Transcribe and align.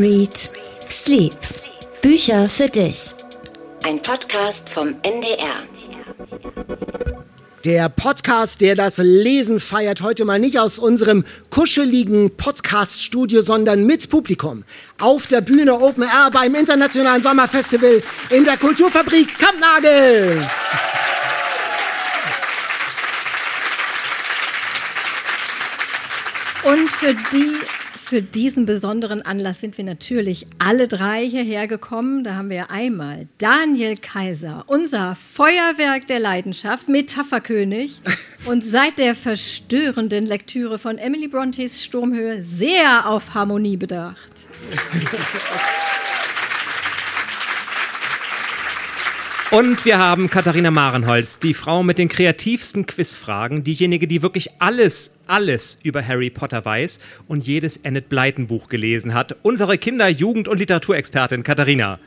Read, 0.00 0.48
Sleep. 0.88 1.36
Bücher 2.00 2.48
für 2.48 2.70
dich. 2.70 3.14
Ein 3.84 4.00
Podcast 4.00 4.70
vom 4.70 4.96
NDR. 5.02 5.66
Der 7.66 7.90
Podcast, 7.90 8.62
der 8.62 8.76
das 8.76 8.96
Lesen 8.96 9.60
feiert, 9.60 10.00
heute 10.00 10.24
mal 10.24 10.38
nicht 10.38 10.58
aus 10.58 10.78
unserem 10.78 11.26
kuscheligen 11.50 12.34
Podcast-Studio, 12.34 13.42
sondern 13.42 13.84
mit 13.84 14.08
Publikum. 14.08 14.64
Auf 14.98 15.26
der 15.26 15.42
Bühne 15.42 15.78
Open 15.78 16.04
Air 16.04 16.30
beim 16.32 16.54
Internationalen 16.54 17.22
Sommerfestival 17.22 18.02
in 18.30 18.46
der 18.46 18.56
Kulturfabrik 18.56 19.38
Kampnagel. 19.38 20.46
Und 26.64 26.88
für 26.88 27.14
die 27.14 27.79
für 28.10 28.22
diesen 28.22 28.66
besonderen 28.66 29.22
Anlass 29.22 29.60
sind 29.60 29.78
wir 29.78 29.84
natürlich 29.84 30.48
alle 30.58 30.88
drei 30.88 31.24
hierher 31.24 31.68
gekommen. 31.68 32.24
Da 32.24 32.34
haben 32.34 32.50
wir 32.50 32.68
einmal 32.68 33.28
Daniel 33.38 33.96
Kaiser, 33.96 34.64
unser 34.66 35.14
Feuerwerk 35.14 36.08
der 36.08 36.18
Leidenschaft, 36.18 36.88
Metapherkönig 36.88 38.02
und 38.46 38.64
seit 38.64 38.98
der 38.98 39.14
verstörenden 39.14 40.26
Lektüre 40.26 40.80
von 40.80 40.98
Emily 40.98 41.28
Brontes 41.28 41.84
Sturmhöhe 41.84 42.42
sehr 42.42 43.08
auf 43.08 43.32
Harmonie 43.34 43.76
bedacht. 43.76 44.32
Und 49.50 49.84
wir 49.84 49.98
haben 49.98 50.30
Katharina 50.30 50.70
Marenholz, 50.70 51.40
die 51.40 51.54
Frau 51.54 51.82
mit 51.82 51.98
den 51.98 52.08
kreativsten 52.08 52.86
Quizfragen, 52.86 53.64
diejenige, 53.64 54.06
die 54.06 54.22
wirklich 54.22 54.50
alles, 54.60 55.10
alles 55.26 55.76
über 55.82 56.06
Harry 56.06 56.30
Potter 56.30 56.64
weiß 56.64 57.00
und 57.26 57.44
jedes 57.44 57.76
Enid 57.78 58.08
Blyton 58.08 58.46
Buch 58.46 58.68
gelesen 58.68 59.12
hat. 59.12 59.34
Unsere 59.42 59.76
Kinder-, 59.76 60.08
Jugend- 60.08 60.46
und 60.46 60.58
Literaturexpertin 60.58 61.42
Katharina. 61.42 61.98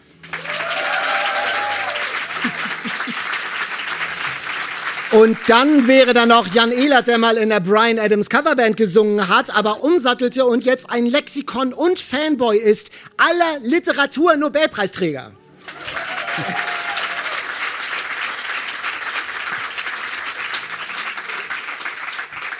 Und 5.11 5.37
dann 5.47 5.89
wäre 5.89 6.13
da 6.13 6.25
noch 6.25 6.47
Jan 6.53 6.71
Ehlert, 6.71 7.07
der 7.07 7.17
mal 7.17 7.35
in 7.35 7.49
der 7.49 7.59
Brian 7.59 7.99
Adams 7.99 8.29
Coverband 8.29 8.77
gesungen 8.77 9.27
hat, 9.27 9.53
aber 9.53 9.83
umsattelte 9.83 10.45
und 10.45 10.63
jetzt 10.63 10.89
ein 10.89 11.05
Lexikon 11.05 11.73
und 11.73 11.99
Fanboy 11.99 12.57
ist 12.57 12.89
aller 13.17 13.59
Literatur-Nobelpreisträger. 13.63 15.33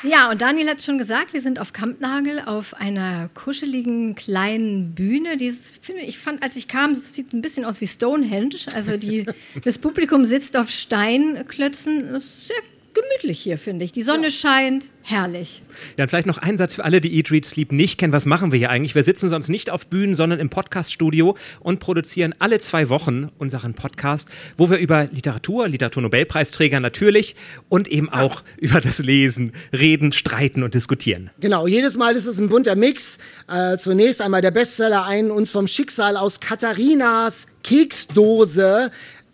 Ja, 0.03 0.29
und 0.29 0.41
Daniel 0.41 0.69
hat 0.69 0.81
schon 0.81 0.97
gesagt, 0.97 1.31
wir 1.31 1.39
sind 1.39 1.59
auf 1.59 1.71
Kampnagel 1.71 2.41
auf 2.45 2.73
einer 2.73 3.29
kuscheligen 3.33 4.15
kleinen 4.15 4.93
Bühne. 4.93 5.37
Die 5.37 5.51
finde 5.51 6.01
ich 6.01 6.19
fand, 6.19 6.43
als 6.43 6.57
ich 6.57 6.67
kam, 6.67 6.91
es 6.91 7.13
sieht 7.13 7.31
ein 7.33 7.41
bisschen 7.41 7.63
aus 7.63 7.79
wie 7.79 7.87
Stonehenge. 7.87 8.55
Also 8.75 8.97
die, 8.97 9.25
das 9.63 9.79
Publikum 9.79 10.25
sitzt 10.25 10.57
auf 10.57 10.69
Steinklötzen. 10.69 12.11
Das 12.11 12.23
ist 12.23 12.47
sehr 12.49 12.57
gemütlich 12.93 13.39
hier, 13.39 13.57
finde 13.57 13.85
ich. 13.85 13.91
Die 13.91 14.03
Sonne 14.03 14.25
ja. 14.25 14.31
scheint, 14.31 14.85
herrlich. 15.01 15.61
Ja, 15.97 16.03
und 16.03 16.09
vielleicht 16.09 16.27
noch 16.27 16.37
ein 16.37 16.57
Satz 16.57 16.75
für 16.75 16.83
alle, 16.83 17.01
die 17.01 17.15
Eat, 17.17 17.31
Read, 17.31 17.45
Sleep 17.45 17.71
nicht 17.71 17.97
kennen. 17.97 18.13
Was 18.13 18.25
machen 18.25 18.51
wir 18.51 18.59
hier 18.59 18.69
eigentlich? 18.69 18.95
Wir 18.95 19.03
sitzen 19.03 19.29
sonst 19.29 19.49
nicht 19.49 19.69
auf 19.69 19.87
Bühnen, 19.87 20.15
sondern 20.15 20.39
im 20.39 20.49
Podcaststudio 20.49 21.37
und 21.59 21.79
produzieren 21.79 22.33
alle 22.39 22.59
zwei 22.59 22.89
Wochen 22.89 23.31
unseren 23.37 23.73
Podcast, 23.73 24.29
wo 24.57 24.69
wir 24.69 24.77
über 24.77 25.05
Literatur, 25.11 25.67
Literaturnobelpreisträger 25.67 26.79
natürlich 26.79 27.35
und 27.69 27.87
eben 27.87 28.09
auch 28.09 28.41
ja. 28.41 28.45
über 28.57 28.81
das 28.81 28.99
Lesen 28.99 29.53
reden, 29.71 30.13
streiten 30.13 30.63
und 30.63 30.73
diskutieren. 30.73 31.29
Genau, 31.39 31.67
jedes 31.67 31.97
Mal 31.97 32.15
ist 32.15 32.25
es 32.25 32.39
ein 32.39 32.49
bunter 32.49 32.75
Mix. 32.75 33.17
Äh, 33.49 33.77
zunächst 33.77 34.21
einmal 34.21 34.41
der 34.41 34.51
Bestseller, 34.51 35.05
ein 35.05 35.31
uns 35.31 35.51
vom 35.51 35.67
Schicksal 35.67 36.17
aus 36.17 36.39
Katharinas 36.39 37.47
Keksdose 37.63 38.91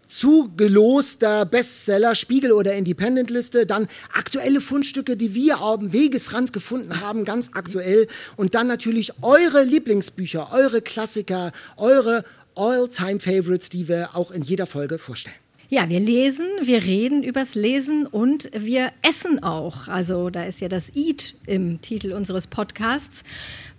zugeloster 0.10 1.46
Bestseller, 1.46 2.16
Spiegel- 2.16 2.52
oder 2.52 2.74
Independent-Liste, 2.74 3.66
dann 3.66 3.88
aktuelle 4.14 4.60
Fundstücke, 4.60 5.16
die 5.16 5.34
wir 5.36 5.62
am 5.62 5.94
Wegesrand 5.94 6.52
gefunden 6.52 7.00
haben, 7.00 7.24
ganz 7.24 7.52
aktuell 7.54 8.08
und 8.36 8.56
dann 8.56 8.68
natürlich 8.68 9.14
eure 9.22 9.64
Lieblingsbücher, 9.64 10.52
eure 10.52 10.82
Klassiker, 10.82 11.52
eure 11.78 12.24
All-Time-Favorites, 12.56 13.70
die 13.70 13.88
wir 13.88 14.16
auch 14.16 14.32
in 14.32 14.42
jeder 14.42 14.66
Folge 14.66 14.98
vorstellen. 14.98 15.36
Ja, 15.72 15.88
wir 15.88 16.00
lesen, 16.00 16.48
wir 16.64 16.84
reden 16.84 17.22
übers 17.22 17.54
Lesen 17.54 18.08
und 18.08 18.50
wir 18.58 18.92
essen 19.04 19.44
auch. 19.44 19.88
Also 19.88 20.32
da 20.32 20.46
ist 20.46 20.62
ja 20.62 20.68
das 20.68 20.96
Eat 20.96 21.36
im 21.46 21.80
Titel 21.80 22.12
unseres 22.12 22.48
Podcasts, 22.48 23.24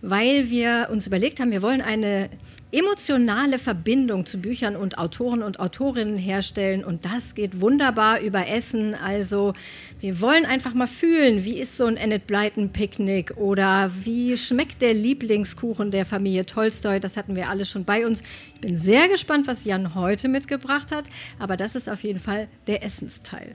weil 0.02 0.50
wir 0.50 0.88
uns 0.90 1.06
überlegt 1.06 1.40
haben, 1.40 1.50
wir 1.50 1.62
wollen 1.62 1.82
eine 1.82 2.30
emotionale 2.72 3.58
Verbindung 3.58 4.26
zu 4.26 4.40
Büchern 4.40 4.76
und 4.76 4.98
Autoren 4.98 5.42
und 5.42 5.58
Autorinnen 5.58 6.16
herstellen. 6.16 6.84
Und 6.84 7.04
das 7.04 7.34
geht 7.34 7.60
wunderbar 7.60 8.20
über 8.20 8.46
Essen. 8.48 8.94
Also 8.94 9.54
wir 10.00 10.20
wollen 10.20 10.46
einfach 10.46 10.72
mal 10.72 10.86
fühlen, 10.86 11.44
wie 11.44 11.58
ist 11.58 11.76
so 11.76 11.86
ein 11.86 11.96
Enid 11.96 12.26
Blyton 12.26 12.70
Picknick 12.70 13.36
oder 13.36 13.90
wie 14.04 14.38
schmeckt 14.38 14.82
der 14.82 14.94
Lieblingskuchen 14.94 15.90
der 15.90 16.06
Familie 16.06 16.46
Tolstoi. 16.46 17.00
Das 17.00 17.16
hatten 17.16 17.34
wir 17.34 17.50
alle 17.50 17.64
schon 17.64 17.84
bei 17.84 18.06
uns. 18.06 18.22
Ich 18.54 18.60
bin 18.60 18.76
sehr 18.76 19.08
gespannt, 19.08 19.46
was 19.46 19.64
Jan 19.64 19.94
heute 19.94 20.28
mitgebracht 20.28 20.92
hat. 20.92 21.06
Aber 21.38 21.56
das 21.56 21.74
ist 21.74 21.88
auf 21.88 22.04
jeden 22.04 22.20
Fall 22.20 22.46
der 22.68 22.84
Essensteil. 22.84 23.52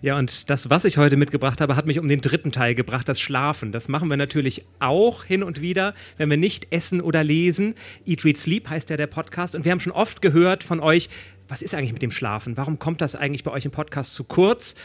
Ja, 0.00 0.16
und 0.16 0.48
das, 0.48 0.70
was 0.70 0.84
ich 0.84 0.96
heute 0.96 1.16
mitgebracht 1.16 1.60
habe, 1.60 1.74
hat 1.74 1.86
mich 1.86 1.98
um 1.98 2.08
den 2.08 2.20
dritten 2.20 2.52
Teil 2.52 2.74
gebracht, 2.74 3.08
das 3.08 3.18
Schlafen. 3.18 3.72
Das 3.72 3.88
machen 3.88 4.08
wir 4.08 4.16
natürlich 4.16 4.64
auch 4.78 5.24
hin 5.24 5.42
und 5.42 5.60
wieder, 5.60 5.73
wenn 6.16 6.30
wir 6.30 6.36
nicht 6.36 6.68
essen 6.70 7.00
oder 7.00 7.24
lesen. 7.24 7.74
Eat, 8.06 8.24
Read, 8.24 8.36
Sleep 8.36 8.68
heißt 8.68 8.90
ja 8.90 8.96
der 8.96 9.06
Podcast. 9.06 9.54
Und 9.54 9.64
wir 9.64 9.72
haben 9.72 9.80
schon 9.80 9.92
oft 9.92 10.22
gehört 10.22 10.64
von 10.64 10.80
euch, 10.80 11.08
was 11.48 11.62
ist 11.62 11.74
eigentlich 11.74 11.92
mit 11.92 12.02
dem 12.02 12.10
Schlafen? 12.10 12.56
Warum 12.56 12.78
kommt 12.78 13.00
das 13.00 13.16
eigentlich 13.16 13.44
bei 13.44 13.50
euch 13.50 13.64
im 13.64 13.70
Podcast 13.70 14.14
zu 14.14 14.24
kurz? 14.24 14.76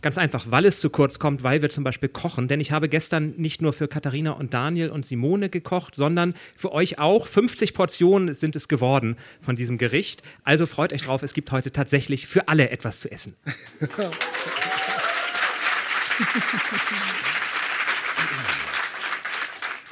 Ganz 0.00 0.16
einfach, 0.16 0.46
weil 0.48 0.64
es 0.64 0.80
zu 0.80 0.90
kurz 0.90 1.18
kommt, 1.18 1.42
weil 1.42 1.60
wir 1.60 1.70
zum 1.70 1.82
Beispiel 1.82 2.08
kochen. 2.08 2.46
Denn 2.46 2.60
ich 2.60 2.70
habe 2.70 2.88
gestern 2.88 3.34
nicht 3.36 3.60
nur 3.60 3.72
für 3.72 3.88
Katharina 3.88 4.32
und 4.32 4.54
Daniel 4.54 4.90
und 4.90 5.04
Simone 5.04 5.48
gekocht, 5.48 5.96
sondern 5.96 6.34
für 6.54 6.70
euch 6.70 7.00
auch. 7.00 7.26
50 7.26 7.74
Portionen 7.74 8.32
sind 8.32 8.54
es 8.54 8.68
geworden 8.68 9.16
von 9.40 9.56
diesem 9.56 9.76
Gericht. 9.76 10.22
Also 10.44 10.66
freut 10.66 10.92
euch 10.92 11.02
drauf, 11.02 11.24
es 11.24 11.34
gibt 11.34 11.50
heute 11.50 11.72
tatsächlich 11.72 12.28
für 12.28 12.46
alle 12.46 12.70
etwas 12.70 13.00
zu 13.00 13.10
essen. 13.10 13.34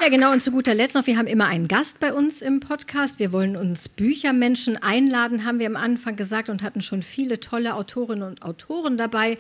Ja, 0.01 0.11
genau. 0.11 0.33
Und 0.33 0.43
zu 0.43 0.51
guter 0.51 0.75
Letzt 0.75 0.95
noch, 0.95 1.07
wir 1.07 1.17
haben 1.17 1.27
immer 1.27 1.47
einen 1.47 1.69
Gast 1.69 1.99
bei 2.01 2.13
uns 2.13 2.43
im 2.43 2.61
Podcast. 2.61 3.19
Wir 3.19 3.33
wollen 3.33 3.57
uns 3.57 3.89
Büchermenschen 3.89 4.77
einladen, 4.77 5.45
haben 5.45 5.59
wir 5.59 5.67
am 5.67 5.77
Anfang 5.77 6.17
gesagt 6.17 6.49
und 6.51 6.63
hatten 6.63 6.83
schon 6.83 7.03
viele 7.03 7.41
tolle 7.41 7.75
Autorinnen 7.75 8.29
und 8.29 8.43
Autoren 8.43 8.99
dabei. 8.99 9.39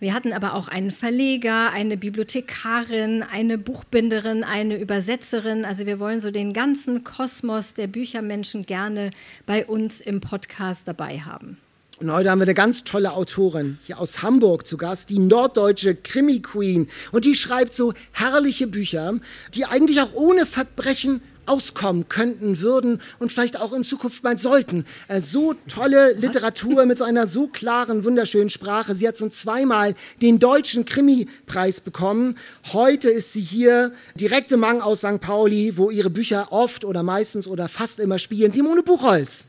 Wir 0.00 0.14
hatten 0.14 0.32
aber 0.32 0.54
auch 0.54 0.68
einen 0.68 0.90
Verleger, 0.90 1.70
eine 1.72 1.98
Bibliothekarin, 1.98 3.22
eine 3.22 3.58
Buchbinderin, 3.58 4.42
eine 4.42 4.76
Übersetzerin. 4.78 5.66
Also 5.66 5.84
wir 5.84 6.00
wollen 6.00 6.22
so 6.22 6.30
den 6.30 6.54
ganzen 6.54 7.04
Kosmos 7.04 7.74
der 7.74 7.86
Büchermenschen 7.86 8.64
gerne 8.64 9.10
bei 9.44 9.66
uns 9.66 10.00
im 10.00 10.22
Podcast 10.22 10.88
dabei 10.88 11.20
haben. 11.20 11.58
Und 12.00 12.10
heute 12.10 12.30
haben 12.30 12.38
wir 12.38 12.44
eine 12.46 12.54
ganz 12.54 12.82
tolle 12.82 13.12
Autorin 13.12 13.78
hier 13.84 14.00
aus 14.00 14.22
Hamburg 14.22 14.66
zu 14.66 14.78
Gast, 14.78 15.10
die 15.10 15.18
norddeutsche 15.18 15.94
Krimi-Queen. 15.94 16.88
Und 17.12 17.26
die 17.26 17.34
schreibt 17.34 17.74
so 17.74 17.92
herrliche 18.12 18.66
Bücher, 18.66 19.20
die 19.52 19.66
eigentlich 19.66 20.00
auch 20.00 20.14
ohne 20.14 20.46
Verbrechen 20.46 21.20
auskommen 21.44 22.08
könnten, 22.08 22.60
würden 22.60 23.02
und 23.18 23.32
vielleicht 23.32 23.60
auch 23.60 23.74
in 23.74 23.84
Zukunft 23.84 24.24
mal 24.24 24.38
sollten. 24.38 24.86
Äh, 25.08 25.20
so 25.20 25.54
tolle 25.68 26.14
Literatur 26.14 26.86
mit 26.86 26.96
so 26.96 27.04
einer 27.04 27.26
so 27.26 27.48
klaren, 27.48 28.02
wunderschönen 28.02 28.48
Sprache. 28.48 28.94
Sie 28.94 29.06
hat 29.06 29.18
schon 29.18 29.30
zweimal 29.30 29.94
den 30.22 30.38
deutschen 30.38 30.86
Krimi-Preis 30.86 31.82
bekommen. 31.82 32.38
Heute 32.72 33.10
ist 33.10 33.34
sie 33.34 33.42
hier 33.42 33.92
direkt 34.14 34.52
im 34.52 34.60
Mang 34.60 34.80
aus 34.80 35.00
St. 35.00 35.20
Pauli, 35.20 35.76
wo 35.76 35.90
ihre 35.90 36.08
Bücher 36.08 36.48
oft 36.50 36.86
oder 36.86 37.02
meistens 37.02 37.46
oder 37.46 37.68
fast 37.68 38.00
immer 38.00 38.18
spielen. 38.18 38.52
Simone 38.52 38.82
Buchholz. 38.82 39.44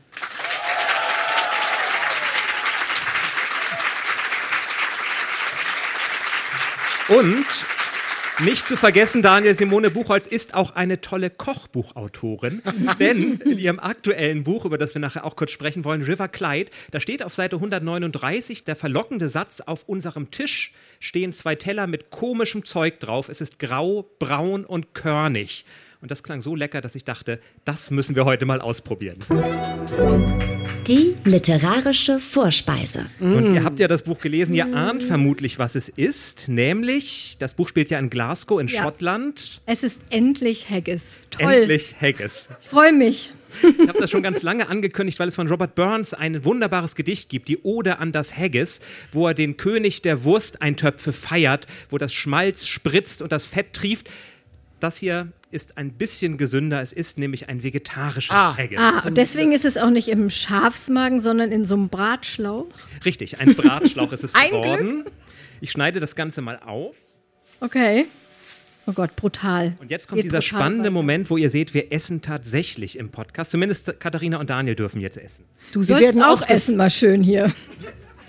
Und 7.12 7.44
nicht 8.40 8.66
zu 8.66 8.74
vergessen, 8.74 9.20
Daniel 9.20 9.54
Simone 9.54 9.90
Buchholz 9.90 10.26
ist 10.26 10.54
auch 10.54 10.74
eine 10.74 11.02
tolle 11.02 11.28
Kochbuchautorin, 11.28 12.62
denn 12.98 13.38
in 13.44 13.58
ihrem 13.58 13.78
aktuellen 13.78 14.44
Buch, 14.44 14.64
über 14.64 14.78
das 14.78 14.94
wir 14.94 15.00
nachher 15.00 15.26
auch 15.26 15.36
kurz 15.36 15.50
sprechen 15.50 15.84
wollen, 15.84 16.00
River 16.00 16.28
Clyde, 16.28 16.70
da 16.90 17.00
steht 17.00 17.22
auf 17.22 17.34
Seite 17.34 17.56
139 17.56 18.64
der 18.64 18.76
verlockende 18.76 19.28
Satz, 19.28 19.60
auf 19.60 19.86
unserem 19.86 20.30
Tisch 20.30 20.72
stehen 21.00 21.34
zwei 21.34 21.54
Teller 21.54 21.86
mit 21.86 22.08
komischem 22.08 22.64
Zeug 22.64 22.98
drauf, 22.98 23.28
es 23.28 23.42
ist 23.42 23.58
grau, 23.58 24.08
braun 24.18 24.64
und 24.64 24.94
körnig. 24.94 25.66
Und 26.02 26.10
das 26.10 26.24
klang 26.24 26.42
so 26.42 26.56
lecker, 26.56 26.80
dass 26.80 26.96
ich 26.96 27.04
dachte, 27.04 27.38
das 27.64 27.92
müssen 27.92 28.16
wir 28.16 28.24
heute 28.24 28.44
mal 28.44 28.60
ausprobieren. 28.60 29.18
Die 30.88 31.14
literarische 31.24 32.18
Vorspeise. 32.18 33.06
Und 33.20 33.54
ihr 33.54 33.62
habt 33.62 33.78
ja 33.78 33.86
das 33.86 34.02
Buch 34.02 34.18
gelesen, 34.18 34.52
ihr 34.52 34.66
ahnt 34.74 35.04
vermutlich, 35.04 35.60
was 35.60 35.76
es 35.76 35.88
ist. 35.88 36.48
Nämlich, 36.48 37.36
das 37.38 37.54
Buch 37.54 37.68
spielt 37.68 37.88
ja 37.90 38.00
in 38.00 38.10
Glasgow 38.10 38.60
in 38.60 38.66
Ja. 38.66 38.82
Schottland. 38.82 39.62
Es 39.64 39.84
ist 39.84 40.00
endlich 40.10 40.68
Haggis. 40.68 41.02
Toll. 41.30 41.52
Endlich 41.52 41.94
Haggis. 42.00 42.48
Ich 42.60 42.66
freue 42.68 42.92
mich. 42.92 43.30
Ich 43.62 43.86
habe 43.88 44.00
das 44.00 44.10
schon 44.10 44.24
ganz 44.24 44.42
lange 44.42 44.68
angekündigt, 44.68 45.20
weil 45.20 45.28
es 45.28 45.36
von 45.36 45.46
Robert 45.46 45.76
Burns 45.76 46.14
ein 46.14 46.44
wunderbares 46.44 46.96
Gedicht 46.96 47.28
gibt, 47.28 47.46
die 47.46 47.58
Ode 47.58 47.98
an 48.00 48.10
das 48.10 48.36
Haggis, 48.36 48.80
wo 49.12 49.28
er 49.28 49.34
den 49.34 49.56
König 49.56 50.02
der 50.02 50.24
Wursteintöpfe 50.24 51.12
feiert, 51.12 51.68
wo 51.90 51.98
das 51.98 52.12
Schmalz 52.12 52.66
spritzt 52.66 53.22
und 53.22 53.30
das 53.30 53.44
Fett 53.44 53.72
trieft. 53.72 54.10
Das 54.80 54.96
hier 54.96 55.28
ist 55.52 55.78
ein 55.78 55.92
bisschen 55.92 56.38
gesünder. 56.38 56.80
Es 56.80 56.92
ist 56.92 57.18
nämlich 57.18 57.48
ein 57.48 57.62
vegetarisches 57.62 58.34
Haggis. 58.34 58.78
Ah, 58.80 59.02
und 59.06 59.16
deswegen 59.16 59.52
ist 59.52 59.64
es 59.64 59.76
auch 59.76 59.90
nicht 59.90 60.08
im 60.08 60.30
Schafsmagen, 60.30 61.20
sondern 61.20 61.52
in 61.52 61.64
so 61.64 61.74
einem 61.74 61.88
Bratschlauch. 61.88 62.66
Richtig, 63.04 63.38
ein 63.40 63.54
Bratschlauch 63.54 64.12
ist 64.12 64.24
es 64.24 64.34
Ein 64.34 64.50
geworden. 64.50 65.04
Ich 65.60 65.70
schneide 65.70 66.00
das 66.00 66.16
Ganze 66.16 66.40
mal 66.40 66.58
auf. 66.58 66.96
Okay. 67.60 68.06
Oh 68.86 68.92
Gott, 68.92 69.14
brutal. 69.14 69.74
Und 69.78 69.92
jetzt 69.92 70.08
kommt 70.08 70.16
Geht 70.16 70.24
dieser 70.24 70.42
spannende 70.42 70.84
weiter. 70.84 70.90
Moment, 70.90 71.30
wo 71.30 71.36
ihr 71.36 71.50
seht, 71.50 71.72
wir 71.72 71.92
essen 71.92 72.20
tatsächlich 72.20 72.98
im 72.98 73.10
Podcast. 73.10 73.52
Zumindest 73.52 74.00
Katharina 74.00 74.40
und 74.40 74.50
Daniel 74.50 74.74
dürfen 74.74 75.00
jetzt 75.00 75.18
essen. 75.18 75.44
Du 75.72 75.84
sollst 75.84 76.02
werden 76.02 76.22
auch 76.22 76.48
essen, 76.48 76.76
mal 76.76 76.90
schön 76.90 77.22
hier. 77.22 77.52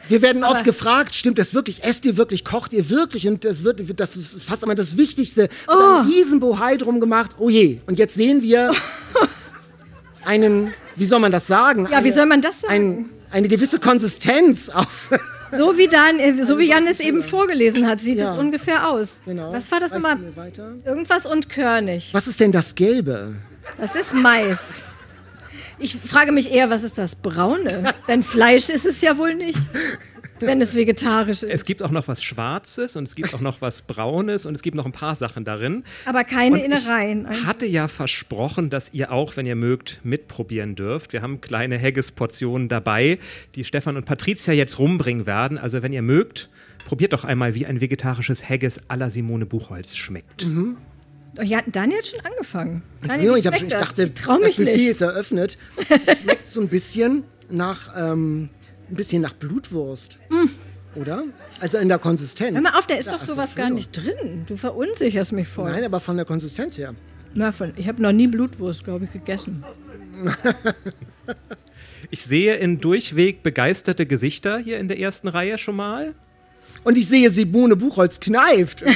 Wir 0.10 0.22
werden 0.22 0.44
oft 0.44 0.64
gefragt, 0.66 1.16
stimmt 1.16 1.40
das 1.40 1.54
wirklich? 1.54 1.84
Esst 1.84 2.06
ihr 2.06 2.18
wirklich? 2.18 2.44
Kocht 2.44 2.74
ihr 2.74 2.90
wirklich? 2.90 3.28
Und 3.28 3.46
das 3.46 3.64
wird, 3.64 3.82
das 4.00 4.16
ist 4.16 4.44
fast 4.44 4.64
immer 4.64 4.76
das 4.76 4.98
Wichtigste. 4.98 5.48
Oh. 5.68 5.72
Ein 5.72 6.08
Riesenbohai 6.08 6.76
drum 6.78 7.00
gemacht. 7.00 7.32
Oh 7.40 7.50
je. 7.50 7.80
Und 7.88 7.98
jetzt 7.98 8.16
sehen 8.16 8.42
wir 8.42 8.72
einen, 10.26 10.74
wie 10.96 11.06
soll 11.06 11.20
man 11.20 11.32
das 11.32 11.48
sagen? 11.48 11.88
Ja, 11.92 12.04
wie 12.04 12.12
soll 12.12 12.26
man 12.26 12.42
das 12.42 12.62
sagen? 12.62 12.74
Ein, 12.74 13.10
eine 13.32 13.48
gewisse 13.48 13.80
Konsistenz 13.80 14.70
auf. 14.70 15.10
So 15.56 15.78
wie, 15.78 15.88
Dan, 15.88 16.18
äh, 16.18 16.44
so 16.44 16.58
wie 16.58 16.68
Jan 16.70 16.88
es 16.88 17.00
eben 17.00 17.22
vorgelesen 17.22 17.86
hat, 17.88 18.00
sieht 18.00 18.18
Ja. 18.18 18.34
es 18.34 18.40
ungefähr 18.40 18.88
aus. 18.90 19.10
Genau. 19.24 19.54
Was 19.54 19.70
war 19.72 19.80
das 19.80 19.92
nochmal? 19.92 20.18
Irgendwas 20.84 21.28
und 21.28 21.48
Körnig. 21.48 22.10
Was 22.12 22.28
ist 22.28 22.40
denn 22.40 22.52
das 22.52 22.74
Gelbe? 22.74 23.36
Das 23.78 23.94
ist 23.94 24.16
Mais. 24.16 24.58
Ich 25.80 25.96
frage 25.96 26.32
mich 26.32 26.52
eher, 26.52 26.70
was 26.70 26.84
ist 26.84 26.98
das 26.98 27.16
Braune? 27.16 27.94
Denn 28.08 28.24
Fleisch 28.24 28.70
ist 28.70 28.86
es 28.86 29.02
ja 29.02 29.18
wohl 29.18 29.36
nicht, 29.36 29.60
wenn 30.40 30.62
es 30.62 30.76
vegetarisch 30.76 31.44
ist. 31.44 31.52
Es 31.52 31.66
gibt 31.66 31.82
auch 31.82 31.92
noch 31.92 32.08
was 32.08 32.24
Schwarzes 32.24 32.96
und 32.96 33.08
es 33.08 33.16
gibt 33.16 33.34
auch 33.34 33.42
noch 33.42 33.62
was 33.62 33.82
Braunes 33.82 34.46
und 34.46 34.56
es 34.56 34.62
gibt 34.62 34.76
noch 34.76 34.86
ein 34.86 34.92
paar 34.92 35.16
Sachen 35.16 35.46
darin. 35.46 35.84
Aber 36.06 36.24
keine 36.24 36.56
Und 36.56 36.62
Innereien. 36.62 37.28
Ich 37.32 37.46
hatte 37.46 37.66
ja 37.66 37.88
versprochen, 37.88 38.70
dass 38.70 38.94
ihr 38.94 39.12
auch, 39.12 39.36
wenn 39.36 39.46
ihr 39.46 39.56
mögt, 39.56 40.00
mitprobieren 40.04 40.76
dürft. 40.76 41.14
Wir 41.14 41.22
haben 41.22 41.42
kleine 41.42 41.80
Haggis-Portionen 41.80 42.70
dabei, 42.70 43.20
die 43.56 43.66
Stefan 43.66 43.98
und 43.98 44.06
Patricia 44.06 44.54
jetzt 44.54 44.80
rumbringen 44.80 45.26
werden. 45.26 45.58
Also 45.58 45.82
wenn 45.82 45.94
ihr 45.94 46.02
mögt, 46.02 46.50
probiert 46.86 47.14
doch 47.14 47.24
einmal, 47.24 47.56
wie 47.56 47.66
ein 47.66 47.82
vegetarisches 47.82 48.48
Haggis 48.48 48.80
à 48.90 48.98
la 48.98 49.10
Simone 49.10 49.46
Buchholz 49.46 49.96
schmeckt. 49.96 50.46
Oh, 50.46 50.76
ja, 51.42 51.62
Daniel 51.66 51.98
hat 52.00 52.08
schon 52.08 52.20
angefangen. 52.22 52.84
Daniel, 53.08 53.36
ich, 53.38 53.48
hab, 53.48 53.56
schon- 53.58 53.68
ich 53.68 53.74
das? 53.74 53.82
dachte, 53.82 54.04
ich 54.04 54.14
trau 54.14 54.34
das 54.34 54.42
mich 54.42 54.58
Buffet 54.58 54.76
nicht. 54.78 54.88
ist 54.88 55.02
eröffnet. 55.02 55.58
Es 56.06 56.20
schmeckt 56.22 56.50
so 56.50 56.62
ein 56.62 56.68
bisschen 56.68 57.24
nach, 57.50 57.90
ähm, 57.98 58.50
ein 58.90 58.96
bisschen 58.96 59.22
nach 59.22 59.34
Blutwurst. 59.34 60.18
Oder? 60.96 61.24
Also 61.60 61.80
in 61.80 61.90
der 61.90 61.98
Konsistenz. 62.00 62.52
Mm. 62.52 62.56
Hör 62.56 62.62
mal 62.72 62.78
auf, 62.80 62.86
da 62.88 62.96
ist 62.96 63.08
Ja, 63.08 63.18
doch 63.18 63.26
sowas 63.26 63.56
gar 63.56 63.70
nicht 63.72 63.92
drin. 63.98 64.44
Du 64.46 64.56
verunsicherst 64.58 65.32
mich 65.32 65.48
voll. 65.48 65.72
Nein, 65.72 65.84
aber 65.84 66.00
von 66.00 66.16
der 66.18 66.26
Konsistenz 66.26 66.78
her. 66.78 66.94
Na, 67.34 67.52
von, 67.52 67.74
ich 67.78 67.88
habe 67.88 68.00
noch 68.02 68.12
nie 68.12 68.28
Blutwurst, 68.28 68.84
glaube 68.84 69.06
ich, 69.06 69.12
gegessen. 69.14 69.64
Ich 72.12 72.22
sehe 72.22 72.56
in 72.58 72.80
durchweg 72.80 73.42
begeisterte 73.44 74.06
Gesichter 74.06 74.60
hier 74.60 74.78
in 74.78 74.88
der 74.88 75.00
ersten 75.00 75.28
Reihe 75.28 75.58
schon 75.58 75.76
mal. 75.76 76.14
Und 76.84 76.98
ich 76.98 77.08
sehe, 77.08 77.30
Simone 77.30 77.76
Buchholz 77.76 78.20
kneift. 78.20 78.84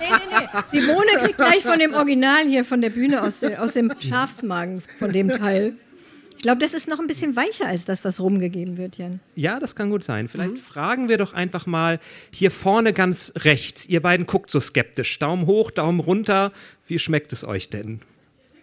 Nee, 0.00 0.06
nee, 0.10 0.36
nee. 0.72 0.80
Simone 0.80 1.06
kriegt 1.22 1.36
gleich 1.36 1.62
von 1.62 1.78
dem 1.78 1.94
Original 1.94 2.46
hier 2.46 2.64
von 2.64 2.80
der 2.80 2.90
Bühne 2.90 3.22
aus, 3.22 3.40
der- 3.40 3.62
aus 3.62 3.74
dem 3.74 3.92
Schafsmagen 4.00 4.82
von 4.98 5.12
dem 5.12 5.28
Teil. 5.28 5.74
Ich 6.36 6.42
glaube, 6.42 6.58
das 6.58 6.74
ist 6.74 6.88
noch 6.88 6.98
ein 6.98 7.06
bisschen 7.06 7.36
weicher 7.36 7.66
als 7.66 7.84
das, 7.84 8.04
was 8.04 8.20
rumgegeben 8.20 8.76
wird, 8.76 8.98
Jan. 8.98 9.20
Ja, 9.34 9.60
das 9.60 9.76
kann 9.76 9.90
gut 9.90 10.04
sein. 10.04 10.28
Vielleicht 10.28 10.58
fragen 10.58 11.08
wir 11.08 11.16
doch 11.18 11.32
einfach 11.32 11.66
mal 11.66 12.00
hier 12.30 12.50
vorne 12.50 12.92
ganz 12.92 13.32
rechts. 13.36 13.86
Ihr 13.86 14.00
beiden 14.02 14.26
guckt 14.26 14.50
so 14.50 14.60
skeptisch. 14.60 15.18
Daumen 15.18 15.46
hoch, 15.46 15.70
Daumen 15.70 16.00
runter. 16.00 16.52
Wie 16.86 16.98
schmeckt 16.98 17.32
es 17.32 17.44
euch 17.46 17.70
denn? 17.70 18.00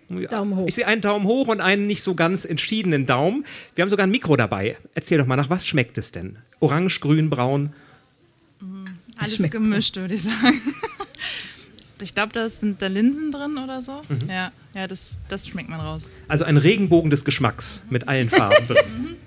Ja. 0.10 0.28
Daumen 0.30 0.58
hoch. 0.58 0.68
Ich 0.68 0.75
sehe 0.75 0.86
einen 0.88 1.02
Daumen 1.02 1.25
hoch 1.25 1.48
und 1.48 1.62
einen 1.62 1.88
nicht 1.88 2.04
so 2.04 2.13
ganz 2.16 2.46
entschiedenen 2.46 3.06
Daumen. 3.06 3.46
Wir 3.75 3.84
haben 3.84 3.90
sogar 3.90 4.06
ein 4.06 4.12
Mikro 4.12 4.36
dabei. 4.36 4.78
Erzähl 4.94 5.18
doch 5.18 5.25
mal, 5.25 5.38
nach 5.38 5.50
was 5.50 5.66
schmeckt 5.66 5.98
es 5.98 6.12
denn? 6.12 6.38
Orange, 6.60 7.00
grün, 7.00 7.30
braun? 7.30 7.74
Alles 9.21 9.35
schmeckt 9.35 9.51
gemischt, 9.51 9.95
würde 9.95 10.15
ich 10.15 10.23
sagen. 10.23 10.62
Ich 12.03 12.15
glaube, 12.15 12.33
da 12.33 12.50
sind 12.50 12.81
da 12.81 12.88
Linsen 12.88 13.31
drin 13.31 13.59
oder 13.63 13.79
so. 13.81 14.01
Mhm. 14.09 14.27
Ja, 14.27 14.51
ja 14.75 14.88
das, 14.88 15.18
das 15.27 15.47
schmeckt 15.47 15.69
man 15.69 15.79
raus. 15.79 16.09
Also 16.27 16.45
ein 16.45 16.57
Regenbogen 16.57 17.12
des 17.12 17.25
Geschmacks 17.25 17.83
mit 17.91 18.07
allen 18.07 18.27
Farben 18.27 18.68
drin. 18.68 19.18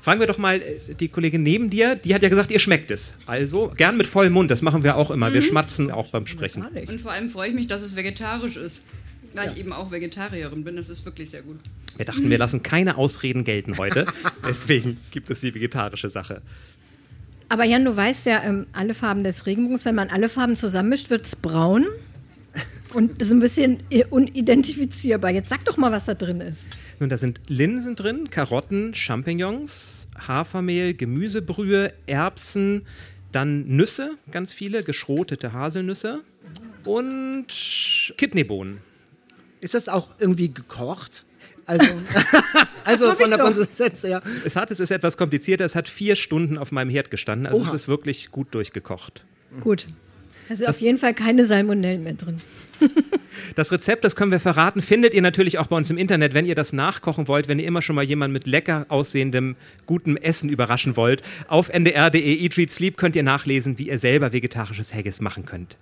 Fragen 0.00 0.20
wir 0.20 0.26
doch 0.26 0.38
mal 0.38 0.60
äh, 0.60 0.94
die 0.94 1.08
Kollegin 1.08 1.42
neben 1.42 1.70
dir, 1.70 1.96
die 1.96 2.14
hat 2.14 2.22
ja 2.22 2.28
gesagt, 2.28 2.50
ihr 2.50 2.58
schmeckt 2.58 2.90
es. 2.90 3.14
Also 3.26 3.72
gern 3.76 3.96
mit 3.96 4.06
vollem 4.06 4.32
Mund, 4.32 4.50
das 4.50 4.62
machen 4.62 4.82
wir 4.82 4.96
auch 4.96 5.10
immer. 5.10 5.32
Wir 5.32 5.42
schmatzen 5.42 5.90
auch 5.90 6.10
beim 6.10 6.26
Sprechen. 6.26 6.64
Und 6.64 7.00
vor 7.00 7.12
allem 7.12 7.28
freue 7.28 7.48
ich 7.48 7.54
mich, 7.54 7.66
dass 7.66 7.82
es 7.82 7.96
vegetarisch 7.96 8.56
ist. 8.56 8.82
Weil 9.34 9.52
ich 9.52 9.58
eben 9.58 9.72
auch 9.72 9.90
Vegetarierin 9.90 10.64
bin. 10.64 10.76
Das 10.76 10.88
ist 10.88 11.04
wirklich 11.04 11.30
sehr 11.30 11.42
gut. 11.42 11.58
Wir 11.96 12.06
dachten, 12.06 12.30
wir 12.30 12.38
lassen 12.38 12.62
keine 12.62 12.96
Ausreden 12.96 13.44
gelten 13.44 13.78
heute. 13.78 14.06
Deswegen 14.48 14.98
gibt 15.10 15.28
es 15.28 15.40
die 15.40 15.54
vegetarische 15.54 16.08
Sache. 16.08 16.40
Aber 17.48 17.64
Jan, 17.64 17.84
du 17.84 17.96
weißt 17.96 18.26
ja, 18.26 18.42
ähm, 18.42 18.66
alle 18.72 18.94
Farben 18.94 19.22
des 19.22 19.46
Regenbogens, 19.46 19.84
wenn 19.84 19.94
man 19.94 20.10
alle 20.10 20.28
Farben 20.28 20.56
zusammenmischt, 20.56 21.10
wird 21.10 21.26
es 21.26 21.36
braun. 21.36 21.86
Und 22.94 23.20
das 23.20 23.28
ist 23.28 23.32
ein 23.32 23.40
bisschen 23.40 23.82
unidentifizierbar. 24.10 25.30
Jetzt 25.30 25.50
sag 25.50 25.64
doch 25.64 25.76
mal, 25.76 25.92
was 25.92 26.06
da 26.06 26.14
drin 26.14 26.40
ist. 26.40 26.66
Nun, 26.98 27.10
da 27.10 27.18
sind 27.18 27.40
Linsen 27.46 27.94
drin, 27.94 28.30
Karotten, 28.30 28.94
Champignons, 28.94 30.08
Hafermehl, 30.26 30.94
Gemüsebrühe, 30.94 31.92
Erbsen, 32.06 32.86
dann 33.32 33.66
Nüsse, 33.66 34.12
ganz 34.30 34.54
viele, 34.54 34.82
geschrotete 34.82 35.52
Haselnüsse 35.52 36.22
und 36.84 37.48
Kidneybohnen. 38.16 38.78
Ist 39.60 39.74
das 39.74 39.90
auch 39.90 40.12
irgendwie 40.18 40.52
gekocht? 40.52 41.25
Also, 41.66 41.84
also 42.84 43.14
von 43.14 43.30
der. 43.30 43.38
Konsistenz 43.38 44.02
her. 44.04 44.22
Es 44.44 44.56
hat, 44.56 44.70
es 44.70 44.80
ist 44.80 44.90
etwas 44.90 45.16
komplizierter, 45.16 45.64
es 45.64 45.74
hat 45.74 45.88
vier 45.88 46.16
Stunden 46.16 46.58
auf 46.58 46.72
meinem 46.72 46.90
Herd 46.90 47.10
gestanden, 47.10 47.46
also 47.46 47.60
Oha. 47.60 47.68
es 47.68 47.74
ist 47.74 47.88
wirklich 47.88 48.30
gut 48.30 48.54
durchgekocht. 48.54 49.24
Gut. 49.60 49.86
Also 50.48 50.66
auf 50.66 50.80
jeden 50.80 50.98
Fall 50.98 51.12
keine 51.12 51.44
Salmonellen 51.44 52.02
mehr 52.04 52.14
drin. 52.14 52.36
Das 53.54 53.70
Rezept, 53.70 54.02
das 54.02 54.16
können 54.16 54.32
wir 54.32 54.40
verraten, 54.40 54.80
findet 54.80 55.12
ihr 55.12 55.20
natürlich 55.22 55.58
auch 55.58 55.66
bei 55.66 55.76
uns 55.76 55.90
im 55.90 55.98
Internet, 55.98 56.32
wenn 56.34 56.46
ihr 56.46 56.54
das 56.54 56.72
nachkochen 56.72 57.28
wollt, 57.28 57.48
wenn 57.48 57.58
ihr 57.58 57.66
immer 57.66 57.82
schon 57.82 57.94
mal 57.94 58.02
jemanden 58.04 58.32
mit 58.32 58.46
lecker 58.46 58.86
aussehendem, 58.88 59.56
gutem 59.84 60.16
Essen 60.16 60.48
überraschen 60.48 60.96
wollt. 60.96 61.22
Auf 61.46 61.68
ndr.de 61.68 62.42
Eat, 62.42 62.56
Read, 62.56 62.70
Sleep 62.70 62.96
könnt 62.96 63.14
ihr 63.14 63.22
nachlesen, 63.22 63.78
wie 63.78 63.88
ihr 63.88 63.98
selber 63.98 64.32
vegetarisches 64.32 64.94
Haggis 64.94 65.20
machen 65.20 65.44
könnt. 65.44 65.76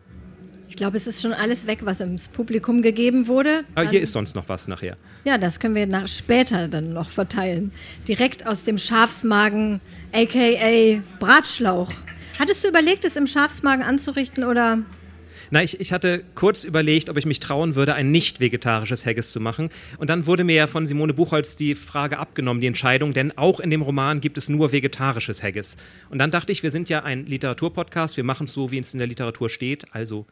Ich 0.75 0.78
glaube, 0.78 0.97
es 0.97 1.07
ist 1.07 1.23
schon 1.23 1.33
alles 1.33 1.69
weg, 1.69 1.83
was 1.83 2.00
ins 2.00 2.26
Publikum 2.26 2.83
gegeben 2.83 3.28
wurde. 3.28 3.62
Aber 3.76 3.88
hier 3.88 4.00
ist 4.00 4.11
sonst 4.11 4.35
noch 4.35 4.49
was 4.49 4.66
nachher. 4.66 4.97
Ja, 5.25 5.38
das 5.38 5.61
können 5.61 5.76
wir 5.76 5.87
nach, 5.87 6.09
später 6.09 6.66
dann 6.66 6.93
noch 6.93 7.11
verteilen. 7.11 7.71
Direkt 8.09 8.45
aus 8.45 8.64
dem 8.64 8.78
Schafsmagen, 8.78 9.81
aka 10.12 11.00
Bratschlauch. 11.21 11.93
Hattest 12.40 12.64
du 12.64 12.69
überlegt, 12.69 13.04
es 13.04 13.14
im 13.14 13.28
Schafsmagen 13.28 13.85
anzurichten 13.85 14.43
oder? 14.43 14.81
Na, 15.52 15.62
ich, 15.62 15.78
ich 15.78 15.93
hatte 15.93 16.25
kurz 16.35 16.64
überlegt, 16.64 17.09
ob 17.09 17.19
ich 17.19 17.25
mich 17.25 17.38
trauen 17.38 17.76
würde, 17.76 17.95
ein 17.95 18.11
nicht 18.11 18.40
vegetarisches 18.40 19.07
Haggis 19.07 19.31
zu 19.31 19.38
machen. 19.38 19.69
Und 19.99 20.11
dann 20.11 20.26
wurde 20.26 20.43
mir 20.43 20.57
ja 20.57 20.66
von 20.66 20.88
Simone 20.88 21.14
Buchholz 21.14 21.54
die 21.54 21.76
Frage 21.76 22.19
abgenommen, 22.19 22.61
die 22.61 22.66
Entscheidung, 22.66 23.14
denn 23.14 23.38
auch 23.38 23.61
in 23.61 23.71
dem 23.71 23.83
Roman 23.83 24.21
gibt 24.21 24.38
es 24.38 24.49
nur 24.49 24.73
vegetarisches 24.73 25.40
Haggis. 25.45 25.76
Und 26.11 26.19
dann 26.19 26.33
dachte 26.33 26.50
ich, 26.50 26.64
wir 26.64 26.73
sind 26.73 26.88
ja 26.88 27.04
ein 27.04 27.26
Literaturpodcast, 27.26 28.16
wir 28.16 28.25
machen 28.25 28.47
es 28.47 28.52
so, 28.52 28.73
wie 28.73 28.81
es 28.81 28.93
in 28.93 28.99
der 28.99 29.07
Literatur 29.07 29.49
steht, 29.49 29.85
also 29.95 30.26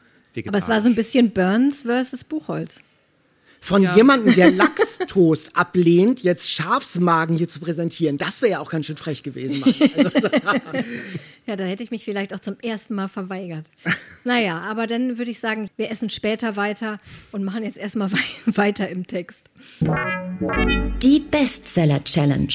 Aber 0.46 0.58
es 0.58 0.68
war 0.68 0.80
so 0.80 0.88
ein 0.88 0.94
bisschen 0.94 1.30
Burns 1.30 1.82
versus 1.82 2.24
Buchholz. 2.24 2.82
Von 3.60 3.88
jemandem, 3.94 4.34
der 4.34 4.50
Lachstoast 4.50 5.56
ablehnt, 5.56 6.24
jetzt 6.24 6.50
Schafsmagen 6.50 7.36
hier 7.36 7.46
zu 7.46 7.60
präsentieren, 7.60 8.18
das 8.18 8.42
wäre 8.42 8.52
ja 8.52 8.58
auch 8.58 8.70
ganz 8.70 8.86
schön 8.86 8.96
frech 8.96 9.22
gewesen. 9.22 9.62
Also, 9.62 10.10
Ja, 11.46 11.56
da 11.56 11.64
hätte 11.64 11.82
ich 11.82 11.90
mich 11.90 12.04
vielleicht 12.04 12.34
auch 12.34 12.40
zum 12.40 12.56
ersten 12.60 12.94
Mal 12.94 13.08
verweigert. 13.08 13.66
Naja, 14.24 14.58
aber 14.58 14.86
dann 14.86 15.18
würde 15.18 15.30
ich 15.30 15.40
sagen, 15.40 15.68
wir 15.76 15.90
essen 15.90 16.08
später 16.08 16.56
weiter 16.56 17.00
und 17.32 17.42
machen 17.42 17.64
jetzt 17.64 17.76
erstmal 17.76 18.12
wei 18.12 18.18
weiter 18.46 18.88
im 18.88 19.06
Text. 19.06 19.42
Die 21.02 21.20
Bestseller 21.20 22.02
Challenge. 22.04 22.52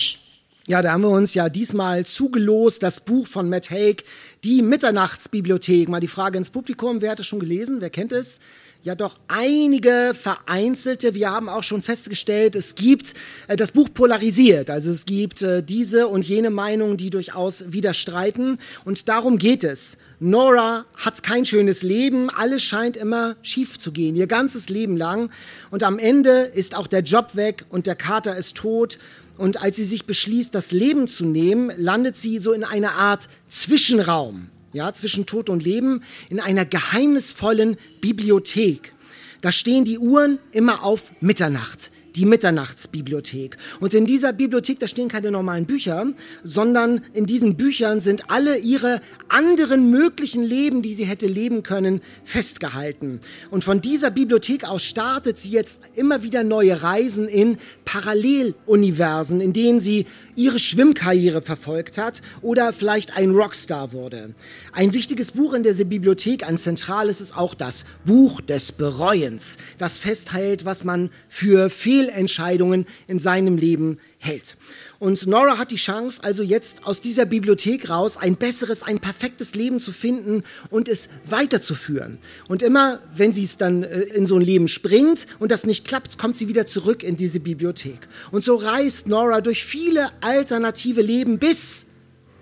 Ja, 0.67 0.81
da 0.81 0.91
haben 0.91 1.03
wir 1.03 1.09
uns 1.09 1.33
ja 1.33 1.47
diesmal 1.47 2.05
zugelost, 2.05 2.83
das 2.83 2.99
Buch 3.01 3.27
von 3.27 3.49
Matt 3.49 3.71
Haig, 3.71 4.03
Die 4.43 4.61
Mitternachtsbibliothek. 4.61 5.89
Mal 5.89 5.99
die 5.99 6.07
Frage 6.07 6.37
ins 6.37 6.49
Publikum, 6.49 7.01
wer 7.01 7.11
hat 7.11 7.19
es 7.19 7.27
schon 7.27 7.39
gelesen, 7.39 7.81
wer 7.81 7.89
kennt 7.89 8.11
es? 8.11 8.39
ja 8.83 8.95
doch 8.95 9.19
einige 9.27 10.13
vereinzelte, 10.19 11.13
wir 11.13 11.29
haben 11.29 11.49
auch 11.49 11.63
schon 11.63 11.81
festgestellt, 11.81 12.55
es 12.55 12.75
gibt, 12.75 13.13
äh, 13.47 13.55
das 13.55 13.73
Buch 13.73 13.89
polarisiert, 13.93 14.69
also 14.69 14.91
es 14.91 15.05
gibt 15.05 15.41
äh, 15.41 15.61
diese 15.61 16.07
und 16.07 16.25
jene 16.25 16.49
Meinungen, 16.49 16.95
die 16.95 17.09
durchaus 17.09 17.71
widerstreiten. 17.71 18.59
Und 18.85 19.09
darum 19.09 19.37
geht 19.37 19.63
es. 19.63 19.97
Nora 20.19 20.85
hat 20.95 21.21
kein 21.21 21.45
schönes 21.45 21.83
Leben, 21.83 22.29
alles 22.29 22.63
scheint 22.63 22.97
immer 22.97 23.35
schief 23.41 23.77
zu 23.77 23.91
gehen, 23.91 24.15
ihr 24.15 24.27
ganzes 24.27 24.69
Leben 24.69 24.97
lang. 24.97 25.29
Und 25.69 25.83
am 25.83 25.99
Ende 25.99 26.41
ist 26.53 26.75
auch 26.75 26.87
der 26.87 27.01
Job 27.01 27.35
weg 27.35 27.65
und 27.69 27.87
der 27.87 27.95
Kater 27.95 28.35
ist 28.37 28.55
tot 28.55 28.97
und 29.37 29.61
als 29.61 29.75
sie 29.75 29.85
sich 29.85 30.05
beschließt, 30.05 30.53
das 30.53 30.71
Leben 30.71 31.07
zu 31.07 31.25
nehmen, 31.25 31.71
landet 31.77 32.15
sie 32.15 32.39
so 32.39 32.53
in 32.53 32.63
einer 32.63 32.93
Art 32.93 33.29
Zwischenraum, 33.47 34.49
ja, 34.73 34.91
zwischen 34.93 35.25
Tod 35.25 35.49
und 35.49 35.63
Leben, 35.63 36.01
in 36.29 36.39
einer 36.39 36.65
geheimnisvollen 36.65 37.77
Bibliothek. 38.01 38.93
Da 39.41 39.51
stehen 39.51 39.85
die 39.85 39.99
Uhren 39.99 40.39
immer 40.51 40.83
auf 40.83 41.11
Mitternacht 41.21 41.91
die 42.17 42.25
Mitternachtsbibliothek. 42.25 43.57
Und 43.79 43.93
in 43.93 44.05
dieser 44.05 44.33
Bibliothek, 44.33 44.79
da 44.79 44.87
stehen 44.87 45.07
keine 45.07 45.31
normalen 45.31 45.65
Bücher, 45.65 46.07
sondern 46.43 47.01
in 47.13 47.25
diesen 47.25 47.55
Büchern 47.55 47.99
sind 47.99 48.29
alle 48.29 48.57
ihre 48.57 49.01
anderen 49.29 49.91
möglichen 49.91 50.43
Leben, 50.43 50.81
die 50.81 50.93
sie 50.93 51.05
hätte 51.05 51.27
leben 51.27 51.63
können, 51.63 52.01
festgehalten. 52.23 53.19
Und 53.51 53.63
von 53.63 53.81
dieser 53.81 54.09
Bibliothek 54.09 54.65
aus 54.65 54.83
startet 54.83 55.37
sie 55.37 55.51
jetzt 55.51 55.79
immer 55.95 56.23
wieder 56.23 56.43
neue 56.43 56.81
Reisen 56.81 57.27
in 57.27 57.57
Paralleluniversen, 57.85 59.39
in 59.39 59.53
denen 59.53 59.79
sie 59.79 60.07
ihre 60.37 60.59
Schwimmkarriere 60.59 61.41
verfolgt 61.41 61.97
hat 61.97 62.21
oder 62.41 62.71
vielleicht 62.71 63.17
ein 63.17 63.31
Rockstar 63.31 63.91
wurde. 63.91 64.33
Ein 64.71 64.93
wichtiges 64.93 65.31
Buch 65.31 65.53
in 65.53 65.63
dieser 65.63 65.83
Bibliothek, 65.83 66.47
ein 66.47 66.57
zentrales 66.57 67.19
ist 67.19 67.35
auch 67.35 67.55
das 67.55 67.85
Buch 68.05 68.39
des 68.39 68.71
Bereuens, 68.71 69.57
das 69.79 69.97
festhält, 69.97 70.63
was 70.63 70.83
man 70.83 71.09
für 71.27 71.69
Fehlentscheidungen 71.69 72.85
in 73.07 73.19
seinem 73.19 73.57
Leben 73.57 73.99
hält. 74.19 74.55
Und 74.99 75.27
Nora 75.27 75.57
hat 75.57 75.71
die 75.71 75.75
Chance, 75.75 76.23
also 76.23 76.41
jetzt 76.41 76.85
aus 76.85 77.01
dieser 77.01 77.25
Bibliothek 77.25 77.89
raus 77.89 78.17
ein 78.17 78.35
besseres, 78.35 78.81
ein 78.81 78.99
perfektes 78.99 79.53
Leben 79.53 79.79
zu 79.79 79.91
finden 79.91 80.43
und 80.69 80.89
es 80.89 81.09
weiterzuführen. 81.25 82.17
Und 82.47 82.63
immer, 82.63 82.99
wenn 83.13 83.31
sie 83.31 83.43
es 83.43 83.57
dann 83.57 83.83
äh, 83.83 84.01
in 84.01 84.25
so 84.25 84.35
ein 84.37 84.41
Leben 84.41 84.67
springt 84.67 85.27
und 85.39 85.51
das 85.51 85.65
nicht 85.65 85.85
klappt, 85.85 86.17
kommt 86.17 86.37
sie 86.37 86.47
wieder 86.47 86.65
zurück 86.65 87.03
in 87.03 87.15
diese 87.15 87.39
Bibliothek. 87.39 87.99
Und 88.31 88.43
so 88.43 88.55
reist 88.55 89.07
Nora 89.07 89.41
durch 89.41 89.63
viele 89.63 90.09
alternative 90.21 91.01
Leben 91.01 91.37
bis, 91.37 91.85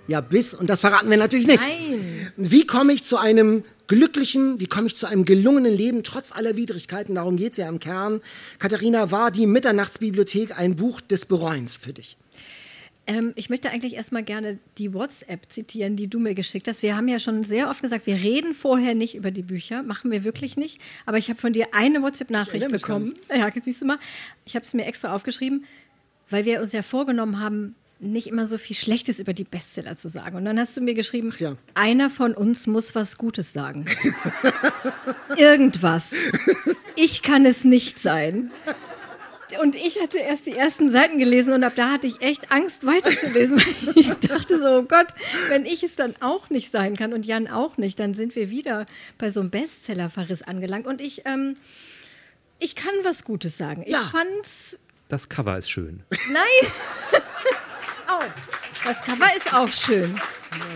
ja 0.07 0.21
bis, 0.21 0.53
und 0.53 0.69
das 0.69 0.79
verraten 0.79 1.09
wir 1.09 1.17
natürlich 1.17 1.47
nicht. 1.47 1.59
Nein. 1.59 2.31
Wie 2.37 2.65
komme 2.65 2.93
ich 2.93 3.03
zu 3.03 3.17
einem 3.17 3.63
glücklichen, 3.87 4.59
wie 4.59 4.67
komme 4.67 4.87
ich 4.87 4.95
zu 4.95 5.07
einem 5.07 5.25
gelungenen 5.25 5.73
Leben 5.73 6.03
trotz 6.03 6.31
aller 6.31 6.55
Widrigkeiten? 6.55 7.15
Darum 7.15 7.35
geht 7.35 7.51
es 7.51 7.57
ja 7.57 7.67
im 7.67 7.79
Kern. 7.79 8.21
Katharina, 8.59 9.11
war 9.11 9.31
die 9.31 9.45
Mitternachtsbibliothek 9.45 10.57
ein 10.57 10.75
Buch 10.75 11.01
des 11.01 11.25
Bereuens 11.25 11.75
für 11.75 11.93
dich? 11.93 12.17
Ähm, 13.07 13.33
ich 13.35 13.49
möchte 13.49 13.69
eigentlich 13.69 13.93
erstmal 13.93 14.23
gerne 14.23 14.57
die 14.77 14.93
WhatsApp 14.93 15.51
zitieren, 15.51 15.95
die 15.95 16.07
du 16.07 16.19
mir 16.19 16.33
geschickt 16.33 16.67
hast. 16.67 16.81
Wir 16.81 16.97
haben 16.97 17.07
ja 17.07 17.19
schon 17.19 17.43
sehr 17.43 17.69
oft 17.69 17.81
gesagt, 17.81 18.07
wir 18.07 18.15
reden 18.15 18.53
vorher 18.53 18.95
nicht 18.95 19.15
über 19.15 19.31
die 19.31 19.43
Bücher, 19.43 19.83
machen 19.83 20.11
wir 20.11 20.23
wirklich 20.23 20.57
nicht. 20.57 20.79
Aber 21.05 21.17
ich 21.17 21.29
habe 21.29 21.39
von 21.39 21.53
dir 21.53 21.67
eine 21.73 22.01
WhatsApp-Nachricht 22.01 22.69
bekommen. 22.69 23.15
Ja, 23.29 23.49
siehst 23.63 23.81
du 23.81 23.85
mal. 23.85 23.99
Ich 24.45 24.55
habe 24.55 24.65
es 24.65 24.73
mir 24.73 24.85
extra 24.85 25.15
aufgeschrieben, 25.15 25.65
weil 26.29 26.45
wir 26.45 26.61
uns 26.61 26.71
ja 26.71 26.81
vorgenommen 26.81 27.39
haben, 27.39 27.75
nicht 27.99 28.27
immer 28.27 28.45
so 28.47 28.57
viel 28.57 28.75
Schlechtes 28.75 29.19
über 29.19 29.33
die 29.33 29.45
Bestseller 29.45 29.95
zu 29.95 30.09
sagen. 30.09 30.35
Und 30.35 30.45
dann 30.45 30.59
hast 30.59 30.75
du 30.75 30.81
mir 30.81 30.93
geschrieben, 30.93 31.33
ja. 31.39 31.55
einer 31.75 32.09
von 32.09 32.33
uns 32.33 32.67
muss 32.67 32.93
was 32.93 33.17
Gutes 33.17 33.53
sagen. 33.53 33.85
Irgendwas. 35.37 36.11
Ich 36.95 37.21
kann 37.21 37.45
es 37.45 37.63
nicht 37.63 37.99
sein 37.99 38.51
und 39.61 39.75
ich 39.75 40.01
hatte 40.01 40.17
erst 40.17 40.45
die 40.45 40.53
ersten 40.53 40.91
Seiten 40.91 41.17
gelesen 41.17 41.53
und 41.53 41.63
ab 41.63 41.73
da 41.75 41.91
hatte 41.91 42.07
ich 42.07 42.21
echt 42.21 42.51
Angst 42.51 42.85
weiterzulesen, 42.85 43.57
weil 43.85 43.97
ich 43.97 44.07
dachte 44.07 44.59
so, 44.59 44.79
oh 44.79 44.83
Gott, 44.83 45.07
wenn 45.49 45.65
ich 45.65 45.83
es 45.83 45.95
dann 45.95 46.15
auch 46.21 46.49
nicht 46.49 46.71
sein 46.71 46.95
kann 46.95 47.13
und 47.13 47.25
Jan 47.25 47.47
auch 47.47 47.77
nicht, 47.77 47.99
dann 47.99 48.13
sind 48.13 48.35
wir 48.35 48.49
wieder 48.49 48.85
bei 49.17 49.29
so 49.29 49.41
einem 49.41 49.49
Bestsellerverriss 49.49 50.41
angelangt. 50.41 50.87
Und 50.87 51.01
ich, 51.01 51.23
ähm, 51.25 51.57
ich 52.59 52.75
kann 52.75 52.93
was 53.03 53.23
Gutes 53.23 53.57
sagen. 53.57 53.83
Ja. 53.87 54.01
Ich 54.01 54.07
fand's. 54.11 54.79
Das 55.07 55.29
Cover 55.29 55.57
ist 55.57 55.69
schön. 55.69 56.03
Nein! 56.31 56.71
oh, 58.09 58.23
das 58.85 59.03
Cover 59.03 59.35
ist 59.35 59.53
auch 59.53 59.71
schön. 59.71 60.19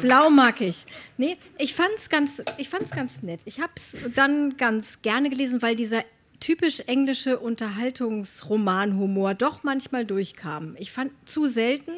Blau 0.02 0.30
mag 0.30 0.62
ich. 0.62 0.86
Nee, 1.18 1.38
ich 1.58 1.74
fand's 1.74 2.10
ganz, 2.10 2.42
ich 2.58 2.70
fand's 2.70 2.92
ganz 2.92 3.22
nett. 3.22 3.40
Ich 3.46 3.60
habe 3.60 3.72
es 3.76 3.96
dann 4.16 4.58
ganz 4.58 5.02
gerne 5.02 5.30
gelesen, 5.30 5.62
weil 5.62 5.76
dieser 5.76 6.04
typisch 6.40 6.82
englische 6.82 7.40
Unterhaltungsromanhumor 7.40 9.34
doch 9.34 9.64
manchmal 9.64 10.06
durchkam. 10.06 10.76
Ich 10.80 10.92
fand 10.92 11.12
zu 11.26 11.48
selten, 11.48 11.94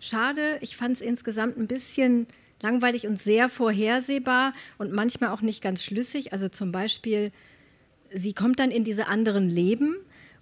schade, 0.00 0.58
ich 0.60 0.76
fand 0.76 0.96
es 0.96 1.00
insgesamt 1.02 1.56
ein 1.56 1.66
bisschen 1.66 2.26
langweilig 2.62 3.06
und 3.06 3.20
sehr 3.20 3.48
vorhersehbar 3.48 4.54
und 4.78 4.92
manchmal 4.92 5.30
auch 5.30 5.42
nicht 5.42 5.62
ganz 5.62 5.82
schlüssig. 5.82 6.32
Also 6.32 6.48
zum 6.48 6.72
Beispiel, 6.72 7.30
sie 8.12 8.32
kommt 8.32 8.58
dann 8.58 8.70
in 8.70 8.84
diese 8.84 9.06
anderen 9.06 9.50
Leben 9.50 9.96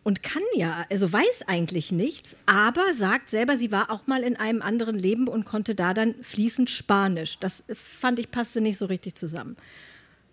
und 0.04 0.22
kann 0.22 0.42
ja, 0.54 0.84
also 0.90 1.12
weiß 1.12 1.42
eigentlich 1.46 1.92
nichts, 1.92 2.36
aber 2.46 2.82
sagt 2.94 3.30
selber, 3.30 3.56
sie 3.56 3.70
war 3.70 3.90
auch 3.90 4.06
mal 4.06 4.22
in 4.22 4.36
einem 4.36 4.62
anderen 4.62 4.98
Leben 4.98 5.28
und 5.28 5.44
konnte 5.44 5.74
da 5.74 5.94
dann 5.94 6.14
fließend 6.22 6.70
Spanisch. 6.70 7.38
Das 7.38 7.62
fand 8.00 8.18
ich 8.18 8.30
passte 8.30 8.60
nicht 8.60 8.78
so 8.78 8.86
richtig 8.86 9.14
zusammen. 9.14 9.56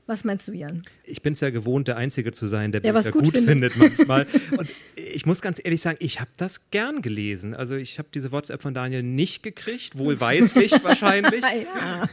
Was 0.09 0.23
meinst 0.23 0.47
du, 0.47 0.53
Jan? 0.53 0.81
Ich 1.03 1.21
bin 1.21 1.33
es 1.33 1.39
ja 1.39 1.51
gewohnt, 1.51 1.87
der 1.87 1.95
Einzige 1.95 2.31
zu 2.31 2.47
sein, 2.47 2.71
der, 2.71 2.81
der 2.81 2.93
Bücher 2.93 3.11
gut, 3.11 3.25
gut 3.25 3.33
findet. 3.35 3.73
findet 3.73 3.97
manchmal. 3.99 4.25
Und 4.57 4.67
ich 4.95 5.27
muss 5.27 5.39
ganz 5.39 5.61
ehrlich 5.63 5.83
sagen, 5.83 5.97
ich 6.01 6.19
habe 6.19 6.31
das 6.35 6.71
gern 6.71 7.03
gelesen. 7.03 7.53
Also 7.53 7.75
ich 7.75 7.99
habe 7.99 8.09
diese 8.11 8.31
WhatsApp 8.31 8.63
von 8.63 8.73
Daniel 8.73 9.03
nicht 9.03 9.43
gekriegt, 9.43 9.99
wohlweislich 9.99 10.71
wahrscheinlich. 10.83 11.43
ja. 11.43 12.09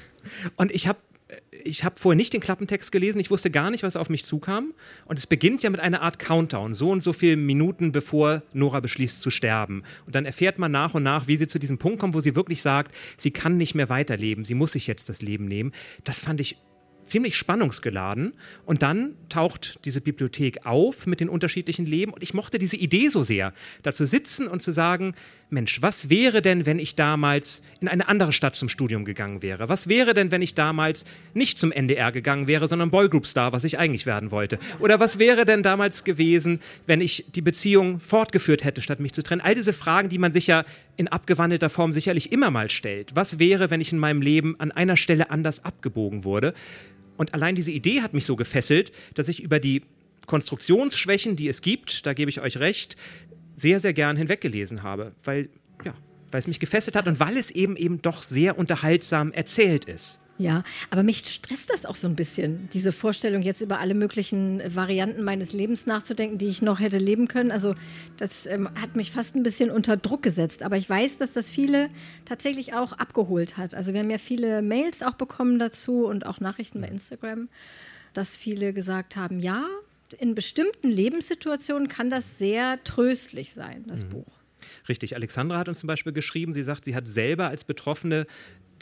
Und 0.57 0.73
ich 0.73 0.89
habe 0.89 0.99
ich 1.65 1.85
habe 1.85 1.97
vorher 1.99 2.17
nicht 2.17 2.35
den 2.35 2.41
Klappentext 2.41 2.93
gelesen, 2.93 3.19
ich 3.19 3.31
wusste 3.31 3.51
gar 3.51 3.71
nicht, 3.71 3.83
was 3.83 3.97
auf 3.97 4.11
mich 4.11 4.25
zukam. 4.25 4.75
Und 5.07 5.19
es 5.19 5.27
beginnt 5.27 5.63
ja 5.63 5.71
mit 5.71 5.81
einer 5.81 6.03
Art 6.03 6.19
Countdown, 6.19 6.75
so 6.75 6.91
und 6.91 7.03
so 7.03 7.13
viele 7.13 7.37
Minuten 7.37 7.93
bevor 7.93 8.43
Nora 8.53 8.81
beschließt 8.81 9.23
zu 9.23 9.31
sterben. 9.31 9.83
Und 10.05 10.15
dann 10.15 10.27
erfährt 10.27 10.59
man 10.59 10.71
nach 10.71 10.95
und 10.95 11.03
nach, 11.03 11.27
wie 11.27 11.37
sie 11.37 11.49
zu 11.49 11.59
diesem 11.59 11.79
Punkt 11.79 11.99
kommt, 11.99 12.15
wo 12.15 12.21
sie 12.21 12.37
wirklich 12.37 12.63
sagt, 12.63 12.95
sie 13.17 13.31
kann 13.31 13.57
nicht 13.57 13.75
mehr 13.75 13.89
weiterleben, 13.89 14.45
sie 14.45 14.55
muss 14.55 14.73
sich 14.73 14.87
jetzt 14.87 15.09
das 15.09 15.23
Leben 15.23 15.47
nehmen. 15.47 15.73
Das 16.05 16.21
fand 16.21 16.41
ich 16.41 16.59
ziemlich 17.07 17.37
spannungsgeladen. 17.37 18.35
Und 18.65 18.83
dann 18.83 19.15
taucht 19.29 19.79
diese 19.85 20.01
Bibliothek 20.01 20.67
auf 20.67 21.07
mit 21.07 21.21
den 21.21 21.29
unterschiedlichen 21.29 21.87
Leben. 21.87 22.13
Und 22.13 22.23
ich 22.23 22.35
mochte 22.35 22.59
diese 22.59 22.77
Idee 22.77 23.09
so 23.09 23.23
sehr, 23.23 23.53
da 23.83 23.93
zu 23.93 24.07
sitzen 24.07 24.49
und 24.49 24.63
zu 24.63 24.73
sagen, 24.73 25.15
Mensch, 25.49 25.81
was 25.81 26.11
wäre 26.11 26.43
denn, 26.43 26.67
wenn 26.67 26.81
ich 26.81 26.97
damals 26.97 27.63
in 27.81 27.87
eine 27.87 28.09
andere 28.09 28.33
Stadt 28.33 28.57
zum 28.57 28.69
Studium 28.69 29.05
gegangen 29.05 29.43
wäre? 29.43 29.69
Was 29.69 29.89
wäre 29.89 30.13
denn, 30.13 30.33
wenn 30.33 30.43
ich 30.43 30.57
damals 30.57 31.05
nicht 31.35 31.61
zum 31.61 31.71
NDR 31.71 32.11
gegangen 32.11 32.49
wäre, 32.49 32.67
sondern 32.67 32.91
Boygroup-Star, 32.91 33.53
was 33.53 33.63
ich 33.63 33.79
eigentlich 33.79 34.07
werden 34.07 34.33
wollte? 34.33 34.59
Oder 34.81 34.99
was 34.99 35.21
wäre 35.21 35.45
denn 35.45 35.63
damals 35.63 36.03
gewesen, 36.03 36.61
wenn 36.87 37.01
ich 37.01 37.27
die 37.33 37.43
Beziehung 37.43 38.01
fortgeführt 38.01 38.65
hätte, 38.65 38.83
statt 38.83 38.99
mich 38.99 39.13
zu 39.13 39.23
trennen? 39.23 39.41
All 39.41 39.55
diese 39.55 39.73
Fragen, 39.73 40.09
die 40.09 40.19
man 40.19 40.33
sich 40.33 40.49
ja 40.49 40.65
in 40.97 41.07
abgewandelter 41.07 41.71
Form 41.71 41.93
sicherlich 41.93 42.33
immer 42.33 42.51
mal 42.51 42.69
stellt. 42.69 43.15
Was 43.15 43.39
wäre, 43.39 43.71
wenn 43.71 43.81
ich 43.81 43.93
in 43.93 43.99
meinem 44.01 44.23
Leben 44.23 44.59
an 44.59 44.73
einer 44.73 44.97
Stelle 44.97 45.31
anders 45.31 45.65
abgebogen 45.65 46.25
wurde? 46.25 46.55
Und 47.17 47.35
allein 47.35 47.55
diese 47.55 47.71
Idee 47.71 48.03
hat 48.03 48.15
mich 48.15 48.27
so 48.27 48.37
gefesselt, 48.37 48.93
dass 49.15 49.29
ich 49.29 49.43
über 49.43 49.59
die 49.59 49.83
Konstruktionsschwächen, 50.27 51.37
die 51.37 51.49
es 51.49 51.63
gibt, 51.63 52.07
da 52.07 52.13
gebe 52.13 52.29
ich 52.31 52.41
euch 52.41 52.59
recht, 52.59 52.97
sehr, 53.55 53.81
sehr 53.81 53.93
gern 53.93 54.17
hinweggelesen 54.17 54.83
habe, 54.83 55.13
weil, 55.25 55.49
ja, 55.85 55.95
weil 56.31 56.39
es 56.39 56.47
mich 56.47 56.61
gefesselt 56.61 56.97
hat 56.97 57.07
und 57.07 57.21
weil 57.21 57.37
es 57.37 57.51
eben 57.51 57.77
eben 57.77 58.03
doch 58.03 58.23
sehr 58.23 58.59
unterhaltsam 58.59 59.33
erzählt 59.33 59.87
ist. 59.87 60.21
Ja, 60.39 60.65
aber 60.91 61.03
mich 61.03 61.19
stresst 61.19 61.71
das 61.71 61.87
auch 61.87 61.97
so 61.97 62.07
ein 62.07 62.15
bisschen, 62.15 62.69
diese 62.73 62.93
Vorstellung, 62.93 63.43
jetzt 63.43 63.63
über 63.63 63.81
alle 63.81 63.95
möglichen 63.95 64.61
Varianten 64.75 65.23
meines 65.23 65.53
Lebens 65.53 65.87
nachzudenken, 65.87 66.37
die 66.37 66.49
ich 66.49 66.61
noch 66.61 66.79
hätte 66.79 66.99
leben 66.99 67.27
können. 67.27 67.51
Also 67.51 67.75
das 68.19 68.47
ähm, 68.47 68.69
hat 68.81 68.97
mich 68.97 69.13
fast 69.13 69.35
ein 69.35 69.43
bisschen 69.43 69.71
unter 69.71 69.97
Druck 69.97 70.23
gesetzt. 70.23 70.63
Aber 70.63 70.77
ich 70.77 70.89
weiß, 70.89 71.17
dass 71.17 71.33
das 71.33 71.51
viele 71.51 71.89
tatsächlich 72.27 72.75
auch 72.75 72.93
abgeholt 72.93 73.57
hat. 73.57 73.75
Also 73.75 73.95
wir 73.95 74.01
haben 74.01 74.11
ja 74.11 74.19
viele 74.19 74.61
Mails 74.61 75.03
auch 75.03 75.15
bekommen 75.15 75.59
dazu 75.59 76.07
und 76.07 76.27
auch 76.27 76.41
Nachrichten 76.41 76.83
bei 76.83 76.89
Instagram, 76.89 77.49
dass 78.13 78.37
viele 78.37 78.75
gesagt 78.75 79.17
haben, 79.17 79.41
ja, 79.41 79.67
in 80.19 80.35
bestimmten 80.35 80.89
Lebenssituationen 80.89 81.89
kann 81.89 82.11
das 82.11 82.39
sehr 82.39 82.83
tröstlich 82.85 83.53
sein, 83.53 83.85
das 83.87 84.05
mhm. 84.05 84.11
Buch. 84.11 84.33
Richtig. 84.89 85.15
Alexandra 85.15 85.59
hat 85.59 85.69
uns 85.69 85.81
zum 85.81 85.89
Beispiel 85.89 86.13
geschrieben, 86.13 86.53
sie 86.53 86.63
sagt, 86.63 86.85
sie 86.85 86.95
hat 86.95 87.09
selber 87.09 87.49
als 87.49 87.65
Betroffene 87.65 88.27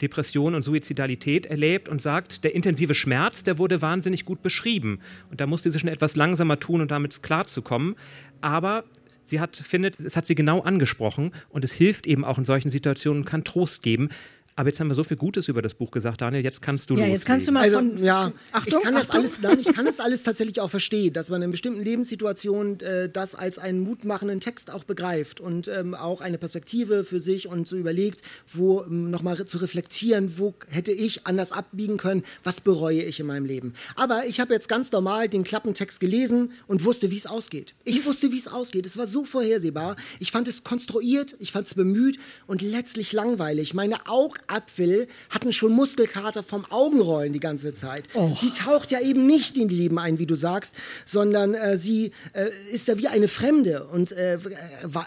Depression 0.01 0.55
und 0.55 0.61
Suizidalität 0.61 1.45
erlebt 1.45 1.89
und 1.89 2.01
sagt, 2.01 2.43
der 2.43 2.53
intensive 2.53 2.95
Schmerz, 2.95 3.43
der 3.43 3.57
wurde 3.57 3.81
wahnsinnig 3.81 4.25
gut 4.25 4.41
beschrieben. 4.41 4.99
Und 5.31 5.41
da 5.41 5.47
musste 5.47 5.71
sie 5.71 5.79
schon 5.79 5.89
etwas 5.89 6.15
langsamer 6.15 6.59
tun, 6.59 6.81
um 6.81 6.87
damit 6.87 7.23
klarzukommen. 7.23 7.95
Aber 8.41 8.83
sie 9.23 9.39
hat, 9.39 9.55
findet, 9.57 9.99
es 9.99 10.17
hat 10.17 10.25
sie 10.25 10.35
genau 10.35 10.61
angesprochen 10.61 11.31
und 11.49 11.63
es 11.63 11.71
hilft 11.71 12.07
eben 12.07 12.25
auch 12.25 12.37
in 12.37 12.45
solchen 12.45 12.69
Situationen, 12.69 13.25
kann 13.25 13.43
Trost 13.43 13.81
geben. 13.81 14.09
Aber 14.57 14.69
jetzt 14.69 14.79
haben 14.79 14.87
wir 14.89 14.95
so 14.95 15.03
viel 15.03 15.17
Gutes 15.17 15.49
über 15.49 15.61
das 15.61 15.73
Buch 15.73 15.91
gesagt, 15.91 16.21
Daniel. 16.21 16.41
Jetzt 16.41 16.61
kannst 16.61 16.89
du 16.89 16.93
Ja, 16.93 16.99
loslegen. 16.99 17.15
jetzt 17.15 17.25
kannst 17.25 17.47
du 17.47 17.51
mal 17.51 17.63
Also, 17.63 17.75
von. 17.77 18.01
ja, 18.01 18.31
Achtung, 18.53 18.77
ich 18.79 18.83
kann 18.85 18.93
das 18.93 19.03
Achtung. 19.09 19.19
alles, 19.19 19.41
nein, 19.41 19.59
ich 19.59 19.73
kann 19.73 19.85
das 19.85 19.99
alles 19.99 20.23
tatsächlich 20.23 20.61
auch 20.61 20.69
verstehen, 20.69 21.11
dass 21.11 21.29
man 21.29 21.41
in 21.41 21.51
bestimmten 21.51 21.81
Lebenssituationen 21.81 22.79
äh, 22.79 23.09
das 23.09 23.35
als 23.35 23.59
einen 23.59 23.81
mutmachenden 23.81 24.39
Text 24.39 24.71
auch 24.71 24.85
begreift 24.85 25.41
und 25.41 25.67
ähm, 25.67 25.93
auch 25.93 26.21
eine 26.21 26.37
Perspektive 26.37 27.03
für 27.03 27.19
sich 27.19 27.47
und 27.49 27.67
so 27.67 27.75
überlegt, 27.75 28.21
wo 28.53 28.83
ähm, 28.83 29.09
nochmal 29.11 29.43
zu 29.45 29.57
reflektieren, 29.57 30.37
wo 30.37 30.53
hätte 30.69 30.93
ich 30.93 31.27
anders 31.27 31.51
abbiegen 31.51 31.97
können, 31.97 32.23
was 32.45 32.61
bereue 32.61 33.01
ich 33.03 33.19
in 33.19 33.25
meinem 33.25 33.45
Leben. 33.45 33.73
Aber 33.97 34.25
ich 34.25 34.39
habe 34.39 34.53
jetzt 34.53 34.69
ganz 34.69 34.89
normal 34.93 35.27
den 35.27 35.43
Klappentext 35.43 35.99
gelesen 35.99 36.51
und 36.67 36.85
wusste, 36.85 37.11
wie 37.11 37.17
es 37.17 37.25
ausgeht. 37.27 37.73
Ich 37.83 38.05
wusste, 38.05 38.31
wie 38.31 38.37
es 38.37 38.47
ausgeht. 38.47 38.85
Es 38.85 38.95
war 38.95 39.05
so 39.05 39.25
vorhersehbar. 39.25 39.97
Ich 40.21 40.31
fand 40.31 40.47
es 40.47 40.63
konstruiert, 40.63 41.35
ich 41.39 41.51
fand 41.51 41.67
es 41.67 41.73
bemüht 41.73 42.19
und 42.47 42.61
letztlich 42.61 43.11
langweilig. 43.11 43.73
Meine 43.73 44.07
Augapfel 44.47 45.07
hatten 45.29 45.53
schon 45.53 45.71
Muskelkater 45.71 46.43
vom 46.43 46.65
Augenrollen 46.69 47.33
die 47.33 47.39
ganze 47.39 47.73
Zeit. 47.73 48.07
Sie 48.39 48.51
taucht 48.51 48.91
ja 48.91 48.99
eben 48.99 49.25
nicht 49.25 49.57
in 49.57 49.67
die 49.67 49.75
Leben 49.75 49.99
ein, 49.99 50.19
wie 50.19 50.25
du 50.25 50.35
sagst, 50.35 50.75
sondern 51.05 51.53
äh, 51.53 51.77
sie 51.77 52.11
äh, 52.33 52.49
ist 52.71 52.87
ja 52.87 52.97
wie 52.97 53.07
eine 53.07 53.27
Fremde 53.27 53.85
und 53.85 54.11
äh, 54.11 54.37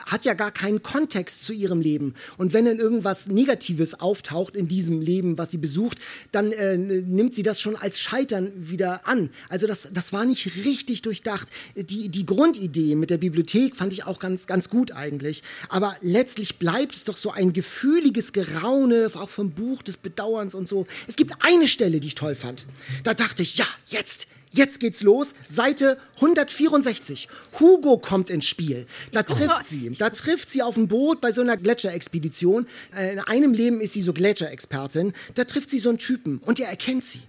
hat 0.07 0.25
ja 0.25 0.35
gar 0.35 0.51
keinen 0.51 0.83
Kontext 0.83 1.43
zu 1.43 1.53
ihrem 1.53 1.81
Leben. 1.81 2.15
Und 2.37 2.53
wenn 2.53 2.65
dann 2.65 2.79
irgendwas 2.79 3.29
Negatives 3.29 4.01
auftaucht 4.01 4.57
in 4.57 4.69
diesem 4.69 5.01
Leben, 5.01 5.39
was 5.39 5.51
sie 5.51 5.59
besucht, 5.59 5.99
dann 6.33 6.53
äh, 6.53 6.77
nimmt 6.77 7.35
sie 7.35 7.43
das 7.43 7.61
schon 7.61 7.77
als 7.77 8.01
Scheitern 8.01 8.53
wieder 8.57 9.07
an. 9.07 9.31
Also 9.49 9.67
das, 9.67 9.89
das 9.93 10.13
war 10.13 10.25
nicht 10.25 10.65
richtig 10.65 11.03
durchdacht. 11.03 11.49
Die, 11.77 12.09
die 12.09 12.27
Grundidee 12.27 12.95
mit 12.95 13.11
der 13.11 13.19
Bibliothek 13.19 13.77
fand 13.77 13.93
ich 13.93 14.07
auch 14.07 14.19
ganz, 14.19 14.47
ganz 14.47 14.69
gut 14.69 14.93
eigentlich. 14.93 15.43
Aber 15.69 15.97
letztlich 16.01 16.59
bleibt 16.59 16.95
es 16.95 17.05
doch 17.05 17.17
so 17.17 17.31
ein 17.31 17.53
gefühliges 17.53 18.33
Geraune, 18.33 19.11
auch 19.15 19.28
vom 19.29 19.51
Buch 19.51 19.83
des 19.83 19.97
Bedauerns 19.97 20.55
und 20.55 20.67
so. 20.69 20.87
Es 21.07 21.17
gibt 21.17 21.33
eine 21.41 21.69
Stelle, 21.69 22.01
die 22.01 22.09
ich 22.09 22.15
toll 22.15 22.35
fand. 22.35 22.67
Da 23.05 23.15
dachte 23.15 23.43
ich, 23.43 23.57
ja, 23.57 23.67
jetzt, 23.87 24.27
Jetzt 24.51 24.81
geht's 24.81 25.03
los, 25.03 25.35
Seite 25.47 25.99
164. 26.17 27.29
Hugo 27.61 27.99
kommt 27.99 28.31
ins 28.31 28.47
Spiel. 28.47 28.87
Da 29.13 29.23
trifft 29.23 29.65
sie. 29.65 29.91
Da 29.91 30.11
trifft 30.11 30.49
sie 30.49 30.63
auf 30.63 30.75
dem 30.75 30.89
Boot 30.89 31.21
bei 31.21 31.33
so 31.33 31.43
einer 31.43 31.57
Gletscherexpedition. 31.57 32.67
Äh, 32.97 33.13
In 33.13 33.19
einem 33.21 33.53
Leben 33.53 33.81
ist 33.81 33.93
sie 33.93 34.01
so 34.01 34.13
Gletscherexpertin. 34.13 35.13
Da 35.35 35.45
trifft 35.45 35.71
sie 35.71 35.79
so 35.79 35.91
einen 35.91 35.99
Typen 35.99 36.39
und 36.39 36.61
er 36.61 36.69
erkennt 36.69 37.05
sie. 37.05 37.21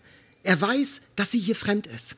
Er 0.44 0.60
weiß, 0.62 1.02
dass 1.16 1.32
sie 1.32 1.40
hier 1.40 1.56
fremd 1.56 1.88
ist. 1.88 2.16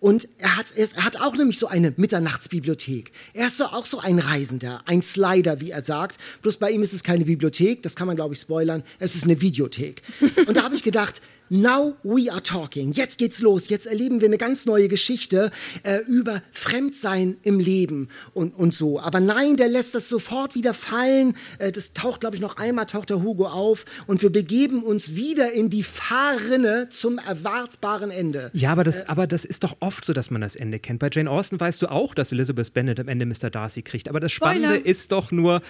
Und 0.00 0.28
er 0.38 0.56
hat, 0.56 0.72
er 0.76 1.04
hat 1.04 1.20
auch 1.20 1.36
nämlich 1.36 1.58
so 1.58 1.66
eine 1.66 1.92
Mitternachtsbibliothek. 1.96 3.12
Er 3.32 3.46
ist 3.46 3.56
so 3.56 3.64
auch 3.66 3.86
so 3.86 3.98
ein 3.98 4.18
Reisender, 4.18 4.82
ein 4.86 5.02
Slider, 5.02 5.60
wie 5.60 5.70
er 5.70 5.82
sagt. 5.82 6.18
Bloß 6.42 6.58
bei 6.58 6.70
ihm 6.70 6.82
ist 6.82 6.92
es 6.92 7.02
keine 7.02 7.24
Bibliothek, 7.24 7.82
das 7.82 7.96
kann 7.96 8.06
man, 8.06 8.16
glaube 8.16 8.34
ich, 8.34 8.40
spoilern. 8.40 8.82
Es 8.98 9.14
ist 9.14 9.24
eine 9.24 9.40
Videothek. 9.40 10.02
Und 10.46 10.56
da 10.56 10.62
habe 10.62 10.74
ich 10.74 10.82
gedacht, 10.82 11.20
now 11.48 11.94
we 12.02 12.30
are 12.30 12.42
talking. 12.42 12.92
Jetzt 12.92 13.18
geht's 13.18 13.40
los. 13.40 13.68
Jetzt 13.68 13.86
erleben 13.86 14.20
wir 14.20 14.28
eine 14.28 14.38
ganz 14.38 14.66
neue 14.66 14.88
Geschichte 14.88 15.50
äh, 15.82 15.98
über 16.06 16.42
Fremdsein 16.52 17.36
im 17.42 17.58
Leben 17.58 18.08
und, 18.32 18.54
und 18.54 18.74
so. 18.74 19.00
Aber 19.00 19.20
nein, 19.20 19.56
der 19.56 19.68
lässt 19.68 19.94
das 19.94 20.08
sofort 20.08 20.54
wieder 20.54 20.74
fallen. 20.74 21.36
Äh, 21.58 21.72
das 21.72 21.92
taucht, 21.92 22.20
glaube 22.20 22.36
ich, 22.36 22.42
noch 22.42 22.56
einmal 22.56 22.86
taucht 22.86 23.10
der 23.10 23.22
Hugo 23.22 23.46
auf. 23.46 23.84
Und 24.06 24.22
wir 24.22 24.30
begeben 24.30 24.82
uns 24.82 25.16
wieder 25.16 25.52
in 25.52 25.70
die 25.70 25.82
Fahrrinne 25.82 26.88
zum 26.90 27.18
erwartbaren 27.18 28.10
Ende. 28.10 28.50
Ja, 28.52 28.72
aber 28.72 28.84
das, 28.84 29.08
aber 29.08 29.26
das 29.26 29.44
ist 29.44 29.64
doch 29.64 29.76
oft 29.80 30.04
so, 30.04 30.12
dass 30.12 30.30
man 30.30 30.40
das 30.40 30.56
Ende 30.56 30.78
kennt. 30.78 30.98
Bei 31.00 31.08
Jane 31.10 31.30
Austen 31.30 31.58
weißt 31.58 31.82
du 31.82 31.90
auch, 31.90 32.14
dass 32.14 32.32
Elizabeth 32.32 32.72
Bennet 32.72 33.00
am 33.00 33.08
Ende 33.08 33.26
Mr. 33.26 33.50
Darcy 33.50 33.82
kriegt. 33.82 34.08
Aber 34.08 34.20
das 34.20 34.32
Spannende 34.32 34.68
Spoiler. 34.68 34.86
ist 34.86 35.12
doch 35.12 35.30
nur. 35.30 35.62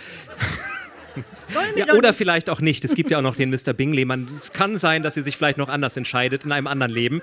Ja, 1.76 1.86
oder 1.94 2.08
nicht- 2.08 2.18
vielleicht 2.18 2.50
auch 2.50 2.60
nicht. 2.60 2.84
Es 2.84 2.94
gibt 2.94 3.10
ja 3.10 3.18
auch 3.18 3.22
noch 3.22 3.36
den 3.36 3.50
Mr. 3.50 3.72
Bingley. 3.72 4.04
Man, 4.04 4.26
es 4.26 4.52
kann 4.52 4.78
sein, 4.78 5.02
dass 5.02 5.14
sie 5.14 5.22
sich 5.22 5.36
vielleicht 5.36 5.58
noch 5.58 5.68
anders 5.68 5.96
entscheidet 5.96 6.44
in 6.44 6.52
einem 6.52 6.66
anderen 6.66 6.92
Leben. 6.92 7.20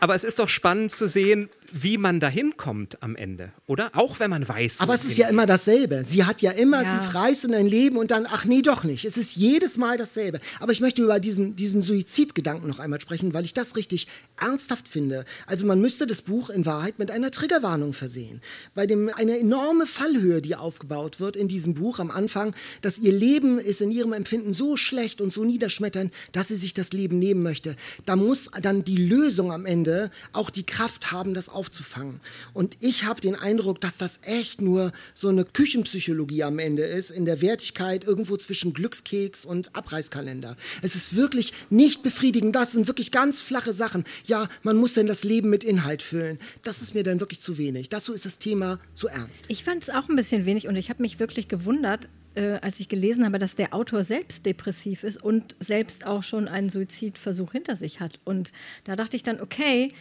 Aber 0.00 0.14
es 0.14 0.24
ist 0.24 0.38
doch 0.38 0.48
spannend 0.48 0.92
zu 0.92 1.08
sehen, 1.08 1.48
wie 1.72 1.98
man 1.98 2.20
dahin 2.20 2.56
kommt 2.56 3.02
am 3.02 3.16
Ende, 3.16 3.52
oder? 3.66 3.90
Auch 3.94 4.20
wenn 4.20 4.30
man 4.30 4.48
weiß. 4.48 4.78
wo 4.78 4.84
Aber 4.84 4.94
es 4.94 5.04
ist 5.04 5.16
ja 5.18 5.28
immer 5.28 5.46
dasselbe. 5.46 6.04
Sie 6.04 6.24
hat 6.24 6.42
ja 6.42 6.50
immer, 6.52 6.82
Ja. 6.82 6.90
sie 6.90 7.10
freist 7.10 7.44
in 7.44 7.54
ein 7.54 7.66
Leben 7.66 7.96
und 7.96 8.10
dann, 8.10 8.26
ach 8.28 8.44
nee, 8.44 8.62
doch 8.62 8.84
nicht. 8.84 9.04
Es 9.04 9.16
ist 9.16 9.36
jedes 9.36 9.76
Mal 9.78 9.96
dasselbe. 9.96 10.40
Aber 10.60 10.72
ich 10.72 10.80
möchte 10.80 11.02
über 11.02 11.20
diesen, 11.20 11.56
diesen 11.56 11.82
Suizidgedanken 11.82 12.68
noch 12.68 12.78
einmal 12.78 13.00
sprechen, 13.00 13.34
weil 13.34 13.44
ich 13.44 13.54
das 13.54 13.76
richtig 13.76 14.06
ernsthaft 14.40 14.88
finde. 14.88 15.24
Also 15.46 15.66
man 15.66 15.80
müsste 15.80 16.06
das 16.06 16.22
Buch 16.22 16.50
in 16.50 16.66
Wahrheit 16.66 16.98
mit 16.98 17.10
einer 17.10 17.30
Triggerwarnung 17.30 17.92
versehen. 17.92 18.40
Bei 18.74 18.86
dem 18.86 19.10
eine 19.14 19.38
enorme 19.38 19.86
Fallhöhe, 19.86 20.40
die 20.42 20.56
aufgebaut 20.56 21.20
wird 21.20 21.36
in 21.36 21.48
diesem 21.48 21.74
Buch 21.74 21.98
am 21.98 22.10
Anfang, 22.10 22.54
dass 22.82 22.98
ihr 22.98 23.12
Leben 23.12 23.58
ist 23.58 23.80
in 23.80 23.90
ihrem 23.90 24.12
Empfinden 24.12 24.52
so 24.52 24.76
schlecht 24.76 25.20
und 25.20 25.32
so 25.32 25.44
niederschmetternd, 25.44 26.12
dass 26.32 26.48
sie 26.48 26.56
sich 26.56 26.74
das 26.74 26.92
Leben 26.92 27.18
nehmen 27.18 27.42
möchte. 27.42 27.76
Da 28.06 28.16
muss 28.16 28.50
dann 28.62 28.84
die 28.84 28.96
Lösung 28.96 29.52
am 29.52 29.66
Ende 29.66 30.10
auch 30.32 30.50
die 30.50 30.64
Kraft 30.64 31.12
haben, 31.12 31.34
das 31.34 31.48
aufzufangen. 31.60 32.20
Und 32.54 32.78
ich 32.80 33.04
habe 33.04 33.20
den 33.20 33.36
Eindruck, 33.36 33.82
dass 33.82 33.98
das 33.98 34.20
echt 34.22 34.62
nur 34.62 34.92
so 35.12 35.28
eine 35.28 35.44
Küchenpsychologie 35.44 36.42
am 36.42 36.58
Ende 36.58 36.84
ist, 36.84 37.10
in 37.10 37.26
der 37.26 37.42
Wertigkeit 37.42 38.04
irgendwo 38.04 38.38
zwischen 38.38 38.72
Glückskeks 38.72 39.44
und 39.44 39.76
Abreißkalender. 39.76 40.56
Es 40.80 40.94
ist 40.94 41.14
wirklich 41.14 41.52
nicht 41.68 42.02
befriedigend. 42.02 42.56
Das 42.56 42.72
sind 42.72 42.86
wirklich 42.86 43.10
ganz 43.10 43.42
flache 43.42 43.74
Sachen. 43.74 44.04
Ja, 44.24 44.48
man 44.62 44.78
muss 44.78 44.94
denn 44.94 45.06
das 45.06 45.22
Leben 45.22 45.50
mit 45.50 45.62
Inhalt 45.62 46.02
füllen. 46.02 46.38
Das 46.64 46.80
ist 46.80 46.94
mir 46.94 47.02
dann 47.02 47.20
wirklich 47.20 47.42
zu 47.42 47.58
wenig. 47.58 47.90
Dazu 47.90 48.14
ist 48.14 48.24
das 48.24 48.38
Thema 48.38 48.80
zu 48.94 49.08
ernst. 49.08 49.44
Ich 49.48 49.62
fand 49.62 49.82
es 49.82 49.90
auch 49.90 50.08
ein 50.08 50.16
bisschen 50.16 50.46
wenig 50.46 50.66
und 50.66 50.76
ich 50.76 50.88
habe 50.88 51.02
mich 51.02 51.20
wirklich 51.20 51.46
gewundert, 51.46 52.08
äh, 52.34 52.58
als 52.62 52.80
ich 52.80 52.88
gelesen 52.88 53.24
habe, 53.24 53.38
dass 53.38 53.54
der 53.54 53.74
Autor 53.74 54.04
selbst 54.04 54.46
depressiv 54.46 55.04
ist 55.04 55.22
und 55.22 55.56
selbst 55.60 56.06
auch 56.06 56.22
schon 56.22 56.48
einen 56.48 56.70
Suizidversuch 56.70 57.52
hinter 57.52 57.76
sich 57.76 58.00
hat. 58.00 58.20
Und 58.24 58.52
da 58.84 58.96
dachte 58.96 59.16
ich 59.16 59.22
dann, 59.22 59.40
okay, 59.40 59.92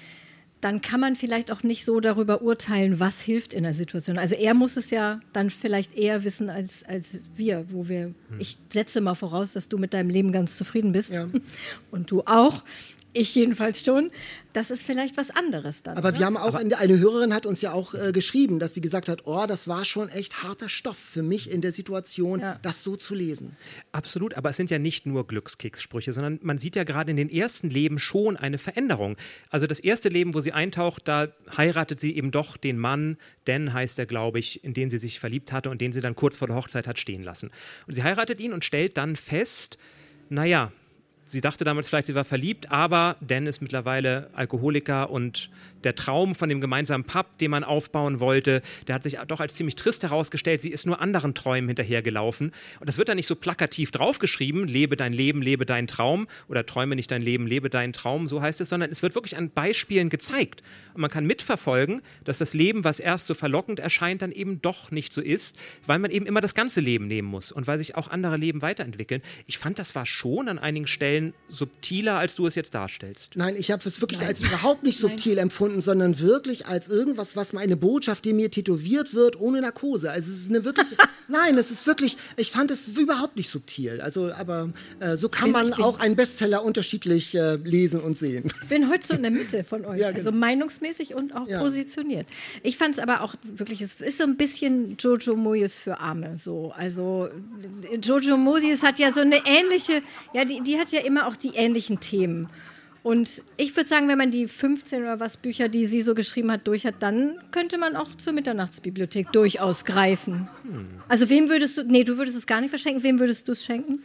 dann 0.62 0.82
kann 0.82 1.00
man 1.00 1.16
vielleicht 1.16 1.52
auch 1.52 1.64
nicht 1.64 1.86
so 1.86 2.00
darüber 2.00 2.42
urteilen, 2.42 3.00
was 3.00 3.22
hilft 3.22 3.54
in 3.54 3.64
der 3.64 3.74
Situation. 3.74 4.18
Also 4.18 4.36
er 4.36 4.54
muss 4.54 4.76
es 4.76 4.90
ja 4.90 5.22
dann 5.32 5.50
vielleicht 5.50 5.96
eher 5.98 6.24
wissen 6.24 6.50
als, 6.50 6.84
als 6.84 7.24
wir, 7.36 7.66
wo 7.70 7.88
wir, 7.88 8.14
ich 8.40 8.58
setze 8.72 9.00
mal 9.00 9.16
voraus, 9.16 9.54
dass 9.54 9.70
du 9.70 9.78
mit 9.78 9.94
deinem 9.94 10.10
Leben 10.10 10.32
ganz 10.32 10.58
zufrieden 10.58 10.92
bist 10.92 11.12
Ja. 11.12 11.30
und 11.92 12.12
du 12.12 12.24
auch. 12.26 12.64
Ich 13.14 13.34
jedenfalls 13.34 13.84
schon. 13.84 14.12
Das 14.54 14.72
ist 14.72 14.82
vielleicht 14.84 15.16
was 15.16 15.30
anderes 15.30 15.84
dann. 15.84 15.96
Aber 15.98 16.12
ne? 16.12 16.20
wir 16.20 16.26
haben 16.26 16.38
auch, 16.38 16.60
in 16.60 16.70
der, 16.70 16.80
eine 16.80 16.98
Hörerin 16.98 17.34
hat 17.34 17.46
uns 17.46 17.62
ja 17.62 17.72
auch 17.72 17.94
äh, 17.94 18.12
geschrieben, 18.12 18.58
dass 18.60 18.74
die 18.74 18.82
gesagt 18.82 19.08
hat, 19.08 19.22
oh, 19.26 19.46
das 19.48 19.68
war 19.68 19.86
schon 19.86 20.10
echt 20.10 20.44
harter 20.44 20.70
Stoff 20.70 20.98
für 20.98 21.22
mich 21.22 21.52
in 21.52 21.62
der 21.62 21.72
Situation, 21.72 22.40
Ja. 22.40 22.60
das 22.64 22.84
so 22.84 22.96
zu 22.96 23.14
lesen. 23.14 23.56
Absolut, 23.92 24.34
aber 24.36 24.50
es 24.50 24.58
sind 24.58 24.72
ja 24.72 24.80
nicht 24.80 25.06
nur 25.06 25.28
Glückskekssprüche, 25.28 26.14
sondern 26.14 26.40
man 26.42 26.58
sieht 26.58 26.76
ja 26.76 26.84
gerade 26.84 27.12
in 27.12 27.18
den 27.18 27.30
ersten 27.30 27.70
Leben 27.70 28.00
schon 28.00 28.38
eine 28.38 28.58
Veränderung. 28.58 29.18
Also 29.52 29.68
das 29.68 29.80
erste 29.80 30.10
Leben, 30.10 30.34
wo 30.34 30.42
sie 30.42 30.52
eintaucht, 30.52 31.08
da 31.08 31.28
heiratet 31.56 32.00
sie 32.00 32.16
eben 32.16 32.32
doch 32.32 32.58
den 32.58 32.80
Mann, 32.80 33.18
Dan 33.46 33.74
heißt 33.74 34.00
er, 34.00 34.06
glaube 34.08 34.40
ich, 34.40 34.64
in 34.64 34.74
den 34.74 34.90
sie 34.90 34.98
sich 34.98 35.20
verliebt 35.20 35.52
hatte 35.52 35.70
und 35.70 35.80
den 35.82 35.92
sie 35.92 36.02
dann 36.02 36.16
kurz 36.16 36.38
vor 36.38 36.48
der 36.48 36.56
Hochzeit 36.56 36.88
hat 36.88 37.00
stehen 37.00 37.24
lassen. 37.24 37.52
Und 37.88 37.94
sie 37.94 38.04
heiratet 38.04 38.40
ihn 38.40 38.54
und 38.54 38.66
stellt 38.66 38.98
dann 38.98 39.16
fest, 39.16 39.78
naja, 40.30 40.72
sie 41.30 41.42
dachte 41.42 41.64
damals 41.64 41.88
vielleicht, 41.88 42.08
sie 42.08 42.16
war 42.16 42.26
verliebt, 42.26 42.72
aber 42.72 43.16
Dan 43.22 43.48
ist 43.48 43.62
mittlerweile 43.62 44.30
Alkoholiker 44.34 45.10
und 45.10 45.50
der 45.84 45.96
Traum 45.96 46.36
von 46.36 46.50
dem 46.50 46.62
gemeinsamen 46.62 47.04
Pub, 47.04 47.38
den 47.38 47.52
man 47.52 47.64
aufbauen 47.64 48.20
wollte, 48.20 48.62
der 48.88 48.96
hat 48.96 49.04
sich 49.04 49.18
doch 49.28 49.40
als 49.40 49.56
ziemlich 49.56 49.76
trist 49.76 50.04
herausgestellt. 50.04 50.62
Sie 50.62 50.70
ist 50.70 50.86
nur 50.86 51.02
anderen 51.02 51.34
Träumen 51.34 51.68
hinterhergelaufen. 51.68 52.52
Und 52.80 52.90
das 52.90 52.98
wird 52.98 53.10
dann 53.10 53.18
nicht 53.18 53.28
so 53.28 53.36
plakativ 53.36 53.92
draufgeschrieben, 53.92 54.68
lebe 54.68 54.96
dein 54.96 55.14
Leben, 55.14 55.42
lebe 55.42 55.66
deinen 55.66 55.88
Traum 55.88 56.28
oder 56.48 56.66
träume 56.66 56.96
nicht 56.96 57.12
dein 57.12 57.22
Leben, 57.22 57.48
lebe 57.48 57.70
deinen 57.70 57.94
Traum, 57.94 58.28
so 58.28 58.42
heißt 58.42 58.62
es, 58.62 58.70
sondern 58.70 58.92
es 58.92 59.02
wird 59.02 59.16
wirklich 59.16 59.38
an 59.38 59.50
Beispielen 59.50 60.10
gezeigt. 60.10 60.64
Und 60.94 61.02
man 61.02 61.12
kann 61.12 61.26
mitverfolgen, 61.26 62.02
dass 62.24 62.40
das 62.40 62.54
Leben, 62.54 62.84
was 62.84 63.00
erst 63.00 63.28
so 63.28 63.34
verlockend 63.34 63.80
erscheint, 63.80 64.22
dann 64.22 64.32
eben 64.32 64.62
doch 64.62 64.92
nicht 64.92 65.14
so 65.14 65.22
ist, 65.22 65.58
weil 65.86 66.00
man 66.00 66.12
eben 66.12 66.26
immer 66.26 66.42
das 66.42 66.56
ganze 66.56 66.82
Leben 66.82 67.08
nehmen 67.08 67.28
muss 67.28 67.52
und 67.52 67.68
weil 67.68 67.78
sich 67.78 67.96
auch 67.96 68.08
andere 68.10 68.38
Leben 68.38 68.62
weiterentwickeln. 68.62 69.22
Ich 69.46 69.58
fand, 69.58 69.80
das 69.80 69.96
war 69.96 70.06
schon 70.06 70.48
an 70.48 70.60
einigen 70.60 70.88
Stellen 70.88 71.34
subtiler, 71.48 72.18
als 72.18 72.36
du 72.36 72.48
es 72.48 72.56
jetzt 72.56 72.74
darstellst. 72.74 73.36
Nein, 73.36 73.56
ich 73.58 73.72
habe 73.72 73.82
es 73.86 74.02
wirklich 74.02 74.22
als 74.22 74.42
überhaupt 74.42 74.84
nicht 74.84 74.98
subtil 74.98 75.38
empfunden, 75.38 75.69
sondern 75.78 76.20
wirklich 76.20 76.68
als 76.68 76.88
irgendwas, 76.88 77.36
was 77.36 77.54
meine 77.54 77.78
Botschaft, 77.78 78.26
die 78.26 78.34
mir 78.34 78.50
tätowiert 78.52 79.14
wird, 79.14 79.40
ohne 79.40 79.62
Narkose. 79.62 80.10
Also 80.12 80.30
es 80.32 80.38
ist 80.42 80.50
eine 80.50 80.66
wirklich, 80.66 80.88
nein, 81.28 81.58
es 81.58 81.72
ist 81.72 81.86
wirklich, 81.88 82.18
ich 82.38 82.52
fand 82.52 82.72
es 82.72 82.88
überhaupt 82.88 83.36
nicht 83.36 83.50
subtil. 83.50 84.02
Also, 84.02 84.32
aber 84.34 84.70
äh, 85.00 85.16
so 85.16 85.30
kann 85.30 85.54
Bin- 85.54 85.70
man 85.70 85.74
auch 85.74 86.00
einen 86.00 86.16
Bestseller 86.16 86.64
unterschiedlich 86.64 87.36
äh, 87.36 87.56
lesen 87.58 88.02
und 88.02 88.18
sehen. 88.18 88.52
Ich 88.64 88.70
bin 88.70 88.90
heute 88.90 89.06
so 89.06 89.14
in 89.14 89.22
der 89.22 89.32
Mitte 89.32 89.64
von 89.64 89.86
euch, 89.86 90.00
Ja, 90.02 90.08
also 90.08 90.30
genau. 90.32 90.38
meinungsmäßig 90.38 91.14
und 91.16 91.36
auch 91.36 91.48
Ja. 91.48 91.60
positioniert. 91.62 92.26
Ich 92.64 92.78
fand 92.78 92.96
es 92.96 93.00
aber 93.00 93.22
auch 93.22 93.36
wirklich, 93.44 93.82
es 93.82 93.94
ist 94.00 94.18
so 94.18 94.24
ein 94.24 94.38
bisschen 94.38 94.96
Jojo 94.98 95.36
Moyes 95.36 95.78
für 95.78 96.00
Arme. 96.00 96.38
So. 96.38 96.72
Also 96.76 97.30
Jojo 98.02 98.38
Moyes 98.38 98.84
hat 98.84 99.00
ja 99.00 99.12
so 99.12 99.22
eine 99.22 99.38
ähnliche, 99.46 100.02
ja, 100.34 100.46
die, 100.46 100.62
die 100.62 100.78
hat 100.80 100.92
ja 100.92 101.02
immer 101.02 101.28
auch 101.28 101.36
die 101.36 101.56
ähnlichen 101.56 102.00
Themen. 102.00 102.48
Und 103.02 103.42
ich 103.58 103.76
würde 103.76 103.88
sagen, 103.88 104.08
wenn 104.08 104.18
man 104.18 104.32
die 104.32 104.48
15 104.48 105.02
oder 105.02 105.20
was 105.20 105.38
Bücher, 105.38 105.70
die 105.70 105.86
sie 105.86 106.02
so 106.02 106.14
geschrieben 106.14 106.52
hat, 106.52 106.68
durch 106.68 106.86
hat, 106.86 106.96
dann 107.00 107.40
könnte 107.52 107.78
man 107.78 107.96
auch 107.96 108.10
zur 108.18 108.34
Mitternachtsbibliothek 108.34 109.32
durchaus 109.32 109.86
greifen. 109.86 110.48
Also 111.08 111.30
wem 111.30 111.50
würdest 111.50 111.78
du, 111.78 111.84
nee, 111.84 112.04
du 112.04 112.18
würdest 112.18 112.38
es 112.38 112.46
gar 112.46 112.62
nicht 112.62 112.70
verschenken, 112.70 113.04
wem 113.04 113.20
würdest 113.20 113.48
du 113.48 113.54
es 113.54 113.64
schenken? 113.64 114.04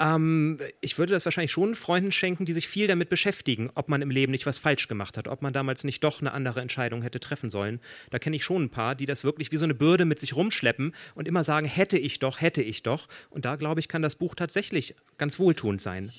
Ähm, 0.00 0.58
ich 0.80 0.98
würde 0.98 1.12
das 1.12 1.26
wahrscheinlich 1.26 1.52
schon 1.52 1.74
Freunden 1.74 2.10
schenken, 2.10 2.46
die 2.46 2.54
sich 2.54 2.66
viel 2.66 2.86
damit 2.86 3.10
beschäftigen, 3.10 3.70
ob 3.74 3.88
man 3.90 4.00
im 4.00 4.10
Leben 4.10 4.32
nicht 4.32 4.46
was 4.46 4.56
falsch 4.56 4.88
gemacht 4.88 5.18
hat, 5.18 5.28
ob 5.28 5.42
man 5.42 5.52
damals 5.52 5.84
nicht 5.84 6.02
doch 6.02 6.20
eine 6.20 6.32
andere 6.32 6.62
Entscheidung 6.62 7.02
hätte 7.02 7.20
treffen 7.20 7.50
sollen. 7.50 7.80
Da 8.08 8.18
kenne 8.18 8.36
ich 8.36 8.44
schon 8.44 8.64
ein 8.64 8.70
paar, 8.70 8.94
die 8.94 9.06
das 9.06 9.22
wirklich 9.24 9.52
wie 9.52 9.58
so 9.58 9.64
eine 9.64 9.74
Bürde 9.74 10.06
mit 10.06 10.18
sich 10.18 10.34
rumschleppen 10.34 10.94
und 11.14 11.28
immer 11.28 11.44
sagen, 11.44 11.66
hätte 11.66 11.98
ich 11.98 12.18
doch, 12.18 12.40
hätte 12.40 12.62
ich 12.62 12.82
doch. 12.82 13.08
Und 13.28 13.44
da 13.44 13.56
glaube 13.56 13.80
ich, 13.80 13.88
kann 13.88 14.00
das 14.00 14.16
Buch 14.16 14.34
tatsächlich 14.34 14.94
ganz 15.18 15.38
wohltuend 15.38 15.82
sein. 15.82 16.10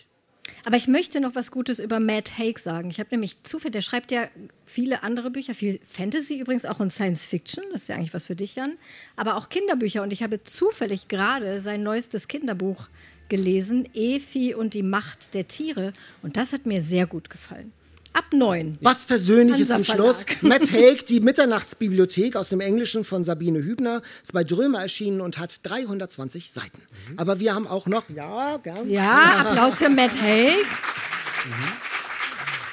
Aber 0.66 0.78
ich 0.78 0.88
möchte 0.88 1.20
noch 1.20 1.36
was 1.36 1.52
Gutes 1.52 1.80
über 1.80 2.00
Matt 2.00 2.38
Haig 2.38 2.60
sagen. 2.60 2.90
Ich 2.90 3.00
habe 3.00 3.10
nämlich 3.12 3.44
zufällig, 3.44 3.74
der 3.74 3.82
schreibt 3.82 4.12
ja 4.12 4.28
viele 4.66 5.04
andere 5.04 5.32
Bücher, 5.32 5.54
viel 5.54 5.80
Fantasy 5.84 6.40
übrigens, 6.40 6.66
auch 6.66 6.80
in 6.80 6.90
Science 6.90 7.26
Fiction, 7.26 7.64
das 7.72 7.82
ist 7.82 7.88
ja 7.90 7.96
eigentlich 7.96 8.14
was 8.14 8.28
für 8.28 8.36
dich, 8.36 8.56
Jan, 8.56 8.78
aber 9.16 9.38
auch 9.38 9.50
Kinderbücher. 9.50 10.04
Und 10.04 10.14
ich 10.14 10.24
habe 10.24 10.44
zufällig 10.44 11.08
gerade 11.08 11.62
sein 11.62 11.84
neuestes 11.84 12.28
Kinderbuch 12.28 12.88
gelesen, 13.30 13.88
Efi 13.94 14.54
und 14.54 14.74
die 14.74 14.84
Macht 14.84 15.34
der 15.34 15.48
Tiere. 15.48 15.94
Und 16.22 16.38
das 16.38 16.54
hat 16.54 16.66
mir 16.66 16.82
sehr 16.82 17.08
gut 17.08 17.30
gefallen. 17.30 17.72
Ab 18.14 18.26
neun. 18.34 18.78
Was 18.82 19.04
Versöhnliches 19.04 19.70
zum 19.70 19.84
Schluss. 19.84 20.26
Matt 20.42 20.72
Haig, 20.72 21.06
die 21.06 21.20
Mitternachtsbibliothek 21.20 22.36
aus 22.36 22.50
dem 22.50 22.60
Englischen 22.60 23.04
von 23.04 23.24
Sabine 23.24 23.60
Hübner, 23.60 24.02
ist 24.22 24.34
bei 24.34 24.44
Drömer 24.44 24.82
erschienen 24.82 25.22
und 25.22 25.38
hat 25.38 25.60
320 25.64 26.52
Seiten. 26.52 26.82
Aber 27.18 27.40
wir 27.40 27.56
haben 27.56 27.68
auch 27.68 27.88
noch, 27.88 28.10
ja, 28.10 28.58
gern. 28.58 28.90
Ja, 28.90 29.46
Applaus 29.46 29.78
für 29.78 29.90
Matt 29.90 30.20
Haig. 30.22 30.56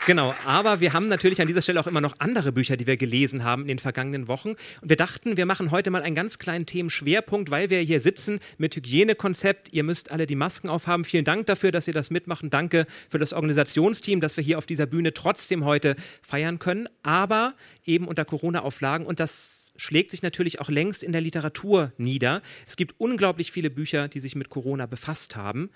Genau, 0.08 0.34
aber 0.46 0.80
wir 0.80 0.94
haben 0.94 1.08
natürlich 1.08 1.38
an 1.42 1.48
dieser 1.48 1.60
Stelle 1.60 1.78
auch 1.78 1.86
immer 1.86 2.00
noch 2.00 2.14
andere 2.18 2.50
Bücher, 2.50 2.78
die 2.78 2.86
wir 2.86 2.96
gelesen 2.96 3.44
haben 3.44 3.60
in 3.60 3.68
den 3.68 3.78
vergangenen 3.78 4.26
Wochen. 4.26 4.52
Und 4.80 4.88
wir 4.88 4.96
dachten, 4.96 5.36
wir 5.36 5.44
machen 5.44 5.70
heute 5.70 5.90
mal 5.90 6.00
einen 6.00 6.14
ganz 6.14 6.38
kleinen 6.38 6.64
Themenschwerpunkt, 6.64 7.50
weil 7.50 7.68
wir 7.68 7.80
hier 7.80 8.00
sitzen 8.00 8.40
mit 8.56 8.74
Hygienekonzept. 8.74 9.70
Ihr 9.74 9.84
müsst 9.84 10.10
alle 10.10 10.26
die 10.26 10.34
Masken 10.34 10.70
aufhaben. 10.70 11.04
Vielen 11.04 11.26
Dank 11.26 11.44
dafür, 11.44 11.72
dass 11.72 11.86
ihr 11.88 11.92
das 11.92 12.10
mitmachen. 12.10 12.48
Danke 12.48 12.86
für 13.10 13.18
das 13.18 13.34
Organisationsteam, 13.34 14.22
dass 14.22 14.38
wir 14.38 14.42
hier 14.42 14.56
auf 14.56 14.64
dieser 14.64 14.86
Bühne 14.86 15.12
trotzdem 15.12 15.66
heute 15.66 15.94
feiern 16.22 16.58
können, 16.58 16.88
aber 17.02 17.52
eben 17.84 18.08
unter 18.08 18.24
Corona-Auflagen. 18.24 19.04
Und 19.04 19.20
das 19.20 19.72
schlägt 19.76 20.10
sich 20.10 20.22
natürlich 20.22 20.58
auch 20.58 20.70
längst 20.70 21.02
in 21.02 21.12
der 21.12 21.20
Literatur 21.20 21.92
nieder. 21.98 22.40
Es 22.66 22.76
gibt 22.76 22.94
unglaublich 22.96 23.52
viele 23.52 23.68
Bücher, 23.68 24.08
die 24.08 24.20
sich 24.20 24.36
mit 24.36 24.48
Corona 24.48 24.86
befasst 24.86 25.36
haben. 25.36 25.68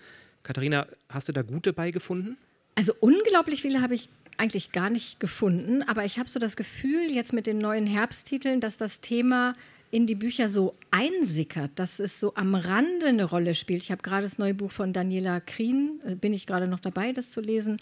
Katharina, 0.42 0.86
hast 1.10 1.28
du 1.28 1.34
da 1.34 1.42
gute 1.42 1.74
beigefunden? 1.74 2.38
Also 2.74 2.92
unglaublich 3.00 3.62
viele 3.62 3.82
habe 3.82 3.94
ich 3.94 4.08
eigentlich 4.38 4.72
gar 4.72 4.90
nicht 4.90 5.20
gefunden, 5.20 5.82
aber 5.82 6.04
ich 6.04 6.18
habe 6.18 6.28
so 6.28 6.40
das 6.40 6.56
Gefühl, 6.56 7.10
jetzt 7.10 7.32
mit 7.32 7.46
den 7.46 7.58
neuen 7.58 7.86
Herbsttiteln, 7.86 8.60
dass 8.60 8.76
das 8.76 9.00
Thema 9.00 9.54
in 9.92 10.06
die 10.06 10.14
Bücher 10.14 10.48
so 10.48 10.74
einsickert, 10.90 11.70
dass 11.76 12.00
es 12.00 12.18
so 12.18 12.34
am 12.34 12.54
Rande 12.54 13.06
eine 13.06 13.24
Rolle 13.24 13.54
spielt. 13.54 13.82
Ich 13.82 13.92
habe 13.92 14.02
gerade 14.02 14.22
das 14.22 14.38
neue 14.38 14.54
Buch 14.54 14.72
von 14.72 14.94
Daniela 14.94 15.40
Krien, 15.40 16.00
äh, 16.04 16.14
bin 16.14 16.32
ich 16.32 16.46
gerade 16.46 16.66
noch 16.66 16.80
dabei, 16.80 17.12
das 17.12 17.30
zu 17.30 17.42
lesen. 17.42 17.76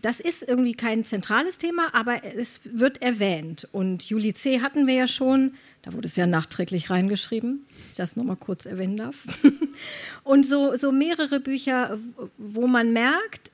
Das 0.00 0.20
ist 0.20 0.42
irgendwie 0.42 0.74
kein 0.74 1.04
zentrales 1.04 1.58
Thema, 1.58 1.94
aber 1.94 2.22
es 2.24 2.60
wird 2.64 3.02
erwähnt. 3.02 3.66
Und 3.72 4.02
Juli 4.02 4.34
C. 4.34 4.60
hatten 4.60 4.86
wir 4.86 4.94
ja 4.94 5.06
schon, 5.06 5.54
da 5.82 5.92
wurde 5.92 6.06
es 6.06 6.16
ja 6.16 6.26
nachträglich 6.26 6.90
reingeschrieben, 6.90 7.66
ich 7.90 7.96
das 7.96 8.16
nochmal 8.16 8.36
kurz 8.36 8.66
erwähnen 8.66 8.96
darf. 8.98 9.16
Und 10.24 10.46
so, 10.46 10.76
so 10.76 10.92
mehrere 10.92 11.40
Bücher, 11.40 11.98
wo 12.38 12.66
man 12.66 12.92
merkt, 12.92 13.51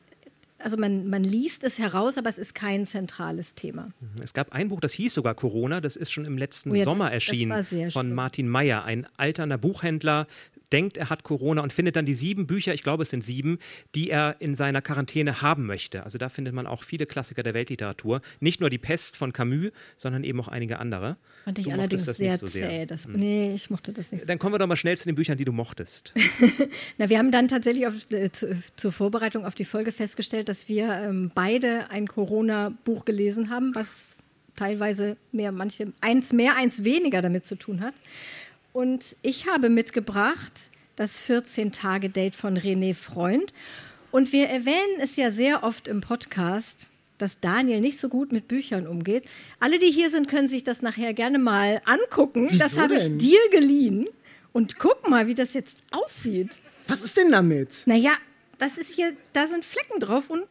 also 0.58 0.76
man, 0.76 1.08
man 1.08 1.22
liest 1.24 1.62
es 1.64 1.78
heraus, 1.78 2.18
aber 2.18 2.28
es 2.28 2.38
ist 2.38 2.54
kein 2.54 2.84
zentrales 2.86 3.54
Thema. 3.54 3.92
Es 4.22 4.34
gab 4.34 4.52
ein 4.52 4.68
Buch, 4.68 4.80
das 4.80 4.92
hieß 4.92 5.14
sogar 5.14 5.34
Corona, 5.34 5.80
das 5.80 5.96
ist 5.96 6.10
schon 6.10 6.24
im 6.24 6.36
letzten 6.38 6.72
Oh 6.72 6.74
ja, 6.74 6.84
Sommer 6.84 7.04
das- 7.10 7.14
das 7.24 7.28
erschienen 7.28 7.64
sehr 7.64 7.90
von 7.90 8.06
schlimm. 8.06 8.14
Martin 8.14 8.48
Meyer, 8.48 8.84
ein 8.84 9.06
alterner 9.16 9.58
Buchhändler, 9.58 10.26
denkt, 10.72 10.96
er 10.96 11.10
hat 11.10 11.22
Corona 11.22 11.62
und 11.62 11.72
findet 11.72 11.96
dann 11.96 12.06
die 12.06 12.14
sieben 12.14 12.46
Bücher, 12.46 12.74
ich 12.74 12.82
glaube 12.82 13.02
es 13.02 13.10
sind 13.10 13.24
sieben, 13.24 13.58
die 13.94 14.10
er 14.10 14.36
in 14.40 14.54
seiner 14.54 14.82
Quarantäne 14.82 15.42
haben 15.42 15.66
möchte. 15.66 16.04
Also 16.04 16.18
da 16.18 16.28
findet 16.28 16.54
man 16.54 16.66
auch 16.66 16.82
viele 16.82 17.06
Klassiker 17.06 17.42
der 17.42 17.54
Weltliteratur. 17.54 18.20
Nicht 18.40 18.60
nur 18.60 18.70
die 18.70 18.78
Pest 18.78 19.16
von 19.16 19.32
Camus, 19.32 19.70
sondern 19.96 20.24
eben 20.24 20.40
auch 20.40 20.48
einige 20.48 20.78
andere. 20.78 21.16
Fand 21.44 21.58
ich 21.58 21.66
Du 21.66 21.72
allerdings 21.72 22.04
sehr 22.04 22.38
so 22.38 22.46
sehr. 22.46 22.68
zäh. 22.68 22.86
Das, 22.86 23.06
Nee, 23.08 23.52
ich 23.54 23.70
mochte 23.70 23.92
das 23.92 24.10
nicht 24.12 24.20
so. 24.22 24.26
Dann 24.26 24.38
kommen 24.38 24.54
wir 24.54 24.58
doch 24.58 24.66
mal 24.66 24.76
schnell 24.76 24.96
zu 24.96 25.06
den 25.06 25.14
Büchern, 25.14 25.38
die 25.38 25.44
du 25.44 25.52
mochtest. 25.52 26.12
Na, 26.98 27.08
wir 27.08 27.18
haben 27.18 27.30
dann 27.30 27.48
tatsächlich 27.48 27.86
auf, 27.86 28.10
äh, 28.12 28.30
zu, 28.30 28.56
zur 28.76 28.92
Vorbereitung 28.92 29.44
auf 29.44 29.54
die 29.54 29.64
Folge 29.64 29.92
festgestellt, 29.92 30.48
dass 30.48 30.68
wir 30.68 30.88
ähm, 30.92 31.30
beide 31.34 31.90
ein 31.90 32.06
Corona-Buch 32.06 33.04
gelesen 33.04 33.50
haben, 33.50 33.74
was 33.74 34.16
teilweise 34.56 35.16
mehr, 35.32 35.52
manche, 35.52 35.92
eins 36.00 36.32
mehr, 36.32 36.56
eins 36.56 36.84
weniger 36.84 37.22
damit 37.22 37.44
zu 37.46 37.56
tun 37.56 37.80
hat. 37.80 37.94
Und 38.72 39.16
ich 39.22 39.46
habe 39.48 39.68
mitgebracht 39.68 40.70
das 40.96 41.24
14-Tage-Date 41.24 42.34
von 42.34 42.58
René 42.58 42.94
Freund. 42.94 43.52
Und 44.10 44.32
wir 44.32 44.48
erwähnen 44.48 45.00
es 45.00 45.16
ja 45.16 45.30
sehr 45.30 45.62
oft 45.62 45.86
im 45.86 46.00
Podcast, 46.00 46.90
dass 47.18 47.40
Daniel 47.40 47.80
nicht 47.80 47.98
so 47.98 48.08
gut 48.08 48.32
mit 48.32 48.48
Büchern 48.48 48.86
umgeht. 48.86 49.24
Alle, 49.60 49.78
die 49.78 49.90
hier 49.90 50.10
sind, 50.10 50.28
können 50.28 50.48
sich 50.48 50.64
das 50.64 50.82
nachher 50.82 51.14
gerne 51.14 51.38
mal 51.38 51.80
angucken. 51.84 52.48
das 52.58 52.72
Wieso 52.72 52.80
habe 52.80 52.96
ich 52.96 53.18
dir 53.18 53.40
geliehen. 53.50 54.06
Und 54.52 54.78
guck 54.78 55.08
mal, 55.08 55.26
wie 55.26 55.34
das 55.34 55.54
jetzt 55.54 55.76
aussieht. 55.90 56.50
Was 56.88 57.02
ist 57.02 57.16
denn 57.16 57.30
damit? 57.30 57.82
Naja, 57.86 58.12
das 58.58 58.78
ist 58.78 58.94
hier, 58.94 59.12
da 59.32 59.46
sind 59.46 59.64
Flecken 59.64 60.00
drauf 60.00 60.30
und 60.30 60.44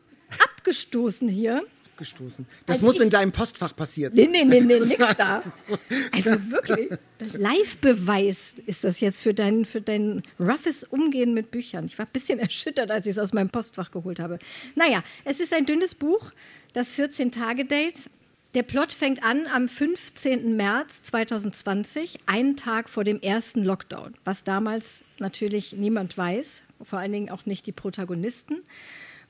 abgestoßen 0.43 1.27
hier. 1.27 1.65
Gestoßen. 1.97 2.45
Das 2.65 2.77
Also 2.77 2.86
muss 2.86 2.99
in 2.99 3.10
deinem 3.10 3.31
Postfach 3.31 3.75
passiert 3.75 4.15
sein. 4.15 4.29
Nee, 4.31 4.43
nee, 4.45 4.60
nee, 4.62 4.79
nee, 4.79 4.79
nix 4.79 4.97
da. 5.17 5.43
Also 6.12 6.31
wirklich, 6.51 6.89
das 7.17 7.33
Live-Beweis 7.33 8.38
ist 8.65 8.83
das 8.83 8.99
jetzt 8.99 9.21
für 9.21 9.33
dein, 9.33 9.65
für 9.65 9.81
dein 9.81 10.23
roughes 10.39 10.83
Umgehen 10.83 11.33
mit 11.33 11.51
Büchern. 11.51 11.86
Ich 11.86 11.97
war 11.97 12.05
ein 12.05 12.12
bisschen 12.12 12.39
erschüttert, 12.47 12.91
als 12.91 13.05
ich 13.05 13.12
es 13.12 13.19
aus 13.19 13.33
meinem 13.33 13.49
Postfach 13.49 13.91
geholt 13.91 14.19
habe. 14.19 14.39
Naja, 14.75 15.03
es 15.25 15.39
ist 15.39 15.53
ein 15.53 15.65
dünnes 15.65 15.95
Buch, 15.95 16.31
das 16.73 16.97
14-Tage-Date. 16.97 18.10
Der 18.53 18.63
Plot 18.63 18.93
fängt 18.93 19.23
an 19.23 19.45
am 19.47 19.67
15. 19.67 20.55
März 20.55 21.01
2020, 21.03 22.19
einen 22.25 22.55
Tag 22.55 22.89
vor 22.89 23.03
dem 23.03 23.21
ersten 23.21 23.63
Lockdown, 23.63 24.15
was 24.23 24.43
damals 24.43 25.03
natürlich 25.19 25.73
niemand 25.73 26.17
weiß, 26.17 26.63
vor 26.83 26.99
allen 26.99 27.12
Dingen 27.12 27.29
auch 27.29 27.45
nicht 27.45 27.67
die 27.67 27.71
Protagonisten. 27.71 28.63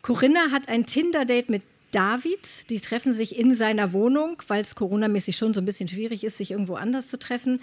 Corinna 0.02 0.52
hat 0.52 0.70
ein 0.70 0.86
Tinder-Date 0.86 1.50
mit 1.50 1.64
David. 1.92 2.70
Die 2.70 2.80
treffen 2.80 3.14
sich 3.14 3.38
in 3.38 3.56
seiner 3.56 3.94
Wohnung, 3.94 4.42
weil 4.48 4.62
es 4.62 4.76
coronamäßig 4.76 5.38
schon 5.38 5.54
so 5.54 5.62
ein 5.62 5.66
bisschen 5.66 5.88
schwierig 5.88 6.24
ist, 6.24 6.38
sich 6.38 6.52
irgendwo 6.52 6.76
anders 6.76 7.08
zu 7.08 7.18
treffen. 7.18 7.62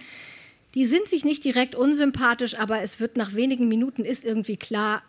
Die 0.74 0.86
sind 0.86 1.06
sich 1.06 1.24
nicht 1.24 1.44
direkt 1.44 1.74
unsympathisch, 1.74 2.58
aber 2.58 2.82
es 2.82 2.98
wird 2.98 3.16
nach 3.16 3.34
wenigen 3.34 3.68
Minuten 3.68 4.04
ist 4.04 4.24
irgendwie 4.24 4.56
klar, 4.56 5.02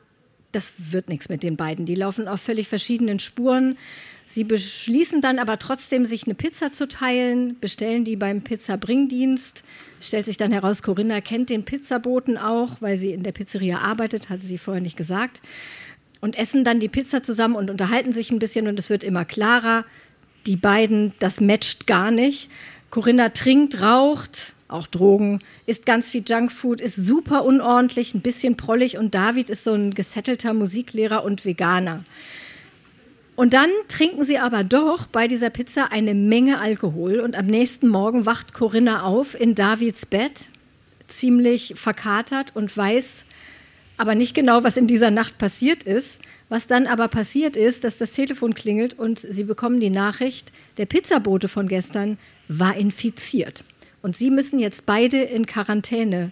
das 0.51 0.73
wird 0.78 1.10
nichts 1.10 1.28
mit 1.28 1.43
den 1.43 1.58
beiden. 1.58 1.86
Die 1.86 1.95
laufen 1.95 2.28
auf 2.28 2.39
völlig 2.39 2.67
verschiedenen 2.67 3.19
Spuren. 3.19 3.78
Sie 4.25 4.43
beschließen 4.43 5.21
dann 5.21 5.38
aber 5.38 5.60
trotzdem, 5.60 6.06
sich 6.06 6.25
eine 6.25 6.34
Pizza 6.34 6.71
zu 6.71 6.88
teilen, 6.88 7.60
bestellen 7.60 8.06
die 8.06 8.15
beim 8.15 8.41
Pizzabringdienst. 8.41 9.63
Es 9.99 10.08
stellt 10.08 10.25
sich 10.25 10.38
dann 10.38 10.51
heraus, 10.51 10.82
Corinna 10.82 11.19
kennt 11.19 11.49
den 11.49 11.65
Pizzaboten 11.65 12.38
auch, 12.38 12.78
weil 12.80 12.97
sie 12.97 13.12
in 13.12 13.23
der 13.23 13.34
Pizzeria 13.34 13.80
arbeitet, 13.80 14.30
hatte 14.30 14.45
sie 14.45 14.58
vorher 14.58 14.82
nicht 14.82 14.97
gesagt. 14.97 15.41
Und 16.21 16.38
essen 16.38 16.63
dann 16.63 16.80
die 16.80 16.88
Pizza 16.88 17.21
zusammen 17.21 17.56
und 17.56 17.69
unterhalten 17.69 18.13
sich 18.13 18.32
ein 18.32 18.39
bisschen 18.39 18.67
und 18.67 18.80
es 18.80 18.89
wird 18.89 19.04
immer 19.04 19.25
klarer. 19.25 19.86
Die 20.47 20.56
beiden, 20.56 21.13
das 21.19 21.41
matcht 21.41 21.88
gar 21.88 22.12
nicht. 22.12 22.49
Corinna 22.89 23.30
trinkt, 23.30 23.82
raucht, 23.82 24.54
auch 24.67 24.88
Drogen, 24.88 25.39
isst 25.65 25.86
ganz 25.86 26.10
viel 26.10 26.23
Junkfood, 26.25 26.82
ist 26.82 26.95
super 26.95 27.45
unordentlich, 27.45 28.13
ein 28.13 28.21
bisschen 28.21 28.58
prollig 28.58 28.97
und 28.97 29.13
David 29.13 29.49
ist 29.49 29.63
so 29.63 29.73
ein 29.73 29.93
gesettelter 29.93 30.54
Musiklehrer 30.54 31.23
und 31.23 31.45
Veganer. 31.45 32.04
Und 33.36 33.54
dann 33.54 33.69
trinken 33.89 34.23
sie 34.23 34.39
aber 34.39 34.63
doch 34.63 35.08
bei 35.08 35.28
dieser 35.28 35.49
Pizza 35.49 35.91
eine 35.91 36.13
Menge 36.13 36.60
Alkohol 36.60 37.19
und 37.19 37.36
am 37.36 37.47
nächsten 37.47 37.89
Morgen 37.89 38.25
wacht 38.25 38.54
Corinna 38.54 39.04
auf 39.04 39.39
in 39.39 39.56
Davids 39.56 40.06
Bett, 40.06 40.45
ziemlich 41.08 41.73
verkatert 41.75 42.56
und 42.56 42.75
weiß 42.75 43.24
aber 43.97 44.15
nicht 44.15 44.34
genau, 44.34 44.63
was 44.63 44.77
in 44.77 44.88
dieser 44.88 45.12
Nacht 45.12 45.38
passiert 45.38 45.84
ist. 45.84 46.19
Was 46.47 46.67
dann 46.67 46.86
aber 46.86 47.08
passiert 47.08 47.55
ist, 47.55 47.84
dass 47.84 47.97
das 47.97 48.12
Telefon 48.12 48.53
klingelt 48.53 48.93
und 48.97 49.17
sie 49.19 49.45
bekommen 49.45 49.79
die 49.79 49.89
Nachricht, 49.89 50.51
der 50.77 50.86
Pizzabote 50.86 51.47
von 51.47 51.67
gestern 51.67 52.19
war 52.47 52.75
infiziert. 52.75 53.63
Und 54.03 54.15
sie 54.15 54.29
müssen 54.29 54.60
jetzt 54.60 54.86
beide 54.86 55.21
in 55.21 55.47
Quarantäne 55.47 56.31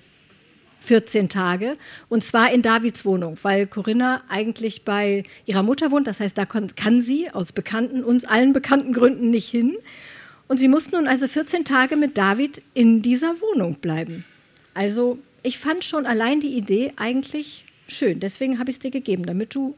14 0.83 1.29
Tage 1.29 1.77
und 2.09 2.23
zwar 2.23 2.51
in 2.51 2.61
Davids 2.61 3.05
Wohnung, 3.05 3.37
weil 3.41 3.65
Corinna 3.65 4.21
eigentlich 4.29 4.83
bei 4.83 5.23
ihrer 5.45 5.63
Mutter 5.63 5.89
wohnt. 5.89 6.05
Das 6.05 6.19
heißt, 6.19 6.37
da 6.37 6.45
kann 6.45 7.01
sie 7.01 7.31
aus 7.31 7.51
bekannten, 7.51 8.03
uns 8.03 8.25
allen 8.25 8.53
bekannten 8.53 8.93
Gründen 8.93 9.31
nicht 9.31 9.49
hin. 9.49 9.75
Und 10.47 10.59
sie 10.59 10.67
muss 10.67 10.91
nun 10.91 11.07
also 11.07 11.27
14 11.27 11.65
Tage 11.65 11.95
mit 11.95 12.17
David 12.17 12.61
in 12.73 13.01
dieser 13.01 13.41
Wohnung 13.41 13.75
bleiben. 13.75 14.25
Also 14.73 15.17
ich 15.43 15.59
fand 15.59 15.83
schon 15.83 16.05
allein 16.05 16.39
die 16.39 16.55
Idee 16.55 16.93
eigentlich 16.95 17.65
schön. 17.87 18.19
Deswegen 18.19 18.59
habe 18.59 18.69
ich 18.69 18.77
es 18.77 18.79
dir 18.79 18.91
gegeben, 18.91 19.25
damit 19.25 19.53
du 19.53 19.75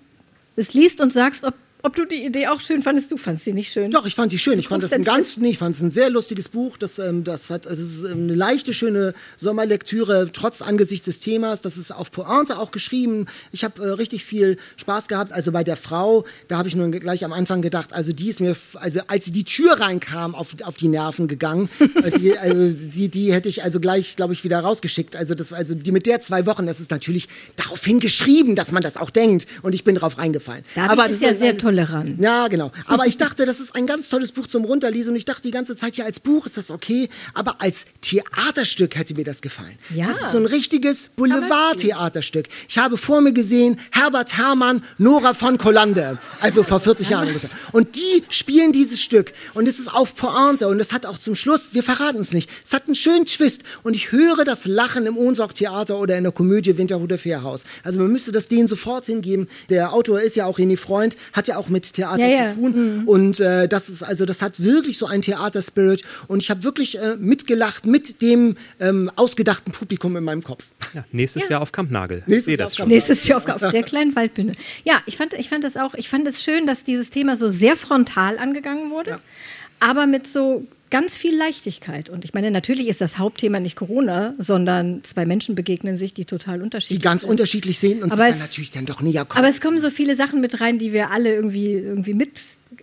es 0.56 0.74
liest 0.74 1.02
und 1.02 1.12
sagst, 1.12 1.44
ob, 1.44 1.56
ob 1.86 1.96
du 1.96 2.06
die 2.06 2.26
Idee 2.26 2.48
auch 2.48 2.60
schön 2.60 2.82
fandest. 2.82 3.12
Du 3.12 3.18
fandest 3.18 3.46
sie 3.46 3.54
nicht 3.54 3.72
schön. 3.72 3.92
Doch, 3.92 4.06
ich 4.08 4.16
fand 4.16 4.32
sie 4.32 4.40
schön. 4.40 4.58
Ich 4.58 4.68
fand 4.68 4.84
das 4.84 4.92
ein 4.92 5.04
ganz, 5.04 5.38
nee, 5.38 5.50
ich 5.52 5.60
fand 5.60 5.76
es 5.76 5.82
ein 5.82 5.92
sehr 5.92 6.10
lustiges 6.10 6.50
Buch. 6.50 6.78
Das, 6.78 6.98
ähm, 6.98 7.24
das 7.24 7.50
hat, 7.52 7.68
also 7.68 7.82
es 7.82 7.96
ist 7.98 8.06
eine 8.06 8.34
leichte, 8.34 8.74
schöne 8.74 9.14
Sommerlektüre, 9.38 10.30
trotz 10.34 10.62
angesichts 10.62 11.06
des 11.06 11.20
Themas. 11.20 11.62
Das 11.62 11.78
ist 11.78 11.92
auf 11.92 12.12
Pointe 12.12 12.58
auch 12.58 12.72
geschrieben. 12.72 13.28
Ich 13.52 13.64
habe 13.64 13.84
äh, 13.84 13.90
richtig 13.90 14.26
viel 14.26 14.58
Spaß 14.78 15.08
gehabt. 15.08 15.32
Also 15.32 15.52
bei 15.52 15.64
der 15.64 15.78
Frau, 15.78 16.26
da 16.48 16.58
habe 16.58 16.68
ich 16.68 16.76
nur 16.76 16.90
gleich 16.90 17.24
am 17.24 17.32
Anfang 17.34 17.62
gedacht, 17.62 17.94
also 17.94 18.12
die 18.12 18.30
ist 18.30 18.42
mir, 18.42 18.56
also 18.76 19.02
als 19.08 19.26
sie 19.26 19.32
die 19.32 19.44
Tür 19.46 19.80
reinkam, 19.80 20.34
auf, 20.36 20.56
auf 20.64 20.78
die 20.78 20.88
Nerven 20.88 21.28
gegangen. 21.28 21.70
Äh, 22.04 22.12
die, 22.20 22.38
also 22.38 22.90
die, 22.90 23.08
die 23.10 23.32
hätte 23.32 23.48
ich 23.48 23.64
also 23.64 23.80
gleich, 23.80 24.16
glaube 24.18 24.34
ich, 24.34 24.44
wieder 24.44 24.60
rausgeschickt. 24.60 25.16
Also 25.16 25.34
das, 25.34 25.54
also 25.54 25.76
die 25.76 25.92
mit 25.94 26.06
der 26.06 26.20
zwei 26.20 26.46
Wochen, 26.46 26.66
das 26.66 26.80
ist 26.82 26.92
natürlich 26.92 27.30
daraufhin 27.56 28.00
geschrieben, 28.02 28.56
dass 28.56 28.72
man 28.74 28.84
das 28.84 28.98
auch 28.98 29.10
denkt. 29.10 29.48
Und 29.62 29.74
ich 29.74 29.84
bin 29.86 29.96
darauf 29.96 30.18
reingefallen. 30.18 30.66
David 30.76 30.92
Aber 30.92 31.10
ist 31.10 31.22
das 31.22 31.30
ja 31.32 31.36
sehr 31.38 31.50
alles- 31.52 31.62
tolerant. 31.76 32.20
ja, 32.20 32.48
genau. 32.48 32.72
Aber 32.86 33.06
ich 33.06 33.18
dachte, 33.18 33.46
das 33.46 33.60
ist 33.60 33.76
ein 33.76 33.86
ganz 33.86 34.10
tolles 34.10 34.32
Buch 34.32 34.48
zum 34.48 34.66
Runterlesen. 34.66 35.12
Und 35.12 35.18
ich 35.18 35.26
dachte 35.26 35.42
die 35.44 35.52
ganze 35.52 35.76
Zeit, 35.76 35.98
ja, 35.98 36.06
als 36.06 36.20
Buch 36.20 36.46
ist 36.46 36.58
das 36.58 36.72
okay. 36.72 37.10
Aber 37.34 37.62
als 37.62 37.86
Theaterstück 38.02 38.96
hätte 38.96 39.14
mir 39.16 39.24
das 39.24 39.42
gefallen. 39.42 39.78
Ja. 39.94 40.08
Das 40.08 40.22
ist 40.22 40.32
so 40.32 40.38
ein 40.38 40.46
richtiges 40.46 41.10
Boulevard-Theaterstück. 41.10 42.48
Ich 42.68 42.78
habe 42.78 42.98
vor 42.98 43.22
mir 43.22 43.34
gesehen, 43.34 43.80
Herbert 43.92 44.38
Herrmann, 44.38 44.84
Nora 44.98 45.34
von 45.34 45.58
Kollander. 45.58 46.18
Also 46.40 46.64
vor 46.64 46.80
40 46.80 47.10
Jahren 47.10 47.28
ungefähr. 47.28 47.50
Und 47.72 47.96
die 47.96 48.24
spielen 48.30 48.72
dieses 48.72 49.02
Stück. 49.02 49.34
Und 49.54 49.68
es 49.68 49.80
ist 49.80 49.94
auf 49.94 50.16
Pointe. 50.16 50.68
Und 50.68 50.80
es 50.80 50.94
hat 50.94 51.06
auch 51.06 51.18
zum 51.18 51.36
Schluss, 51.36 51.74
wir 51.74 51.84
verraten 51.84 52.20
es 52.20 52.34
nicht, 52.34 52.50
es 52.64 52.74
hat 52.74 52.86
einen 52.86 52.96
schönen 52.96 53.26
Twist. 53.26 53.64
Und 53.84 53.96
ich 53.96 54.12
höre 54.12 54.44
das 54.44 54.66
Lachen 54.66 55.06
im 55.06 55.18
Ohnsorg-Theater 55.18 55.98
oder 56.00 56.18
in 56.18 56.24
der 56.24 56.32
Komödie 56.32 56.78
Winterhuder 56.78 57.18
Fährhaus. 57.18 57.64
Also 57.84 58.00
man 58.00 58.12
müsste 58.12 58.32
das 58.32 58.48
denen 58.48 58.68
sofort 58.68 59.06
hingeben. 59.06 59.48
Der 59.70 59.94
Autor 59.94 60.22
ist 60.22 60.36
ja 60.36 60.46
auch 60.46 60.60
René 60.60 60.78
Freund, 60.78 61.18
hat 61.34 61.48
ja 61.48 61.58
auch 61.58 61.65
mit 61.70 61.94
Theater 61.94 62.28
Ja, 62.28 62.50
zu 62.50 62.56
tun. 62.56 63.04
Und 63.06 63.40
äh, 63.40 63.68
das 63.68 63.90
ist 63.90 64.04
also, 64.04 64.26
das 64.26 64.42
hat 64.42 64.62
wirklich 64.64 64.98
so 64.98 65.06
einen 65.06 65.22
Theaterspirit. 65.22 66.04
Und 66.28 66.42
ich 66.42 66.50
habe 66.50 66.64
wirklich 66.64 67.00
äh, 67.00 67.16
mitgelacht 67.18 67.86
mit 67.86 68.22
dem 68.22 68.56
ähm, 68.80 69.12
ausgedachten 69.16 69.72
Publikum 69.72 70.16
in 70.18 70.24
meinem 70.24 70.44
Kopf. 70.44 70.66
Ja, 70.94 71.04
nächstes 71.12 71.50
Jahr 71.50 71.62
auf 71.62 71.72
Kampnagel. 71.72 72.24
Nächstes 72.26 72.46
Sehe 72.46 72.58
Jahr 72.58 72.66
das 72.66 72.74
auf 72.74 72.78
schon. 72.78 72.88
Nächstes 72.88 73.28
Jahr 73.28 73.38
auf, 73.38 73.48
auf 73.48 73.72
der 73.72 73.84
kleinen 73.84 74.16
Waldbühne. 74.16 74.54
Ja, 74.84 75.02
ich 75.06 75.18
fand, 75.18 75.34
ich 75.34 75.50
fand 75.50 75.64
das 75.64 75.78
auch, 75.78 75.94
ich 75.96 76.10
fand 76.10 76.28
es 76.28 76.44
schön, 76.44 76.66
dass 76.66 76.84
dieses 76.84 77.10
Thema 77.10 77.36
so 77.36 77.50
sehr 77.50 77.76
frontal 77.78 78.38
angegangen 78.38 78.92
wurde, 78.92 79.20
aber 79.80 80.08
mit 80.08 80.28
so 80.28 80.66
ganz 80.90 81.18
viel 81.18 81.36
Leichtigkeit. 81.36 82.10
Und 82.10 82.26
ich 82.26 82.34
meine, 82.34 82.52
natürlich 82.52 82.88
ist 82.88 83.02
das 83.02 83.18
Hauptthema 83.18 83.60
nicht 83.60 83.76
Corona, 83.76 84.34
sondern 84.38 85.04
zwei 85.04 85.26
Menschen 85.26 85.56
begegnen 85.56 85.98
sich, 85.98 86.14
die 86.14 86.26
total 86.26 86.62
unterschiedlich 86.62 87.00
Die 87.00 87.04
ganz 87.04 87.22
sind. 87.24 87.32
unterschiedlich 87.32 87.80
sind 87.80 88.04
und 88.04 88.12
Aber 88.12 88.24
sich 88.24 88.32
es- 88.32 88.38
dann 88.38 88.48
natürlich 88.48 88.72
dann 88.72 88.86
doch 88.86 89.02
näher 89.02 89.26
kommen. 89.26 89.40
Aber 89.44 89.50
es 89.54 89.62
kommen 89.62 89.80
so 89.80 89.90
viele 89.90 90.16
Sachen 90.16 90.42
mit 90.42 90.62
rein, 90.62 90.78
die 90.80 90.94
wir 90.94 91.12
alle 91.12 91.34
irgendwie, 91.34 91.72
irgendwie 91.74 92.14
mit 92.14 92.32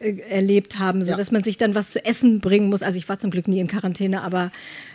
äh, 0.01 0.19
erlebt 0.29 0.79
haben, 0.79 1.05
so 1.05 1.11
Ja. 1.11 1.17
dass 1.17 1.31
man 1.33 1.45
sich 1.45 1.57
dann 1.59 1.75
was 1.75 1.91
zu 1.91 2.05
essen 2.05 2.41
bringen 2.41 2.69
muss. 2.69 2.83
Also 2.83 2.99
ich 2.99 3.09
war 3.09 3.19
zum 3.19 3.31
Glück 3.31 3.49
nie 3.49 3.61
in 3.61 3.67
Quarantäne, 3.69 4.23
aber 4.23 4.51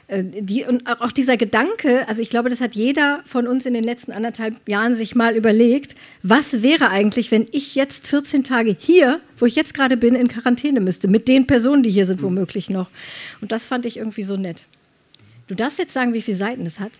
äh, 0.08 0.24
die 0.24 0.64
und 0.64 0.88
auch 0.88 1.02
auch 1.02 1.12
dieser 1.12 1.38
Gedanke, 1.38 2.08
also 2.08 2.22
ich 2.22 2.30
glaube, 2.30 2.50
das 2.50 2.62
hat 2.62 2.76
jeder 2.76 3.22
von 3.26 3.48
uns 3.48 3.66
in 3.66 3.74
den 3.74 3.84
letzten 3.84 4.12
anderthalb 4.12 4.56
Jahren 4.68 4.96
sich 4.96 5.16
mal 5.16 5.36
überlegt, 5.36 5.96
was 6.24 6.62
wäre 6.64 6.90
eigentlich, 6.90 7.32
wenn 7.32 7.48
ich 7.52 7.76
jetzt 7.76 8.08
14 8.08 8.44
Tage 8.44 8.76
hier, 8.78 9.20
wo 9.38 9.46
ich 9.46 9.56
jetzt 9.56 9.74
gerade 9.74 9.98
bin, 9.98 10.16
in 10.16 10.28
Quarantäne 10.28 10.80
müsste, 10.80 11.08
mit 11.08 11.28
den 11.28 11.46
Personen, 11.48 11.84
die 11.84 11.92
hier 11.92 12.06
sind, 12.06 12.22
womöglich 12.22 12.70
noch. 12.70 12.88
Und 13.42 13.52
das 13.52 13.68
fand 13.68 13.86
ich 13.86 13.98
irgendwie 13.98 14.24
so 14.24 14.38
nett. 14.38 14.66
Du 15.48 15.56
darfst 15.56 15.80
jetzt 15.80 15.94
sagen, 15.94 16.14
wie 16.14 16.22
viele 16.22 16.38
Seiten 16.38 16.66
es 16.66 16.80
hat. 16.80 16.92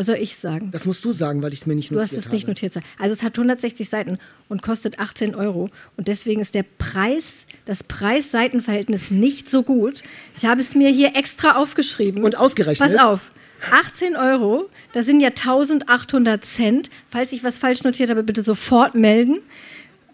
Was 0.00 0.06
soll 0.06 0.16
ich 0.16 0.36
sagen? 0.36 0.70
das 0.72 0.86
musst 0.86 1.04
du 1.04 1.12
sagen, 1.12 1.42
weil 1.42 1.52
ich 1.52 1.60
es 1.60 1.66
mir 1.66 1.74
nicht 1.74 1.90
Du 1.90 2.00
hast 2.00 2.12
notiert 2.12 2.24
es 2.24 2.32
nicht 2.32 2.44
habe. 2.44 2.52
notiert. 2.52 2.74
Also 2.98 3.12
es 3.12 3.22
hat 3.22 3.36
160 3.36 3.86
Seiten 3.86 4.18
und 4.48 4.62
kostet 4.62 4.98
18 4.98 5.34
Euro. 5.34 5.68
Und 5.98 6.08
deswegen 6.08 6.40
ist 6.40 6.54
der 6.54 6.64
Preis, 6.78 7.32
das 7.66 7.84
Preis-Seiten-Verhältnis 7.84 9.10
nicht 9.10 9.50
so 9.50 9.62
gut. 9.62 10.02
Ich 10.34 10.46
habe 10.46 10.62
es 10.62 10.74
mir 10.74 10.88
hier 10.88 11.16
extra 11.16 11.56
aufgeschrieben. 11.56 12.24
Und 12.24 12.38
ausgerechnet? 12.38 12.92
Pass 12.92 12.98
auf. 12.98 13.30
18 13.70 14.16
Euro, 14.16 14.70
das 14.94 15.04
sind 15.04 15.20
ja 15.20 15.28
1800 15.28 16.46
Cent. 16.46 16.88
Falls 17.06 17.32
ich 17.32 17.44
was 17.44 17.58
falsch 17.58 17.82
notiert 17.82 18.08
habe, 18.08 18.22
bitte 18.22 18.42
sofort 18.42 18.94
melden. 18.94 19.40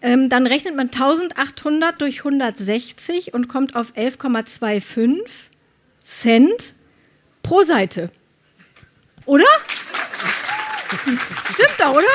Ähm, 0.01 0.27
dann 0.27 0.47
rechnet 0.47 0.75
man 0.75 0.87
1800 0.87 2.01
durch 2.01 2.25
160 2.25 3.33
und 3.33 3.47
kommt 3.47 3.73
auf 3.77 3.93
11,25 3.93 5.21
Cent 6.03 6.73
pro 7.41 7.63
Seite. 7.63 8.11
Oder? 9.27 9.45
Stimmt 11.53 11.75
doch, 11.77 11.91
oder? 11.91 12.05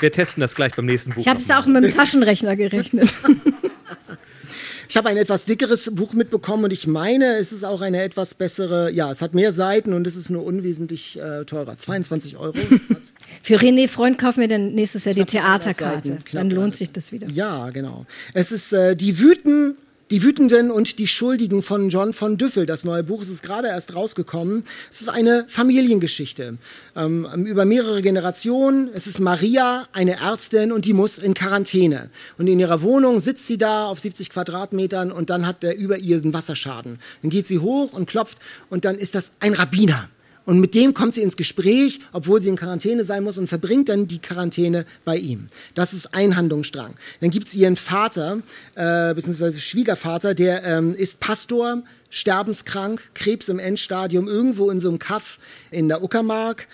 Wir 0.00 0.10
testen 0.10 0.40
das 0.40 0.54
gleich 0.54 0.74
beim 0.74 0.86
nächsten 0.86 1.12
Buch. 1.12 1.20
Ich 1.20 1.28
habe 1.28 1.38
es 1.38 1.50
auch 1.50 1.66
mit 1.66 1.84
dem 1.84 1.94
Taschenrechner 1.94 2.56
gerechnet. 2.56 3.12
Ich 4.88 4.96
habe 4.96 5.08
ein 5.08 5.16
etwas 5.18 5.44
dickeres 5.44 5.94
Buch 5.94 6.14
mitbekommen 6.14 6.64
und 6.64 6.72
ich 6.72 6.88
meine, 6.88 7.36
es 7.36 7.52
ist 7.52 7.62
auch 7.62 7.80
eine 7.80 8.02
etwas 8.02 8.34
bessere, 8.34 8.90
ja, 8.90 9.08
es 9.12 9.22
hat 9.22 9.34
mehr 9.34 9.52
Seiten 9.52 9.92
und 9.92 10.04
es 10.04 10.16
ist 10.16 10.30
nur 10.30 10.42
unwesentlich 10.44 11.16
äh, 11.16 11.44
teurer. 11.44 11.78
22 11.78 12.36
Euro. 12.36 12.54
Für 13.42 13.54
René 13.54 13.86
Freund 13.86 14.18
kaufen 14.18 14.40
wir 14.40 14.48
dann 14.48 14.74
nächstes 14.74 15.04
Jahr 15.04 15.14
die 15.14 15.24
Knapp 15.24 15.62
200 15.62 15.76
Theaterkarte. 15.76 16.18
Dann 16.32 16.50
lohnt 16.50 16.74
300. 16.74 16.74
sich 16.74 16.90
das 16.90 17.12
wieder. 17.12 17.28
ja, 17.28 17.70
genau. 17.70 18.04
Es 18.34 18.50
ist 18.50 18.72
äh, 18.72 18.96
die 18.96 19.20
Wüten. 19.20 19.76
Die 20.10 20.24
Wütenden 20.24 20.72
und 20.72 20.98
die 20.98 21.06
Schuldigen 21.06 21.62
von 21.62 21.88
John 21.88 22.12
von 22.12 22.36
Düffel, 22.36 22.66
das 22.66 22.82
neue 22.82 23.04
Buch, 23.04 23.22
ist 23.22 23.44
gerade 23.44 23.68
erst 23.68 23.94
rausgekommen. 23.94 24.64
Es 24.90 25.00
ist 25.00 25.08
eine 25.08 25.44
Familiengeschichte 25.46 26.58
ähm, 26.96 27.46
über 27.46 27.64
mehrere 27.64 28.02
Generationen. 28.02 28.90
Es 28.92 29.06
ist 29.06 29.20
Maria, 29.20 29.86
eine 29.92 30.16
Ärztin, 30.16 30.72
und 30.72 30.84
die 30.84 30.94
muss 30.94 31.18
in 31.18 31.34
Quarantäne. 31.34 32.10
Und 32.38 32.48
in 32.48 32.58
ihrer 32.58 32.82
Wohnung 32.82 33.20
sitzt 33.20 33.46
sie 33.46 33.56
da 33.56 33.86
auf 33.86 34.00
70 34.00 34.30
Quadratmetern 34.30 35.12
und 35.12 35.30
dann 35.30 35.46
hat 35.46 35.62
der 35.62 35.76
über 35.76 35.98
ihr 35.98 36.16
einen 36.16 36.34
Wasserschaden. 36.34 36.98
Dann 37.22 37.30
geht 37.30 37.46
sie 37.46 37.60
hoch 37.60 37.92
und 37.92 38.08
klopft 38.08 38.38
und 38.68 38.84
dann 38.84 38.98
ist 38.98 39.14
das 39.14 39.34
ein 39.38 39.54
Rabbiner. 39.54 40.08
Und 40.50 40.58
mit 40.58 40.74
dem 40.74 40.94
kommt 40.94 41.14
sie 41.14 41.22
ins 41.22 41.36
Gespräch, 41.36 42.00
obwohl 42.12 42.42
sie 42.42 42.48
in 42.48 42.56
Quarantäne 42.56 43.04
sein 43.04 43.22
muss 43.22 43.38
und 43.38 43.46
verbringt 43.46 43.88
dann 43.88 44.08
die 44.08 44.18
Quarantäne 44.18 44.84
bei 45.04 45.16
ihm. 45.16 45.46
Das 45.76 45.92
ist 45.92 46.12
ein 46.12 46.36
Handlungsstrang. 46.36 46.94
Dann 47.20 47.30
gibt 47.30 47.46
es 47.46 47.54
ihren 47.54 47.76
Vater, 47.76 48.38
äh, 48.74 49.14
beziehungsweise 49.14 49.60
Schwiegervater, 49.60 50.34
der 50.34 50.64
ähm, 50.64 50.92
ist 50.96 51.20
Pastor, 51.20 51.84
sterbenskrank, 52.10 53.10
Krebs 53.14 53.48
im 53.48 53.60
Endstadium, 53.60 54.26
irgendwo 54.26 54.70
in 54.70 54.80
so 54.80 54.88
einem 54.88 54.98
Kaff 54.98 55.38
in 55.70 55.86
der 55.86 56.02
Uckermark, 56.02 56.66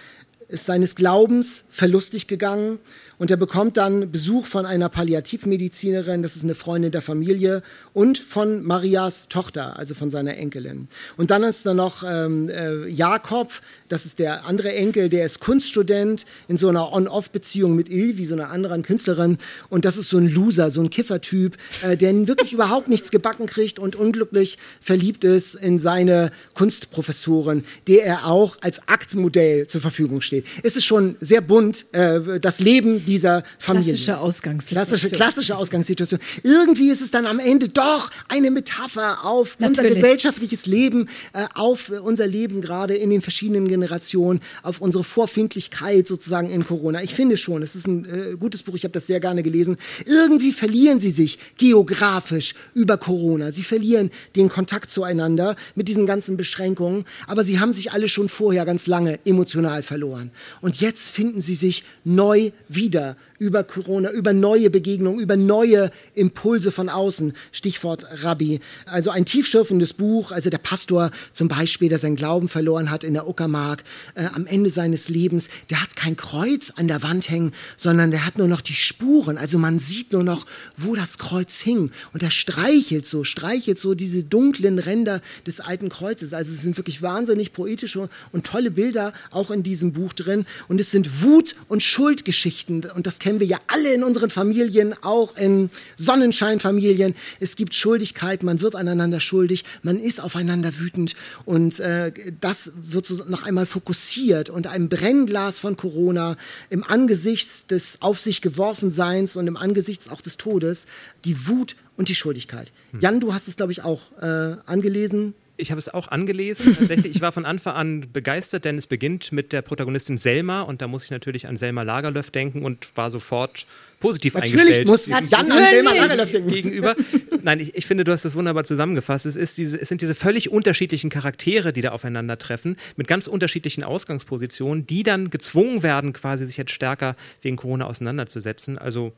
ist 0.49 0.67
seines 0.67 0.95
Glaubens 0.95 1.65
verlustig 1.71 2.27
gegangen 2.27 2.79
und 3.19 3.31
er 3.31 3.37
bekommt 3.37 3.77
dann 3.77 4.11
Besuch 4.13 4.47
von 4.47 4.67
einer 4.67 4.89
Palliativmedizinerin, 4.89 6.23
das 6.23 6.37
ist 6.37 6.45
eine 6.45 6.55
Freundin 6.55 6.93
der 6.93 7.03
Familie, 7.03 7.63
und 7.95 8.19
von 8.19 8.63
Marias 8.63 9.29
Tochter, 9.29 9.79
also 9.79 9.95
von 9.95 10.11
seiner 10.11 10.37
Enkelin. 10.37 10.89
Und 11.17 11.31
dann 11.31 11.43
ist 11.43 11.65
da 11.65 11.73
noch 11.73 12.05
ähm, 12.07 12.49
äh, 12.49 12.87
Jakob, 12.89 13.53
das 13.89 14.07
ist 14.07 14.19
der 14.19 14.45
andere 14.47 14.75
Enkel, 14.75 15.09
der 15.09 15.25
ist 15.25 15.41
Kunststudent 15.41 16.27
in 16.49 16.57
so 16.57 16.69
einer 16.69 16.93
On-Off-Beziehung 16.93 17.75
mit 17.75 17.89
Ilvi, 17.89 18.25
so 18.25 18.35
einer 18.35 18.51
anderen 18.51 18.83
Künstlerin. 18.83 19.39
Und 19.69 19.85
das 19.85 19.97
ist 19.97 20.09
so 20.09 20.19
ein 20.19 20.29
Loser, 20.29 20.71
so 20.71 20.81
ein 20.81 20.91
Kiffertyp, 20.91 21.57
äh, 21.83 21.97
der 21.97 22.27
wirklich 22.27 22.53
überhaupt 22.57 22.89
nichts 22.89 23.11
gebacken 23.11 23.47
kriegt 23.47 23.79
und 23.79 23.97
unglücklich 23.97 24.59
verliebt 24.81 25.25
ist 25.25 25.55
in 25.55 25.79
seine 25.79 26.33
Kunstprofessorin, 26.55 27.65
der 27.87 28.05
er 28.05 28.27
auch 28.27 28.57
als 28.61 28.89
Aktmodell 28.89 29.67
zur 29.67 29.81
Verfügung 29.81 30.21
steht. 30.21 30.47
Es 30.63 30.77
ist 30.77 30.85
schon 30.85 31.17
sehr 31.21 31.41
bunt, 31.41 31.87
äh, 31.93 32.41
das 32.41 32.61
Leben 32.61 33.05
dieser 33.05 33.45
Familie. 33.59 33.93
Klassische 33.93 34.19
Ausgangssituation. 34.19 34.87
Klassische, 34.87 35.15
klassische 35.15 35.57
Ausgangssituation. 35.57 36.21
Irgendwie 36.43 36.91
ist 36.91 37.03
es 37.03 37.11
dann 37.11 37.27
am 37.27 37.39
Ende 37.39 37.69
doch 37.69 38.11
eine 38.29 38.51
Metapher 38.51 39.25
auf 39.25 39.57
unser 39.59 39.83
Natürlich. 39.83 39.95
gesellschaftliches 39.95 40.67
Leben, 40.67 41.09
äh, 41.33 41.47
auf 41.55 41.91
unser 41.91 42.27
Leben 42.27 42.61
gerade 42.61 42.95
in 42.95 43.11
den 43.11 43.21
verschiedenen 43.21 43.69
Generationen, 43.77 44.41
auf 44.63 44.81
unsere 44.81 45.05
Vorfindlichkeit 45.05 46.07
sozusagen 46.07 46.49
in 46.49 46.67
Corona. 46.67 47.03
Ich 47.03 47.15
finde 47.15 47.37
schon, 47.37 47.63
es 47.63 47.77
ist 47.77 47.87
ein 47.87 48.05
äh, 48.07 48.37
gutes 48.37 48.63
Buch, 48.63 48.75
ich 48.75 48.85
habe 48.85 48.93
das 48.93 49.07
sehr 49.07 49.21
gerne 49.21 49.43
gelesen. 49.43 49.77
Irgendwie 50.07 50.53
verlieren 50.53 50.99
sie 50.99 51.11
sich 51.11 51.39
geografisch 51.59 52.55
über 52.75 52.97
Corona. 52.97 53.53
Sie 53.53 53.63
verlieren 53.63 54.11
den 54.35 54.49
Kontakt 54.49 54.91
zueinander 54.91 55.57
mit 55.75 55.89
diesen 55.89 56.07
ganzen 56.07 56.39
Beschränkungen, 56.39 57.05
aber 57.27 57.45
sie 57.45 57.61
haben 57.61 57.75
sich 57.75 57.93
alle 57.93 58.09
schon 58.09 58.31
vorher 58.31 58.65
ganz 58.65 58.87
lange 58.87 59.19
emotional 59.27 59.83
verloren. 59.83 60.31
Und 60.63 60.81
jetzt 60.81 61.11
finden 61.11 61.43
sie 61.43 61.55
sich 61.55 61.85
neu 62.05 62.53
wieder 62.69 63.17
über 63.39 63.65
Corona, 63.65 64.11
über 64.11 64.33
neue 64.33 64.71
Begegnungen, 64.71 65.21
über 65.21 65.37
neue 65.37 65.91
Impulse 66.15 66.73
von 66.73 66.89
außen. 66.89 67.33
Stichwort 67.53 68.07
Rabbi. 68.23 68.61
Also 68.87 69.11
ein 69.11 69.25
tiefschürfendes 69.25 69.93
Buch. 69.93 70.33
Also 70.33 70.51
der 70.51 70.59
Pastor 70.59 71.11
zum 71.33 71.49
Beispiel, 71.49 71.89
der 71.89 71.99
seinen 71.99 72.17
Glauben 72.17 72.49
verloren 72.49 72.91
hat 72.91 73.05
in 73.05 73.15
der 73.15 73.29
Uckermark 73.29 73.85
äh, 74.15 74.27
am 74.35 74.47
Ende 74.47 74.71
seines 74.71 75.09
Lebens, 75.09 75.49
der 75.71 75.83
hat 75.83 75.97
kein 75.97 76.17
Kreuz 76.17 76.73
an 76.77 76.89
der 76.89 77.03
Wand 77.03 77.31
hängen, 77.31 77.53
sondern 77.77 78.11
der 78.11 78.27
hat 78.27 78.39
nur 78.39 78.49
noch 78.49 78.61
die 78.61 78.75
Spuren. 78.75 79.39
Also 79.39 79.59
man 79.59 79.79
sieht 79.79 80.13
nur 80.13 80.25
noch, 80.25 80.47
wo 80.77 80.95
das 80.95 81.19
Kreuz 81.19 81.61
hing. 81.61 81.91
Und 82.13 82.23
er 82.23 82.31
streichelt 82.31 83.07
so, 83.07 83.25
streichelt 83.25 83.79
so 83.79 83.95
diese 83.95 84.25
dunklen 84.25 84.79
Ränder 84.79 85.21
des 85.47 85.61
alten 85.61 85.89
Kreuzes. 85.89 86.33
Also 86.33 86.53
es 86.53 86.63
sind 86.63 86.77
wirklich 86.77 87.03
wahnsinnig 87.03 87.53
poetische 87.53 88.09
und 88.33 88.47
tolle 88.47 88.71
Bilder 88.71 89.13
auch 89.31 89.51
in 89.51 89.63
diesem 89.63 89.93
Buch 89.93 90.13
drin. 90.13 90.47
Und 90.69 90.81
es 90.81 90.91
sind 90.91 91.23
Wut- 91.23 91.55
und 91.69 91.83
Schuldgeschichten. 91.83 92.85
Und 92.95 93.07
das 93.07 93.19
kennen 93.27 93.41
wir 93.41 93.47
ja 93.49 93.59
alle 93.67 93.93
in 93.93 94.05
unseren 94.05 94.31
Familien, 94.31 94.95
auch 95.03 95.37
in 95.37 95.69
Sonnenscheinfamilien. 95.97 97.17
Es 97.41 97.57
gibt 97.57 97.75
Schuldigkeit, 97.75 98.45
man 98.45 98.61
wird 98.61 98.77
aneinander 98.77 99.19
schuldig, 99.19 99.65
man 99.83 99.99
ist 99.99 100.21
aufeinander 100.21 100.79
wütend 100.79 101.17
und 101.45 101.81
äh, 101.81 102.13
das 102.41 102.71
wird 102.77 103.05
so 103.05 103.25
noch 103.25 103.43
einmal 103.43 103.67
fokussiert 103.67 104.49
unter 104.49 104.71
einem 104.71 104.89
Brennglas 104.89 105.59
von 105.59 105.77
Corona 105.77 106.37
im 106.71 106.85
Angesicht 106.85 107.73
des 107.73 108.01
auf 108.01 108.21
sich 108.21 108.43
geworfen 108.43 108.91
Seins 108.91 109.35
und 109.35 109.49
im 109.49 109.57
Angesicht 109.57 110.09
auch 110.09 110.21
des 110.21 110.37
Todes 110.37 110.87
die 111.25 111.49
Wut 111.49 111.75
und 111.97 112.09
die 112.09 112.15
Schuldigkeit. 112.15 112.71
Jan, 113.01 113.19
du 113.19 113.35
hast 113.35 113.49
es, 113.49 113.57
glaube 113.57 113.73
ich, 113.73 113.83
auch 113.83 114.03
äh, 114.21 114.55
angelesen. 114.67 115.35
Ich 115.57 115.71
habe 115.71 115.79
es 115.79 115.89
auch 115.89 116.09
angelesen. 116.09 116.77
Tatsächlich, 116.77 117.17
ich 117.17 117.21
war 117.21 117.33
von 117.33 117.45
Anfang 117.45 117.75
an 117.75 118.13
begeistert, 118.13 118.65
denn 118.65 118.77
es 118.77 118.87
beginnt 118.87 119.33
mit 119.33 119.53
der 119.53 119.63
Protagonistin 119.63 120.19
Selma 120.19 120.63
und 120.63 120.83
da 120.83 120.89
muss 120.89 121.05
ich 121.05 121.11
natürlich 121.11 121.47
an 121.47 121.57
Selma 121.57 121.83
Lagerlöf 121.83 122.31
denken 122.31 122.63
und 122.63 122.89
war 122.95 123.11
sofort 123.11 123.67
positiv 124.01 124.35
Natürlich 124.35 124.61
eingestellt. 124.61 124.87
muss 124.87 125.07
Jan 125.07 125.29
an 125.33 125.49
Selma 125.49 125.93
Lagerlöf 125.93 126.33
denken. 126.33 126.51
gegenüber. 126.51 126.95
Nein, 127.43 127.61
ich, 127.61 127.75
ich 127.75 127.87
finde, 127.87 128.05
du 128.05 128.13
hast 128.13 128.25
das 128.25 128.35
wunderbar 128.35 128.65
zusammengefasst. 128.65 129.27
Es, 129.27 129.37
ist 129.37 129.59
diese, 129.59 129.81
es 129.81 129.89
sind 129.89 130.03
diese 130.03 130.15
völlig 130.15 130.51
unterschiedlichen 130.51 131.11
Charaktere, 131.11 131.73
die 131.73 131.81
da 131.81 131.91
aufeinandertreffen, 131.91 132.77
mit 132.97 133.09
ganz 133.09 133.27
unterschiedlichen 133.27 133.85
Ausgangspositionen, 133.85 134.87
die 134.87 135.03
dann 135.03 135.31
gezwungen 135.31 135.83
werden, 135.83 136.13
quasi 136.13 136.45
sich 136.47 136.57
jetzt 136.57 136.73
stärker 136.73 137.17
wegen 137.43 137.57
Corona 137.57 137.87
auseinanderzusetzen. 137.87 138.79
Also 138.79 139.13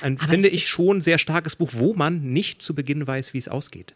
ein, 0.00 0.18
finde 0.18 0.48
ich, 0.48 0.68
schon 0.68 1.00
sehr 1.00 1.18
starkes 1.18 1.56
Buch, 1.56 1.70
wo 1.74 1.94
man 1.94 2.32
nicht 2.32 2.62
zu 2.62 2.74
Beginn 2.74 3.06
weiß, 3.06 3.34
wie 3.34 3.38
es 3.38 3.48
ausgeht. 3.48 3.94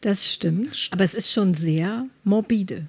Das 0.00 0.30
stimmt, 0.32 0.88
aber 0.92 1.04
es 1.04 1.14
ist 1.14 1.30
schon 1.30 1.52
sehr 1.54 2.06
morbide. 2.24 2.86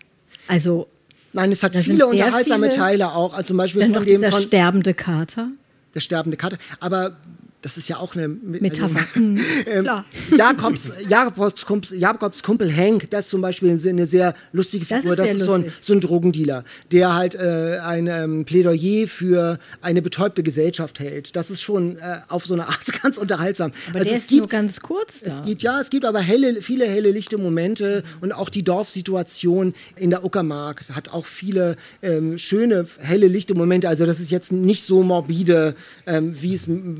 Also 0.47 0.87
Nein, 1.33 1.51
es 1.51 1.63
hat 1.63 1.75
viele 1.75 2.07
unterhaltsame 2.07 2.67
viele- 2.67 2.77
Teile 2.77 3.11
auch, 3.13 3.33
also 3.33 3.47
zum 3.49 3.57
Beispiel 3.57 3.93
von 3.93 4.03
dem 4.05 4.23
von 4.23 4.41
sterbende 4.41 4.93
Kater. 4.93 5.49
der 5.93 5.99
sterbende 6.01 6.37
Kater. 6.37 6.57
Aber 6.79 7.17
das 7.61 7.77
ist 7.77 7.87
ja 7.87 7.97
auch 7.97 8.15
eine 8.15 8.27
Metapher. 8.27 8.95
Also, 8.97 9.07
Hm, 9.13 9.39
ähm. 9.67 9.89
Jakobs, 10.37 10.91
Jakobs, 11.07 11.65
Kumpel, 11.65 11.97
Jakobs 11.97 12.43
Kumpel 12.43 12.75
Hank, 12.75 13.09
das 13.09 13.25
ist 13.25 13.29
zum 13.29 13.41
Beispiel 13.41 13.69
eine 13.69 14.05
sehr 14.07 14.33
lustige 14.51 14.85
Das 14.85 14.99
Figur. 15.01 15.13
ist 15.13 15.19
Das 15.19 15.31
ist, 15.33 15.41
so, 15.41 15.53
ein, 15.53 15.71
so 15.81 15.93
ein 15.93 15.99
Drogendealer, 16.01 16.63
der 16.91 17.13
halt 17.13 17.35
äh, 17.35 17.77
ein 17.83 18.07
ähm, 18.07 18.45
Plädoyer 18.45 19.07
für 19.07 19.59
eine 19.81 20.01
betäubte 20.01 20.43
Gesellschaft 20.43 20.99
hält. 20.99 21.35
Das 21.35 21.49
ist 21.49 21.61
schon 21.61 21.97
äh, 21.97 22.19
auf 22.29 22.45
so 22.45 22.53
eine 22.53 22.67
Art 22.67 22.81
ganz 23.03 23.17
unterhaltsam. 23.17 23.71
Aber 23.89 23.99
also 23.99 24.09
der 24.09 24.17
es 24.17 24.23
ist 24.23 24.29
gibt, 24.29 24.39
nur 24.41 24.47
ganz 24.47 24.79
kurz 24.81 25.19
da. 25.21 25.27
es 25.27 25.43
gibt, 25.43 25.61
ja, 25.63 25.79
es 25.79 25.89
gibt 25.89 26.05
aber 26.05 26.19
helle, 26.19 26.61
viele 26.61 26.85
helle, 26.85 27.11
lichte 27.11 27.37
Momente 27.37 28.03
und 28.21 28.31
auch 28.31 28.49
die 28.49 28.63
Dorfsituation 28.63 29.73
in 29.95 30.09
der 30.09 30.23
Uckermark 30.23 30.83
hat 30.93 31.09
auch 31.09 31.25
viele 31.25 31.75
ähm, 32.01 32.37
schöne, 32.37 32.85
helle, 32.99 33.27
lichte 33.27 33.53
Momente. 33.55 33.87
Also 33.87 34.05
das 34.05 34.19
ist 34.19 34.31
jetzt 34.31 34.51
nicht 34.51 34.83
so 34.83 35.03
morbide, 35.03 35.75
ähm, 36.05 36.33
wie 36.41 36.53
es 36.53 36.67
m- 36.67 36.95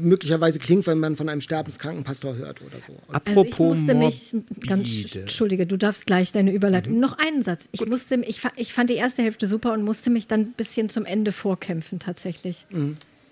möglicherweise 0.51 0.59
klingt, 0.59 0.87
wenn 0.87 0.99
man 0.99 1.15
von 1.15 1.29
einem 1.29 1.41
sterbenskranken 1.41 2.03
Pastor 2.03 2.35
hört 2.35 2.61
oder 2.61 2.79
so. 2.79 2.93
Also 2.93 2.97
ich 3.09 3.15
Apropos 3.15 3.77
musste 3.77 3.95
mich, 3.95 4.35
ganz, 4.67 5.15
entschuldige, 5.15 5.65
du 5.65 5.77
darfst 5.77 6.05
gleich 6.05 6.31
deine 6.31 6.51
Überleitung. 6.51 6.99
Noch 6.99 7.17
einen 7.17 7.43
Satz. 7.43 7.67
Ich 7.71 7.85
musste, 7.85 8.15
ich, 8.15 8.41
ich 8.55 8.73
fand 8.73 8.89
die 8.89 8.95
erste 8.95 9.23
Hälfte 9.23 9.47
super 9.47 9.73
und 9.73 9.83
musste 9.83 10.09
mich 10.09 10.27
dann 10.27 10.41
ein 10.41 10.53
bisschen 10.53 10.89
zum 10.89 11.05
Ende 11.05 11.31
vorkämpfen 11.31 11.99
tatsächlich. 11.99 12.65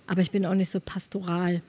Aber 0.07 0.21
ich 0.21 0.31
bin 0.31 0.45
auch 0.45 0.55
nicht 0.55 0.71
so 0.71 0.79
pastoral. 0.79 1.61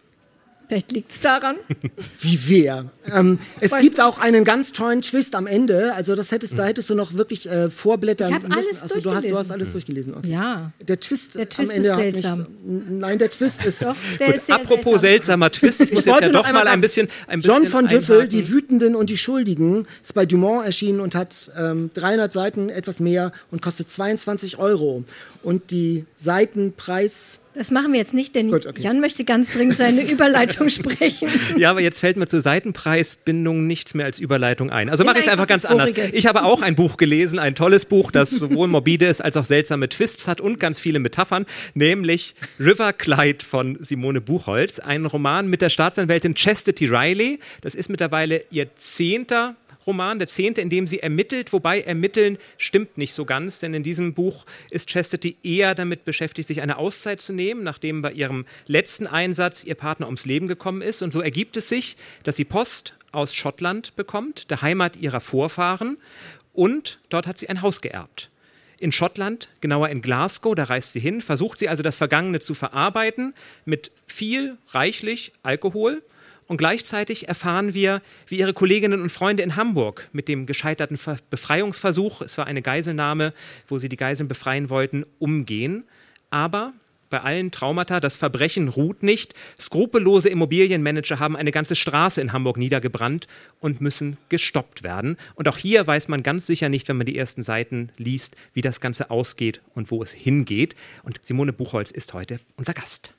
Vielleicht 0.71 0.93
liegt 0.93 1.11
es 1.11 1.19
daran. 1.21 1.57
Wie 2.21 2.39
wer? 2.47 2.85
Ähm, 3.13 3.41
es 3.61 3.73
Weißt 3.73 3.83
gibt 3.83 3.99
du- 3.99 4.07
auch 4.07 4.19
einen 4.19 4.45
ganz 4.45 4.73
tollen 4.73 5.01
Twist 5.03 5.35
am 5.35 5.49
Ende. 5.49 5.93
Also 5.95 6.15
das 6.15 6.31
hättest, 6.31 6.57
da 6.57 6.65
hättest 6.65 6.89
du 6.91 6.95
noch 6.95 7.15
wirklich 7.15 7.49
äh, 7.51 7.69
vorblättern 7.71 8.33
Ich 8.35 8.39
müssen. 8.43 8.53
alles 8.53 8.83
also 8.83 9.01
du 9.01 9.13
hast, 9.13 9.29
du 9.29 9.37
hast 9.37 9.51
alles 9.51 9.73
durchgelesen. 9.73 10.15
Okay. 10.15 10.31
Ja. 10.31 10.71
Der 10.81 11.01
Twist, 11.01 11.35
Der 11.35 11.49
Twist 11.49 11.71
am 11.71 11.77
Ende 11.77 11.89
ist 11.89 11.97
seltsam. 11.97 12.39
mich. 12.63 12.83
Nein, 12.89 13.19
der 13.19 13.31
Twist 13.31 13.65
ist. 13.65 13.83
Doch, 13.83 13.97
der 14.21 14.27
Gut, 14.29 14.37
ist 14.37 14.47
sehr 14.47 14.55
apropos 14.55 15.01
seltsam. 15.01 15.01
seltsamer 15.41 15.51
Twist, 15.51 15.81
ich 15.81 15.93
muss 15.93 16.05
jetzt 16.05 16.21
ja 16.21 16.29
doch 16.29 16.45
mal 16.45 16.61
ein 16.61 16.65
sagen, 16.67 16.81
bisschen, 16.83 17.09
ein 17.27 17.41
bisschen 17.41 17.57
John 17.63 17.67
von 17.67 17.89
Düffel. 17.89 18.29
Die 18.29 18.49
Wütenden 18.49 18.95
und 18.95 19.11
die 19.11 19.19
Schuldigen, 19.19 19.87
ist 20.05 20.15
bei 20.15 20.25
Dumont 20.25 20.65
erschienen 20.67 21.01
und 21.01 21.17
hat 21.17 21.51
ähm, 21.59 21.91
300 21.95 22.33
Seiten, 22.33 22.69
etwas 22.69 23.01
mehr 23.01 23.33
und 23.51 23.61
kostet 23.61 23.91
22 23.91 24.59
Euro. 24.59 25.03
Und 25.43 25.73
die 25.73 26.05
Seitenpreis, 26.15 27.41
Das 27.61 27.71
machen 27.71 27.93
wir 27.93 28.01
jetzt 28.01 28.15
nicht, 28.15 28.35
denn 28.35 28.51
Gut, 28.51 28.65
okay. 28.65 28.81
Jan 28.81 29.01
möchte 29.01 29.23
ganz 29.27 29.53
dringend 29.53 29.77
seine 29.77 30.03
Überleitung 30.11 30.71
sprechen. 30.71 31.29
Ja, 31.59 31.73
aber 31.73 31.83
jetzt 31.83 32.01
fällt 32.01 32.17
mir 32.17 32.27
zur 32.27 32.41
Seitenpreisbindung 32.41 33.67
nichts 33.67 33.93
mehr 33.93 34.07
als 34.07 34.19
Überleitung 34.19 34.71
ein. 34.71 34.89
Also 34.89 35.05
mache 35.05 35.19
ich 35.19 35.27
es 35.27 35.31
einfach 35.31 35.47
ganz 35.47 35.67
anders. 35.67 35.91
Ich 36.13 36.25
habe 36.25 36.45
auch 36.45 36.63
ein 36.63 36.75
Buch 36.75 36.97
gelesen, 36.97 37.39
ein 37.39 37.55
tolles 37.55 37.85
Buch, 37.85 38.13
das 38.13 38.31
sowohl 38.31 38.67
morbide 38.67 39.05
ist 39.05 39.21
als 39.21 39.37
auch 39.37 39.45
seltsame 39.45 39.91
Twists 39.91 40.27
hat 40.27 40.41
und 40.41 40.59
ganz 40.59 40.81
viele 40.81 41.01
Metaphern, 41.01 41.45
nämlich 41.75 42.35
River 42.59 42.95
Clyde 42.95 43.45
von 43.45 43.77
Simone 43.83 44.23
Buchholz, 44.23 44.79
ein 44.79 45.05
Roman 45.05 45.47
mit 45.47 45.61
der 45.61 45.69
Staatsanwältin 45.69 46.35
Chastity 46.35 46.87
Riley. 46.87 47.41
Das 47.61 47.75
ist 47.75 47.91
mittlerweile 47.91 48.43
ihr 48.51 48.75
zehnter 48.77 49.55
Roman, 49.91 50.21
der 50.21 50.29
zehnte, 50.29 50.61
in 50.61 50.71
dem 50.71 50.87
sie 50.87 51.01
ermittelt, 51.01 51.53
wobei 51.53 51.81
ermitteln 51.81 52.39
stimmt 52.59 52.97
nicht 52.97 53.13
so 53.13 53.25
ganz, 53.25 53.59
denn 53.59 53.75
in 53.75 53.83
diesem 53.83 54.15
Buch 54.15 54.47
ist 54.71 54.89
Chastity 54.89 55.37
eher 55.43 55.75
damit 55.75 56.05
beschäftigt, 56.05 56.47
sich 56.47 56.63
eine 56.63 56.79
Auszeit 56.79 57.21
zu 57.21 57.33
nehmen, 57.33 57.65
nachdem 57.65 58.01
bei 58.01 58.13
ihrem 58.13 58.47
letzten 58.69 59.09
Einsatz 59.09 59.65
ihr 59.65 59.75
Partner 59.75 60.07
ums 60.07 60.27
Leben 60.27 60.47
gekommen 60.47 60.81
ist. 60.81 61.03
Und 61.03 61.13
so 61.13 61.21
ergibt 61.21 61.57
es 61.57 61.69
sich, 61.69 61.97
dass 62.23 62.37
sie 62.37 62.45
Post 62.45 62.95
aus 63.11 63.35
Schottland 63.35 63.97
bekommt, 63.97 64.53
der 64.53 64.63
Heimat 64.63 64.97
ihrer 64.97 65.21
Vorfahren, 65.21 65.97
und 66.53 67.01
dort 67.09 67.27
hat 67.27 67.39
sie 67.39 67.49
ein 67.49 67.63
Haus 67.63 67.81
geerbt. 67.81 68.31
In 68.79 68.93
Schottland, 68.93 69.49
genauer 69.61 69.89
in 69.89 70.03
Glasgow, 70.03 70.55
da 70.55 70.65
reist 70.65 70.93
sie 70.93 71.01
hin, 71.01 71.21
versucht 71.21 71.59
sie 71.59 71.69
also 71.69 71.83
das 71.83 71.97
Vergangene 71.97 72.39
zu 72.39 72.55
verarbeiten 72.55 73.35
mit 73.65 73.91
viel, 74.07 74.57
reichlich 74.69 75.33
Alkohol. 75.43 76.03
Und 76.51 76.57
gleichzeitig 76.57 77.29
erfahren 77.29 77.75
wir, 77.75 78.03
wie 78.27 78.39
ihre 78.39 78.53
Kolleginnen 78.53 79.03
und 79.03 79.13
Freunde 79.13 79.45
in 79.45 79.55
Hamburg 79.55 80.09
mit 80.13 80.27
dem 80.27 80.47
gescheiterten 80.47 80.97
Ver 80.97 81.17
Befreiungsversuch, 81.31 82.23
es 82.23 82.37
war 82.39 82.49
eine 82.49 82.61
Geiselnahme, 82.61 83.33
wo 83.69 83.79
sie 83.79 83.89
die 83.89 83.97
Geiseln 83.97 84.27
befreien 84.27 84.69
wollten, 84.69 85.07
umgehen. 85.21 85.85
Aber 86.29 86.73
bei 87.09 87.21
allen 87.21 87.53
Traumata, 87.53 88.01
das 88.01 88.17
Verbrechen 88.17 88.67
ruht 88.67 89.05
nicht. 89.05 89.33
Skrupellose 89.61 90.29
Immobilienmanager 90.29 91.21
haben 91.21 91.37
eine 91.37 91.53
ganze 91.53 91.77
Straße 91.77 92.21
in 92.21 92.33
Hamburg 92.33 92.57
niedergebrannt 92.57 93.29
und 93.61 93.81
müssen 93.81 94.17
gestoppt 94.29 94.83
werden. 94.83 95.19
Und 95.37 95.47
auch 95.47 95.57
hier 95.57 95.87
weiß 95.87 96.09
man 96.09 96.25
ganz 96.25 96.49
sicher 96.49 96.69
nicht, 96.69 96.89
wenn 96.89 96.97
man 96.97 97.07
die 97.07 97.17
ersten 97.17 97.45
Seiten 97.45 97.91
liest, 97.97 98.35
wie 98.55 98.63
das 98.63 98.81
Ganze 98.81 99.13
ausgeht 99.13 99.61
und 99.77 99.93
wo 99.93 100.03
es 100.03 100.11
hingeht. 100.11 100.75
Und 101.05 101.21
Simone 101.23 101.53
Buchholz 101.53 101.93
ist 101.93 102.13
heute 102.13 102.41
unser 102.57 102.75
Gast. 102.75 103.15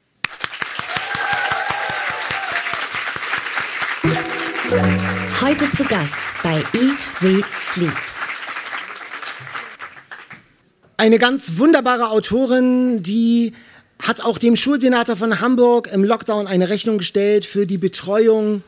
Heute 5.42 5.70
zu 5.70 5.84
Gast 5.84 6.42
bei 6.44 6.64
Eat, 6.74 7.10
Read, 7.22 7.46
Sleep. 7.74 7.92
eine 11.02 11.18
ganz 11.18 11.58
wunderbare 11.58 12.10
Autorin, 12.12 13.02
die 13.02 13.54
hat 14.02 14.24
auch 14.24 14.38
dem 14.38 14.56
Schulsenator 14.56 15.16
von 15.16 15.42
Hamburg 15.42 15.92
im 15.92 16.04
Lockdown 16.04 16.46
eine 16.46 16.70
Rechnung 16.70 17.00
gestellt 17.00 17.44
für 17.44 17.66
die 17.66 17.80
Betreuung 17.80 18.62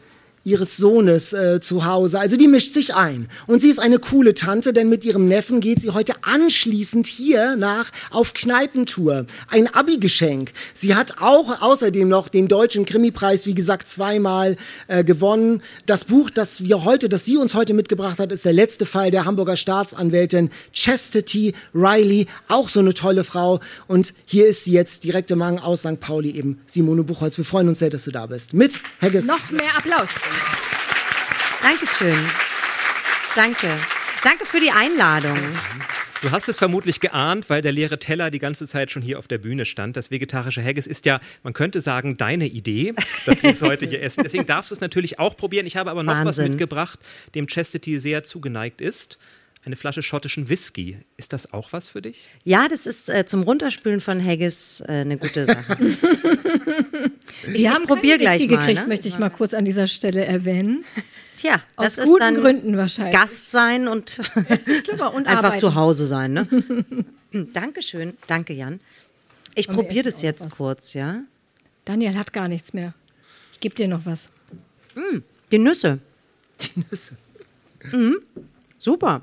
ihres 0.44 0.78
Sohnes 0.78 1.34
äh, 1.34 1.60
zu 1.62 1.86
Hause. 1.86 2.20
Also 2.20 2.36
die 2.36 2.48
mischt 2.48 2.74
sich 2.74 2.96
ein. 2.96 3.30
Und 3.48 3.62
sie 3.62 3.70
ist 3.70 3.80
eine 3.80 4.00
coole 4.00 4.34
Tante, 4.34 4.74
denn 4.74 4.90
mit 4.90 5.06
ihrem 5.06 5.26
Neffen 5.26 5.62
geht 5.62 5.82
sie 5.82 5.92
heute 5.92 6.14
anschließend 6.22 7.08
hier 7.08 7.56
nach 7.56 7.92
auf 8.12 8.34
Kneipentour. 8.34 9.26
Ein 9.50 9.74
Abi-Geschenk. 9.74 10.52
Sie 10.74 10.96
hat 10.96 11.22
auch 11.22 11.62
außerdem 11.62 12.08
noch 12.08 12.28
den 12.28 12.48
deutschen 12.48 12.86
Krimipreis, 12.86 13.46
wie 13.46 13.56
gesagt, 13.56 13.88
zweimal 13.88 14.58
äh, 14.88 15.04
gewonnen. 15.04 15.62
Das 15.86 16.06
Buch, 16.06 16.30
das 16.30 16.64
wir 16.64 16.84
heute, 16.84 17.08
das 17.08 17.26
sie 17.26 17.38
uns 17.38 17.54
heute 17.54 17.74
mitgebracht 17.74 18.20
hat, 18.20 18.32
ist 18.32 18.46
der 18.46 18.54
letzte 18.54 18.86
Fall 18.86 19.12
der 19.12 19.26
Hamburger 19.26 19.56
Staatsanwältin 19.56 20.50
Chastity 20.74 21.54
Riley. 21.74 22.28
Auch 22.50 22.68
so 22.68 22.82
eine 22.82 22.94
tolle 22.94 23.24
Frau. 23.24 23.62
Und 23.88 24.14
hier 24.26 24.48
ist 24.48 24.66
sie 24.66 24.74
jetzt 24.74 25.04
direkt 25.06 25.32
im 25.32 25.40
Mang 25.40 25.60
aus 25.60 25.82
St. 25.82 26.00
Pauli 26.00 26.32
eben, 26.32 26.60
Simone 26.66 27.04
Buchholz. 27.04 27.38
Wir 27.38 27.46
freuen 27.46 27.70
uns 27.70 27.80
sehr, 27.80 27.90
dass 27.90 28.04
du 28.04 28.12
da 28.12 28.26
bist. 28.26 28.54
Mit 28.54 28.80
Hegges. 29.00 29.26
Noch 29.26 29.50
mehr 29.50 29.78
Applaus. 29.78 30.10
Dankeschön. 31.62 32.18
Danke. 33.36 33.68
Danke 34.24 34.46
für 34.46 34.60
die 34.60 34.72
Einladung. 34.72 35.38
Du 36.22 36.32
hast 36.32 36.48
es 36.48 36.58
vermutlich 36.58 37.02
geahnt, 37.02 37.50
weil 37.50 37.62
der 37.62 37.74
leere 37.74 38.00
Teller 38.00 38.32
die 38.32 38.40
ganze 38.40 38.66
Zeit 38.66 38.92
schon 38.92 39.02
hier 39.02 39.20
auf 39.20 39.28
der 39.28 39.40
Bühne 39.40 39.66
stand. 39.66 39.98
Das 39.98 40.10
vegetarische 40.10 40.64
Haggis 40.64 40.88
ist 40.88 41.06
ja, 41.06 41.20
man 41.44 41.52
könnte 41.52 41.82
sagen, 41.82 42.16
deine 42.16 42.48
Idee, 42.48 42.94
dass 43.26 43.44
wir 43.44 43.52
es 43.52 43.62
heute 43.64 43.86
hier 43.86 44.02
essen. 44.02 44.24
Deswegen 44.24 44.46
darfst 44.46 44.72
du 44.72 44.76
es 44.76 44.80
natürlich 44.82 45.20
auch 45.20 45.36
probieren. 45.36 45.66
Ich 45.66 45.76
habe 45.76 45.92
aber 45.92 46.02
noch 46.02 46.14
was 46.14 46.26
Wahnsinn. 46.26 46.52
mitgebracht, 46.52 47.00
dem 47.36 47.48
Chastity 47.48 48.00
sehr 48.00 48.24
zugeneigt 48.24 48.80
ist. 48.80 49.18
Eine 49.66 49.78
Flasche 49.78 50.04
schottischen 50.04 50.50
Whisky. 50.50 50.98
Ist 51.16 51.32
das 51.32 51.54
auch 51.54 51.72
was 51.72 51.88
für 51.88 52.02
dich? 52.02 52.26
Ja, 52.44 52.68
das 52.68 52.86
ist 52.86 53.10
äh, 53.10 53.26
zum 53.26 53.44
Runterspülen 53.44 54.02
von 54.02 54.24
Haggis 54.24 54.82
äh, 54.82 54.92
eine 54.92 55.18
gute 55.18 55.46
Sache. 55.46 55.78
Wir 57.48 57.74
haben 57.74 57.88
probier 57.88 58.18
gleich 58.18 58.42
Whisky 58.42 58.54
mal, 58.54 58.60
gekriegt, 58.60 58.82
ne? 58.82 58.88
möchte 58.88 59.08
ich 59.08 59.20
mal 59.20 59.30
kurz 59.30 59.54
an 59.54 59.64
dieser 59.64 59.88
Stelle 59.88 60.26
erwähnen. 60.26 60.84
Tja, 61.38 61.62
Aus 61.78 61.86
das 61.86 61.98
ist 62.00 62.06
guten 62.06 62.20
dann 62.20 62.36
Gründen 62.36 62.76
wahrscheinlich. 62.76 63.16
Gast 63.16 63.52
sein 63.52 63.88
und 63.88 64.20
und 64.36 65.28
einfach 65.28 65.32
arbeiten. 65.32 65.60
zu 65.60 65.76
Hause 65.76 66.08
sein. 66.08 66.34
Ne? 66.34 66.48
Hm, 67.32 67.54
Dankeschön. 67.54 68.16
Danke, 68.28 68.54
Jan. 68.54 68.82
Ich 69.56 69.68
probiere 69.70 70.04
das 70.04 70.22
jetzt 70.22 70.46
was? 70.46 70.56
kurz, 70.56 70.94
ja? 70.94 71.22
Daniel 71.86 72.16
hat 72.18 72.34
gar 72.34 72.50
nichts 72.50 72.74
mehr. 72.74 72.94
Ich 73.54 73.60
gebe 73.62 73.76
dir 73.76 73.88
noch 73.88 74.06
was. 74.06 74.30
Die 75.52 75.58
Nüsse. 75.58 76.00
Die 76.62 76.84
Nüsse. 76.90 77.18
Super. 78.80 79.22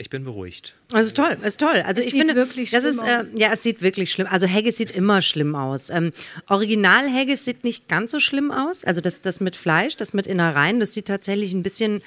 Ich 0.00 0.08
bin 0.08 0.24
beruhigt. 0.24 0.76
Also 0.94 1.12
toll, 1.12 1.36
ist 1.42 1.60
toll. 1.60 1.84
Also 1.86 2.00
Es 2.00 2.06
ich 2.06 2.12
sieht 2.12 2.20
finde, 2.22 2.34
wirklich 2.34 2.70
das 2.70 2.84
ist 2.84 3.00
schlimm 3.00 3.36
äh, 3.36 3.38
ja, 3.38 3.52
es 3.52 3.62
sieht 3.62 3.82
wirklich 3.82 4.10
schlimm. 4.10 4.26
Also 4.30 4.48
Haggis 4.48 4.78
sieht 4.78 4.92
immer 4.92 5.20
schlimm 5.20 5.54
aus. 5.54 5.90
Ähm, 5.90 6.12
Original 6.48 7.12
Haggis 7.12 7.44
sieht 7.44 7.64
nicht 7.64 7.86
ganz 7.86 8.10
so 8.12 8.18
schlimm 8.18 8.50
aus. 8.50 8.82
Also 8.82 9.02
das, 9.02 9.20
das 9.20 9.40
mit 9.40 9.56
Fleisch, 9.56 9.98
das 9.98 10.14
mit 10.14 10.26
Innereien, 10.26 10.80
das 10.80 10.94
sieht 10.94 11.04
tatsächlich 11.04 11.52
ein 11.52 11.62
bisschen, 11.62 12.00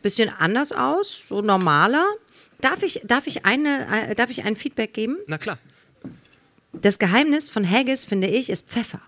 bisschen 0.00 0.30
anders 0.30 0.72
aus, 0.72 1.24
so 1.28 1.42
normaler. 1.42 2.06
Darf 2.62 2.82
ich, 2.82 3.02
darf 3.04 3.26
ich 3.26 3.44
eine, 3.44 4.08
äh, 4.08 4.14
darf 4.14 4.30
ich 4.30 4.44
ein 4.44 4.56
Feedback 4.56 4.94
geben? 4.94 5.18
Na 5.26 5.36
klar. 5.36 5.58
Das 6.72 6.98
Geheimnis 6.98 7.50
von 7.50 7.68
Haggis, 7.68 8.06
finde 8.06 8.28
ich, 8.28 8.48
ist 8.48 8.66
Pfeffer. 8.66 9.02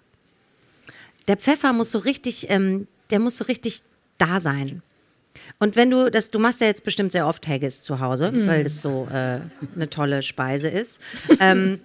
Der 1.27 1.39
Pfeffer 1.39 1.73
muss 1.73 1.91
so 1.91 2.01
richtig, 2.01 2.51
ähm, 2.51 2.87
der 3.09 3.19
muss 3.19 3.39
so 3.39 3.45
richtig 3.45 3.81
da 4.19 4.43
sein. 4.43 4.83
Und 5.59 5.77
wenn 5.77 5.91
du 5.91 6.11
das, 6.11 6.31
du 6.31 6.39
machst 6.39 6.61
ja 6.61 6.67
jetzt 6.67 6.85
bestimmt 6.85 7.13
sehr 7.13 7.27
oft 7.27 7.47
Haggis 7.47 7.83
zu 7.83 8.01
Hause, 8.01 8.33
weil 8.47 8.65
das 8.65 8.81
so 8.81 9.09
äh, 9.11 9.41
eine 9.75 9.91
tolle 9.91 10.23
Speise 10.23 10.69
ist. 10.69 11.01
Ähm, 11.41 11.81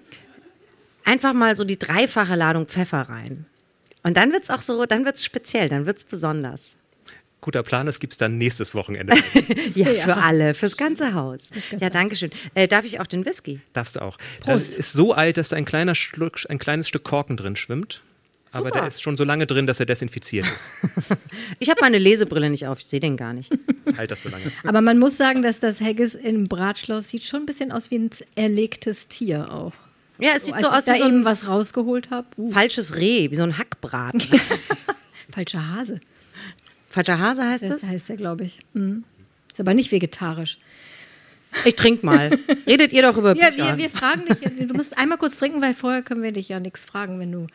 einfach 1.04 1.34
mal 1.34 1.56
so 1.56 1.64
die 1.64 1.80
dreifache 1.80 2.36
Ladung 2.36 2.68
Pfeffer 2.68 3.02
rein. 3.02 3.46
Und 4.04 4.18
dann 4.18 4.32
wird's 4.32 4.50
auch 4.50 4.62
so, 4.62 4.86
dann 4.86 5.06
wird's 5.06 5.26
speziell, 5.26 5.70
dann 5.70 5.86
wird's 5.86 6.04
besonders. 6.04 6.76
Guter 7.42 7.64
Plan, 7.64 7.86
das 7.86 8.00
gibt 8.00 8.14
es 8.14 8.18
dann 8.18 8.38
nächstes 8.38 8.76
Wochenende. 8.76 9.16
Ja, 9.76 9.86
für 9.86 10.18
alle, 10.18 10.54
fürs 10.54 10.78
ganze 10.78 11.14
Haus. 11.14 11.50
Ja, 11.80 11.90
danke 11.90 12.16
schön. 12.16 12.32
Äh, 12.54 12.68
darf 12.68 12.86
ich 12.86 13.00
auch 13.00 13.08
den 13.08 13.26
Whisky? 13.26 13.62
Darfst 13.74 13.96
du 13.96 14.02
auch. 14.02 14.18
Das 14.46 14.68
ist 14.68 14.94
so 14.94 15.14
alt, 15.14 15.38
dass 15.38 15.54
ein, 15.54 15.64
kleiner 15.64 15.96
Schluck, 15.96 16.40
ein 16.50 16.60
kleines 16.60 16.88
Stück 16.88 17.04
Korken 17.04 17.38
drin 17.38 17.56
schwimmt. 17.56 18.02
Aber 18.52 18.68
Super. 18.70 18.80
der 18.80 18.88
ist 18.88 19.02
schon 19.02 19.16
so 19.16 19.24
lange 19.24 19.46
drin, 19.46 19.68
dass 19.68 19.80
er 19.80 19.86
desinfiziert 19.86 20.46
ist. 20.48 20.72
Ich 21.60 21.70
habe 21.70 21.82
meine 21.82 21.98
Lesebrille 21.98 22.50
nicht 22.50 22.68
auf, 22.68 22.80
ich 22.80 22.86
sehe 22.86 23.00
den 23.02 23.18
gar 23.18 23.34
nicht. 23.34 23.52
halt 23.98 24.12
das 24.12 24.22
so 24.24 24.30
lange. 24.30 24.46
Aber 24.64 24.82
man 24.82 24.98
muss 24.98 25.18
sagen, 25.18 25.42
dass 25.44 25.60
das 25.60 25.82
Haggis 25.82 26.16
im 26.16 26.48
Bratschloss 26.48 27.10
sieht 27.10 27.24
schon 27.24 27.42
ein 27.42 27.46
bisschen 27.46 27.72
aus 27.72 27.92
wie 27.92 27.98
ein 28.00 28.10
erlegtes 28.36 29.08
Tier 29.10 29.52
auch. 29.54 29.74
Ja, 30.20 30.32
es 30.36 30.46
sieht 30.46 30.60
so 30.60 30.68
aus 30.70 30.80
ich 30.80 30.86
da 30.86 30.94
wie 30.94 31.00
so 31.00 31.06
eben 31.08 31.20
ein 31.20 31.26
was 31.26 31.48
rausgeholt 31.48 32.10
habe. 32.12 32.28
Uh, 32.38 32.52
falsches 32.52 32.96
Reh, 32.96 33.30
wie 33.32 33.36
so 33.36 33.44
ein 33.44 33.58
Hackbraten. 33.58 34.22
falscher 35.30 35.68
Hase. 35.76 36.00
Falscher 36.90 37.20
Hase 37.20 37.44
heißt 37.44 37.64
Das 37.64 37.84
es? 37.84 37.90
heißt 37.90 38.10
er, 38.10 38.18
glaube 38.18 38.46
ich. 38.46 38.60
Mhm. 38.74 39.04
Ist 39.52 39.60
aber 39.60 39.74
nicht 39.74 39.92
vegetarisch. 39.92 40.60
Ich 41.66 41.76
trink 41.76 42.04
mal. 42.04 42.38
Redet 42.68 42.94
ihr 42.94 43.02
doch 43.02 43.18
über 43.18 43.36
Ja, 43.36 43.50
Bücher. 43.50 43.70
wir, 43.70 43.78
wir 43.78 43.90
fragen 43.90 44.26
dich. 44.26 44.40
ja- 44.42 44.66
Du 44.68 44.74
musst 44.76 44.98
einmal 44.98 45.18
kurz 45.18 45.38
trinken, 45.40 45.62
weil 45.62 45.74
vorher 45.74 46.02
können 46.04 46.22
wir 46.24 46.32
dich 46.32 46.50
ja 46.50 46.60
nichts 46.60 46.86
fragen, 46.86 47.20
wenn 47.20 47.32
du 47.32 47.48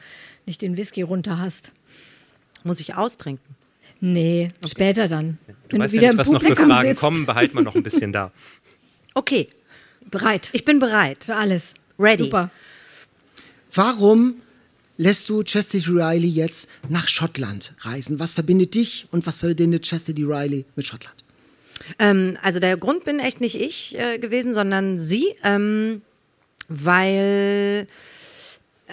nicht 0.47 0.61
den 0.62 0.76
Whisky 0.76 1.03
runter 1.03 1.38
hast. 1.38 1.70
Muss 2.64 2.80
ich 2.80 2.95
austrinken? 2.95 3.55
Nee, 4.01 4.51
später 4.68 5.07
dann. 5.09 5.38
Du 5.68 5.74
wenn 5.76 5.82
weißt 5.82 5.92
du 5.95 5.97
ja 5.97 6.03
wieder 6.03 6.12
nicht, 6.12 6.18
was 6.18 6.30
noch 6.30 6.42
für 6.42 6.57
Fragen 6.57 6.88
sitzt. 6.88 7.01
kommen, 7.01 7.24
behalten 7.24 7.55
wir 7.57 7.62
noch 7.62 7.74
ein 7.74 7.82
bisschen 7.82 8.12
da. 8.12 8.30
Okay, 9.16 9.49
Bereit 10.11 10.49
ich 10.53 10.64
bin 10.64 10.80
bereit. 10.80 11.24
für 11.24 11.36
alles. 11.36 11.72
Ready. 11.99 12.24
Super. 12.24 12.51
Warum 13.72 14.34
lässt 14.97 15.28
du 15.28 15.42
Chastity 15.42 15.88
Riley 15.90 16.28
jetzt 16.28 16.68
nach 16.88 17.09
Schottland 17.09 17.74
reisen? 17.80 18.18
Was 18.20 18.32
verbindet 18.32 18.74
dich 18.74 19.07
und 19.11 19.26
was 19.26 19.38
verbindet 19.38 19.84
Chastity 19.88 20.24
Riley 20.24 20.64
mit 20.76 20.86
Schottland? 20.86 21.24
Ähm, 21.99 22.39
also 22.43 22.61
der 22.61 22.77
Grund 22.77 23.05
bin 23.05 23.18
echt 23.18 23.41
nicht 23.41 23.61
ich 23.61 23.99
äh, 23.99 24.18
gewesen, 24.18 24.55
sondern 24.55 24.99
sie, 24.99 25.35
ähm, 25.43 26.03
weil 26.68 27.87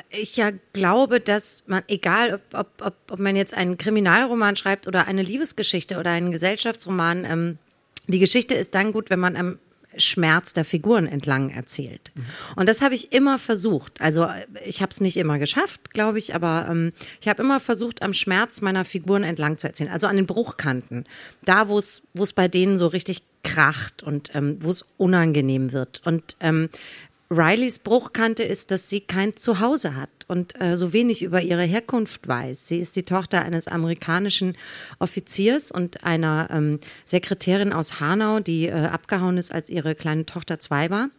ich 0.10 0.38
ja 0.38 0.52
glaube, 0.74 1.20
dass 1.20 1.64
man, 1.68 1.84
egal 1.88 2.34
ob, 2.36 2.42
ob, 2.54 2.86
ob, 2.86 2.96
ob 3.12 3.20
man 3.20 3.36
jetzt 3.36 3.54
einen 3.54 3.78
Kriminalroman 3.78 4.56
schreibt 4.56 4.88
oder 4.88 5.08
eine 5.08 5.22
Liebesgeschichte 5.22 5.98
oder 6.00 6.12
einen 6.12 6.32
Gesellschaftsroman, 6.32 7.26
ähm, 7.26 7.58
die 8.08 8.20
Geschichte 8.20 8.56
ist 8.56 8.74
dann 8.76 8.94
gut, 8.94 9.10
wenn 9.10 9.20
man 9.20 9.36
am 9.36 9.60
Schmerz 9.98 10.54
der 10.54 10.66
Figuren 10.66 11.08
entlang 11.08 11.50
erzählt. 11.50 12.12
Und 12.56 12.70
das 12.70 12.82
habe 12.82 12.96
ich 12.96 13.14
immer 13.14 13.38
versucht. 13.40 14.00
Also 14.02 14.28
ich 14.66 14.82
habe 14.82 14.92
es 14.92 15.02
nicht 15.02 15.18
immer 15.18 15.40
geschafft, 15.40 15.94
glaube 15.94 16.18
ich, 16.18 16.36
aber 16.36 16.68
ähm, 16.70 16.94
ich 17.20 17.28
habe 17.28 17.44
immer 17.44 17.60
versucht, 17.60 18.02
am 18.02 18.14
Schmerz 18.14 18.62
meiner 18.62 18.86
Figuren 18.86 19.24
entlang 19.24 19.58
zu 19.58 19.68
erzählen. 19.68 19.92
Also 19.92 20.08
an 20.08 20.16
den 20.16 20.26
Bruchkanten. 20.26 21.06
Da, 21.44 21.68
wo 21.68 21.78
es 21.78 22.08
wo 22.14 22.24
es 22.24 22.34
bei 22.34 22.48
denen 22.48 22.78
so 22.78 22.88
richtig 22.88 23.24
kracht 23.44 24.04
und 24.04 24.34
ähm, 24.36 24.58
wo 24.60 24.70
es 24.70 24.86
unangenehm 24.98 25.72
wird. 25.72 26.02
Und 26.06 26.36
ähm, 26.40 26.70
Rileys 27.32 27.80
Bruchkante 27.80 28.44
ist, 28.44 28.72
dass 28.72 28.90
sie 28.90 29.00
kein 29.00 29.38
Zuhause 29.38 29.96
hat 29.96 30.10
und 30.28 30.60
äh, 30.62 30.76
so 30.76 30.92
wenig 30.92 31.24
über 31.24 31.42
ihre 31.42 31.64
Herkunft 31.64 32.28
weiß. 32.28 32.68
Sie 32.68 32.80
ist 32.80 32.94
die 32.98 33.04
Tochter 33.04 33.42
eines 33.42 33.70
amerikanischen 33.70 34.58
Offiziers 35.00 35.72
und 35.72 36.04
einer 36.04 36.50
ähm, 36.52 36.80
Sekretärin 37.06 37.72
aus 37.72 38.02
Hanau, 38.02 38.42
die 38.42 38.66
äh, 38.66 38.74
abgehauen 38.74 39.38
ist, 39.38 39.54
als 39.54 39.70
ihre 39.70 39.96
kleine 39.96 40.26
Tochter 40.26 40.60
zwei 40.60 40.90
war. 40.90 41.10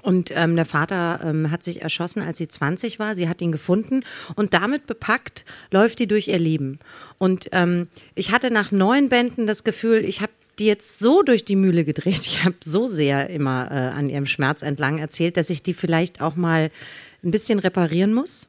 Und 0.00 0.32
ähm, 0.34 0.56
der 0.56 0.64
Vater 0.64 1.20
ähm, 1.22 1.50
hat 1.50 1.62
sich 1.62 1.82
erschossen, 1.82 2.22
als 2.22 2.38
sie 2.38 2.48
20 2.48 2.98
war. 2.98 3.14
Sie 3.14 3.28
hat 3.28 3.42
ihn 3.42 3.52
gefunden 3.52 4.04
und 4.36 4.54
damit 4.54 4.86
bepackt 4.86 5.44
läuft 5.70 5.98
die 5.98 6.06
durch 6.06 6.28
ihr 6.28 6.38
Leben. 6.38 6.78
Und 7.18 7.50
ähm, 7.52 7.88
ich 8.14 8.32
hatte 8.32 8.50
nach 8.50 8.72
neun 8.72 9.10
Bänden 9.10 9.46
das 9.46 9.64
Gefühl, 9.64 10.02
ich 10.06 10.22
habe 10.22 10.32
die 10.62 10.68
jetzt 10.68 11.00
so 11.00 11.22
durch 11.22 11.44
die 11.44 11.56
Mühle 11.56 11.84
gedreht. 11.84 12.20
Ich 12.26 12.44
habe 12.44 12.54
so 12.62 12.86
sehr 12.86 13.28
immer 13.30 13.68
äh, 13.70 13.74
an 13.74 14.08
ihrem 14.08 14.26
Schmerz 14.26 14.62
entlang 14.62 14.98
erzählt, 14.98 15.36
dass 15.36 15.50
ich 15.50 15.62
die 15.62 15.74
vielleicht 15.74 16.20
auch 16.20 16.36
mal 16.36 16.70
ein 17.24 17.30
bisschen 17.32 17.58
reparieren 17.58 18.14
muss. 18.14 18.48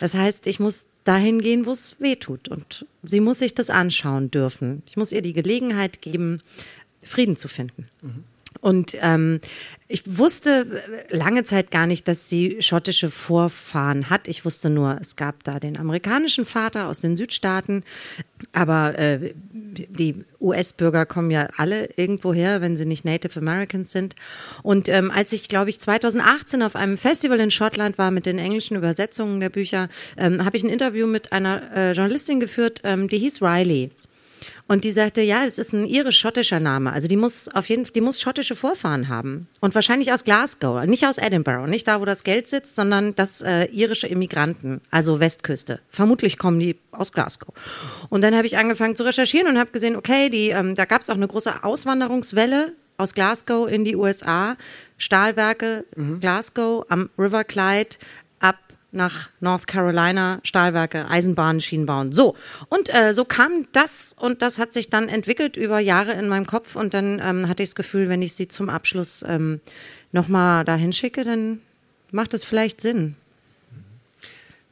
Das 0.00 0.14
heißt, 0.14 0.46
ich 0.48 0.58
muss 0.58 0.86
dahin 1.04 1.40
gehen, 1.40 1.64
wo 1.64 1.70
es 1.70 2.00
weh 2.00 2.16
tut. 2.16 2.48
Und 2.48 2.86
sie 3.04 3.20
muss 3.20 3.38
sich 3.38 3.54
das 3.54 3.70
anschauen 3.70 4.30
dürfen. 4.30 4.82
Ich 4.86 4.96
muss 4.96 5.12
ihr 5.12 5.22
die 5.22 5.32
Gelegenheit 5.32 6.02
geben, 6.02 6.40
Frieden 7.04 7.36
zu 7.36 7.48
finden. 7.48 7.88
Und 8.60 8.96
ähm, 9.00 9.40
ich 9.94 10.18
wusste 10.18 10.82
lange 11.08 11.44
Zeit 11.44 11.70
gar 11.70 11.86
nicht, 11.86 12.08
dass 12.08 12.28
sie 12.28 12.56
schottische 12.58 13.12
Vorfahren 13.12 14.10
hat. 14.10 14.26
Ich 14.26 14.44
wusste 14.44 14.68
nur, 14.68 14.98
es 15.00 15.14
gab 15.14 15.44
da 15.44 15.60
den 15.60 15.76
amerikanischen 15.76 16.46
Vater 16.46 16.88
aus 16.88 17.00
den 17.00 17.14
Südstaaten. 17.14 17.84
Aber 18.52 18.98
äh, 18.98 19.34
die 19.44 20.24
US-Bürger 20.40 21.06
kommen 21.06 21.30
ja 21.30 21.46
alle 21.56 21.90
irgendwo 21.94 22.34
her, 22.34 22.60
wenn 22.60 22.76
sie 22.76 22.86
nicht 22.86 23.04
Native 23.04 23.38
Americans 23.38 23.92
sind. 23.92 24.16
Und 24.64 24.88
ähm, 24.88 25.12
als 25.12 25.32
ich, 25.32 25.48
glaube 25.48 25.70
ich, 25.70 25.78
2018 25.78 26.64
auf 26.64 26.74
einem 26.74 26.98
Festival 26.98 27.38
in 27.38 27.52
Schottland 27.52 27.96
war 27.96 28.10
mit 28.10 28.26
den 28.26 28.40
englischen 28.40 28.76
Übersetzungen 28.76 29.38
der 29.38 29.50
Bücher, 29.50 29.88
ähm, 30.16 30.44
habe 30.44 30.56
ich 30.56 30.64
ein 30.64 30.70
Interview 30.70 31.06
mit 31.06 31.32
einer 31.32 31.72
äh, 31.72 31.92
Journalistin 31.92 32.40
geführt, 32.40 32.80
ähm, 32.82 33.06
die 33.06 33.18
hieß 33.18 33.40
Riley. 33.40 33.92
Und 34.66 34.84
die 34.84 34.90
sagte, 34.90 35.20
ja, 35.20 35.44
es 35.44 35.58
ist 35.58 35.72
ein 35.72 35.86
irisch-schottischer 35.86 36.60
Name. 36.60 36.92
Also 36.92 37.08
die 37.08 37.16
muss 37.16 37.48
auf 37.48 37.68
jeden 37.68 37.84
die 37.84 38.00
muss 38.00 38.20
schottische 38.20 38.56
Vorfahren 38.56 39.08
haben. 39.08 39.48
Und 39.60 39.74
wahrscheinlich 39.74 40.12
aus 40.12 40.24
Glasgow, 40.24 40.84
nicht 40.86 41.06
aus 41.06 41.18
Edinburgh, 41.18 41.68
nicht 41.68 41.86
da, 41.86 42.00
wo 42.00 42.04
das 42.04 42.24
Geld 42.24 42.48
sitzt, 42.48 42.76
sondern 42.76 43.14
das 43.14 43.42
äh, 43.42 43.66
irische 43.66 44.06
Immigranten, 44.06 44.80
also 44.90 45.20
Westküste. 45.20 45.80
Vermutlich 45.88 46.38
kommen 46.38 46.60
die 46.60 46.76
aus 46.92 47.12
Glasgow. 47.12 47.54
Und 48.08 48.22
dann 48.22 48.34
habe 48.34 48.46
ich 48.46 48.56
angefangen 48.56 48.96
zu 48.96 49.04
recherchieren 49.04 49.48
und 49.48 49.58
habe 49.58 49.70
gesehen, 49.70 49.96
okay, 49.96 50.30
die, 50.30 50.48
ähm, 50.48 50.74
da 50.74 50.84
gab 50.84 51.02
es 51.02 51.10
auch 51.10 51.16
eine 51.16 51.28
große 51.28 51.64
Auswanderungswelle 51.64 52.72
aus 52.96 53.14
Glasgow 53.14 53.68
in 53.68 53.84
die 53.84 53.96
USA. 53.96 54.56
Stahlwerke 54.96 55.84
Glasgow 56.20 56.86
am 56.88 57.10
River 57.18 57.44
Clyde 57.44 57.96
nach 58.94 59.30
North 59.40 59.66
Carolina, 59.66 60.40
Stahlwerke, 60.42 61.08
Eisenbahnen, 61.08 61.60
Schienenbauen. 61.60 62.12
So, 62.12 62.36
und 62.68 62.92
äh, 62.94 63.12
so 63.12 63.24
kam 63.24 63.66
das 63.72 64.14
und 64.18 64.42
das 64.42 64.58
hat 64.58 64.72
sich 64.72 64.90
dann 64.90 65.08
entwickelt 65.08 65.56
über 65.56 65.78
Jahre 65.78 66.12
in 66.12 66.28
meinem 66.28 66.46
Kopf 66.46 66.76
und 66.76 66.94
dann 66.94 67.20
ähm, 67.24 67.48
hatte 67.48 67.62
ich 67.62 67.70
das 67.70 67.74
Gefühl, 67.74 68.08
wenn 68.08 68.22
ich 68.22 68.34
sie 68.34 68.48
zum 68.48 68.68
Abschluss 68.68 69.24
ähm, 69.26 69.60
nochmal 70.12 70.64
dahin 70.64 70.92
schicke, 70.92 71.24
dann 71.24 71.60
macht 72.10 72.34
es 72.34 72.44
vielleicht 72.44 72.80
Sinn. 72.80 73.16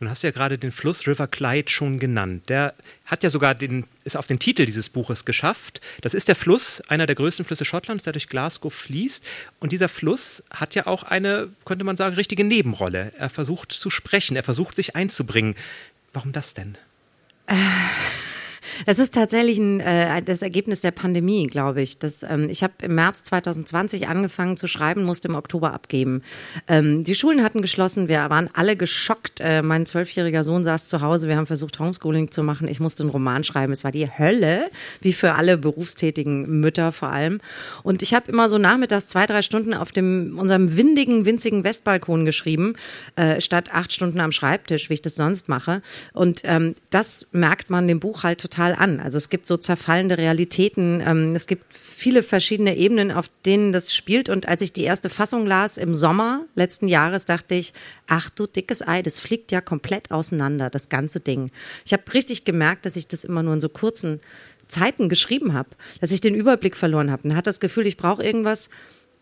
Nun 0.02 0.10
hast 0.10 0.24
du 0.24 0.26
ja 0.26 0.32
gerade 0.32 0.58
den 0.58 0.72
Fluss 0.72 1.06
River 1.06 1.28
Clyde 1.28 1.70
schon 1.70 2.00
genannt. 2.00 2.48
Der 2.48 2.74
hat 3.04 3.22
ja 3.22 3.30
sogar 3.30 3.54
den, 3.54 3.86
ist 4.02 4.16
auf 4.16 4.26
den 4.26 4.40
Titel 4.40 4.66
dieses 4.66 4.88
Buches 4.88 5.24
geschafft. 5.24 5.80
Das 6.00 6.12
ist 6.12 6.26
der 6.26 6.34
Fluss, 6.34 6.80
einer 6.88 7.06
der 7.06 7.14
größten 7.14 7.44
Flüsse 7.44 7.64
Schottlands, 7.64 8.02
der 8.02 8.12
durch 8.12 8.26
Glasgow 8.26 8.74
fließt. 8.74 9.24
Und 9.60 9.70
dieser 9.70 9.88
Fluss 9.88 10.42
hat 10.50 10.74
ja 10.74 10.88
auch 10.88 11.04
eine, 11.04 11.50
könnte 11.64 11.84
man 11.84 11.96
sagen, 11.96 12.16
richtige 12.16 12.42
Nebenrolle. 12.42 13.12
Er 13.16 13.30
versucht 13.30 13.70
zu 13.70 13.90
sprechen, 13.90 14.34
er 14.34 14.42
versucht 14.42 14.74
sich 14.74 14.96
einzubringen. 14.96 15.54
Warum 16.12 16.32
das 16.32 16.52
denn? 16.52 16.76
Das 18.86 18.98
ist 18.98 19.14
tatsächlich 19.14 19.58
ein, 19.58 19.80
äh, 19.80 20.22
das 20.22 20.42
Ergebnis 20.42 20.80
der 20.80 20.90
Pandemie, 20.90 21.46
glaube 21.46 21.82
ich. 21.82 21.98
Das, 21.98 22.22
ähm, 22.22 22.48
ich 22.48 22.62
habe 22.62 22.72
im 22.82 22.94
März 22.94 23.22
2020 23.24 24.08
angefangen 24.08 24.56
zu 24.56 24.66
schreiben, 24.66 25.04
musste 25.04 25.28
im 25.28 25.34
Oktober 25.34 25.72
abgeben. 25.72 26.22
Ähm, 26.68 27.04
die 27.04 27.14
Schulen 27.14 27.42
hatten 27.42 27.62
geschlossen, 27.62 28.08
wir 28.08 28.28
waren 28.30 28.48
alle 28.54 28.76
geschockt. 28.76 29.40
Äh, 29.40 29.62
mein 29.62 29.86
zwölfjähriger 29.86 30.44
Sohn 30.44 30.64
saß 30.64 30.88
zu 30.88 31.00
Hause, 31.00 31.28
wir 31.28 31.36
haben 31.36 31.46
versucht, 31.46 31.78
Homeschooling 31.78 32.30
zu 32.30 32.42
machen. 32.42 32.68
Ich 32.68 32.80
musste 32.80 33.02
einen 33.02 33.10
Roman 33.10 33.44
schreiben. 33.44 33.72
Es 33.72 33.84
war 33.84 33.92
die 33.92 34.08
Hölle, 34.08 34.70
wie 35.00 35.12
für 35.12 35.34
alle 35.34 35.58
berufstätigen 35.58 36.60
Mütter 36.60 36.92
vor 36.92 37.08
allem. 37.08 37.40
Und 37.82 38.02
ich 38.02 38.14
habe 38.14 38.30
immer 38.30 38.48
so 38.48 38.58
nachmittags 38.58 39.08
zwei, 39.08 39.26
drei 39.26 39.42
Stunden 39.42 39.74
auf 39.74 39.92
dem, 39.92 40.38
unserem 40.38 40.76
windigen, 40.76 41.24
winzigen 41.24 41.64
Westbalkon 41.64 42.24
geschrieben, 42.24 42.74
äh, 43.16 43.40
statt 43.40 43.70
acht 43.72 43.92
Stunden 43.92 44.20
am 44.20 44.32
Schreibtisch, 44.32 44.88
wie 44.88 44.94
ich 44.94 45.02
das 45.02 45.14
sonst 45.14 45.48
mache. 45.48 45.82
Und 46.12 46.42
ähm, 46.44 46.74
das 46.90 47.26
merkt 47.32 47.70
man 47.70 47.88
dem 47.88 48.00
Buch 48.00 48.22
halt 48.22 48.40
total 48.40 48.61
an. 48.70 49.00
Also 49.00 49.18
es 49.18 49.28
gibt 49.28 49.46
so 49.46 49.56
zerfallende 49.56 50.16
Realitäten. 50.16 51.02
Ähm, 51.04 51.34
es 51.34 51.46
gibt 51.46 51.64
viele 51.74 52.22
verschiedene 52.22 52.76
Ebenen, 52.76 53.10
auf 53.10 53.28
denen 53.44 53.72
das 53.72 53.94
spielt. 53.94 54.28
Und 54.28 54.46
als 54.46 54.62
ich 54.62 54.72
die 54.72 54.84
erste 54.84 55.08
Fassung 55.08 55.46
las 55.46 55.76
im 55.76 55.94
Sommer 55.94 56.44
letzten 56.54 56.86
Jahres, 56.88 57.24
dachte 57.24 57.56
ich, 57.56 57.74
ach 58.06 58.30
du 58.30 58.46
dickes 58.46 58.86
Ei, 58.86 59.02
das 59.02 59.18
fliegt 59.18 59.50
ja 59.52 59.60
komplett 59.60 60.10
auseinander, 60.10 60.70
das 60.70 60.88
ganze 60.88 61.20
Ding. 61.20 61.50
Ich 61.84 61.92
habe 61.92 62.02
richtig 62.14 62.44
gemerkt, 62.44 62.86
dass 62.86 62.96
ich 62.96 63.08
das 63.08 63.24
immer 63.24 63.42
nur 63.42 63.54
in 63.54 63.60
so 63.60 63.68
kurzen 63.68 64.20
Zeiten 64.68 65.08
geschrieben 65.08 65.52
habe, 65.52 65.70
dass 66.00 66.12
ich 66.12 66.20
den 66.20 66.34
Überblick 66.34 66.76
verloren 66.76 67.10
habe. 67.10 67.28
Und 67.28 67.34
hatte 67.34 67.50
das 67.50 67.60
Gefühl, 67.60 67.86
ich 67.86 67.96
brauche 67.96 68.22
irgendwas, 68.22 68.70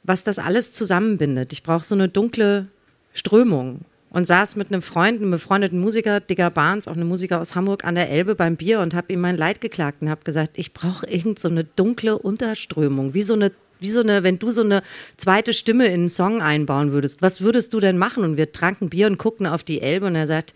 was 0.02 0.22
das 0.22 0.38
alles 0.38 0.72
zusammenbindet. 0.72 1.52
Ich 1.52 1.62
brauche 1.62 1.84
so 1.84 1.94
eine 1.94 2.08
dunkle 2.08 2.68
Strömung 3.14 3.80
und 4.10 4.26
saß 4.26 4.56
mit 4.56 4.68
einem 4.68 4.82
Freund, 4.82 5.20
einem 5.20 5.30
befreundeten 5.30 5.80
Musiker, 5.80 6.20
Digger 6.20 6.50
Barnes, 6.50 6.88
auch 6.88 6.94
einem 6.94 7.08
Musiker 7.08 7.40
aus 7.40 7.54
Hamburg, 7.54 7.84
an 7.84 7.94
der 7.94 8.10
Elbe 8.10 8.34
beim 8.34 8.56
Bier 8.56 8.80
und 8.80 8.94
habe 8.94 9.12
ihm 9.12 9.20
mein 9.20 9.36
Leid 9.36 9.60
geklagt 9.60 10.02
und 10.02 10.10
habe 10.10 10.24
gesagt, 10.24 10.52
ich 10.56 10.72
brauche 10.72 11.06
irgend 11.06 11.38
so 11.38 11.48
eine 11.48 11.64
dunkle 11.64 12.18
Unterströmung, 12.18 13.14
wie 13.14 13.22
so 13.22 13.34
eine 13.34 13.52
wie 13.82 13.88
so 13.88 14.00
eine, 14.00 14.22
wenn 14.22 14.38
du 14.38 14.50
so 14.50 14.60
eine 14.60 14.82
zweite 15.16 15.54
Stimme 15.54 15.86
in 15.86 15.94
einen 15.94 16.08
Song 16.10 16.42
einbauen 16.42 16.92
würdest, 16.92 17.22
was 17.22 17.40
würdest 17.40 17.72
du 17.72 17.80
denn 17.80 17.96
machen? 17.96 18.24
Und 18.24 18.36
wir 18.36 18.52
tranken 18.52 18.90
Bier 18.90 19.06
und 19.06 19.16
guckten 19.16 19.46
auf 19.46 19.64
die 19.64 19.80
Elbe 19.80 20.04
und 20.04 20.14
er 20.16 20.26
sagt, 20.26 20.52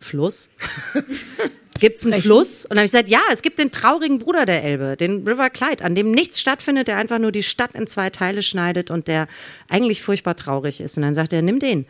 Fluss? 0.00 0.50
Gibt 1.80 1.98
es 1.98 2.06
einen 2.06 2.20
Fluss? 2.20 2.64
Und 2.64 2.70
dann 2.70 2.78
habe 2.78 2.86
ich 2.86 2.92
gesagt, 2.92 3.08
ja, 3.08 3.20
es 3.32 3.42
gibt 3.42 3.58
den 3.58 3.70
traurigen 3.70 4.18
Bruder 4.18 4.46
der 4.46 4.62
Elbe, 4.62 4.96
den 4.96 5.26
River 5.26 5.50
Clyde, 5.50 5.84
an 5.84 5.94
dem 5.94 6.12
nichts 6.12 6.40
stattfindet, 6.40 6.88
der 6.88 6.96
einfach 6.96 7.18
nur 7.18 7.32
die 7.32 7.42
Stadt 7.42 7.74
in 7.74 7.86
zwei 7.86 8.10
Teile 8.10 8.42
schneidet 8.42 8.90
und 8.90 9.08
der 9.08 9.28
eigentlich 9.68 10.02
furchtbar 10.02 10.36
traurig 10.36 10.80
ist. 10.80 10.96
Und 10.96 11.02
dann 11.02 11.14
sagt 11.14 11.32
er, 11.32 11.42
nimm 11.42 11.58
den. 11.58 11.86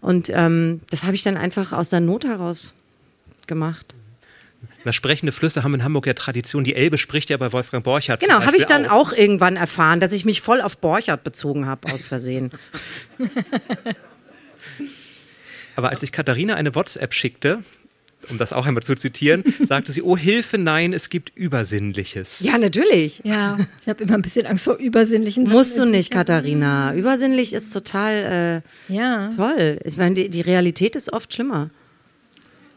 Und 0.00 0.30
ähm, 0.30 0.80
das 0.90 1.04
habe 1.04 1.14
ich 1.14 1.22
dann 1.22 1.36
einfach 1.36 1.72
aus 1.72 1.90
der 1.90 2.00
Not 2.00 2.24
heraus 2.24 2.74
gemacht. 3.46 3.94
Na, 4.84 4.92
sprechende 4.92 5.32
Flüsse 5.32 5.62
haben 5.62 5.74
in 5.74 5.84
Hamburg 5.84 6.06
ja 6.06 6.14
Tradition. 6.14 6.64
Die 6.64 6.74
Elbe 6.74 6.96
spricht 6.96 7.28
ja 7.30 7.36
bei 7.36 7.52
Wolfgang 7.52 7.84
Borchardt. 7.84 8.20
Genau, 8.20 8.44
habe 8.44 8.56
ich 8.56 8.64
dann 8.66 8.86
auch. 8.86 9.12
auch 9.12 9.16
irgendwann 9.16 9.56
erfahren, 9.56 10.00
dass 10.00 10.12
ich 10.12 10.24
mich 10.24 10.40
voll 10.40 10.62
auf 10.62 10.78
Borchardt 10.78 11.22
bezogen 11.22 11.66
habe, 11.66 11.92
aus 11.92 12.06
Versehen. 12.06 12.50
Aber 15.76 15.90
als 15.90 16.02
ich 16.02 16.12
Katharina 16.12 16.54
eine 16.54 16.74
WhatsApp 16.74 17.14
schickte, 17.14 17.62
um 18.28 18.38
das 18.38 18.52
auch 18.52 18.66
einmal 18.66 18.82
zu 18.82 18.94
zitieren, 18.94 19.44
sagte 19.64 19.92
sie, 19.92 20.02
oh 20.02 20.16
Hilfe, 20.16 20.58
nein, 20.58 20.92
es 20.92 21.08
gibt 21.08 21.32
Übersinnliches. 21.36 22.40
Ja, 22.40 22.58
natürlich. 22.58 23.20
Ja, 23.24 23.58
ich 23.80 23.88
habe 23.88 24.04
immer 24.04 24.14
ein 24.14 24.22
bisschen 24.22 24.46
Angst 24.46 24.64
vor 24.64 24.76
übersinnlichen 24.76 25.46
Sachen. 25.46 25.56
Musst 25.56 25.78
du 25.78 25.84
nicht, 25.86 26.10
Katharina. 26.10 26.94
Übersinnlich 26.94 27.52
ist 27.52 27.72
total 27.72 28.62
äh, 28.88 28.92
ja. 28.92 29.30
toll. 29.30 29.80
Ich 29.84 29.96
meine, 29.96 30.14
die, 30.14 30.28
die 30.28 30.40
Realität 30.40 30.96
ist 30.96 31.12
oft 31.12 31.32
schlimmer. 31.32 31.70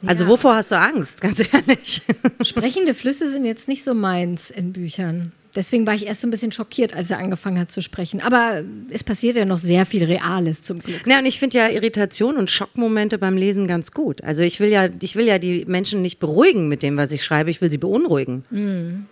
Also 0.05 0.25
ja. 0.25 0.31
wovor 0.31 0.55
hast 0.55 0.71
du 0.71 0.77
Angst, 0.77 1.21
ganz 1.21 1.39
ehrlich? 1.39 2.01
Sprechende 2.43 2.93
Flüsse 2.93 3.31
sind 3.31 3.45
jetzt 3.45 3.67
nicht 3.67 3.83
so 3.83 3.93
meins 3.93 4.49
in 4.49 4.73
Büchern. 4.73 5.31
Deswegen 5.55 5.85
war 5.85 5.93
ich 5.93 6.07
erst 6.07 6.21
so 6.21 6.27
ein 6.27 6.31
bisschen 6.31 6.51
schockiert, 6.51 6.95
als 6.95 7.11
er 7.11 7.19
angefangen 7.19 7.59
hat 7.59 7.69
zu 7.69 7.81
sprechen. 7.81 8.21
Aber 8.21 8.63
es 8.89 9.03
passiert 9.03 9.35
ja 9.35 9.45
noch 9.45 9.59
sehr 9.59 9.85
viel 9.85 10.03
Reales 10.03 10.63
zum 10.63 10.79
Glück. 10.79 11.05
Ja, 11.05 11.19
und 11.19 11.25
ich 11.27 11.37
finde 11.37 11.57
ja 11.57 11.69
Irritation 11.69 12.37
und 12.37 12.49
Schockmomente 12.49 13.19
beim 13.19 13.37
Lesen 13.37 13.67
ganz 13.67 13.91
gut. 13.91 14.23
Also 14.23 14.41
ich 14.41 14.59
will 14.59 14.69
ja, 14.69 14.89
ich 14.99 15.15
will 15.15 15.25
ja 15.25 15.37
die 15.37 15.65
Menschen 15.65 16.01
nicht 16.01 16.19
beruhigen 16.19 16.67
mit 16.67 16.81
dem, 16.81 16.97
was 16.97 17.11
ich 17.11 17.23
schreibe. 17.23 17.51
Ich 17.51 17.61
will 17.61 17.69
sie 17.69 17.77
beunruhigen. 17.77 18.45
Mhm. 18.49 19.05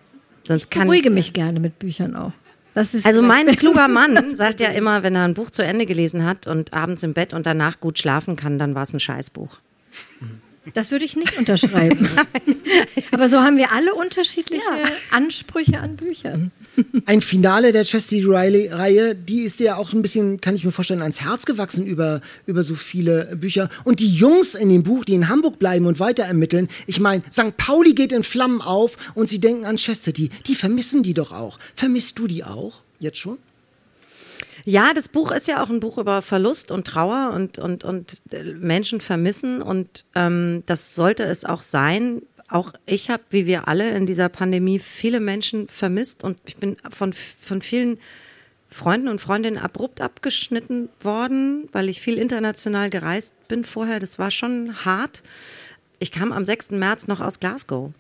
Sonst 0.44 0.66
ich 0.66 0.70
kann 0.72 0.88
beruhige 0.88 1.10
ich, 1.10 1.14
mich 1.16 1.34
gerne 1.34 1.60
mit 1.60 1.78
Büchern 1.78 2.16
auch. 2.16 2.32
also 2.74 3.22
mein 3.22 3.56
kluger 3.56 3.88
Mann 3.88 4.30
sagt 4.36 4.60
ja 4.60 4.70
immer, 4.70 5.04
wenn 5.04 5.16
er 5.16 5.26
ein 5.26 5.36
Buch 5.36 5.52
zu 5.52 5.64
Ende 5.64 5.86
gelesen 5.86 6.26
hat 6.26 6.48
und 6.48 6.74
abends 6.74 7.04
im 7.04 7.14
Bett 7.14 7.36
und 7.36 7.46
danach 7.46 7.80
gut 7.80 8.00
schlafen 8.00 8.36
kann, 8.36 8.58
dann 8.58 8.74
war 8.74 8.82
es 8.84 8.94
ein 8.94 9.00
Scheißbuch. 9.00 9.60
Mhm. 10.20 10.51
Das 10.76 10.92
würde 10.92 11.06
ich 11.06 11.16
nicht 11.16 11.38
unterschreiben. 11.38 12.08
Aber 13.12 13.28
so 13.28 13.42
haben 13.42 13.58
wir 13.58 13.72
alle 13.72 13.96
unterschiedliche 13.96 14.62
ja. 14.62 14.90
Ansprüche 15.10 15.80
an 15.80 15.96
Büchern. 15.96 16.52
Ein 17.06 17.22
Finale 17.22 17.72
der 17.72 17.84
Chesty 17.84 18.22
Riley-Reihe, 18.24 19.16
die 19.16 19.42
ist 19.42 19.60
ja 19.60 19.76
auch 19.78 19.92
ein 19.92 20.04
bisschen, 20.04 20.40
kann 20.40 20.56
ich 20.56 20.64
mir 20.64 20.72
vorstellen, 20.72 21.02
ans 21.02 21.22
Herz 21.22 21.46
gewachsen 21.46 21.86
über, 21.86 22.22
über 22.46 22.64
so 22.64 22.76
viele 22.76 23.36
Bücher. 23.36 23.70
Und 23.84 24.00
die 24.00 24.14
Jungs 24.14 24.54
in 24.54 24.70
dem 24.70 24.84
Buch, 24.84 25.04
die 25.04 25.16
in 25.16 25.30
Hamburg 25.30 25.58
bleiben 25.58 25.88
und 25.88 26.00
weiter 26.00 26.24
ermitteln, 26.24 26.70
ich 26.86 27.00
meine, 27.00 27.24
St. 27.32 27.58
Pauli 27.58 27.94
geht 27.94 28.12
in 28.12 28.24
Flammen 28.24 28.62
auf 28.62 28.98
und 29.16 29.28
sie 29.28 29.40
denken 29.40 29.66
an 29.66 29.78
Chastity. 29.78 30.30
Die 30.46 30.56
vermissen 30.56 31.02
die 31.02 31.16
doch 31.16 31.32
auch. 31.32 31.58
Vermisst 31.76 32.20
du 32.20 32.28
die 32.28 32.44
auch 32.44 32.84
jetzt 33.00 33.18
schon? 33.18 33.40
Ja, 34.64 34.94
das 34.94 35.10
Buch 35.10 35.32
ist 35.32 35.48
ja 35.48 35.64
auch 35.64 35.70
ein 35.70 35.80
Buch 35.80 35.98
über 35.98 36.22
Verlust 36.22 36.72
und 36.72 36.86
Trauer 36.86 37.32
und, 37.34 37.58
und, 37.58 37.84
und 37.84 38.22
Menschen 38.60 39.02
vermissen 39.02 39.62
und 39.62 40.06
ähm, 40.16 40.64
das 40.66 40.96
sollte 40.96 41.24
es 41.24 41.46
auch 41.46 41.62
sein. 41.62 42.22
Auch 42.48 42.74
ich 42.86 43.10
habe, 43.10 43.24
wie 43.30 43.46
wir 43.46 43.68
alle 43.68 43.92
in 43.92 44.06
dieser 44.06 44.30
Pandemie, 44.30 44.80
viele 44.80 45.20
Menschen 45.20 45.68
vermisst 45.68 46.24
und 46.24 46.38
ich 46.46 46.58
bin 46.58 46.78
von, 46.90 47.14
von 47.14 47.62
vielen 47.62 47.98
Freunden 48.70 49.10
und 49.10 49.20
Freundinnen 49.20 49.58
abrupt 49.58 50.00
abgeschnitten 50.00 50.90
worden, 51.02 51.68
weil 51.74 51.90
ich 51.90 52.00
viel 52.00 52.18
international 52.18 52.90
gereist 52.90 53.48
bin 53.48 53.66
vorher. 53.66 54.00
Das 54.00 54.18
war 54.18 54.32
schon 54.32 54.86
hart. 54.86 55.24
Ich 56.00 56.12
kam 56.12 56.32
am 56.32 56.46
6. 56.46 56.72
März 56.72 57.08
noch 57.08 57.20
aus 57.20 57.40
Glasgow. 57.40 57.92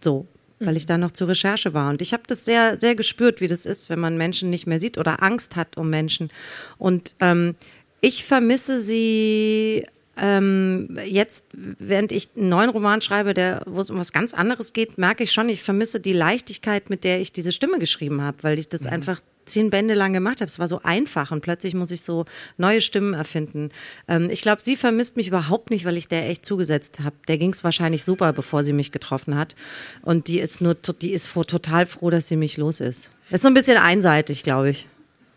So, 0.00 0.26
weil 0.60 0.76
ich 0.76 0.86
da 0.86 0.98
noch 0.98 1.10
zur 1.10 1.28
Recherche 1.28 1.74
war. 1.74 1.90
Und 1.90 2.02
ich 2.02 2.12
habe 2.12 2.22
das 2.26 2.44
sehr, 2.44 2.78
sehr 2.78 2.94
gespürt, 2.94 3.40
wie 3.40 3.48
das 3.48 3.66
ist, 3.66 3.90
wenn 3.90 3.98
man 3.98 4.16
Menschen 4.16 4.50
nicht 4.50 4.66
mehr 4.66 4.78
sieht 4.78 4.98
oder 4.98 5.22
Angst 5.22 5.56
hat 5.56 5.76
um 5.76 5.90
Menschen. 5.90 6.30
Und 6.78 7.14
ähm, 7.20 7.56
ich 8.00 8.24
vermisse 8.24 8.80
sie 8.80 9.86
ähm, 10.20 10.98
jetzt, 11.04 11.46
während 11.52 12.12
ich 12.12 12.28
einen 12.36 12.50
neuen 12.50 12.70
Roman 12.70 13.00
schreibe, 13.00 13.32
der, 13.32 13.62
wo 13.66 13.80
es 13.80 13.88
um 13.88 13.98
was 13.98 14.12
ganz 14.12 14.34
anderes 14.34 14.72
geht, 14.72 14.98
merke 14.98 15.24
ich 15.24 15.32
schon, 15.32 15.48
ich 15.48 15.62
vermisse 15.62 15.98
die 15.98 16.12
Leichtigkeit, 16.12 16.90
mit 16.90 17.04
der 17.04 17.20
ich 17.20 17.32
diese 17.32 17.52
Stimme 17.52 17.78
geschrieben 17.78 18.20
habe, 18.20 18.42
weil 18.42 18.58
ich 18.58 18.68
das 18.68 18.82
mhm. 18.82 18.90
einfach 18.90 19.20
zehn 19.46 19.70
Bände 19.70 19.94
lang 19.94 20.12
gemacht 20.12 20.42
habe. 20.42 20.48
Es 20.48 20.58
war 20.58 20.68
so 20.68 20.82
einfach 20.82 21.32
und 21.32 21.40
plötzlich 21.40 21.74
muss 21.74 21.90
ich 21.90 22.02
so 22.02 22.26
neue 22.58 22.82
Stimmen 22.82 23.14
erfinden. 23.14 23.70
Ähm, 24.08 24.28
ich 24.30 24.42
glaube, 24.42 24.60
sie 24.62 24.76
vermisst 24.76 25.16
mich 25.16 25.28
überhaupt 25.28 25.70
nicht, 25.70 25.86
weil 25.86 25.96
ich 25.96 26.06
der 26.06 26.28
echt 26.28 26.44
zugesetzt 26.44 27.00
habe. 27.00 27.16
Der 27.26 27.38
ging 27.38 27.52
es 27.52 27.64
wahrscheinlich 27.64 28.04
super, 28.04 28.34
bevor 28.34 28.62
sie 28.62 28.74
mich 28.74 28.92
getroffen 28.92 29.36
hat. 29.36 29.54
Und 30.02 30.28
die 30.28 30.38
ist 30.38 30.60
nur, 30.60 30.74
die 30.74 31.12
ist 31.12 31.32
total 31.32 31.86
froh, 31.86 32.10
dass 32.10 32.28
sie 32.28 32.36
mich 32.36 32.58
los 32.58 32.80
ist. 32.80 33.10
Das 33.30 33.38
ist 33.38 33.42
so 33.42 33.48
ein 33.48 33.54
bisschen 33.54 33.78
einseitig, 33.78 34.42
glaube 34.42 34.70
ich 34.70 34.86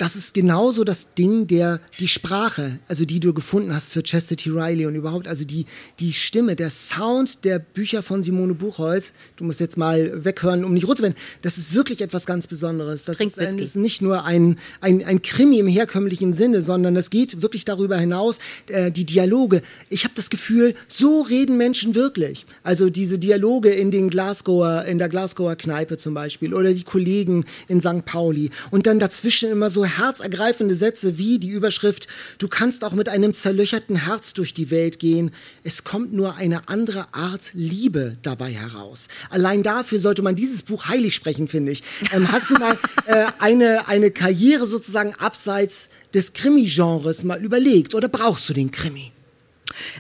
das 0.04 0.18
ist 0.18 0.34
genauso 0.34 0.84
das 0.84 1.12
Ding 1.12 1.48
der, 1.48 1.80
die 1.98 2.10
Sprache, 2.10 2.78
also 2.90 3.06
die 3.06 3.22
du 3.22 3.34
gefunden 3.34 3.74
hast 3.74 3.94
für 3.94 4.04
Chastity 4.04 4.50
Riley 4.50 4.86
und 4.86 4.96
überhaupt, 4.96 5.30
also 5.30 5.46
die, 5.46 5.66
die 6.02 6.12
Stimme, 6.12 6.58
der 6.58 6.72
Sound 6.72 7.46
der 7.46 7.58
Bücher 7.58 8.04
von 8.04 8.22
Simone 8.22 8.54
Buchholz, 8.54 9.14
du 9.38 9.46
musst 9.46 9.62
jetzt 9.62 9.78
mal 9.78 10.26
weghören, 10.26 10.66
um 10.66 10.74
nicht 10.74 10.90
rot 10.90 10.98
zu 10.98 11.04
werden, 11.04 11.16
das 11.42 11.58
ist 11.58 11.74
wirklich 11.74 12.02
etwas 12.02 12.26
ganz 12.26 12.48
Besonderes. 12.48 13.06
Das 13.06 13.18
ist, 13.22 13.40
ein, 13.40 13.58
ist, 13.58 13.78
nicht 13.78 14.02
nur 14.02 14.26
ein, 14.26 14.60
ein, 14.82 15.06
ein 15.06 15.22
Krimi 15.22 15.60
im 15.60 15.68
herkömmlichen 15.68 16.34
Sinne, 16.34 16.62
sondern 16.64 16.98
es 16.98 17.10
geht 17.10 17.42
wirklich 17.42 17.64
darüber 17.64 17.96
hinaus, 17.98 18.40
äh, 18.68 18.92
die 18.92 19.06
Dialoge. 19.06 19.62
Ich 19.88 20.04
habe 20.04 20.16
das 20.16 20.30
Gefühl, 20.30 20.76
so 20.90 21.22
reden 21.22 21.56
Menschen 21.56 21.96
wirklich. 21.96 22.46
Also 22.62 22.90
diese 22.90 23.20
Dialoge 23.20 23.70
in 23.70 23.90
den 23.90 24.10
Glasgower, 24.10 24.84
in 24.84 24.98
der 24.98 25.08
Glasgower 25.08 25.56
Kneipe 25.56 25.98
zum 25.98 26.14
Beispiel 26.14 26.54
oder 26.54 26.74
die 26.74 26.84
Kollegen 26.84 27.46
in 27.70 27.80
St. 27.80 28.04
Pauli 28.04 28.50
und 28.70 28.86
dann 28.86 29.00
dazwischen 29.00 29.50
immer 29.50 29.70
so 29.70 29.86
herzergreifende 29.98 30.76
Sätze 30.76 31.18
wie 31.18 31.40
die 31.40 31.50
Überschrift 31.50 32.08
Du 32.38 32.50
kannst 32.50 32.84
auch 32.84 32.94
mit 32.94 33.08
einem 33.08 33.34
zerlöcherten 33.34 33.96
Herz 34.06 34.34
durch 34.34 34.54
die 34.54 34.70
Welt 34.70 35.00
gehen. 35.00 35.32
Es 35.64 35.86
kommt 35.86 36.12
nur 36.12 36.36
eine 36.36 36.68
andere 36.68 37.08
Art 37.14 37.52
Liebe 37.54 38.18
dabei 38.22 38.52
heraus. 38.52 39.08
Allein 39.30 39.64
dafür 39.64 40.00
sollte 40.00 40.22
man 40.22 40.36
dieses 40.36 40.64
Buch 40.64 40.88
heilig 40.88 41.16
sprechen, 41.16 41.48
finde 41.48 41.72
ich. 41.72 41.84
Ähm, 42.12 42.32
hast 42.32 42.50
du 42.50 42.56
mal 42.56 42.78
äh, 43.06 43.28
eine, 43.40 43.88
eine 43.88 44.12
Karriere 44.12 44.66
sozusagen 44.66 45.16
abseits 45.16 45.90
des 46.14 46.34
Krimi-Genres 46.34 47.24
mal 47.24 47.42
überlegt 47.42 47.96
oder 47.96 48.10
brauchst 48.10 48.50
du 48.50 48.54
den 48.54 48.72
Krimi? 48.72 49.13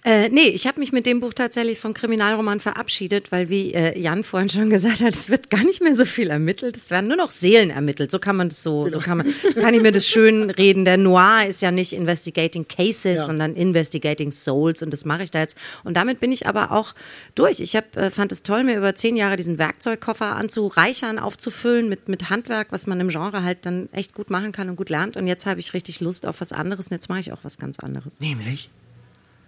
Äh, 0.03 0.29
nee, 0.29 0.47
ich 0.49 0.67
habe 0.67 0.79
mich 0.79 0.91
mit 0.91 1.05
dem 1.05 1.19
Buch 1.19 1.33
tatsächlich 1.33 1.79
vom 1.79 1.93
Kriminalroman 1.93 2.59
verabschiedet, 2.59 3.31
weil 3.31 3.49
wie 3.49 3.73
äh, 3.73 3.97
Jan 3.99 4.23
vorhin 4.23 4.49
schon 4.49 4.69
gesagt 4.69 5.01
hat, 5.01 5.13
es 5.13 5.29
wird 5.29 5.49
gar 5.49 5.63
nicht 5.63 5.81
mehr 5.81 5.95
so 5.95 6.05
viel 6.05 6.29
ermittelt, 6.29 6.75
es 6.77 6.89
werden 6.91 7.07
nur 7.07 7.17
noch 7.17 7.31
Seelen 7.31 7.69
ermittelt. 7.69 8.11
So 8.11 8.19
kann 8.19 8.35
man 8.35 8.49
das 8.49 8.63
so, 8.63 8.87
so 8.89 8.99
kann 8.99 9.17
man, 9.17 9.33
kann 9.55 9.73
ich 9.73 9.81
mir 9.81 9.91
das 9.91 10.07
schön 10.07 10.49
reden. 10.49 10.85
Der 10.85 10.97
Noir 10.97 11.45
ist 11.47 11.61
ja 11.61 11.71
nicht 11.71 11.93
Investigating 11.93 12.67
Cases, 12.67 13.17
Ja. 13.19 13.25
sondern 13.25 13.55
Investigating 13.55 14.31
Souls 14.31 14.81
und 14.81 14.91
das 14.91 15.05
mache 15.05 15.23
ich 15.23 15.31
da 15.31 15.39
jetzt. 15.39 15.57
Und 15.83 15.95
damit 15.97 16.19
bin 16.19 16.31
ich 16.31 16.47
aber 16.47 16.71
auch 16.71 16.93
durch. 17.35 17.59
Ich 17.59 17.75
hab, 17.75 17.95
äh, 17.97 18.09
fand 18.11 18.31
es 18.31 18.43
toll, 18.43 18.63
mir 18.63 18.77
über 18.77 18.95
zehn 18.95 19.15
Jahre 19.15 19.35
diesen 19.37 19.57
Werkzeugkoffer 19.57 20.35
anzureichern, 20.35 21.19
aufzufüllen 21.19 21.89
mit, 21.89 22.07
mit 22.09 22.29
Handwerk, 22.29 22.67
was 22.71 22.87
man 22.87 22.99
im 22.99 23.09
Genre 23.09 23.43
halt 23.43 23.59
dann 23.65 23.89
echt 23.91 24.13
gut 24.13 24.29
machen 24.29 24.51
kann 24.51 24.69
und 24.69 24.75
gut 24.75 24.89
lernt. 24.89 25.17
Und 25.17 25.27
jetzt 25.27 25.45
habe 25.45 25.59
ich 25.59 25.73
richtig 25.73 25.99
Lust 25.99 26.25
auf 26.25 26.41
was 26.41 26.51
anderes 26.53 26.87
und 26.87 26.93
jetzt 26.93 27.09
mache 27.09 27.19
ich 27.19 27.31
auch 27.33 27.39
was 27.43 27.57
ganz 27.57 27.79
anderes. 27.79 28.19
Nämlich? 28.19 28.69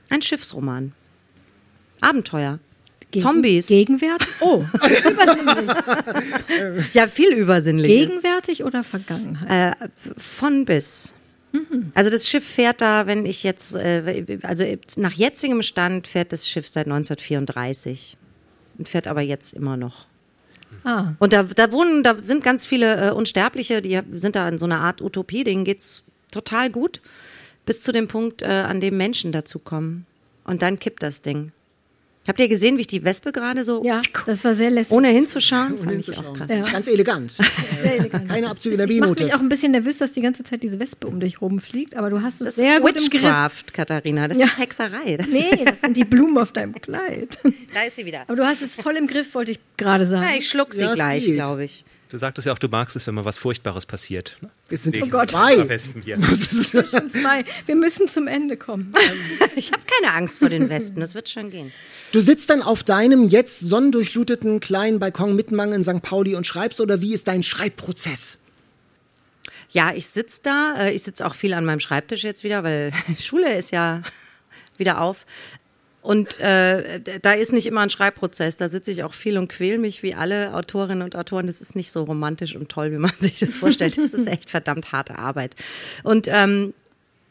Ein 0.10 0.22
Schiffsroman. 0.22 0.94
Abenteuer. 2.02 2.60
Gegen- 3.12 3.24
Zombies. 3.24 3.68
Gegenwärtig? 3.68 4.28
Oh, 4.42 4.64
übersinnlich. 4.74 5.72
ja, 6.94 7.08
viel 7.08 7.30
übersinnliches. 7.34 8.10
Gegenwärtig 8.10 8.64
oder 8.64 8.84
Vergangenheit? 8.84 9.78
Von 10.18 10.66
bis. 10.66 11.14
Also 11.94 12.10
das 12.10 12.28
Schiff 12.28 12.46
fährt 12.46 12.82
da, 12.82 13.08
wenn 13.08 13.26
ich 13.26 13.44
jetzt, 13.44 13.76
äh, 13.76 14.40
also 14.44 14.66
nach 14.98 15.14
jetzigem 15.14 15.62
Stand 15.64 16.06
fährt 16.08 16.34
das 16.34 16.48
Schiff 16.48 16.68
seit 16.68 16.86
1934. 16.88 18.18
Und 18.78 18.90
fährt 18.90 19.08
aber 19.08 19.22
jetzt 19.22 19.54
immer 19.54 19.78
noch. 19.78 20.06
ah, 20.84 21.14
Und 21.20 21.32
da, 21.32 21.44
da 21.44 21.72
wohnen, 21.72 22.04
da 22.04 22.16
sind 22.22 22.44
ganz 22.44 22.66
viele 22.66 23.08
äh, 23.08 23.12
Unsterbliche, 23.12 23.82
die 23.82 24.02
sind 24.12 24.36
da 24.36 24.50
in 24.50 24.58
so 24.60 24.66
einer 24.66 24.82
Art 24.82 25.02
Utopie, 25.02 25.46
denen 25.46 25.64
geht's 25.64 26.04
total 26.30 26.70
gut, 26.70 27.00
bis 27.66 27.82
zu 27.82 27.92
dem 27.92 28.08
Punkt, 28.08 28.42
äh, 28.42 28.46
an 28.46 28.80
dem 28.82 28.98
Menschen 28.98 29.32
dazukommen. 29.32 30.06
Und 30.44 30.62
dann 30.62 30.80
kippt 30.80 31.02
das 31.04 31.22
Ding. 31.22 31.52
Habt 32.28 32.40
ihr 32.40 32.48
gesehen, 32.48 32.78
wie 32.78 32.82
ich 32.82 32.88
die 32.88 33.04
Wespe 33.04 33.32
gerade 33.32 33.64
so, 33.64 33.84
ja, 33.84 34.02
das 34.26 34.44
war 34.44 34.56
sehr 34.56 34.72
lässig. 34.72 34.92
ohne 34.92 35.10
hinzuschauen? 35.10 35.78
Fand 35.78 35.82
ich 35.82 35.86
auch 35.86 35.92
Hinzuschauen. 35.92 36.34
krass. 36.36 36.50
Ja. 36.50 36.62
Ganz 36.72 36.88
elegant. 36.88 37.32
Sehr 37.84 38.00
elegant. 38.00 38.28
Keine 38.30 38.50
Abzüge 38.50 38.74
in 38.74 38.78
der 38.80 38.90
Ich 38.90 39.00
B-Note. 39.00 39.24
mich 39.26 39.34
auch 39.36 39.40
ein 39.42 39.48
bisschen 39.50 39.72
nervös, 39.74 40.00
dass 40.00 40.14
die 40.14 40.22
ganze 40.22 40.44
Zeit 40.44 40.64
diese 40.64 40.80
Wespe 40.80 41.06
um 41.06 41.20
dich 41.20 41.40
rumfliegt, 41.40 41.96
aber 41.96 42.10
du 42.10 42.24
hast 42.24 42.42
es 42.42 42.46
Das 42.48 42.56
sehr 42.56 42.78
ist 42.78 42.82
gut 42.82 42.90
im 43.00 43.10
Griff. 43.12 43.14
Witchcraft, 43.22 43.64
Katharina. 43.74 44.28
Das 44.28 44.40
Ja. 44.40 44.46
ist 44.46 44.58
Hexerei. 44.58 45.18
Das 45.18 45.28
Nee, 45.28 45.66
das 45.66 45.82
sind 45.82 45.96
die 45.98 46.04
Blumen 46.04 46.40
auf 46.40 46.52
deinem 46.52 46.74
Kleid. 46.74 47.38
Da 47.76 47.84
ist 47.84 47.96
sie 47.98 48.08
wieder. 48.08 48.22
Aber 48.22 48.36
du 48.36 48.44
hast 48.44 48.64
es 48.64 48.72
voll 48.72 48.96
im 48.96 49.06
Griff, 49.06 49.36
wollte 49.36 49.52
ich 49.52 49.60
gerade 49.78 50.06
sagen. 50.08 50.26
Ja, 50.28 50.36
ich 50.36 50.50
schluck 50.50 50.74
sie 50.74 50.82
Ja, 50.82 50.90
es 50.90 50.96
gleich, 50.96 51.26
glaube 51.26 51.64
ich. 51.66 51.86
Du 52.10 52.18
sagtest 52.20 52.46
ja 52.46 52.54
auch, 52.54 52.60
du 52.60 52.68
magst 52.68 52.96
es, 52.96 53.08
wenn 53.08 53.16
mal 53.16 53.26
was 53.26 53.38
Furchtbares 53.38 53.86
passiert. 53.86 54.38
ne? 54.42 54.50
Es 54.70 54.84
sind 54.84 54.96
Wegen 54.96 55.10
Gott. 55.10 55.32
zwei. 55.32 55.68
Wespen 55.68 56.02
hier. 56.04 56.20
Zwischen 56.22 57.10
zwei. 57.10 57.44
Wir 57.66 57.76
müssen 57.76 58.08
zum 58.08 58.28
Ende 58.28 58.58
kommen. 58.58 58.94
Ich 59.56 59.72
habe 59.72 59.84
keine 60.02 60.14
Angst 60.14 60.40
vor 60.40 60.50
den 60.50 60.70
Wespen, 60.70 61.00
das 61.00 61.16
wird 61.16 61.30
schon 61.30 61.50
gehen. 61.50 61.72
Du 62.12 62.20
sitzt 62.20 62.50
dann 62.50 62.62
auf 62.62 62.84
deinem 62.84 63.28
jetzt 63.28 63.60
sonnendurchfluteten 63.62 64.60
kleinen 64.60 65.00
Balkon 65.00 65.36
Mittenmann 65.36 65.72
in 65.72 65.84
St. 65.84 66.02
Pauli 66.02 66.36
und 66.36 66.46
schreibst 66.46 66.82
oder 66.82 67.00
wie 67.02 67.14
ist 67.14 67.28
dein 67.30 67.42
Schreibprozess? 67.42 68.40
Ja, 69.72 69.94
ich 69.94 70.08
sitze 70.08 70.42
da. 70.44 70.76
äh, 70.78 70.92
Ich 70.94 71.04
sitze 71.04 71.26
auch 71.26 71.36
viel 71.36 71.54
an 71.54 71.66
meinem 71.66 71.80
Schreibtisch 71.80 72.24
jetzt 72.24 72.44
wieder, 72.44 72.64
weil 72.64 72.92
Schule 73.20 73.58
ist 73.58 73.72
ja 73.72 74.02
wieder 74.78 75.00
auf. 75.02 75.26
Und 76.06 76.40
äh, 76.40 77.02
da 77.20 77.34
ist 77.34 77.52
nicht 77.52 77.66
immer 77.66 77.82
ein 77.82 77.90
Schreibprozess. 77.90 78.58
Da 78.58 78.70
sitze 78.70 78.92
ich 78.92 79.04
auch 79.04 79.16
viel 79.16 79.40
und 79.40 79.48
quäl 79.48 79.80
mich 79.80 80.04
wie 80.04 80.14
alle 80.14 80.54
Autorinnen 80.54 81.02
und 81.02 81.16
Autoren. 81.16 81.48
Das 81.48 81.62
ist 81.62 81.76
nicht 81.76 81.92
so 81.92 82.04
romantisch 82.04 82.56
und 82.56 82.70
toll, 82.70 82.92
wie 82.92 83.00
man 83.00 83.12
sich 83.20 83.40
das 83.40 83.56
vorstellt. 83.56 83.98
Das 83.98 84.14
ist 84.14 84.28
echt 84.28 84.48
verdammt 84.48 84.92
harte 84.92 85.18
Arbeit. 85.18 85.56
Und 86.04 86.28
ähm, 86.30 86.76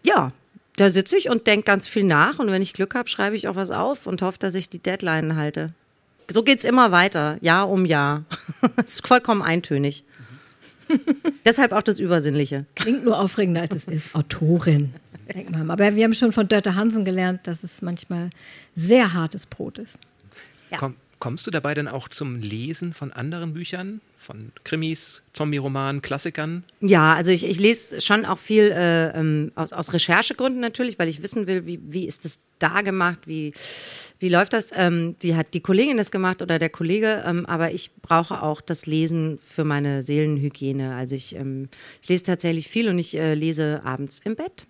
ja, 0.03 0.33
da 0.75 0.91
sitze 0.91 1.17
ich 1.17 1.31
und 1.31 1.47
denke 1.47 1.67
ganz 1.67 1.87
viel 1.87 2.03
nach. 2.03 2.41
Und 2.41 2.51
wenn 2.51 2.63
ich 2.63 2.73
Glück 2.73 2.97
habe, 2.97 3.09
schreibe 3.09 3.37
ich 3.37 3.47
auch 3.47 3.55
was 3.55 3.71
auf 3.71 4.09
und 4.09 4.23
hoffe, 4.23 4.41
dass 4.41 4.57
ich 4.57 4.69
die 4.69 4.81
Deadline 4.81 5.37
halte. 5.37 5.73
So 6.29 6.43
geht's 6.43 6.65
immer 6.65 6.91
weiter, 6.91 7.39
Jahr 7.43 7.71
um 7.71 7.87
Jahr. 7.87 8.25
Das 8.77 8.95
ist 8.95 9.07
vollkommen 9.07 9.43
eintönig. 9.43 10.03
Deshalb 11.45 11.73
auch 11.73 11.83
das 11.83 11.99
Übersinnliche. 11.99 12.67
Klingt 12.75 13.05
nur 13.05 13.19
aufregender, 13.19 13.63
als 13.63 13.75
es 13.75 13.85
ist. 13.85 14.15
Autorin. 14.15 14.95
Denkt 15.33 15.53
man. 15.53 15.71
Aber 15.71 15.95
wir 15.95 16.05
haben 16.05 16.15
schon 16.15 16.33
von 16.33 16.49
Dörte 16.49 16.75
Hansen 16.75 17.05
gelernt, 17.05 17.47
dass 17.47 17.63
es 17.63 17.83
manchmal 17.83 18.31
sehr 18.75 19.15
hartes 19.15 19.47
Brot 19.47 19.79
ist. 19.79 19.99
Ja. 20.71 20.79
Komm, 20.79 20.97
kommst 21.19 21.47
du 21.47 21.51
dabei 21.51 21.75
denn 21.75 21.89
auch 21.89 22.09
zum 22.09 22.41
Lesen 22.41 22.93
von 22.93 23.13
anderen 23.13 23.55
Büchern? 23.55 24.01
Von 24.17 24.53
Krimis, 24.65 25.23
Zombie-Romanen, 25.35 26.03
Klassikern? 26.03 26.65
Ja, 26.81 27.15
also 27.15 27.31
ich, 27.31 27.45
ich 27.45 27.59
lese 27.59 28.01
schon 28.01 28.25
auch 28.25 28.39
viel 28.39 28.73
äh, 28.73 29.19
ähm, 29.19 29.53
aus, 29.55 29.73
aus 29.73 29.93
Recherchegründen 29.93 30.61
natürlich, 30.61 30.99
weil 30.99 31.09
ich 31.09 31.23
wissen 31.23 31.47
will, 31.47 31.67
wie, 31.67 31.81
wie 31.89 32.07
ist 32.07 32.25
das 32.25 32.39
da 32.59 32.81
gemacht, 32.83 33.21
wie, 33.27 33.53
wie 34.19 34.29
läuft 34.29 34.53
das, 34.53 34.71
ähm, 34.75 35.17
wie 35.21 35.35
hat 35.35 35.55
die 35.55 35.61
Kollegin 35.61 35.97
das 35.97 36.11
gemacht 36.11 36.41
oder 36.43 36.59
der 36.59 36.71
Kollege, 36.71 37.25
ähm, 37.27 37.47
aber 37.47 37.73
ich 37.73 37.91
brauche 38.03 38.43
auch 38.43 38.61
das 38.61 38.87
Lesen 38.87 39.39
für 39.45 39.65
meine 39.65 40.03
Seelenhygiene. 40.03 40.95
Also 40.95 41.15
ich, 41.15 41.35
ähm, 41.35 41.69
ich 42.03 42.09
lese 42.09 42.25
tatsächlich 42.25 42.69
viel 42.69 42.89
und 42.89 42.99
ich 42.99 43.17
äh, 43.17 43.35
lese 43.35 43.83
abends 43.85 44.21
im 44.21 44.37
Bett. 44.37 44.67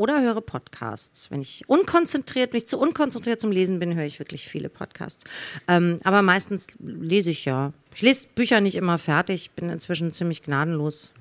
Oder 0.00 0.22
höre 0.22 0.40
Podcasts. 0.40 1.30
Wenn 1.30 1.42
ich 1.42 1.64
unkonzentriert, 1.66 2.54
wenn 2.54 2.58
ich 2.58 2.66
zu 2.66 2.78
unkonzentriert 2.78 3.38
zum 3.38 3.52
Lesen 3.52 3.80
bin, 3.80 3.94
höre 3.94 4.06
ich 4.06 4.18
wirklich 4.18 4.48
viele 4.48 4.70
Podcasts. 4.70 5.24
Ähm, 5.68 5.98
aber 6.04 6.22
meistens 6.22 6.68
lese 6.78 7.32
ich 7.32 7.44
ja. 7.44 7.74
Ich 7.94 8.00
lese 8.00 8.28
Bücher 8.34 8.62
nicht 8.62 8.76
immer 8.76 8.96
fertig, 8.96 9.50
bin 9.50 9.68
inzwischen 9.68 10.10
ziemlich 10.10 10.42
gnadenlos. 10.42 11.12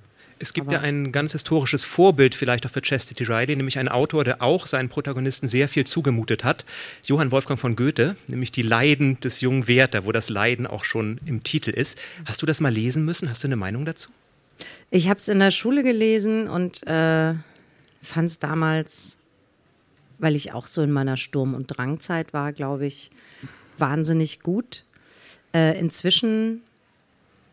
Es 0.42 0.54
gibt 0.54 0.72
ja 0.72 0.80
ein 0.80 1.12
ganz 1.12 1.34
historisches 1.34 1.84
Vorbild 1.84 2.34
vielleicht 2.34 2.66
auch 2.66 2.70
für 2.70 2.82
Chastity 2.82 3.26
Riley, 3.26 3.58
nämlich 3.58 3.78
ein 3.78 3.90
Autor, 3.90 4.24
der 4.24 4.42
auch 4.42 4.68
seinen 4.68 4.88
Protagonisten 4.88 5.50
sehr 5.50 5.68
viel 5.68 5.86
zugemutet 5.86 6.46
hat. 6.46 6.64
Johann 7.04 7.32
Wolfgang 7.32 7.60
von 7.60 7.76
Goethe, 7.76 8.16
nämlich 8.28 8.54
die 8.54 8.62
Leiden 8.62 9.20
des 9.20 9.42
jungen 9.42 9.68
Werther, 9.68 10.06
wo 10.06 10.14
das 10.14 10.30
Leiden 10.30 10.66
auch 10.66 10.86
schon 10.86 11.20
im 11.26 11.44
Titel 11.44 11.72
ist. 11.72 11.98
Hast 12.26 12.42
du 12.42 12.46
das 12.46 12.62
mal 12.62 12.72
lesen 12.72 13.04
müssen? 13.04 13.30
Hast 13.30 13.44
du 13.44 13.50
eine 13.50 13.58
Meinung 13.58 13.84
dazu? 13.84 14.12
Ich 14.92 15.10
habe 15.10 15.18
es 15.18 15.28
in 15.28 15.40
der 15.40 15.52
Schule 15.52 15.84
gelesen 15.84 16.48
und 16.48 16.88
äh, 16.88 17.34
fand 18.02 18.30
es 18.30 18.40
damals, 18.40 19.18
weil 20.20 20.36
ich 20.36 20.54
auch 20.54 20.68
so 20.68 20.82
in 20.82 20.92
meiner 20.92 21.18
Sturm- 21.18 21.54
und 21.54 21.68
Drangzeit 21.68 22.34
war, 22.34 22.54
glaube 22.54 22.86
ich, 22.86 23.12
wahnsinnig 23.78 24.40
gut. 24.40 24.86
Äh, 25.54 25.78
inzwischen, 25.78 26.62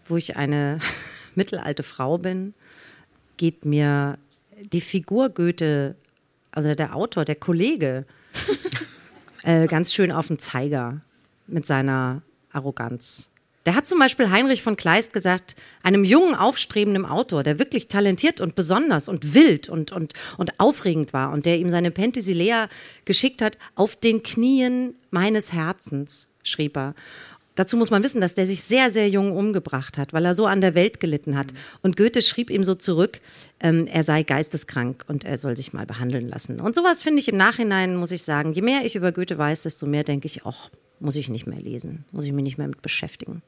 wo 0.06 0.16
ich 0.16 0.36
eine 0.36 0.78
mittelalte 1.34 1.82
Frau 1.82 2.18
bin, 2.18 2.54
geht 3.36 3.64
mir 3.64 4.18
die 4.72 4.80
Figur 4.80 5.28
Goethe, 5.30 5.96
also 6.52 6.74
der 6.74 6.94
Autor, 6.94 7.24
der 7.24 7.36
Kollege, 7.36 8.06
äh, 9.42 9.66
ganz 9.66 9.92
schön 9.92 10.12
auf 10.12 10.28
den 10.28 10.38
Zeiger 10.38 11.00
mit 11.46 11.66
seiner 11.66 12.22
Arroganz. 12.52 13.30
Der 13.66 13.74
hat 13.74 13.88
zum 13.88 13.98
Beispiel 13.98 14.30
Heinrich 14.30 14.62
von 14.62 14.76
Kleist 14.76 15.12
gesagt, 15.12 15.56
einem 15.82 16.04
jungen, 16.04 16.36
aufstrebenden 16.36 17.04
Autor, 17.04 17.42
der 17.42 17.58
wirklich 17.58 17.88
talentiert 17.88 18.40
und 18.40 18.54
besonders 18.54 19.08
und 19.08 19.34
wild 19.34 19.68
und, 19.68 19.90
und, 19.90 20.14
und 20.38 20.60
aufregend 20.60 21.12
war 21.12 21.32
und 21.32 21.46
der 21.46 21.58
ihm 21.58 21.70
seine 21.70 21.90
Penthesilea 21.90 22.68
geschickt 23.04 23.42
hat, 23.42 23.58
auf 23.74 23.96
den 23.96 24.22
Knien 24.22 24.94
meines 25.10 25.52
Herzens, 25.52 26.28
schrieb 26.44 26.76
er. 26.76 26.94
Dazu 27.56 27.76
muss 27.76 27.90
man 27.90 28.04
wissen, 28.04 28.20
dass 28.20 28.34
der 28.34 28.46
sich 28.46 28.62
sehr, 28.62 28.90
sehr 28.90 29.08
jung 29.08 29.32
umgebracht 29.32 29.98
hat, 29.98 30.12
weil 30.12 30.24
er 30.24 30.34
so 30.34 30.46
an 30.46 30.60
der 30.60 30.74
Welt 30.74 31.00
gelitten 31.00 31.36
hat. 31.36 31.48
Und 31.82 31.96
Goethe 31.96 32.22
schrieb 32.22 32.50
ihm 32.50 32.62
so 32.62 32.74
zurück, 32.74 33.20
ähm, 33.60 33.86
er 33.86 34.02
sei 34.02 34.22
geisteskrank 34.22 35.04
und 35.08 35.24
er 35.24 35.36
soll 35.36 35.56
sich 35.56 35.72
mal 35.72 35.86
behandeln 35.86 36.28
lassen. 36.28 36.60
Und 36.60 36.74
sowas 36.74 37.02
finde 37.02 37.20
ich 37.20 37.28
im 37.28 37.36
Nachhinein, 37.36 37.96
muss 37.96 38.12
ich 38.12 38.22
sagen, 38.22 38.52
je 38.52 38.62
mehr 38.62 38.84
ich 38.84 38.94
über 38.94 39.10
Goethe 39.10 39.36
weiß, 39.36 39.62
desto 39.62 39.86
mehr 39.86 40.04
denke 40.04 40.26
ich, 40.26 40.46
ach, 40.46 40.70
muss 41.00 41.16
ich 41.16 41.28
nicht 41.28 41.46
mehr 41.46 41.60
lesen, 41.60 42.04
muss 42.12 42.24
ich 42.24 42.32
mich 42.32 42.44
nicht 42.44 42.58
mehr 42.58 42.68
mit 42.68 42.82
beschäftigen. 42.82 43.42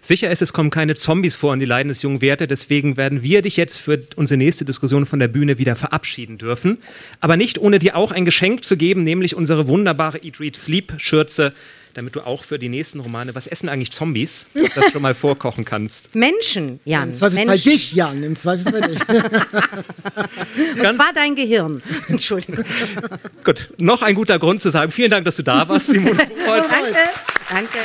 Sicher 0.00 0.30
ist, 0.30 0.42
es 0.42 0.52
kommen 0.52 0.70
keine 0.70 0.94
Zombies 0.94 1.34
vor 1.34 1.54
in 1.54 1.60
die 1.60 1.66
Leiden 1.66 1.88
des 1.88 2.02
jungen 2.02 2.20
Werther, 2.20 2.46
deswegen 2.46 2.96
werden 2.96 3.22
wir 3.22 3.42
dich 3.42 3.56
jetzt 3.56 3.78
für 3.78 4.02
unsere 4.16 4.38
nächste 4.38 4.64
Diskussion 4.64 5.06
von 5.06 5.18
der 5.18 5.28
Bühne 5.28 5.58
wieder 5.58 5.76
verabschieden 5.76 6.36
dürfen. 6.36 6.78
Aber 7.20 7.36
nicht 7.36 7.58
ohne 7.58 7.78
dir 7.78 7.96
auch 7.96 8.12
ein 8.12 8.24
Geschenk 8.24 8.64
zu 8.64 8.76
geben, 8.76 9.04
nämlich 9.04 9.34
unsere 9.34 9.66
wunderbare 9.66 10.18
Eat, 10.22 10.40
Read, 10.40 10.56
Sleep 10.56 10.94
Schürze, 10.98 11.54
damit 11.94 12.14
du 12.16 12.26
auch 12.26 12.44
für 12.44 12.58
die 12.58 12.68
nächsten 12.68 13.00
Romane, 13.00 13.34
was 13.34 13.46
essen 13.46 13.68
eigentlich 13.68 13.92
Zombies, 13.92 14.46
das 14.74 14.92
schon 14.92 15.02
mal 15.02 15.14
vorkochen 15.14 15.64
kannst. 15.64 16.14
Menschen, 16.14 16.80
Jan. 16.84 17.08
Im 17.08 17.14
Zweifelsfall 17.14 17.46
Menschen. 17.46 17.70
dich, 17.70 17.92
Jan. 17.92 18.22
Im 18.22 18.36
Zweifelsfall 18.36 18.82
dich. 18.82 19.00
Und 19.08 20.94
zwar 20.94 21.12
dein 21.14 21.34
Gehirn. 21.34 21.82
Entschuldigung. 22.08 22.64
Gut, 23.44 23.70
noch 23.78 24.02
ein 24.02 24.14
guter 24.14 24.38
Grund 24.38 24.60
zu 24.60 24.70
sagen, 24.70 24.90
vielen 24.90 25.10
Dank, 25.10 25.24
dass 25.24 25.36
du 25.36 25.42
da 25.42 25.68
warst, 25.68 25.86
Simone. 25.86 26.16
Danke, 26.16 26.98
danke. 27.50 27.78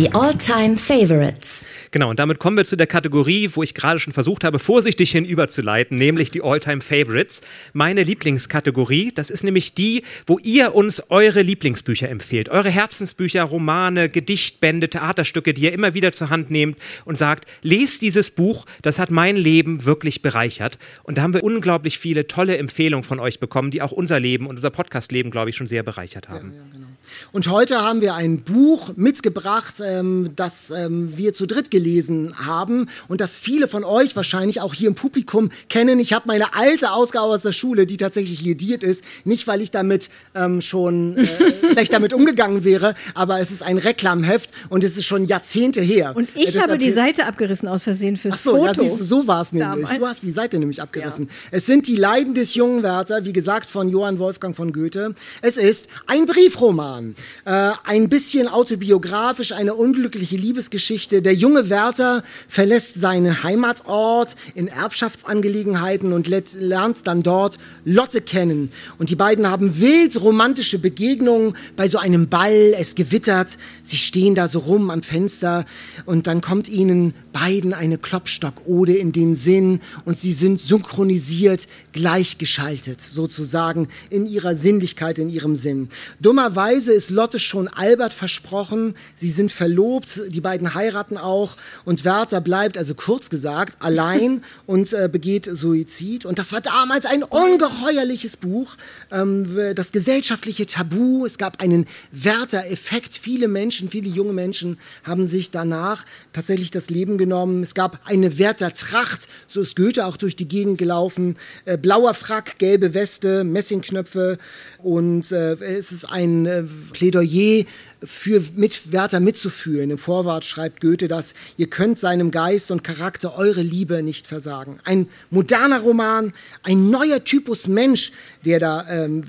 Die 0.00 0.10
All-Time 0.14 0.78
Favorites. 0.78 1.66
Genau, 1.90 2.08
und 2.08 2.18
damit 2.18 2.38
kommen 2.38 2.56
wir 2.56 2.64
zu 2.64 2.74
der 2.74 2.86
Kategorie, 2.86 3.50
wo 3.52 3.62
ich 3.62 3.74
gerade 3.74 4.00
schon 4.00 4.14
versucht 4.14 4.44
habe, 4.44 4.58
vorsichtig 4.58 5.10
hinüberzuleiten, 5.10 5.98
nämlich 5.98 6.30
die 6.30 6.40
All-Time 6.40 6.80
Favorites. 6.80 7.42
Meine 7.74 8.02
Lieblingskategorie, 8.02 9.12
das 9.14 9.28
ist 9.28 9.44
nämlich 9.44 9.74
die, 9.74 10.04
wo 10.26 10.38
ihr 10.38 10.74
uns 10.74 11.10
eure 11.10 11.42
Lieblingsbücher 11.42 12.08
empfehlt. 12.08 12.48
Eure 12.48 12.70
Herzensbücher, 12.70 13.42
Romane, 13.42 14.08
Gedichtbände, 14.08 14.88
Theaterstücke, 14.88 15.52
die 15.52 15.64
ihr 15.64 15.72
immer 15.74 15.92
wieder 15.92 16.12
zur 16.12 16.30
Hand 16.30 16.50
nehmt 16.50 16.78
und 17.04 17.18
sagt, 17.18 17.44
lest 17.60 18.00
dieses 18.00 18.30
Buch, 18.30 18.64
das 18.80 18.98
hat 18.98 19.10
mein 19.10 19.36
Leben 19.36 19.84
wirklich 19.84 20.22
bereichert. 20.22 20.78
Und 21.02 21.18
da 21.18 21.22
haben 21.22 21.34
wir 21.34 21.44
unglaublich 21.44 21.98
viele 21.98 22.26
tolle 22.26 22.56
Empfehlungen 22.56 23.04
von 23.04 23.20
euch 23.20 23.38
bekommen, 23.38 23.70
die 23.70 23.82
auch 23.82 23.92
unser 23.92 24.18
Leben 24.18 24.46
und 24.46 24.56
unser 24.56 24.70
Podcast-Leben, 24.70 25.30
glaube 25.30 25.50
ich, 25.50 25.56
schon 25.56 25.66
sehr 25.66 25.82
bereichert 25.82 26.30
haben. 26.30 26.54
Ja, 26.56 26.62
genau. 26.72 26.86
Und 27.32 27.48
heute 27.48 27.80
haben 27.82 28.00
wir 28.00 28.14
ein 28.14 28.40
Buch 28.42 28.92
mitgebracht, 28.96 29.74
ähm, 29.84 30.30
das 30.36 30.70
ähm, 30.70 31.16
wir 31.16 31.32
zu 31.34 31.46
dritt 31.46 31.70
gelesen 31.70 32.32
haben 32.46 32.86
und 33.08 33.20
das 33.20 33.38
viele 33.38 33.68
von 33.68 33.84
euch 33.84 34.16
wahrscheinlich 34.16 34.60
auch 34.60 34.74
hier 34.74 34.88
im 34.88 34.94
Publikum 34.94 35.50
kennen. 35.68 35.98
Ich 36.00 36.12
habe 36.12 36.24
meine 36.26 36.54
alte 36.54 36.92
Ausgabe 36.92 37.26
aus 37.26 37.42
der 37.42 37.52
Schule, 37.52 37.86
die 37.86 37.96
tatsächlich 37.96 38.42
lediert 38.42 38.82
ist, 38.82 39.04
nicht 39.24 39.46
weil 39.46 39.60
ich 39.60 39.70
damit 39.70 40.08
ähm, 40.34 40.60
schon 40.60 41.16
äh, 41.16 41.26
schlecht 41.72 41.92
damit 41.92 42.12
umgegangen 42.12 42.64
wäre, 42.64 42.94
aber 43.14 43.40
es 43.40 43.50
ist 43.50 43.62
ein 43.62 43.78
Reklamheft 43.78 44.50
und 44.68 44.84
es 44.84 44.96
ist 44.96 45.06
schon 45.06 45.24
Jahrzehnte 45.24 45.80
her. 45.80 46.12
Und 46.16 46.28
ich 46.34 46.54
Äh, 46.56 46.60
habe 46.60 46.78
die 46.78 46.92
Seite 46.92 47.26
abgerissen 47.26 47.68
aus 47.68 47.82
Versehen 47.84 48.16
fürs 48.16 48.34
Ach 48.34 48.38
so, 48.38 48.50
Foto. 48.52 48.66
ja, 48.66 48.74
siehst 48.74 49.00
du, 49.00 49.04
so 49.04 49.26
war 49.26 49.40
es 49.42 49.52
nämlich. 49.52 49.88
Du 49.90 50.06
hast 50.06 50.22
die 50.22 50.30
Seite 50.30 50.58
nämlich 50.58 50.80
abgerissen. 50.82 51.28
Es 51.50 51.66
sind 51.66 51.86
die 51.86 51.96
Leiden 51.96 52.34
des 52.34 52.54
jungen 52.54 52.82
Werther, 52.82 53.24
wie 53.24 53.32
gesagt, 53.32 53.68
von 53.70 53.88
Johann 53.88 54.18
Wolfgang 54.18 54.56
von 54.56 54.72
Goethe. 54.72 55.14
Es 55.42 55.56
ist 55.56 55.88
ein 56.06 56.26
Briefroman, 56.26 57.09
äh, 57.44 57.70
ein 57.84 58.08
bisschen 58.08 58.48
autobiografisch, 58.48 59.52
eine 59.52 59.74
unglückliche 59.74 60.36
Liebesgeschichte. 60.36 61.22
Der 61.22 61.34
junge 61.34 61.70
Werther 61.70 62.22
verlässt 62.48 62.94
seinen 63.00 63.42
Heimatort 63.42 64.36
in 64.54 64.68
Erbschaftsangelegenheiten 64.68 66.12
und 66.12 66.28
lernt 66.28 67.06
dann 67.06 67.22
dort 67.22 67.58
Lotte 67.84 68.20
kennen. 68.20 68.70
Und 68.98 69.10
die 69.10 69.16
beiden 69.16 69.48
haben 69.48 69.78
wild 69.78 70.20
romantische 70.20 70.78
Begegnungen 70.78 71.56
bei 71.76 71.88
so 71.88 71.98
einem 71.98 72.28
Ball. 72.28 72.74
Es 72.78 72.94
gewittert. 72.94 73.58
Sie 73.82 73.96
stehen 73.98 74.34
da 74.34 74.48
so 74.48 74.58
rum 74.58 74.90
am 74.90 75.02
Fenster 75.02 75.64
und 76.06 76.26
dann 76.26 76.40
kommt 76.40 76.68
ihnen 76.68 77.14
beiden 77.32 77.72
eine 77.72 77.98
Klopstock-Ode 77.98 78.94
in 78.94 79.12
den 79.12 79.34
Sinn 79.34 79.80
und 80.04 80.18
sie 80.18 80.32
sind 80.32 80.60
synchronisiert, 80.60 81.68
gleichgeschaltet 81.92 83.00
sozusagen 83.00 83.88
in 84.10 84.26
ihrer 84.26 84.54
Sinnlichkeit, 84.54 85.18
in 85.18 85.30
ihrem 85.30 85.56
Sinn. 85.56 85.88
Dummerweise 86.20 86.89
ist 86.92 87.10
Lotte 87.10 87.38
schon 87.38 87.68
Albert 87.68 88.12
versprochen. 88.12 88.94
Sie 89.14 89.30
sind 89.30 89.52
verlobt, 89.52 90.20
die 90.28 90.40
beiden 90.40 90.74
heiraten 90.74 91.16
auch 91.16 91.56
und 91.84 92.04
Werther 92.04 92.40
bleibt, 92.40 92.78
also 92.78 92.94
kurz 92.94 93.30
gesagt, 93.30 93.76
allein 93.80 94.42
und 94.66 94.92
äh, 94.92 95.08
begeht 95.10 95.48
Suizid. 95.52 96.24
Und 96.24 96.38
das 96.38 96.52
war 96.52 96.60
damals 96.60 97.06
ein 97.06 97.22
ungeheuerliches 97.22 98.36
Buch, 98.36 98.76
ähm, 99.10 99.74
das 99.74 99.92
gesellschaftliche 99.92 100.66
Tabu. 100.66 101.24
Es 101.26 101.38
gab 101.38 101.60
einen 101.62 101.86
Werther-Effekt. 102.12 103.16
Viele 103.16 103.48
Menschen, 103.48 103.90
viele 103.90 104.08
junge 104.08 104.32
Menschen 104.32 104.78
haben 105.04 105.26
sich 105.26 105.50
danach 105.50 106.04
tatsächlich 106.32 106.70
das 106.70 106.90
Leben 106.90 107.18
genommen. 107.18 107.62
Es 107.62 107.74
gab 107.74 108.00
eine 108.04 108.38
Werther-Tracht, 108.38 109.28
so 109.48 109.60
ist 109.60 109.76
Goethe 109.76 110.06
auch 110.06 110.16
durch 110.16 110.36
die 110.36 110.48
Gegend 110.48 110.78
gelaufen. 110.78 111.36
Äh, 111.64 111.76
blauer 111.76 112.14
Frack, 112.14 112.58
gelbe 112.58 112.94
Weste, 112.94 113.44
Messingknöpfe 113.44 114.38
und 114.78 115.30
äh, 115.32 115.54
es 115.54 115.92
ist 115.92 116.04
ein 116.04 116.46
äh, 116.46 116.64
Plädoyer 116.92 117.64
für 118.02 118.42
mit 118.54 118.92
Werther 118.92 119.20
mitzuführen. 119.20 119.90
Im 119.90 119.98
Vorwort 119.98 120.44
schreibt 120.44 120.80
Goethe 120.80 121.08
das, 121.08 121.34
ihr 121.56 121.68
könnt 121.68 121.98
seinem 121.98 122.30
Geist 122.30 122.70
und 122.70 122.82
Charakter 122.82 123.36
eure 123.36 123.62
Liebe 123.62 124.02
nicht 124.02 124.26
versagen. 124.26 124.80
Ein 124.84 125.08
moderner 125.30 125.80
Roman, 125.80 126.32
ein 126.62 126.90
neuer 126.90 127.22
Typus 127.24 127.68
Mensch, 127.68 128.12
der 128.44 128.58
da 128.58 128.86
ähm, 128.88 129.24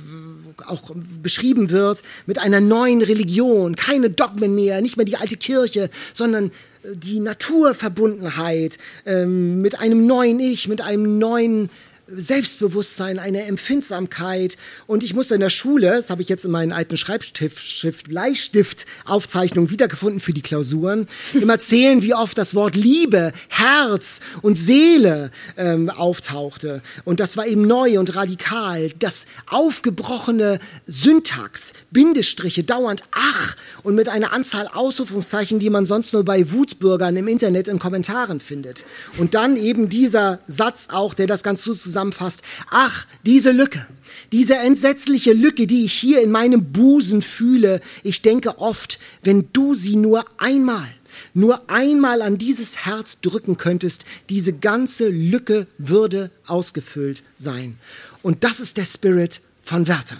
auch 0.67 0.91
beschrieben 1.21 1.69
wird, 1.69 2.03
mit 2.25 2.39
einer 2.39 2.61
neuen 2.61 3.01
Religion, 3.01 3.75
keine 3.75 4.09
Dogmen 4.09 4.55
mehr, 4.55 4.81
nicht 4.81 4.97
mehr 4.97 5.05
die 5.05 5.17
alte 5.17 5.37
Kirche, 5.37 5.89
sondern 6.13 6.47
äh, 6.83 6.95
die 6.95 7.19
Naturverbundenheit, 7.19 8.77
ähm, 9.05 9.61
mit 9.61 9.79
einem 9.79 10.05
neuen 10.07 10.39
Ich, 10.39 10.67
mit 10.67 10.81
einem 10.81 11.17
neuen 11.17 11.69
Selbstbewusstsein, 12.15 13.19
eine 13.19 13.43
Empfindsamkeit. 13.43 14.57
Und 14.87 15.03
ich 15.03 15.13
musste 15.13 15.35
in 15.35 15.41
der 15.41 15.49
Schule, 15.49 15.91
das 15.91 16.09
habe 16.09 16.21
ich 16.21 16.29
jetzt 16.29 16.45
in 16.45 16.51
meinen 16.51 16.71
alten 16.71 16.97
Schreibstift, 16.97 18.07
Bleistift-Aufzeichnungen 18.07 19.69
wiedergefunden 19.69 20.19
für 20.19 20.33
die 20.33 20.41
Klausuren, 20.41 21.07
immer 21.33 21.59
zählen, 21.59 22.01
wie 22.01 22.13
oft 22.13 22.37
das 22.37 22.55
Wort 22.55 22.75
Liebe, 22.75 23.33
Herz 23.49 24.19
und 24.41 24.57
Seele 24.57 25.31
ähm, 25.57 25.89
auftauchte. 25.89 26.81
Und 27.05 27.19
das 27.19 27.37
war 27.37 27.47
eben 27.47 27.65
neu 27.67 27.99
und 27.99 28.15
radikal. 28.15 28.89
Das 28.99 29.25
aufgebrochene 29.47 30.59
Syntax, 30.87 31.73
Bindestriche, 31.91 32.63
dauernd 32.63 33.03
ach 33.11 33.55
und 33.83 33.95
mit 33.95 34.09
einer 34.09 34.33
Anzahl 34.33 34.67
Ausrufungszeichen, 34.67 35.59
die 35.59 35.69
man 35.69 35.85
sonst 35.85 36.13
nur 36.13 36.23
bei 36.23 36.51
Wutbürgern 36.51 37.15
im 37.15 37.27
Internet 37.27 37.67
in 37.67 37.79
Kommentaren 37.79 38.39
findet. 38.39 38.83
Und 39.17 39.33
dann 39.33 39.57
eben 39.57 39.89
dieser 39.89 40.39
Satz 40.47 40.87
auch, 40.91 41.13
der 41.13 41.27
das 41.27 41.43
ganz 41.43 41.65
gut 41.65 41.77
zusammenfasst. 42.01 42.41
Ach, 42.69 43.05
diese 43.25 43.51
Lücke. 43.51 43.85
Diese 44.31 44.55
entsetzliche 44.55 45.33
Lücke, 45.33 45.67
die 45.67 45.85
ich 45.85 45.93
hier 45.93 46.21
in 46.21 46.31
meinem 46.31 46.71
Busen 46.71 47.21
fühle. 47.21 47.81
Ich 48.03 48.21
denke 48.21 48.59
oft, 48.59 48.99
wenn 49.23 49.49
du 49.53 49.75
sie 49.75 49.95
nur 49.95 50.25
einmal 50.37 50.87
nur 51.33 51.69
einmal 51.69 52.21
an 52.21 52.37
dieses 52.37 52.85
Herz 52.85 53.19
drücken 53.21 53.57
könntest, 53.57 54.05
diese 54.29 54.53
ganze 54.53 55.07
Lücke 55.09 55.67
würde 55.77 56.31
ausgefüllt 56.47 57.21
sein. 57.35 57.77
Und 58.21 58.43
das 58.43 58.59
ist 58.59 58.77
der 58.77 58.85
Spirit 58.85 59.41
von 59.61 59.87
Werther. 59.87 60.17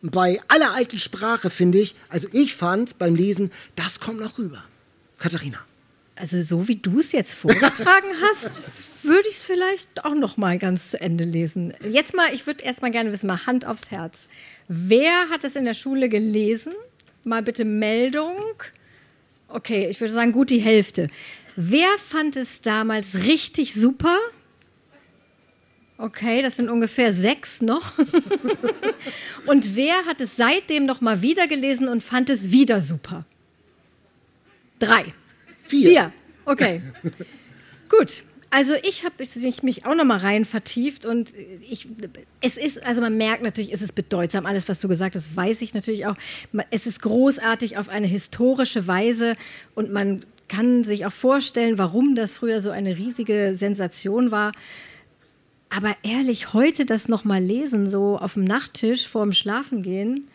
Bei 0.00 0.40
aller 0.48 0.74
alten 0.74 0.98
Sprache 0.98 1.50
finde 1.50 1.78
ich, 1.78 1.96
also 2.08 2.28
ich 2.32 2.54
fand 2.54 2.98
beim 2.98 3.14
Lesen, 3.14 3.50
das 3.74 4.00
kommt 4.00 4.20
noch 4.20 4.38
rüber. 4.38 4.62
Katharina. 5.18 5.58
Also 6.20 6.42
so 6.42 6.66
wie 6.66 6.76
du 6.76 6.98
es 6.98 7.12
jetzt 7.12 7.34
vorgetragen 7.34 8.08
hast, 8.22 9.04
würde 9.04 9.28
ich 9.28 9.36
es 9.36 9.44
vielleicht 9.44 10.04
auch 10.04 10.14
noch 10.14 10.36
mal 10.36 10.58
ganz 10.58 10.90
zu 10.90 11.00
Ende 11.00 11.24
lesen. 11.24 11.72
Jetzt 11.88 12.14
mal, 12.14 12.32
ich 12.32 12.46
würde 12.46 12.64
erst 12.64 12.82
mal 12.82 12.90
gerne 12.90 13.12
wissen, 13.12 13.28
mal 13.28 13.46
Hand 13.46 13.66
aufs 13.66 13.90
Herz. 13.90 14.28
Wer 14.66 15.28
hat 15.30 15.44
es 15.44 15.54
in 15.54 15.64
der 15.64 15.74
Schule 15.74 16.08
gelesen? 16.08 16.72
Mal 17.22 17.42
bitte 17.42 17.64
Meldung. 17.64 18.36
Okay, 19.48 19.86
ich 19.88 20.00
würde 20.00 20.12
sagen 20.12 20.32
gut 20.32 20.50
die 20.50 20.58
Hälfte. 20.58 21.08
Wer 21.54 21.88
fand 21.98 22.36
es 22.36 22.62
damals 22.62 23.14
richtig 23.16 23.74
super? 23.74 24.18
Okay, 25.98 26.42
das 26.42 26.56
sind 26.56 26.68
ungefähr 26.68 27.12
sechs 27.12 27.60
noch. 27.60 27.98
und 29.46 29.76
wer 29.76 30.04
hat 30.06 30.20
es 30.20 30.36
seitdem 30.36 30.84
noch 30.86 31.00
mal 31.00 31.22
wieder 31.22 31.46
gelesen 31.46 31.88
und 31.88 32.02
fand 32.02 32.30
es 32.30 32.50
wieder 32.50 32.80
super? 32.80 33.24
Drei. 34.78 35.06
Vier. 35.68 35.88
Vier. 35.88 36.12
Okay. 36.44 36.82
Gut. 37.88 38.24
Also 38.50 38.72
ich 38.82 39.04
habe 39.04 39.14
mich, 39.18 39.62
mich 39.62 39.84
auch 39.84 39.94
noch 39.94 40.06
mal 40.06 40.16
rein 40.16 40.46
vertieft 40.46 41.04
und 41.04 41.32
ich, 41.68 41.86
es 42.40 42.56
ist, 42.56 42.82
also 42.82 43.02
man 43.02 43.18
merkt 43.18 43.42
natürlich, 43.42 43.74
es 43.74 43.82
ist 43.82 43.94
bedeutsam, 43.94 44.46
alles, 44.46 44.70
was 44.70 44.80
du 44.80 44.88
gesagt 44.88 45.16
hast, 45.16 45.36
weiß 45.36 45.60
ich 45.60 45.74
natürlich 45.74 46.06
auch. 46.06 46.14
Es 46.70 46.86
ist 46.86 47.02
großartig 47.02 47.76
auf 47.76 47.90
eine 47.90 48.06
historische 48.06 48.86
Weise 48.86 49.34
und 49.74 49.92
man 49.92 50.24
kann 50.48 50.82
sich 50.82 51.04
auch 51.04 51.12
vorstellen, 51.12 51.76
warum 51.76 52.14
das 52.14 52.32
früher 52.32 52.62
so 52.62 52.70
eine 52.70 52.96
riesige 52.96 53.52
Sensation 53.54 54.30
war. 54.30 54.52
Aber 55.68 55.94
ehrlich, 56.02 56.54
heute 56.54 56.86
das 56.86 57.08
noch 57.08 57.24
mal 57.24 57.42
lesen, 57.42 57.90
so 57.90 58.16
auf 58.18 58.32
dem 58.32 58.44
Nachttisch 58.44 59.06
vorm 59.06 59.34
Schlafengehen, 59.34 60.26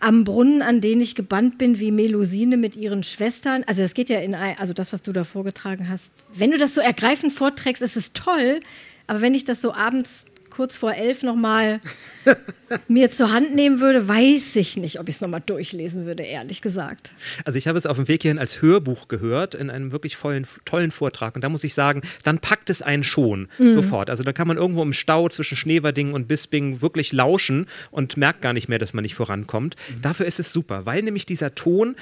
am 0.00 0.24
Brunnen, 0.24 0.62
an 0.62 0.80
den 0.80 1.00
ich 1.00 1.14
gebannt 1.14 1.58
bin, 1.58 1.78
wie 1.78 1.92
Melusine 1.92 2.56
mit 2.56 2.76
ihren 2.76 3.02
Schwestern. 3.02 3.64
Also 3.64 3.82
das 3.82 3.94
geht 3.94 4.08
ja 4.08 4.18
in, 4.18 4.34
also 4.34 4.72
das, 4.72 4.92
was 4.92 5.02
du 5.02 5.12
da 5.12 5.24
vorgetragen 5.24 5.88
hast. 5.88 6.10
Wenn 6.34 6.50
du 6.50 6.58
das 6.58 6.74
so 6.74 6.80
ergreifend 6.80 7.32
vorträgst, 7.32 7.82
ist 7.82 7.96
es 7.96 8.12
toll. 8.12 8.60
Aber 9.06 9.20
wenn 9.20 9.34
ich 9.34 9.44
das 9.44 9.60
so 9.60 9.74
abends 9.74 10.24
kurz 10.50 10.76
vor 10.76 10.94
elf 10.94 11.22
noch 11.22 11.36
mal 11.36 11.80
mir 12.88 13.10
zur 13.10 13.32
Hand 13.32 13.54
nehmen 13.54 13.80
würde, 13.80 14.06
weiß 14.06 14.56
ich 14.56 14.76
nicht, 14.76 15.00
ob 15.00 15.08
ich 15.08 15.16
es 15.16 15.20
noch 15.20 15.28
mal 15.28 15.40
durchlesen 15.40 16.06
würde, 16.06 16.22
ehrlich 16.22 16.60
gesagt. 16.60 17.12
Also 17.44 17.58
ich 17.58 17.66
habe 17.66 17.78
es 17.78 17.86
auf 17.86 17.96
dem 17.96 18.08
Weg 18.08 18.22
hierhin 18.22 18.38
als 18.38 18.60
Hörbuch 18.60 19.08
gehört, 19.08 19.54
in 19.54 19.70
einem 19.70 19.92
wirklich 19.92 20.16
vollen, 20.16 20.46
tollen 20.64 20.90
Vortrag. 20.90 21.34
Und 21.34 21.42
da 21.42 21.48
muss 21.48 21.64
ich 21.64 21.74
sagen, 21.74 22.02
dann 22.24 22.38
packt 22.38 22.70
es 22.70 22.82
einen 22.82 23.04
schon 23.04 23.48
sofort. 23.58 24.10
Also 24.10 24.22
da 24.22 24.32
kann 24.32 24.48
man 24.48 24.56
irgendwo 24.56 24.82
im 24.82 24.92
Stau 24.92 25.28
zwischen 25.28 25.56
Schneverdingen 25.56 26.14
und 26.14 26.28
Bisping 26.28 26.82
wirklich 26.82 27.12
lauschen 27.12 27.66
und 27.90 28.16
merkt 28.16 28.42
gar 28.42 28.52
nicht 28.52 28.68
mehr, 28.68 28.78
dass 28.78 28.92
man 28.92 29.02
nicht 29.02 29.14
vorankommt. 29.14 29.76
Dafür 30.02 30.26
ist 30.26 30.40
es 30.40 30.52
super, 30.52 30.86
weil 30.86 31.02
nämlich 31.02 31.26
dieser 31.26 31.54
Ton 31.54 31.96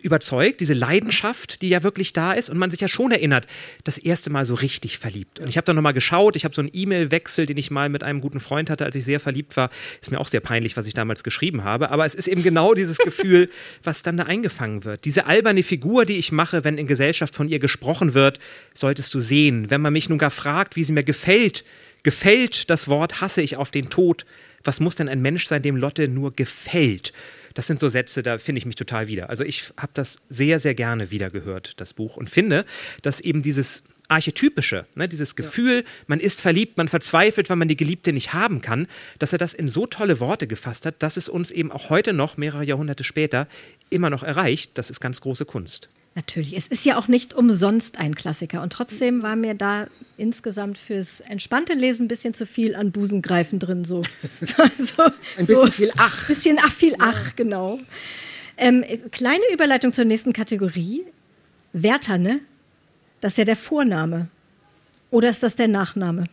überzeugt, 0.00 0.60
diese 0.60 0.74
Leidenschaft, 0.74 1.62
die 1.62 1.68
ja 1.68 1.82
wirklich 1.82 2.12
da 2.12 2.32
ist 2.32 2.50
und 2.50 2.58
man 2.58 2.70
sich 2.70 2.80
ja 2.80 2.88
schon 2.88 3.10
erinnert, 3.10 3.46
das 3.84 3.98
erste 3.98 4.30
Mal 4.30 4.44
so 4.44 4.54
richtig 4.54 4.98
verliebt. 4.98 5.40
Und 5.40 5.48
ich 5.48 5.56
habe 5.56 5.64
dann 5.64 5.76
nochmal 5.76 5.92
geschaut, 5.92 6.36
ich 6.36 6.44
habe 6.44 6.54
so 6.54 6.60
einen 6.60 6.70
E-Mail-Wechsel, 6.72 7.46
den 7.46 7.56
ich 7.56 7.70
mal 7.70 7.88
mit 7.88 8.02
einem 8.02 8.20
guten 8.20 8.40
Freund 8.40 8.70
hatte, 8.70 8.84
als 8.84 8.96
ich 8.96 9.04
sehr 9.04 9.20
verliebt 9.20 9.56
war. 9.56 9.70
Ist 10.00 10.10
mir 10.10 10.20
auch 10.20 10.28
sehr 10.28 10.40
peinlich, 10.40 10.76
was 10.76 10.86
ich 10.86 10.94
damals 10.94 11.22
geschrieben 11.22 11.64
habe, 11.64 11.90
aber 11.90 12.04
es 12.04 12.14
ist 12.14 12.28
eben 12.28 12.42
genau 12.42 12.74
dieses 12.74 12.98
Gefühl, 13.04 13.50
was 13.82 14.02
dann 14.02 14.16
da 14.16 14.24
eingefangen 14.24 14.84
wird. 14.84 15.04
Diese 15.04 15.26
alberne 15.26 15.62
Figur, 15.62 16.04
die 16.04 16.16
ich 16.16 16.32
mache, 16.32 16.64
wenn 16.64 16.78
in 16.78 16.86
Gesellschaft 16.86 17.34
von 17.34 17.48
ihr 17.48 17.58
gesprochen 17.58 18.14
wird, 18.14 18.38
solltest 18.74 19.12
du 19.14 19.20
sehen. 19.20 19.70
Wenn 19.70 19.80
man 19.80 19.92
mich 19.92 20.08
nun 20.08 20.18
gar 20.18 20.30
fragt, 20.30 20.76
wie 20.76 20.84
sie 20.84 20.92
mir 20.92 21.04
gefällt, 21.04 21.64
gefällt 22.02 22.70
das 22.70 22.88
Wort 22.88 23.20
hasse 23.20 23.42
ich 23.42 23.56
auf 23.56 23.70
den 23.70 23.90
Tod. 23.90 24.24
Was 24.64 24.80
muss 24.80 24.94
denn 24.94 25.08
ein 25.08 25.22
Mensch 25.22 25.46
sein, 25.46 25.62
dem 25.62 25.76
Lotte 25.76 26.08
nur 26.08 26.32
gefällt? 26.32 27.12
Das 27.54 27.66
sind 27.66 27.80
so 27.80 27.88
Sätze, 27.88 28.22
da 28.22 28.38
finde 28.38 28.58
ich 28.58 28.66
mich 28.66 28.76
total 28.76 29.08
wieder. 29.08 29.30
Also 29.30 29.44
ich 29.44 29.72
habe 29.76 29.92
das 29.94 30.18
sehr, 30.28 30.60
sehr 30.60 30.74
gerne 30.74 31.10
wiedergehört, 31.10 31.74
das 31.78 31.94
Buch, 31.94 32.16
und 32.16 32.30
finde, 32.30 32.64
dass 33.02 33.20
eben 33.20 33.42
dieses 33.42 33.82
Archetypische, 34.10 34.86
ne, 34.96 35.08
dieses 35.08 35.36
Gefühl, 35.36 35.76
ja. 35.76 35.82
man 36.08 36.20
ist 36.20 36.40
verliebt, 36.40 36.76
man 36.76 36.88
verzweifelt, 36.88 37.48
weil 37.48 37.56
man 37.56 37.68
die 37.68 37.76
Geliebte 37.76 38.12
nicht 38.12 38.32
haben 38.32 38.60
kann, 38.60 38.88
dass 39.18 39.32
er 39.32 39.38
das 39.38 39.54
in 39.54 39.68
so 39.68 39.86
tolle 39.86 40.18
Worte 40.20 40.46
gefasst 40.46 40.84
hat, 40.84 40.96
dass 41.02 41.16
es 41.16 41.28
uns 41.28 41.50
eben 41.50 41.70
auch 41.70 41.90
heute 41.90 42.12
noch, 42.12 42.36
mehrere 42.36 42.64
Jahrhunderte 42.64 43.04
später, 43.04 43.46
immer 43.88 44.10
noch 44.10 44.22
erreicht. 44.22 44.72
Das 44.74 44.90
ist 44.90 45.00
ganz 45.00 45.20
große 45.20 45.44
Kunst. 45.44 45.88
Natürlich, 46.14 46.56
es 46.56 46.66
ist 46.66 46.84
ja 46.84 46.98
auch 46.98 47.06
nicht 47.06 47.34
umsonst 47.34 47.98
ein 47.98 48.16
Klassiker 48.16 48.62
und 48.62 48.72
trotzdem 48.72 49.22
war 49.22 49.36
mir 49.36 49.54
da 49.54 49.86
insgesamt 50.16 50.76
fürs 50.76 51.20
entspannte 51.20 51.74
Lesen 51.74 52.06
ein 52.06 52.08
bisschen 52.08 52.34
zu 52.34 52.46
viel 52.46 52.74
an 52.74 52.90
Busengreifen 52.90 53.60
drin. 53.60 53.84
So. 53.84 54.02
also, 54.56 55.02
ein 55.04 55.46
bisschen 55.46 55.54
so, 55.54 55.66
viel 55.70 55.92
Ach. 55.96 56.28
Ein 56.28 56.34
bisschen 56.34 56.58
Ach, 56.60 56.72
viel 56.72 56.96
Ach, 56.98 57.36
genau. 57.36 57.78
Ähm, 58.56 58.84
kleine 59.12 59.44
Überleitung 59.52 59.92
zur 59.92 60.04
nächsten 60.04 60.32
Kategorie. 60.32 61.04
Werther, 61.72 62.18
ne? 62.18 62.40
Das 63.20 63.32
ist 63.32 63.38
ja 63.38 63.44
der 63.44 63.56
Vorname. 63.56 64.28
Oder 65.10 65.30
ist 65.30 65.42
das 65.42 65.56
der 65.56 65.68
Nachname? 65.68 66.24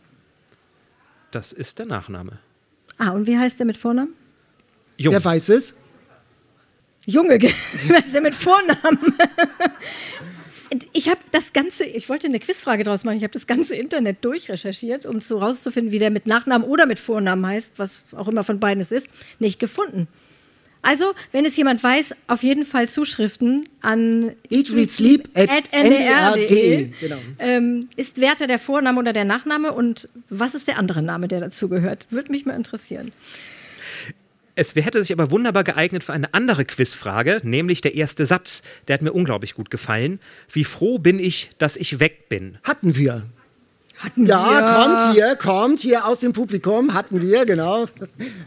Das 1.31 1.51
ist 1.53 1.79
der 1.79 1.85
Nachname. 1.85 2.39
Ah, 2.97 3.11
und 3.11 3.27
wie 3.27 3.37
heißt 3.37 3.59
der 3.59 3.65
mit 3.65 3.77
Vornamen? 3.77 4.13
Jung. 4.97 5.13
Wer 5.13 5.23
weiß 5.23 5.49
es? 5.49 5.77
Junge, 7.07 7.41
was 7.41 7.99
ist 8.05 8.15
denn 8.15 8.23
mit 8.23 8.35
Vornamen? 8.35 9.15
Ich 10.91 11.07
habe 11.07 11.21
das 11.31 11.53
ganze, 11.53 11.85
ich 11.85 12.09
wollte 12.09 12.27
eine 12.27 12.39
Quizfrage 12.39 12.83
draus 12.83 13.05
machen, 13.05 13.15
ich 13.15 13.23
habe 13.23 13.31
das 13.31 13.47
ganze 13.47 13.75
Internet 13.75 14.25
durchrecherchiert, 14.25 15.05
um 15.05 15.21
so 15.21 15.37
rauszufinden, 15.37 15.93
wie 15.93 15.99
der 15.99 16.11
mit 16.11 16.27
Nachnamen 16.27 16.67
oder 16.67 16.85
mit 16.85 16.99
Vornamen 16.99 17.47
heißt, 17.47 17.71
was 17.77 18.13
auch 18.13 18.27
immer 18.27 18.43
von 18.43 18.59
beiden 18.59 18.81
es 18.81 18.91
ist, 18.91 19.07
nicht 19.39 19.57
gefunden. 19.57 20.09
Also, 20.81 21.13
wenn 21.31 21.45
es 21.45 21.55
jemand 21.55 21.81
weiß, 21.81 22.13
auf 22.27 22.43
jeden 22.43 22.65
Fall 22.65 22.89
Zuschriften 22.89 23.63
an 23.81 24.33
Eat, 24.49 24.71
Read, 24.73 24.91
Sleep 24.91 25.29
at, 25.33 25.49
at 25.49 25.73
ndr.de. 25.73 26.91
Genau. 26.99 27.17
Ähm, 27.39 27.89
ist 27.95 28.19
Werther 28.19 28.47
der 28.47 28.59
Vorname 28.59 28.99
oder 28.99 29.13
der 29.13 29.25
Nachname 29.25 29.71
und 29.71 30.09
was 30.29 30.55
ist 30.55 30.67
der 30.67 30.77
andere 30.77 31.01
Name, 31.01 31.29
der 31.29 31.39
dazu 31.39 31.69
gehört? 31.69 32.05
Würde 32.09 32.31
mich 32.33 32.45
mal 32.45 32.53
interessieren. 32.53 33.13
Es 34.57 34.73
hätte 34.73 35.03
sich 35.03 35.11
aber 35.13 35.29
wunderbar 35.29 35.63
geeignet 35.63 36.03
für 36.03 36.13
eine 36.13 36.33
andere 36.33 36.65
Quizfrage, 36.65 37.41
nämlich 37.43 37.81
der 37.81 37.93
erste 37.93 38.25
Satz. 38.25 38.63
Der 38.87 38.95
hat 38.95 39.03
mir 39.03 39.13
unglaublich 39.13 39.53
gut 39.53 39.69
gefallen. 39.69 40.19
Wie 40.51 40.63
froh 40.63 40.97
bin 40.97 41.19
ich, 41.19 41.51
dass 41.59 41.75
ich 41.75 41.99
weg 41.99 42.27
bin? 42.27 42.57
Hatten 42.63 42.95
wir. 42.95 43.27
Hatten 43.99 44.25
ja, 44.25 44.49
wir. 44.49 44.73
kommt 44.73 45.13
hier, 45.13 45.35
kommt 45.35 45.79
hier 45.79 46.05
aus 46.07 46.21
dem 46.21 46.33
Publikum. 46.33 46.95
Hatten 46.95 47.21
wir, 47.21 47.45
genau. 47.45 47.85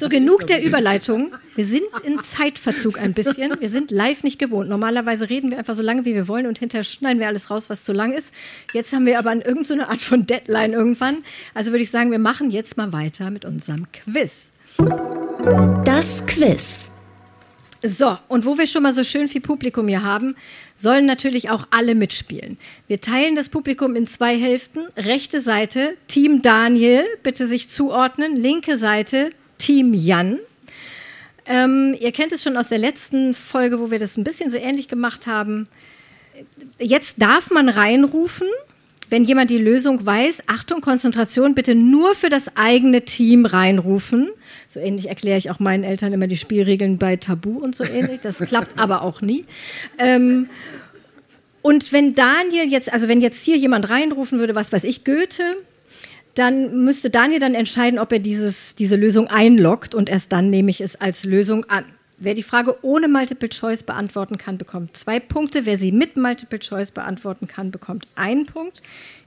So, 0.00 0.08
genug 0.08 0.48
der 0.48 0.64
Überleitung. 0.64 1.30
Wir 1.54 1.64
sind 1.64 1.84
in 2.02 2.18
Zeitverzug 2.24 3.00
ein 3.00 3.14
bisschen. 3.14 3.52
Wir 3.61 3.68
sind 3.68 3.92
live 3.92 4.24
nicht 4.24 4.40
gewohnt. 4.40 4.68
Normalerweise 4.68 5.30
reden 5.30 5.52
wir 5.52 5.58
einfach 5.58 5.76
so 5.76 5.82
lange, 5.82 6.04
wie 6.06 6.14
wir 6.16 6.26
wollen 6.26 6.46
und 6.46 6.58
hinterher 6.58 6.82
schneiden 6.82 7.20
wir 7.20 7.28
alles 7.28 7.50
raus, 7.50 7.70
was 7.70 7.84
zu 7.84 7.92
lang 7.92 8.12
ist. 8.12 8.34
Jetzt 8.72 8.92
haben 8.92 9.06
wir 9.06 9.16
aber 9.16 9.30
an 9.30 9.42
irgendeine 9.42 9.88
Art 9.88 10.00
von 10.00 10.26
Deadline 10.26 10.72
irgendwann. 10.72 11.18
Also 11.54 11.70
würde 11.70 11.84
ich 11.84 11.90
sagen, 11.90 12.11
wir 12.11 12.18
machen 12.18 12.50
jetzt 12.50 12.76
mal 12.76 12.92
weiter 12.92 13.30
mit 13.30 13.44
unserem 13.44 13.86
Quiz. 13.92 14.50
Das 15.41 16.26
Quiz. 16.26 16.93
So, 17.82 18.18
und 18.28 18.45
wo 18.45 18.59
wir 18.59 18.66
schon 18.66 18.82
mal 18.82 18.93
so 18.93 19.05
schön 19.05 19.26
viel 19.26 19.41
Publikum 19.41 19.88
hier 19.88 20.03
haben, 20.03 20.36
sollen 20.76 21.07
natürlich 21.07 21.49
auch 21.49 21.66
alle 21.70 21.95
mitspielen. 21.95 22.59
Wir 22.88 23.01
teilen 23.01 23.36
das 23.36 23.49
Publikum 23.49 23.97
in 23.97 24.07
zwei 24.07 24.36
Hälften. 24.36 24.80
Rechte 24.99 25.41
Seite 25.41 25.97
Team 26.09 26.43
Daniel, 26.43 27.05
bitte 27.22 27.47
sich 27.47 27.70
zuordnen. 27.70 28.36
Linke 28.36 28.76
Seite 28.76 29.30
Team 29.57 29.95
Jan. 29.95 30.41
Ähm, 31.47 31.97
ihr 31.99 32.12
kennt 32.12 32.32
es 32.32 32.43
schon 32.43 32.59
aus 32.59 32.68
der 32.68 32.78
letzten 32.78 33.32
Folge, 33.32 33.80
wo 33.80 33.91
wir 33.91 33.99
das 33.99 34.18
ein 34.18 34.24
bisschen 34.24 34.51
so 34.51 34.59
ähnlich 34.59 34.88
gemacht 34.88 35.26
haben. 35.26 35.68
Jetzt 36.78 37.14
darf 37.16 37.51
man 37.51 37.70
reinrufen, 37.70 38.47
wenn 39.09 39.24
jemand 39.24 39.49
die 39.49 39.59
Lösung 39.59 40.05
weiß. 40.05 40.43
Achtung, 40.49 40.82
Konzentration, 40.82 41.55
bitte 41.55 41.74
nur 41.74 42.14
für 42.14 42.28
das 42.28 42.57
eigene 42.59 43.07
Team 43.07 43.47
reinrufen. 43.47 44.28
So 44.72 44.78
ähnlich 44.78 45.08
erkläre 45.08 45.36
ich 45.36 45.50
auch 45.50 45.58
meinen 45.58 45.82
Eltern 45.82 46.12
immer 46.12 46.28
die 46.28 46.36
Spielregeln 46.36 46.96
bei 46.96 47.16
Tabu 47.16 47.58
und 47.58 47.74
so 47.74 47.82
ähnlich. 47.82 48.20
Das 48.20 48.38
klappt 48.46 48.78
aber 48.78 49.02
auch 49.02 49.20
nie. 49.20 49.44
Ähm, 49.98 50.48
und 51.60 51.92
wenn 51.92 52.14
Daniel 52.14 52.70
jetzt, 52.70 52.92
also 52.92 53.08
wenn 53.08 53.20
jetzt 53.20 53.42
hier 53.42 53.56
jemand 53.56 53.90
reinrufen 53.90 54.38
würde, 54.38 54.54
was 54.54 54.72
weiß 54.72 54.84
ich, 54.84 55.02
Goethe, 55.02 55.56
dann 56.36 56.84
müsste 56.84 57.10
Daniel 57.10 57.40
dann 57.40 57.56
entscheiden, 57.56 57.98
ob 57.98 58.12
er 58.12 58.20
dieses, 58.20 58.76
diese 58.76 58.94
Lösung 58.94 59.26
einloggt 59.26 59.92
und 59.92 60.08
erst 60.08 60.30
dann 60.30 60.50
nehme 60.50 60.70
ich 60.70 60.80
es 60.80 60.94
als 60.94 61.24
Lösung 61.24 61.64
an. 61.64 61.84
Wer 62.18 62.34
die 62.34 62.44
Frage 62.44 62.76
ohne 62.82 63.08
Multiple 63.08 63.48
Choice 63.48 63.82
beantworten 63.82 64.38
kann, 64.38 64.56
bekommt 64.56 64.96
zwei 64.96 65.18
Punkte. 65.18 65.66
Wer 65.66 65.78
sie 65.78 65.90
mit 65.90 66.16
Multiple 66.16 66.60
Choice 66.60 66.92
beantworten 66.92 67.48
kann, 67.48 67.72
bekommt 67.72 68.06
einen 68.14 68.46
Punkt. 68.46 68.82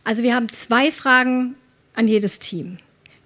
Also 0.06 0.24
wir 0.24 0.36
haben 0.36 0.48
zwei 0.54 0.90
Fragen 0.90 1.56
an 1.96 2.08
jedes 2.08 2.40
Team. 2.40 2.78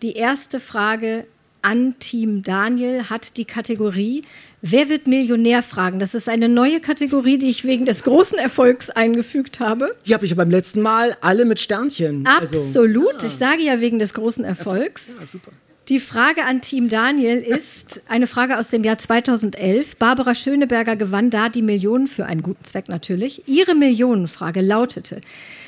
Die 0.01 0.13
erste 0.13 0.59
Frage 0.59 1.27
an 1.61 1.95
Team 1.99 2.43
Daniel 2.43 3.09
hat 3.09 3.37
die 3.37 3.45
Kategorie 3.45 4.21
Wer 4.61 4.89
wird 4.89 5.05
Millionär 5.05 5.61
fragen? 5.61 5.99
Das 5.99 6.15
ist 6.15 6.27
eine 6.27 6.49
neue 6.49 6.79
Kategorie, 6.79 7.37
die 7.37 7.47
ich 7.47 7.63
wegen 7.63 7.85
des 7.85 8.03
großen 8.03 8.39
Erfolgs 8.39 8.89
eingefügt 8.89 9.59
habe. 9.59 9.95
Die 10.07 10.15
habe 10.15 10.25
ich 10.25 10.35
beim 10.35 10.49
letzten 10.49 10.81
Mal 10.81 11.15
alle 11.21 11.45
mit 11.45 11.59
Sternchen. 11.59 12.25
Also, 12.25 12.57
Absolut. 12.57 13.13
Also. 13.15 13.27
Ich 13.27 13.33
sage 13.33 13.61
ja 13.61 13.79
wegen 13.81 13.99
des 13.99 14.15
großen 14.15 14.43
Erfolgs. 14.43 15.09
Ja, 15.19 15.25
super. 15.27 15.51
Die 15.89 15.99
Frage 15.99 16.43
an 16.43 16.61
Team 16.61 16.89
Daniel 16.89 17.37
ist 17.37 18.01
eine 18.09 18.27
Frage 18.27 18.57
aus 18.57 18.69
dem 18.69 18.83
Jahr 18.83 18.97
2011. 18.97 19.95
Barbara 19.95 20.33
Schöneberger 20.33 20.95
gewann 20.95 21.29
da 21.29 21.49
die 21.49 21.61
Millionen 21.61 22.07
für 22.07 22.25
einen 22.25 22.41
guten 22.41 22.65
Zweck 22.65 22.89
natürlich. 22.89 23.47
Ihre 23.47 23.75
Millionenfrage 23.75 24.61
lautete: 24.61 25.21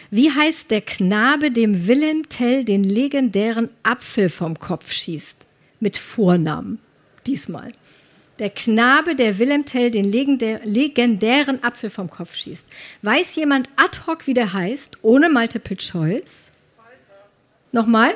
Wie 0.09 0.31
heißt 0.31 0.71
der 0.71 0.81
Knabe, 0.81 1.51
dem 1.51 1.87
Wilhelm 1.87 2.27
Tell 2.27 2.65
den 2.65 2.83
legendären 2.83 3.69
Apfel 3.83 4.27
vom 4.27 4.59
Kopf 4.59 4.91
schießt? 4.91 5.38
Mit 5.79 5.97
Vornamen. 5.97 6.79
Diesmal. 7.25 7.71
Der 8.39 8.49
Knabe, 8.49 9.15
der 9.15 9.37
Willem 9.37 9.65
Tell 9.65 9.91
den 9.91 10.05
legendären 10.05 11.61
Apfel 11.63 11.89
vom 11.89 12.09
Kopf 12.09 12.35
schießt. 12.35 12.65
Weiß 13.01 13.35
jemand 13.35 13.67
ad 13.75 13.99
hoc, 14.07 14.27
wie 14.27 14.33
der 14.33 14.53
heißt, 14.53 14.99
ohne 15.01 15.29
Choice? 15.75 16.51
Walter. 16.77 17.29
Nochmal? 17.73 18.13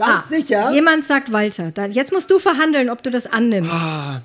Ganz 0.00 0.24
ah, 0.24 0.28
sicher? 0.30 0.72
Jemand 0.72 1.04
sagt 1.04 1.30
Walter. 1.30 1.70
Jetzt 1.88 2.10
musst 2.10 2.30
du 2.30 2.38
verhandeln, 2.38 2.88
ob 2.88 3.02
du 3.02 3.10
das 3.10 3.26
annimmst. 3.26 3.70
Ah, 3.70 4.22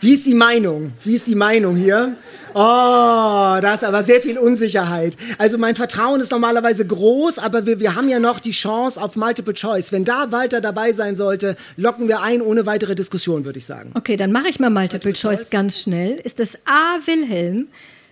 wie 0.00 0.12
ist 0.12 0.26
die 0.26 0.34
Meinung? 0.34 0.92
Wie 1.02 1.14
ist 1.14 1.26
die 1.26 1.34
Meinung 1.34 1.76
hier? 1.76 2.14
Oh, 2.52 2.58
da 2.60 3.72
ist 3.72 3.84
aber 3.84 4.04
sehr 4.04 4.20
viel 4.20 4.36
Unsicherheit. 4.36 5.16
Also 5.38 5.56
mein 5.56 5.76
Vertrauen 5.76 6.20
ist 6.20 6.30
normalerweise 6.30 6.86
groß, 6.86 7.38
aber 7.38 7.64
wir, 7.64 7.80
wir 7.80 7.94
haben 7.94 8.10
ja 8.10 8.20
noch 8.20 8.38
die 8.38 8.50
Chance 8.50 9.00
auf 9.02 9.16
Multiple 9.16 9.54
Choice. 9.54 9.92
Wenn 9.92 10.04
da 10.04 10.30
Walter 10.30 10.60
dabei 10.60 10.92
sein 10.92 11.16
sollte, 11.16 11.56
locken 11.78 12.06
wir 12.06 12.20
ein 12.20 12.42
ohne 12.42 12.66
weitere 12.66 12.94
Diskussion, 12.94 13.46
würde 13.46 13.58
ich 13.58 13.64
sagen. 13.64 13.92
Okay, 13.94 14.16
dann 14.16 14.30
mache 14.30 14.48
ich 14.48 14.60
mal 14.60 14.68
Multiple, 14.68 15.08
Multiple 15.08 15.12
Choice, 15.14 15.38
Choice 15.38 15.50
ganz 15.50 15.80
schnell. 15.80 16.20
Ist 16.22 16.38
es 16.38 16.54
A. 16.66 16.98
Wilhelm, 17.06 17.68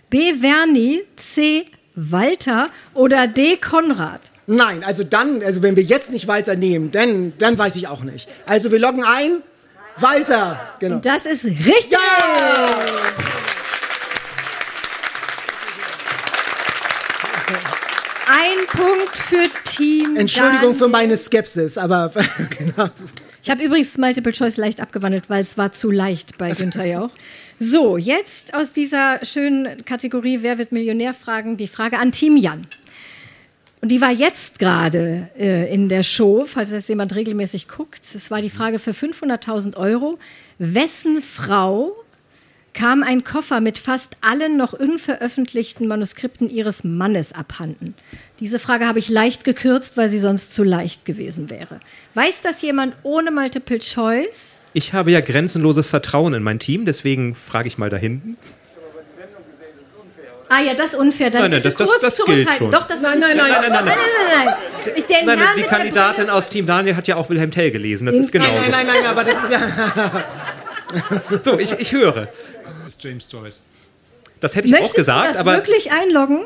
B. 0.09 0.41
Werni, 0.41 1.03
C. 1.17 1.67
Walter 1.95 2.71
oder 2.95 3.27
D. 3.27 3.59
Konrad? 3.59 4.32
Nein, 4.47 4.83
also 4.85 5.05
dann, 5.05 5.43
also 5.43 5.63
wenn 5.63 5.77
wir 5.77 5.85
jetzt 5.85 6.11
nicht 6.11 6.27
Walter 6.27 6.57
nehmen, 6.57 6.91
dann, 6.91 7.33
dann 7.39 7.57
weiß 7.57 7.77
ich 7.77 7.87
auch 7.87 8.03
nicht. 8.03 8.29
Also 8.47 8.73
wir 8.73 8.79
loggen 8.79 9.05
ein. 9.05 9.43
Walter, 9.97 10.75
genau. 10.79 10.97
Und 10.97 11.07
das 11.07 11.27
ist 11.27 11.45
richtig. 11.45 11.93
Ja! 11.93 11.99
Ein 18.27 18.67
Punkt 18.67 19.17
für 19.19 19.45
Team. 19.65 20.17
Entschuldigung 20.17 20.61
Daniel. 20.61 20.79
für 20.79 20.89
meine 20.89 21.17
Skepsis, 21.17 21.77
aber 21.77 22.11
genau. 22.59 22.89
Ich 23.43 23.51
habe 23.51 23.63
übrigens 23.63 23.99
Multiple 23.99 24.33
Choice 24.33 24.57
leicht 24.57 24.81
abgewandelt, 24.81 25.29
weil 25.29 25.43
es 25.43 25.59
war 25.59 25.73
zu 25.73 25.91
leicht 25.91 26.39
bei 26.39 26.51
Günther 26.51 26.85
Jauch. 26.85 27.11
So, 27.59 27.97
jetzt 27.97 28.55
aus 28.55 28.73
dieser 28.73 29.25
schönen 29.25 29.85
Kategorie 29.85 30.39
Wer 30.43 30.59
wird 30.59 30.73
Millionär 30.73 31.13
fragen 31.13 31.57
die 31.57 31.69
Frage 31.69 31.99
an 31.99 32.13
Team 32.13 32.37
Jan. 32.37 32.67
Und 33.83 33.91
die 33.91 34.01
war 34.01 34.13
jetzt 34.13 34.61
gerade 34.61 35.29
äh, 35.37 35.69
in 35.75 35.89
der 35.89 36.05
Show, 36.05 36.45
falls 36.47 36.71
jetzt 36.71 36.89
jemand 36.89 37.17
regelmäßig 37.17 37.67
guckt. 37.67 38.03
Es 38.15 38.31
war 38.31 38.41
die 38.41 38.49
Frage 38.49 38.79
für 38.79 38.93
500.000 38.93 39.77
Euro. 39.77 40.19
Wessen 40.59 41.21
Frau 41.21 41.93
kam 42.75 43.03
ein 43.03 43.25
Koffer 43.25 43.61
mit 43.61 43.79
fast 43.79 44.17
allen 44.21 44.57
noch 44.57 44.73
unveröffentlichten 44.73 45.89
Manuskripten 45.89 46.49
ihres 46.49 46.85
Mannes 46.85 47.33
abhanden? 47.33 47.95
Diese 48.39 48.61
Frage 48.61 48.87
habe 48.87 49.01
ich 49.01 49.09
leicht 49.09 49.43
gekürzt, 49.43 49.97
weil 49.97 50.09
sie 50.09 50.21
sonst 50.21 50.55
zu 50.55 50.63
leicht 50.63 51.05
gewesen 51.05 51.51
wäre. 51.51 51.81
Weiß 52.15 52.41
das 52.41 52.63
jemand 52.63 52.95
ohne 53.03 53.33
Multiple 53.33 53.81
Choice? 53.81 54.61
Ich 54.75 54.93
habe 54.93 55.11
ja 55.11 55.21
grenzenloses 55.21 55.89
Vertrauen 55.89 56.35
in 56.35 56.45
mein 56.45 56.61
Team, 56.61 56.87
deswegen 56.87 57.35
frage 57.35 57.67
ich 57.67 57.79
mal 57.79 57.91
da 57.91 57.97
hinten. 57.97 58.37
Ah 60.55 60.61
ja, 60.61 60.75
das 60.75 60.93
ist 60.93 60.99
unfair. 60.99 61.31
Dann 61.31 61.43
Nein, 61.43 61.51
nein, 61.53 61.63
das- 61.63 61.75
das- 61.77 61.89
kurz 61.89 62.03
das 62.03 62.17
gilt 62.17 62.27
zurückhalten. 62.29 62.59
schon. 62.59 62.71
Doch, 62.73 62.87
das 62.87 63.01
Nein, 63.01 63.15
ist 63.15 63.21
nein, 63.29 63.37
nein, 63.39 63.49
nein, 63.51 63.61
nein, 63.63 63.73
nein, 63.73 63.85
nein, 63.85 63.97
nein, 64.45 64.45
nein. 64.47 65.05
Den 65.09 65.27
Nein, 65.27 65.39
Jan 65.39 65.57
die 65.57 65.63
Kandidatin 65.63 66.29
aus 66.31 66.49
Team 66.51 66.67
Daniel 66.67 66.97
hat 66.97 67.09
ja 67.09 67.17
auch 67.17 67.31
Wilhelm 67.31 67.51
Tell 67.51 67.71
gelesen, 67.71 68.05
das 68.07 68.17
ist 68.17 68.31
genau. 68.33 68.45
Nein, 68.47 68.71
nein, 68.71 68.87
nein, 68.87 68.97
nein, 69.03 69.07
aber 69.07 69.25
das 69.25 69.43
ist 69.45 69.51
ja. 69.53 70.25
So, 71.43 71.59
ich, 71.59 71.73
ich 71.79 71.93
höre. 71.93 72.29
Das 72.85 72.89
ist 72.95 73.03
James 73.05 73.27
Joyce. 73.33 73.63
Das 74.41 74.55
hätte 74.57 74.67
ich 74.67 74.73
Möchtest 74.73 74.91
auch 74.93 74.97
gesagt, 74.97 75.25
du 75.29 75.33
das 75.33 75.39
aber 75.39 75.55
wirklich 75.55 75.91
einloggen? 75.93 76.45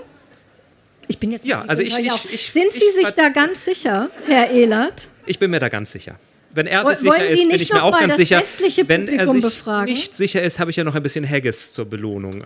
Ich 1.08 1.18
bin 1.18 1.32
jetzt 1.32 1.44
Ja, 1.44 1.64
also 1.66 1.82
ich- 1.82 1.98
ich- 1.98 2.32
ich- 2.34 2.52
Sind 2.52 2.72
Sie 2.72 2.84
ich- 2.84 2.94
sich 3.06 3.08
da 3.16 3.30
ganz 3.30 3.64
sicher, 3.64 4.08
Herr 4.28 4.50
Ehlert? 4.50 5.08
ich 5.24 5.38
bin 5.38 5.50
mir 5.50 5.58
da 5.58 5.68
ganz 5.68 5.90
sicher. 5.92 6.16
Wenn 6.52 6.66
er 6.66 6.84
Wollen 6.84 6.96
sich 6.96 7.04
sicher 7.10 7.18
Sie 7.20 7.32
ist, 7.32 7.38
bin 7.40 7.48
nicht 7.48 7.60
ich 7.62 7.72
mir 7.72 7.82
auch 7.82 7.98
ganz 7.98 8.16
sicher. 8.16 8.42
Wenn 8.86 9.08
er 9.08 9.28
sich 9.28 9.42
befragen? 9.42 9.92
nicht 9.92 10.14
sicher 10.14 10.42
ist, 10.42 10.58
habe 10.58 10.70
ich 10.70 10.76
ja 10.76 10.84
noch 10.84 10.94
ein 10.94 11.02
bisschen 11.02 11.28
Haggis 11.28 11.72
zur 11.72 11.84
Belohnung. 11.86 12.44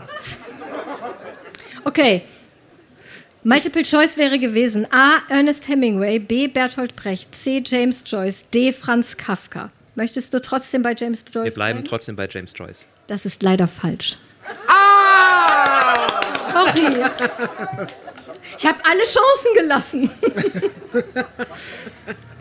Okay. 1.90 2.22
Multiple 3.42 3.82
Choice 3.82 4.16
wäre 4.16 4.38
gewesen 4.38 4.86
A. 4.92 5.22
Ernest 5.28 5.66
Hemingway, 5.66 6.20
B. 6.20 6.46
Bertolt 6.46 6.94
Brecht, 6.94 7.34
C. 7.34 7.60
James 7.66 8.04
Joyce, 8.06 8.44
D. 8.54 8.72
Franz 8.72 9.16
Kafka. 9.16 9.72
Möchtest 9.96 10.32
du 10.32 10.40
trotzdem 10.40 10.82
bei 10.82 10.94
James 10.96 11.24
Joyce 11.32 11.46
Wir 11.46 11.54
bleiben 11.54 11.78
bleiben? 11.78 11.84
trotzdem 11.88 12.14
bei 12.14 12.28
James 12.30 12.52
Joyce. 12.56 12.86
Das 13.08 13.26
ist 13.26 13.42
leider 13.42 13.66
falsch. 13.66 14.18
Ah! 14.68 16.06
Sorry. 16.52 16.86
Ich 18.56 18.66
habe 18.66 18.78
alle 18.88 19.02
Chancen 19.02 19.54
gelassen. 19.56 20.10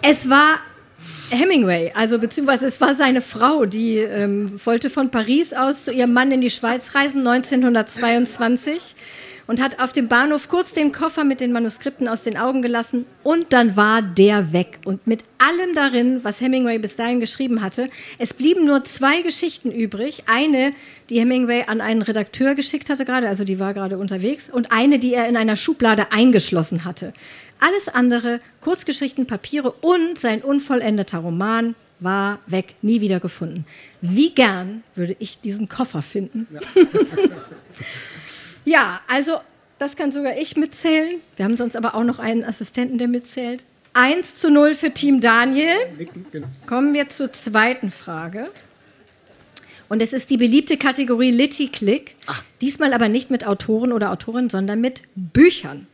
es 0.04 0.30
war 0.30 0.60
Hemingway, 1.32 1.91
also 1.95 2.20
beziehungsweise 2.20 2.66
es 2.66 2.80
war 2.82 2.95
seine 2.95 3.22
Frau, 3.22 3.66
die 3.66 3.97
ähm, 3.97 4.60
wollte 4.64 4.89
von 4.89 5.10
Paris 5.12 5.54
aus 5.54 5.86
zu 5.86 5.91
ihrem 5.91 6.14
Mann 6.14 6.32
in 6.32 6.41
die 6.41 6.50
Schweiz 6.50 6.93
reisen, 6.93 7.26
1922. 7.28 8.95
Und 9.50 9.60
hat 9.60 9.80
auf 9.80 9.93
dem 9.93 10.08
Bahnhof 10.08 10.47
kurz 10.47 10.74
den 10.74 10.91
Koffer 10.91 11.24
mit 11.24 11.41
den 11.41 11.52
Manuskripten 11.52 12.08
aus 12.08 12.22
den 12.22 12.38
Augen 12.38 12.62
gelassen 12.62 13.08
und 13.24 13.47
dann 13.50 13.76
war 13.76 14.04
der 14.04 14.54
weg. 14.54 14.78
Und 14.86 15.08
mit 15.08 15.24
allem 15.39 15.74
darin, 15.74 16.24
was 16.24 16.39
Hemingway 16.39 16.78
bis 16.78 16.95
dahin 16.95 17.20
geschrieben 17.20 17.64
hatte, 17.64 17.89
es 18.20 18.36
blieben 18.36 18.68
nur 18.68 18.84
zwei 18.86 19.24
Geschichten 19.24 19.72
übrig. 19.72 20.26
Eine, 20.28 20.72
die 21.10 21.20
Hemingway 21.20 21.64
an 21.66 21.82
einen 21.82 22.04
Redakteur 22.04 22.54
geschickt 22.54 22.91
hatte 22.91 23.06
gerade, 23.06 23.28
also 23.28 23.43
die 23.43 23.58
war 23.58 23.74
gerade 23.74 23.97
unterwegs, 23.97 24.52
und 24.52 24.72
eine, 24.72 25.00
die 25.00 25.16
er 25.16 25.28
in 25.28 25.36
einer 25.36 25.56
Schublade 25.56 26.12
eingeschlossen 26.12 26.86
hatte. 26.86 27.12
Alles 27.60 27.88
andere, 27.88 28.41
Kurzgeschichten, 28.62 29.26
Papiere 29.26 29.72
und 29.72 30.20
sein 30.20 30.43
unvollendeter 30.43 31.18
Roman 31.18 31.74
war 32.00 32.38
weg, 32.45 32.76
nie 32.84 33.02
wieder 33.02 33.20
gefunden. 33.20 33.66
Wie 34.00 34.30
gern 34.30 34.84
würde 34.93 35.16
ich 35.18 35.39
diesen 35.39 35.68
Koffer 35.68 36.04
finden? 36.04 36.45
Ja, 36.54 36.60
also 39.07 39.39
das 39.78 39.95
kann 39.95 40.12
sogar 40.12 40.38
ich 40.38 40.57
mitzählen. 40.57 41.22
Wir 41.36 41.45
haben 41.45 41.57
sonst 41.57 41.76
aber 41.76 41.95
auch 41.95 42.03
noch 42.03 42.20
einen 42.20 42.43
Assistenten, 42.43 42.97
der 42.97 43.07
mitzählt. 43.07 43.66
1 43.93 44.36
zu 44.36 44.51
0 44.51 44.76
für 44.76 44.91
Team 44.91 45.22
Daniel. 45.22 45.76
Kommen 46.68 46.93
wir 46.93 47.10
zur 47.10 47.34
zweiten 47.34 47.91
Frage. 47.91 48.49
Und 49.88 50.01
es 50.01 50.14
ist 50.14 50.30
die 50.30 50.38
beliebte 50.38 50.78
Kategorie 50.78 51.32
Litty 51.32 51.70
Click. 51.70 52.16
Diesmal 52.62 52.93
aber 52.93 53.10
nicht 53.10 53.32
mit 53.32 53.47
Autoren 53.47 53.91
oder 53.91 54.12
Autorinnen, 54.12 54.49
sondern 54.49 54.80
mit 54.82 55.01
Büchern. 55.16 55.88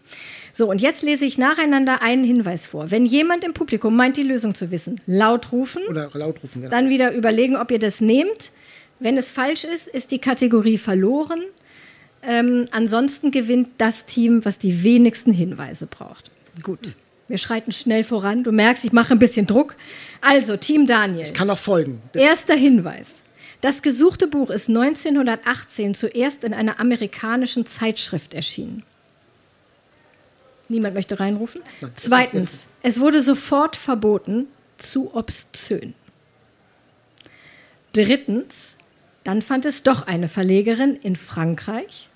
So, 0.52 0.70
und 0.70 0.82
jetzt 0.82 1.04
lese 1.04 1.26
ich 1.26 1.38
nacheinander 1.38 2.02
einen 2.02 2.24
Hinweis 2.24 2.68
vor. 2.68 2.92
Wenn 2.92 3.06
jemand 3.06 3.44
im 3.44 3.54
Publikum 3.54 3.96
meint, 3.96 4.18
die 4.18 4.24
Lösung 4.24 4.56
zu 4.56 4.72
wissen, 4.72 5.00
laut 5.06 5.52
rufen, 5.52 5.82
Oder 5.90 6.10
laut 6.14 6.44
rufen. 6.44 6.62
Genau. 6.62 6.72
dann 6.72 6.90
wieder 6.90 7.14
überlegen, 7.14 7.56
ob 7.56 7.72
ihr 7.72 7.80
das 7.80 8.02
nehmt. 8.02 8.52
Wenn 9.00 9.18
es 9.18 9.32
falsch 9.32 9.64
ist, 9.66 9.88
ist 9.88 10.12
die 10.12 10.20
Kategorie 10.20 10.78
verloren. 10.78 11.42
Ähm, 12.26 12.68
ansonsten 12.72 13.32
gewinnt 13.32 13.70
das 13.78 14.06
Team, 14.06 14.44
was 14.46 14.58
die 14.58 14.84
wenigsten 14.84 15.32
Hinweise 15.32 15.86
braucht. 15.86 16.32
Gut. 16.62 16.96
Wir 17.28 17.38
schreiten 17.38 17.72
schnell 17.72 18.04
voran. 18.04 18.44
Du 18.44 18.52
merkst, 18.52 18.86
ich 18.86 18.92
mache 18.92 19.14
ein 19.14 19.20
bisschen 19.20 19.48
Druck. 19.48 19.76
Also, 20.22 20.58
Team 20.58 20.86
Daniel. 20.86 21.32
Kann 21.34 21.48
noch 21.48 21.58
folgen. 21.58 22.02
Erster 22.14 22.56
Hinweis. 22.56 23.10
Das 23.62 23.82
gesuchte 23.82 24.28
Buch 24.28 24.50
ist 24.52 24.70
1918 24.70 25.96
zuerst 25.96 26.44
in 26.44 26.54
einer 26.54 26.80
amerikanischen 26.80 27.66
Zeitschrift 27.66 28.34
erschienen. 28.34 28.84
Niemand 30.68 30.96
möchte 30.96 31.20
reinrufen. 31.20 31.62
Zweitens, 31.96 32.66
es 32.82 33.00
wurde 33.00 33.22
sofort 33.22 33.76
verboten, 33.76 34.48
zu 34.78 35.16
obszön. 35.16 35.94
Drittens, 37.94 38.76
dann 39.24 39.42
fand 39.42 39.66
es 39.66 39.84
doch 39.84 40.06
eine 40.06 40.28
Verlegerin 40.28 40.96
in 40.96 41.16
Frankreich. 41.16 42.10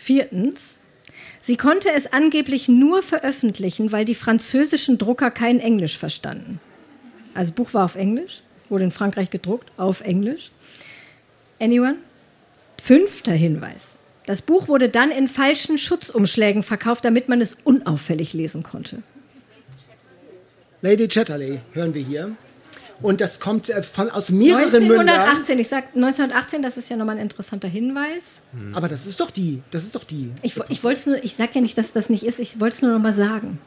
Viertens, 0.00 0.78
sie 1.42 1.58
konnte 1.58 1.90
es 1.92 2.10
angeblich 2.10 2.68
nur 2.68 3.02
veröffentlichen, 3.02 3.92
weil 3.92 4.06
die 4.06 4.14
französischen 4.14 4.96
Drucker 4.96 5.30
kein 5.30 5.60
Englisch 5.60 5.98
verstanden. 5.98 6.58
Also 7.34 7.52
Buch 7.52 7.74
war 7.74 7.84
auf 7.84 7.96
Englisch, 7.96 8.42
wurde 8.70 8.84
in 8.84 8.92
Frankreich 8.92 9.28
gedruckt, 9.28 9.70
auf 9.76 10.00
Englisch. 10.00 10.52
Anyone? 11.60 11.96
Fünfter 12.82 13.32
Hinweis. 13.32 13.88
Das 14.24 14.40
Buch 14.40 14.68
wurde 14.68 14.88
dann 14.88 15.10
in 15.10 15.28
falschen 15.28 15.76
Schutzumschlägen 15.76 16.62
verkauft, 16.62 17.04
damit 17.04 17.28
man 17.28 17.42
es 17.42 17.58
unauffällig 17.62 18.32
lesen 18.32 18.62
konnte. 18.62 19.02
Lady 20.80 21.08
Chatterley 21.08 21.60
hören 21.72 21.92
wir 21.92 22.02
hier. 22.02 22.36
Und 23.02 23.20
das 23.20 23.40
kommt 23.40 23.70
äh, 23.70 23.82
von, 23.82 24.10
aus 24.10 24.30
mehreren 24.30 24.86
Mündern. 24.86 25.08
1918, 25.08 25.58
ich 25.58 25.68
sag 25.68 25.84
1918, 25.94 26.62
das 26.62 26.76
ist 26.76 26.90
ja 26.90 26.96
nochmal 26.96 27.16
ein 27.16 27.22
interessanter 27.22 27.68
Hinweis. 27.68 28.42
Aber 28.74 28.88
das 28.88 29.06
ist 29.06 29.20
doch 29.20 29.30
die. 29.30 29.62
Das 29.70 29.84
ist 29.84 29.94
doch 29.94 30.04
die. 30.04 30.30
Ich, 30.42 30.54
ich 30.68 30.84
wollte 30.84 31.10
nur, 31.10 31.24
ich 31.24 31.34
sag 31.36 31.54
ja 31.54 31.60
nicht, 31.60 31.78
dass 31.78 31.92
das 31.92 32.10
nicht 32.10 32.24
ist, 32.24 32.38
ich 32.38 32.60
wollte 32.60 32.76
es 32.76 32.82
nur 32.82 32.92
noch 32.92 32.98
mal 33.00 33.14
sagen. 33.14 33.58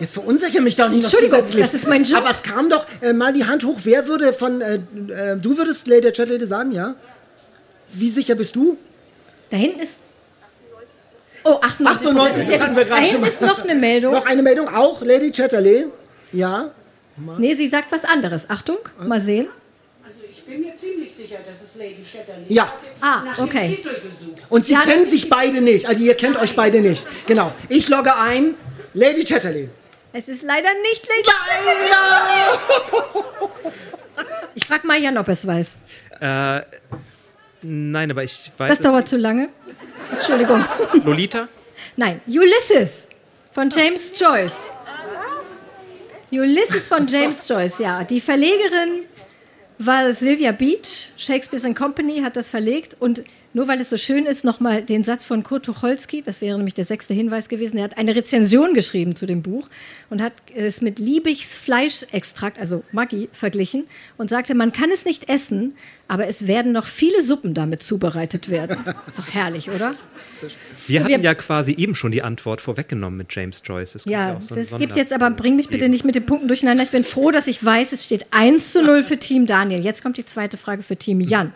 Jetzt 0.00 0.14
verunsichere 0.14 0.62
mich 0.62 0.76
doch 0.76 0.88
nicht 0.88 1.02
noch 1.02 1.04
Entschuldigung, 1.12 1.40
zusätzlich. 1.40 1.64
das 1.64 1.74
ist 1.74 1.88
mein 1.88 2.04
Job. 2.04 2.18
Aber 2.18 2.30
es 2.30 2.42
kam 2.42 2.70
doch 2.70 2.86
äh, 3.02 3.12
mal 3.12 3.32
die 3.32 3.44
Hand 3.44 3.64
hoch. 3.64 3.80
Wer 3.82 4.06
würde 4.06 4.32
von. 4.32 4.60
Äh, 4.60 4.76
äh, 4.76 5.36
du 5.36 5.58
würdest 5.58 5.88
Lady 5.88 6.10
Chatterley 6.12 6.46
sagen, 6.46 6.70
ja? 6.70 6.94
Wie 7.92 8.08
sicher 8.08 8.36
bist 8.36 8.54
du? 8.54 8.76
Da 9.50 9.56
hinten 9.56 9.80
ist. 9.80 9.98
Oh, 11.44 11.58
98. 11.62 12.06
98, 12.08 12.48
das 12.48 12.60
hatten 12.60 12.76
wir 12.76 12.84
gerade 12.84 13.00
Da 13.02 13.06
schon 13.06 13.06
hinten 13.06 13.20
mal. 13.22 13.28
ist 13.28 13.40
noch 13.42 13.64
eine 13.64 13.74
Meldung. 13.74 14.14
Noch 14.14 14.26
eine 14.26 14.42
Meldung, 14.42 14.68
auch 14.68 15.02
Lady 15.02 15.32
Chatterley. 15.32 15.86
Ja. 16.32 16.70
Nee, 17.38 17.54
sie 17.54 17.68
sagt 17.68 17.90
was 17.92 18.04
anderes. 18.04 18.48
Achtung, 18.50 18.78
mal 19.00 19.20
sehen. 19.20 19.48
Also 20.06 20.20
ich 20.30 20.42
bin 20.44 20.60
mir 20.60 20.74
ziemlich 20.76 21.14
sicher, 21.14 21.38
dass 21.46 21.62
es 21.62 21.76
Lady 21.76 22.04
Chatterley 22.10 22.46
Ja. 22.48 22.72
Ah, 23.00 23.22
nach 23.24 23.38
okay. 23.38 23.68
dem 23.68 23.76
Titel 23.76 24.00
gesucht. 24.00 24.42
Und 24.48 24.64
sie 24.66 24.74
Ja, 24.74 24.80
kennen 24.82 25.04
sich 25.04 25.28
beide 25.28 25.60
nicht. 25.60 25.86
Also 25.86 26.02
ihr 26.02 26.14
kennt 26.14 26.36
euch 26.36 26.54
beide 26.56 26.80
nicht. 26.80 27.06
Genau. 27.26 27.52
Ich 27.68 27.88
logge 27.88 28.14
ein. 28.16 28.54
Lady 28.94 29.24
Chatterley. 29.24 29.68
Es 30.12 30.28
ist 30.28 30.42
leider 30.42 30.70
nicht 30.82 31.06
Lady 31.06 31.28
Ich 34.54 34.66
frage 34.66 34.86
mal 34.86 34.98
Jan, 35.00 35.18
ob 35.18 35.28
er 35.28 35.32
es 35.32 35.46
weiß. 35.46 35.68
Äh, 36.20 36.60
nein, 37.62 38.10
aber 38.10 38.24
ich 38.24 38.50
weiß. 38.56 38.68
Das 38.70 38.78
es 38.78 38.82
dauert 38.84 39.08
zu 39.08 39.16
lange. 39.16 39.50
Entschuldigung. 40.10 40.64
nicht. 40.94 41.04
Lolita? 41.04 41.48
Nein, 41.96 42.20
Ulysses 42.26 43.06
von 43.52 43.70
James 43.70 44.12
Joyce. 44.18 44.70
Ulysses 46.30 46.88
von 46.88 47.06
James 47.06 47.48
Joyce, 47.48 47.78
ja. 47.78 48.04
Die 48.04 48.20
Verlegerin 48.20 49.04
war 49.78 50.12
Sylvia 50.12 50.52
Beach. 50.52 51.12
Shakespeare's 51.16 51.64
and 51.64 51.76
Company 51.76 52.20
hat 52.20 52.36
das 52.36 52.50
verlegt. 52.50 52.96
Und 52.98 53.24
nur 53.54 53.66
weil 53.66 53.80
es 53.80 53.90
so 53.90 53.96
schön 53.96 54.26
ist, 54.26 54.44
nochmal 54.44 54.82
den 54.82 55.04
Satz 55.04 55.24
von 55.24 55.42
Kurt 55.42 55.64
Tucholsky, 55.64 56.22
das 56.22 56.40
wäre 56.40 56.56
nämlich 56.56 56.74
der 56.74 56.84
sechste 56.84 57.14
Hinweis 57.14 57.48
gewesen. 57.48 57.78
Er 57.78 57.84
hat 57.84 57.96
eine 57.98 58.14
Rezension 58.14 58.74
geschrieben 58.74 59.16
zu 59.16 59.26
dem 59.26 59.42
Buch 59.42 59.68
und 60.10 60.20
hat 60.22 60.34
es 60.54 60.80
mit 60.82 60.98
Liebigs 60.98 61.58
Fleischextrakt, 61.58 62.58
also 62.58 62.82
Maggi, 62.92 63.28
verglichen 63.32 63.84
und 64.16 64.28
sagte, 64.30 64.54
man 64.54 64.72
kann 64.72 64.90
es 64.92 65.04
nicht 65.04 65.28
essen, 65.28 65.74
aber 66.08 66.26
es 66.26 66.46
werden 66.46 66.72
noch 66.72 66.86
viele 66.86 67.22
Suppen 67.22 67.54
damit 67.54 67.82
zubereitet 67.82 68.48
werden. 68.48 68.76
Ist 69.08 69.18
doch 69.18 69.28
herrlich, 69.32 69.70
oder? 69.70 69.94
Wir 70.86 71.00
hatten 71.00 71.08
Wir- 71.10 71.18
ja 71.20 71.34
quasi 71.34 71.72
eben 71.72 71.94
schon 71.94 72.12
die 72.12 72.22
Antwort 72.22 72.60
vorweggenommen 72.60 73.16
mit 73.16 73.34
James 73.34 73.62
Joyce. 73.64 73.94
Gibt 73.94 74.06
Ja, 74.06 74.36
auch 74.36 74.42
so 74.42 74.54
das 74.54 74.76
gibt 74.76 74.94
jetzt 74.96 75.12
aber, 75.12 75.30
bring 75.30 75.56
mich 75.56 75.68
bitte 75.68 75.88
nicht 75.88 76.04
mit 76.04 76.14
den 76.14 76.26
Punkten 76.26 76.48
durcheinander. 76.48 76.82
Ich 76.84 76.90
bin 76.90 77.02
froh, 77.04 77.30
dass 77.30 77.46
ich 77.46 77.64
weiß, 77.64 77.92
es 77.92 78.04
steht 78.04 78.26
1 78.30 78.72
zu 78.72 78.82
0 78.82 79.02
für 79.02 79.18
Team 79.18 79.46
Daniel. 79.46 79.80
Jetzt 79.80 80.02
kommt 80.02 80.16
die 80.16 80.24
zweite 80.24 80.56
Frage 80.56 80.82
für 80.82 80.96
Team 80.96 81.20
Jan. 81.20 81.52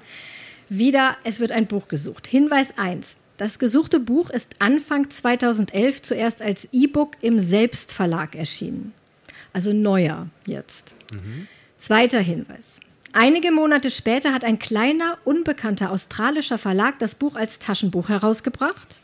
Wieder, 0.74 1.18
es 1.22 1.38
wird 1.38 1.52
ein 1.52 1.66
Buch 1.66 1.86
gesucht. 1.86 2.26
Hinweis 2.26 2.78
1. 2.78 3.18
Das 3.36 3.58
gesuchte 3.58 4.00
Buch 4.00 4.30
ist 4.30 4.54
Anfang 4.60 5.10
2011 5.10 6.00
zuerst 6.00 6.40
als 6.40 6.66
E-Book 6.72 7.18
im 7.20 7.40
Selbstverlag 7.40 8.34
erschienen. 8.34 8.94
Also 9.52 9.74
neuer 9.74 10.28
jetzt. 10.46 10.94
Zweiter 11.76 12.20
Hinweis. 12.20 12.80
Einige 13.12 13.52
Monate 13.52 13.90
später 13.90 14.32
hat 14.32 14.46
ein 14.46 14.58
kleiner, 14.58 15.18
unbekannter 15.24 15.90
australischer 15.90 16.56
Verlag 16.56 16.98
das 17.00 17.16
Buch 17.16 17.34
als 17.34 17.58
Taschenbuch 17.58 18.08
herausgebracht. 18.08 19.00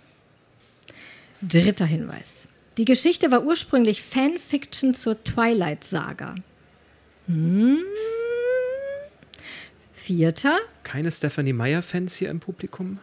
Dritter 1.42 1.84
Hinweis. 1.84 2.46
Die 2.78 2.86
Geschichte 2.86 3.30
war 3.30 3.44
ursprünglich 3.44 4.02
Fanfiction 4.02 4.94
zur 4.94 5.22
Twilight-Saga. 5.22 6.34
Hm. 7.26 7.82
Vierter. 10.08 10.58
Keine 10.84 11.12
Stephanie 11.12 11.52
Meyer-Fans 11.52 12.16
hier 12.16 12.30
im 12.30 12.40
Publikum? 12.40 12.98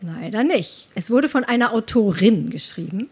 Leider 0.00 0.44
nicht. 0.44 0.86
Es 0.94 1.10
wurde 1.10 1.28
von 1.28 1.42
einer 1.42 1.72
Autorin 1.72 2.48
geschrieben. 2.50 3.10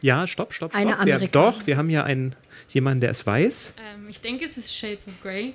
Ja, 0.00 0.28
stopp, 0.28 0.54
stopp, 0.54 0.70
stopp. 0.70 0.80
Eine 0.80 1.04
wir, 1.04 1.26
doch, 1.26 1.66
wir 1.66 1.76
haben 1.76 1.88
hier 1.88 2.04
einen, 2.04 2.36
jemanden, 2.68 3.00
der 3.00 3.10
es 3.10 3.26
weiß. 3.26 3.74
Ähm, 3.96 4.08
ich 4.08 4.20
denke, 4.20 4.44
es 4.44 4.56
ist 4.56 4.72
Shades 4.72 5.08
of 5.08 5.14
Grey. 5.24 5.54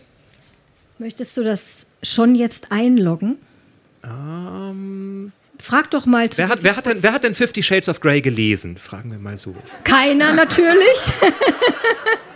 Möchtest 0.98 1.38
du 1.38 1.46
das 1.46 1.62
schon 2.04 2.36
jetzt 2.36 2.74
einloggen? 2.74 3.38
Ähm, 4.04 5.32
Frag 5.62 5.92
doch 5.92 6.06
mal 6.06 6.30
zu. 6.30 6.40
wer, 6.40 6.50
hat, 6.50 6.62
wer, 6.62 6.76
hat 6.76 6.88
denn, 6.88 7.02
wer 7.04 7.14
hat 7.14 7.24
denn 7.24 7.36
Fifty 7.36 7.64
Shades 7.64 7.88
of 7.88 8.02
Grey 8.02 8.20
gelesen? 8.20 8.78
Fragen 8.78 9.12
wir 9.12 9.20
mal 9.20 9.38
so. 9.38 9.56
Keiner 9.86 10.34
natürlich. 10.34 10.98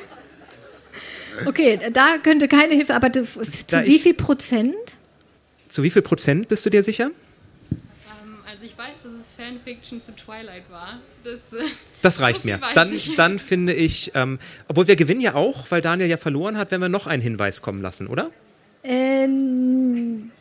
okay, 1.45 1.79
da 1.93 2.17
könnte 2.21 2.47
keine 2.47 2.75
Hilfe, 2.75 2.95
aber 2.95 3.09
du, 3.09 3.23
zu 3.25 3.39
Da 3.69 3.85
wie 3.85 3.95
ich- 3.95 4.03
viel 4.03 4.13
Prozent? 4.13 4.75
Zu 5.67 5.83
wie 5.83 5.89
viel 5.89 6.01
Prozent 6.01 6.47
bist 6.49 6.65
du 6.65 6.69
dir 6.69 6.83
sicher? 6.83 7.11
Ähm, 7.71 7.79
also 8.49 8.65
ich 8.65 8.77
weiß, 8.77 8.95
dass 9.03 9.13
es 9.13 9.27
Fanfiction 9.37 10.01
zu 10.01 10.13
Twilight 10.15 10.63
war. 10.69 10.99
Das, 11.23 11.35
äh, 11.59 11.63
Das 12.01 12.19
reicht 12.19 12.41
so 12.43 12.47
mir. 12.49 12.59
Dann, 12.75 12.99
dann 13.15 13.39
finde 13.39 13.73
ich, 13.73 14.11
ähm, 14.15 14.39
obwohl 14.67 14.87
wir 14.87 14.95
gewinnen 14.95 15.21
ja 15.21 15.35
auch, 15.35 15.71
weil 15.71 15.81
Daniel 15.81 16.09
ja 16.09 16.17
verloren 16.17 16.57
hat, 16.57 16.71
wenn 16.71 16.81
wir 16.81 16.89
noch 16.89 17.07
einen 17.07 17.21
Hinweis 17.21 17.61
kommen 17.61 17.81
lassen, 17.81 18.07
oder? 18.07 18.31
Ähm, 18.83 20.31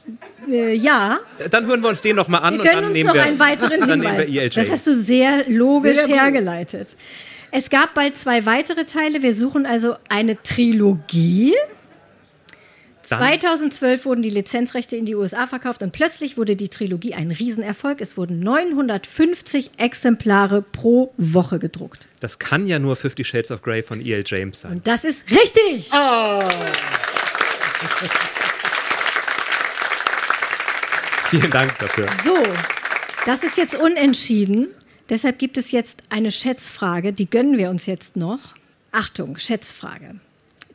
äh, 0.51 0.75
ja, 0.75 1.21
Dann 1.51 1.67
hören 1.67 1.83
wir 1.83 1.89
uns 1.91 2.01
den 2.01 2.17
noch 2.17 2.29
mal 2.29 2.39
an 2.39 2.55
wir 2.55 2.61
und 2.61 2.65
gönnen 2.67 2.77
dann 2.83 2.85
uns 2.87 2.95
nehmen 2.95 3.07
noch 3.09 3.15
wir 3.15 3.23
einen 3.23 3.39
weiteren 3.39 3.81
dann 3.81 3.91
Hinweis. 3.91 4.19
nehmen 4.19 4.33
wir 4.35 4.43
ELJ. 4.43 4.55
Das 4.55 4.71
hast 4.71 4.87
du 4.87 4.95
sehr 4.95 5.45
logisch 5.49 5.99
Sehr 5.99 6.09
hergeleitet. 6.09 6.97
Es 7.53 7.69
gab 7.69 7.95
bald 7.95 8.17
zwei 8.17 8.47
weitere 8.47 8.85
Teile. 8.85 9.23
Wir 9.23 9.35
suchen 9.35 9.67
also 9.67 9.97
eine 10.09 10.41
Trilogie. 10.43 11.55
Dann- 13.09 13.19
2012 13.19 14.05
wurden 14.05 14.23
die 14.23 14.31
Lizenzrechte 14.31 14.95
in 14.95 15.05
die 15.05 15.17
USA 15.17 15.49
verkauft 15.49 15.83
und 15.83 15.91
plötzlich 15.91 16.39
wurde 16.39 16.55
die 16.55 16.69
Trilogie 16.69 17.13
ein 17.15 17.33
Riesenerfolg. 17.33 18.01
Es 18.01 18.17
wurden 18.17 18.39
950 18.39 19.73
Exemplare 19.79 20.63
pro 20.63 21.13
Woche 21.17 21.59
gedruckt. 21.59 22.07
Das 22.21 22.39
kann 22.39 22.69
ja 22.69 22.79
nur 22.79 22.95
Fifty 22.95 23.25
Shades 23.25 23.51
of 23.51 23.63
Grey 23.63 23.83
von 23.83 24.01
E.L. 24.01 24.23
James 24.25 24.61
sein. 24.61 24.73
Und 24.75 24.87
das 24.87 25.03
ist 25.03 25.25
richtig. 25.29 25.91
Vielen 31.31 31.51
Dank 31.51 31.79
dafür. 31.79 32.07
So, 32.25 32.37
das 33.27 33.43
ist 33.45 33.57
jetzt 33.57 33.75
unentschieden. 33.77 34.69
Deshalb 35.09 35.39
gibt 35.39 35.57
es 35.59 35.71
jetzt 35.71 36.03
eine 36.09 36.31
Schätzfrage, 36.31 37.13
die 37.13 37.29
gönnen 37.29 37.59
wir 37.59 37.71
uns 37.71 37.87
jetzt 37.87 38.17
noch. 38.17 38.41
Achtung, 38.93 39.39
Schätzfrage. 39.39 40.17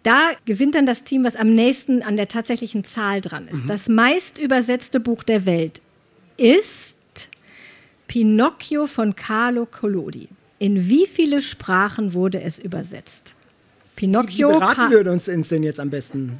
Da 0.04 0.32
gewinnt 0.46 0.76
dann 0.76 0.86
das 0.86 1.04
Team, 1.04 1.24
was 1.24 1.36
am 1.36 1.54
nächsten 1.56 2.04
an 2.04 2.16
der 2.16 2.28
tatsächlichen 2.28 2.84
Zahl 2.86 3.22
dran 3.22 3.48
ist. 3.48 3.64
Das 3.68 3.90
meist 3.90 4.38
übersetzte 4.38 5.00
Buch 5.00 5.24
der 5.24 5.46
Welt 5.46 5.82
ist 6.38 6.96
Pinocchio 8.08 8.88
von 8.88 9.16
Carlo 9.16 9.66
Collodi. 9.66 10.28
In 10.60 10.88
wie 10.88 11.08
viele 11.08 11.42
Sprachen 11.42 12.14
wurde 12.14 12.42
es 12.42 12.60
übersetzt? 12.60 13.34
Wie 13.96 14.02
Pinocchio 14.02 14.50
beraten 14.50 14.76
Ka- 14.76 14.92
wir 14.92 15.12
uns 15.12 15.26
denn 15.26 15.64
jetzt 15.64 15.80
am 15.80 15.90
besten? 15.90 16.40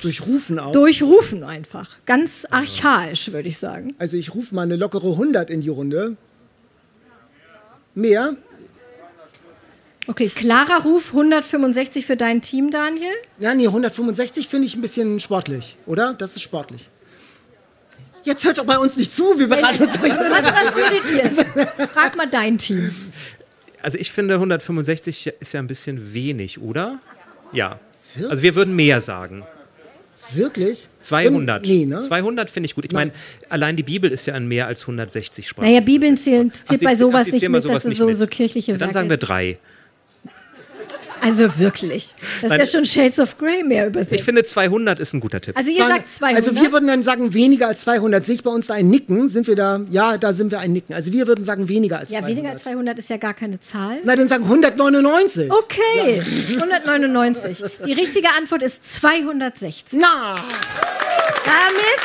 Durch 0.00 0.26
Rufen 0.26 0.58
auch. 0.58 0.72
durchrufen 0.72 1.44
einfach. 1.44 1.96
Ganz 2.04 2.46
archaisch, 2.50 3.32
würde 3.32 3.48
ich 3.48 3.58
sagen. 3.58 3.94
Also 3.98 4.16
ich 4.16 4.34
rufe 4.34 4.54
mal 4.54 4.62
eine 4.62 4.76
lockere 4.76 5.10
100 5.10 5.50
in 5.50 5.60
die 5.60 5.68
Runde. 5.68 6.16
Mehr? 7.94 8.36
Okay, 10.06 10.28
klarer 10.28 10.82
Ruf 10.82 11.08
165 11.08 12.04
für 12.04 12.16
dein 12.16 12.42
Team, 12.42 12.70
Daniel. 12.70 13.12
Ja, 13.38 13.54
nee, 13.54 13.66
165 13.66 14.48
finde 14.48 14.66
ich 14.66 14.74
ein 14.76 14.82
bisschen 14.82 15.18
sportlich, 15.20 15.76
oder? 15.86 16.12
Das 16.12 16.36
ist 16.36 16.42
sportlich. 16.42 16.90
Jetzt 18.24 18.44
hört 18.44 18.58
doch 18.58 18.64
bei 18.64 18.78
uns 18.78 18.96
nicht 18.96 19.12
zu, 19.12 19.38
wir 19.38 19.48
beraten 19.48 19.82
uns 19.82 20.00
Was, 20.00 20.10
was 20.10 20.76
würdet 20.76 21.02
ihr? 21.14 21.86
Frag 21.88 22.16
mal 22.16 22.26
dein 22.26 22.58
Team. 22.58 22.94
Also 23.82 23.98
ich 23.98 24.10
finde 24.12 24.34
165 24.34 25.32
ist 25.40 25.52
ja 25.52 25.60
ein 25.60 25.66
bisschen 25.66 26.14
wenig, 26.14 26.60
oder? 26.60 27.00
Ja. 27.52 27.78
Also 28.28 28.42
wir 28.42 28.54
würden 28.54 28.74
mehr 28.74 29.00
sagen. 29.00 29.44
Wirklich? 30.32 30.88
200. 31.00 31.66
Nee, 31.66 31.86
ne? 31.86 32.02
200 32.06 32.50
finde 32.50 32.66
ich 32.66 32.74
gut. 32.74 32.84
Ich 32.84 32.92
meine, 32.92 33.12
allein 33.48 33.76
die 33.76 33.82
Bibel 33.82 34.10
ist 34.10 34.26
ja 34.26 34.36
in 34.36 34.46
mehr 34.48 34.66
als 34.66 34.82
160 34.82 35.46
Sprachen. 35.48 35.66
Naja, 35.68 35.80
Bibeln 35.80 36.16
zählen, 36.16 36.52
zählt 36.52 36.82
bei 36.82 36.94
sowas 36.94 37.26
nicht 37.28 37.48
mit, 37.48 37.62
sowas 37.62 37.74
das 37.76 37.84
ist 37.84 37.88
nicht 37.90 37.98
so, 37.98 38.06
mit. 38.06 38.16
so 38.16 38.26
kirchliche 38.26 38.72
Ja, 38.72 38.78
dann 38.78 38.88
Werke. 38.88 38.92
sagen 38.94 39.10
wir 39.10 39.16
drei. 39.16 39.58
Also 41.20 41.58
wirklich. 41.58 42.14
Das 42.42 42.50
Nein. 42.50 42.60
ist 42.60 42.72
ja 42.72 42.78
schon 42.78 42.86
Shades 42.86 43.18
of 43.18 43.38
Grey 43.38 43.62
mehr 43.62 43.86
übersetzt. 43.86 44.12
Ich 44.12 44.24
finde 44.24 44.42
200 44.42 45.00
ist 45.00 45.12
ein 45.14 45.20
guter 45.20 45.40
Tipp. 45.40 45.56
also 45.56 45.70
ihr 45.70 45.76
sagt 45.86 46.10
200. 46.10 46.36
Also 46.46 46.60
wir 46.60 46.72
würden 46.72 46.86
dann 46.86 47.02
sagen 47.02 47.32
weniger 47.34 47.68
als 47.68 47.82
200. 47.82 48.24
Sehe 48.24 48.34
ich 48.34 48.42
bei 48.42 48.50
uns 48.50 48.66
da 48.66 48.74
ein 48.74 48.90
Nicken? 48.90 49.28
Sind 49.28 49.46
wir 49.46 49.56
da? 49.56 49.80
Ja, 49.90 50.18
da 50.18 50.32
sind 50.32 50.50
wir 50.50 50.58
ein 50.60 50.72
Nicken. 50.72 50.94
Also 50.94 51.12
wir 51.12 51.26
würden 51.26 51.44
sagen 51.44 51.68
weniger 51.68 51.98
als 51.98 52.10
ja, 52.12 52.18
200. 52.20 52.36
weniger 52.36 52.50
als 52.52 52.62
200 52.64 52.98
ist 52.98 53.10
ja 53.10 53.16
gar 53.16 53.34
keine 53.34 53.60
Zahl. 53.60 53.98
Na, 54.04 54.16
dann 54.16 54.28
sagen 54.28 54.44
199. 54.44 55.50
Okay, 55.50 56.20
199. 56.60 57.62
Die 57.86 57.92
richtige 57.92 58.28
Antwort 58.36 58.62
ist 58.62 58.86
260. 58.94 59.98
Na, 60.00 60.36
Damit, 61.44 62.00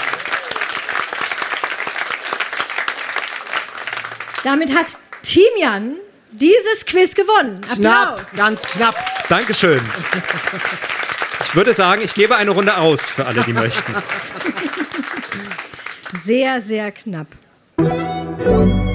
damit 4.43 4.75
hat 4.77 4.87
Timian 5.23 5.95
dieses 6.31 6.85
Quiz 6.85 7.13
gewonnen. 7.15 7.59
Applaus. 7.69 7.77
knapp, 7.77 8.35
ganz 8.35 8.63
knapp. 8.63 8.95
Dankeschön. 9.29 9.81
Ich 11.43 11.55
würde 11.55 11.73
sagen, 11.73 12.01
ich 12.03 12.13
gebe 12.13 12.35
eine 12.35 12.51
Runde 12.51 12.77
aus 12.77 13.01
für 13.01 13.25
alle, 13.25 13.41
die 13.43 13.53
möchten. 13.53 13.95
Sehr, 16.25 16.61
sehr 16.61 16.91
knapp. 16.91 17.27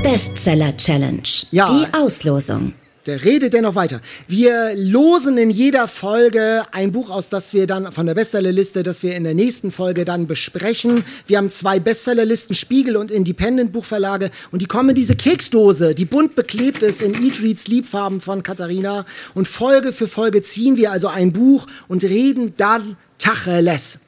Bestseller 0.02 0.76
Challenge. 0.76 1.22
Ja. 1.50 1.66
Die 1.66 1.86
Auslosung. 1.94 2.74
Der 3.06 3.22
redet 3.22 3.52
dennoch 3.52 3.74
weiter. 3.74 4.00
Wir 4.28 4.72
losen 4.74 5.36
in 5.36 5.50
jeder 5.50 5.88
Folge 5.88 6.62
ein 6.72 6.90
Buch 6.90 7.10
aus, 7.10 7.28
das 7.28 7.52
wir 7.52 7.66
dann 7.66 7.92
von 7.92 8.06
der 8.06 8.14
Bestsellerliste, 8.14 8.82
das 8.82 9.02
wir 9.02 9.14
in 9.14 9.24
der 9.24 9.34
nächsten 9.34 9.70
Folge 9.70 10.06
dann 10.06 10.26
besprechen. 10.26 11.04
Wir 11.26 11.36
haben 11.36 11.50
zwei 11.50 11.78
Bestsellerlisten, 11.80 12.54
Spiegel 12.54 12.96
und 12.96 13.10
Independent 13.10 13.72
Buchverlage 13.72 14.30
und 14.52 14.62
die 14.62 14.66
kommen 14.66 14.90
in 14.90 14.94
diese 14.94 15.16
Keksdose, 15.16 15.94
die 15.94 16.06
bunt 16.06 16.34
beklebt 16.34 16.82
ist 16.82 17.02
in 17.02 17.12
Eat, 17.22 17.42
Read, 17.42 17.58
Sleep 17.58 17.84
Farben 17.84 18.22
von 18.22 18.42
Katharina. 18.42 19.04
Und 19.34 19.48
Folge 19.48 19.92
für 19.92 20.08
Folge 20.08 20.40
ziehen 20.40 20.78
wir 20.78 20.90
also 20.90 21.08
ein 21.08 21.32
Buch 21.32 21.66
und 21.88 22.04
reden 22.04 22.54
dann 22.56 22.96
Tacheles. 23.18 23.98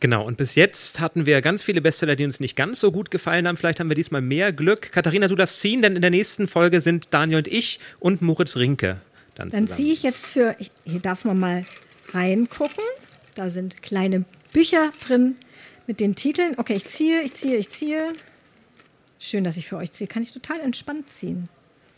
Genau, 0.00 0.26
und 0.26 0.38
bis 0.38 0.54
jetzt 0.54 0.98
hatten 0.98 1.26
wir 1.26 1.42
ganz 1.42 1.62
viele 1.62 1.82
Bestseller, 1.82 2.16
die 2.16 2.24
uns 2.24 2.40
nicht 2.40 2.56
ganz 2.56 2.80
so 2.80 2.90
gut 2.90 3.10
gefallen 3.10 3.46
haben. 3.46 3.58
Vielleicht 3.58 3.80
haben 3.80 3.90
wir 3.90 3.94
diesmal 3.94 4.22
mehr 4.22 4.50
Glück. 4.52 4.92
Katharina, 4.92 5.28
du 5.28 5.36
darfst 5.36 5.60
ziehen, 5.60 5.82
denn 5.82 5.94
in 5.94 6.00
der 6.00 6.10
nächsten 6.10 6.48
Folge 6.48 6.80
sind 6.80 7.08
Daniel 7.10 7.38
und 7.38 7.48
ich 7.48 7.80
und 7.98 8.22
Moritz 8.22 8.56
Rinke 8.56 9.00
dann 9.34 9.50
Dann 9.50 9.68
ziehe 9.68 9.92
ich 9.92 10.02
jetzt 10.02 10.26
für, 10.26 10.54
ich, 10.58 10.70
hier 10.84 11.00
darf 11.00 11.24
man 11.24 11.38
mal 11.38 11.64
reingucken. 12.12 12.84
Da 13.34 13.50
sind 13.50 13.82
kleine 13.82 14.24
Bücher 14.52 14.92
drin 15.06 15.36
mit 15.86 16.00
den 16.00 16.14
Titeln. 16.14 16.54
Okay, 16.56 16.74
ich 16.74 16.84
ziehe, 16.86 17.22
ich 17.22 17.34
ziehe, 17.34 17.56
ich 17.56 17.70
ziehe. 17.70 18.12
Schön, 19.18 19.44
dass 19.44 19.56
ich 19.56 19.66
für 19.66 19.76
euch 19.76 19.92
ziehe. 19.92 20.08
Kann 20.08 20.22
ich 20.22 20.32
total 20.32 20.60
entspannt 20.60 21.08
ziehen. 21.08 21.48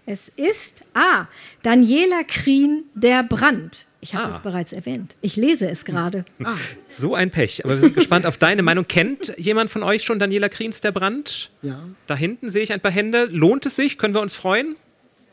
Es 0.07 0.29
ist, 0.29 0.81
ah, 0.95 1.27
Daniela 1.63 2.25
Krien, 2.27 2.85
Der 2.95 3.23
Brand. 3.23 3.87
Ich 4.05 4.15
habe 4.17 4.33
Ah. 4.33 4.37
es 4.37 4.43
bereits 4.43 4.73
erwähnt. 4.73 5.15
Ich 5.21 5.37
lese 5.37 5.69
es 5.71 5.85
gerade. 5.85 6.25
So 6.89 7.15
ein 7.15 7.31
Pech. 7.31 7.65
Aber 7.65 7.75
wir 7.77 7.81
sind 7.81 7.95
gespannt 7.95 8.27
auf 8.27 8.37
deine 8.37 8.63
Meinung. 8.63 8.87
Kennt 8.89 9.33
jemand 9.39 9.71
von 9.71 9.83
euch 9.83 10.03
schon 10.03 10.19
Daniela 10.19 10.49
Kriens, 10.51 10.81
der 10.83 10.91
Brand? 10.93 11.51
Ja. 11.63 11.83
Da 12.09 12.17
hinten 12.17 12.51
sehe 12.51 12.63
ich 12.65 12.73
ein 12.73 12.81
paar 12.81 12.91
Hände. 12.91 13.27
Lohnt 13.31 13.65
es 13.65 13.77
sich? 13.77 13.97
Können 13.99 14.13
wir 14.15 14.21
uns 14.21 14.35
freuen? 14.35 14.75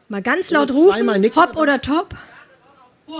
Mal 0.07 0.21
ganz 0.21 0.51
laut 0.51 0.71
rufen. 0.71 1.05
nicken. 1.19 1.35
Hopp 1.41 1.57
oder 1.57 1.81
top? 1.81 2.15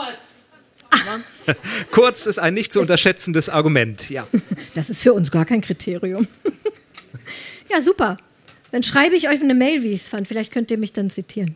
Kurz 1.92 2.26
ist 2.26 2.40
ein 2.40 2.54
nicht 2.54 2.72
zu 2.74 2.80
unterschätzendes 2.80 3.50
Argument. 3.50 4.10
Ja. 4.10 4.28
Das 4.76 4.90
ist 4.90 5.02
für 5.04 5.14
uns 5.14 5.30
gar 5.32 5.46
kein 5.46 5.62
Kriterium. 5.62 6.28
ja, 7.70 7.82
super. 7.82 8.16
Dann 8.72 8.84
schreibe 8.84 9.16
ich 9.16 9.28
euch 9.28 9.42
eine 9.42 9.56
Mail, 9.56 9.84
wie 9.84 9.90
ich 9.90 10.02
es 10.04 10.10
fand. 10.10 10.28
Vielleicht 10.28 10.54
könnt 10.54 10.72
ihr 10.72 10.78
mich 10.78 10.94
dann 10.94 11.10
zitieren. 11.10 11.56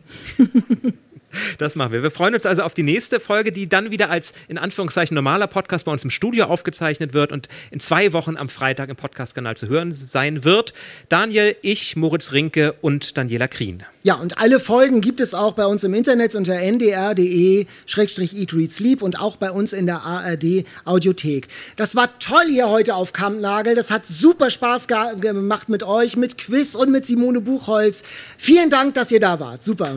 Das 1.58 1.76
machen 1.76 1.92
wir. 1.92 2.02
Wir 2.02 2.10
freuen 2.10 2.34
uns 2.34 2.46
also 2.46 2.62
auf 2.62 2.72
die 2.74 2.82
nächste 2.82 3.20
Folge, 3.20 3.52
die 3.52 3.68
dann 3.68 3.90
wieder 3.90 4.08
als 4.10 4.32
in 4.48 4.56
Anführungszeichen 4.58 5.14
normaler 5.14 5.46
Podcast 5.46 5.84
bei 5.84 5.92
uns 5.92 6.02
im 6.04 6.10
Studio 6.10 6.46
aufgezeichnet 6.46 7.14
wird 7.14 7.30
und 7.32 7.48
in 7.70 7.78
zwei 7.80 8.12
Wochen 8.12 8.36
am 8.36 8.48
Freitag 8.48 8.88
im 8.88 8.96
Podcastkanal 8.96 9.56
zu 9.56 9.68
hören 9.68 9.92
sein 9.92 10.42
wird. 10.44 10.74
Daniel, 11.08 11.56
ich, 11.62 11.96
Moritz 11.96 12.32
Rinke 12.32 12.74
und 12.80 13.16
Daniela 13.16 13.48
Krien. 13.48 13.84
Ja, 14.02 14.16
und 14.16 14.38
alle 14.38 14.60
Folgen 14.60 15.00
gibt 15.00 15.20
es 15.20 15.32
auch 15.32 15.54
bei 15.54 15.64
uns 15.64 15.82
im 15.82 15.94
Internet 15.94 16.34
unter 16.34 16.60
ndr.de-eatreadsleep 16.60 19.00
und 19.00 19.18
auch 19.18 19.36
bei 19.36 19.50
uns 19.50 19.72
in 19.72 19.86
der 19.86 20.02
ARD 20.02 20.66
Audiothek. 20.84 21.48
Das 21.76 21.96
war 21.96 22.10
toll 22.18 22.44
hier 22.50 22.68
heute 22.68 22.96
auf 22.96 23.14
Kampnagel. 23.14 23.74
Das 23.74 23.90
hat 23.90 24.04
super 24.04 24.50
Spaß 24.50 24.88
gemacht 24.88 25.70
mit 25.70 25.84
euch, 25.84 26.18
mit 26.18 26.36
Quiz 26.36 26.74
und 26.74 26.90
mit 26.90 27.06
Simone 27.06 27.40
Buchholz. 27.40 28.02
Vielen 28.36 28.68
Dank, 28.68 28.92
dass 28.92 29.10
ihr 29.10 29.20
da 29.20 29.40
wart. 29.40 29.62
Super. 29.62 29.96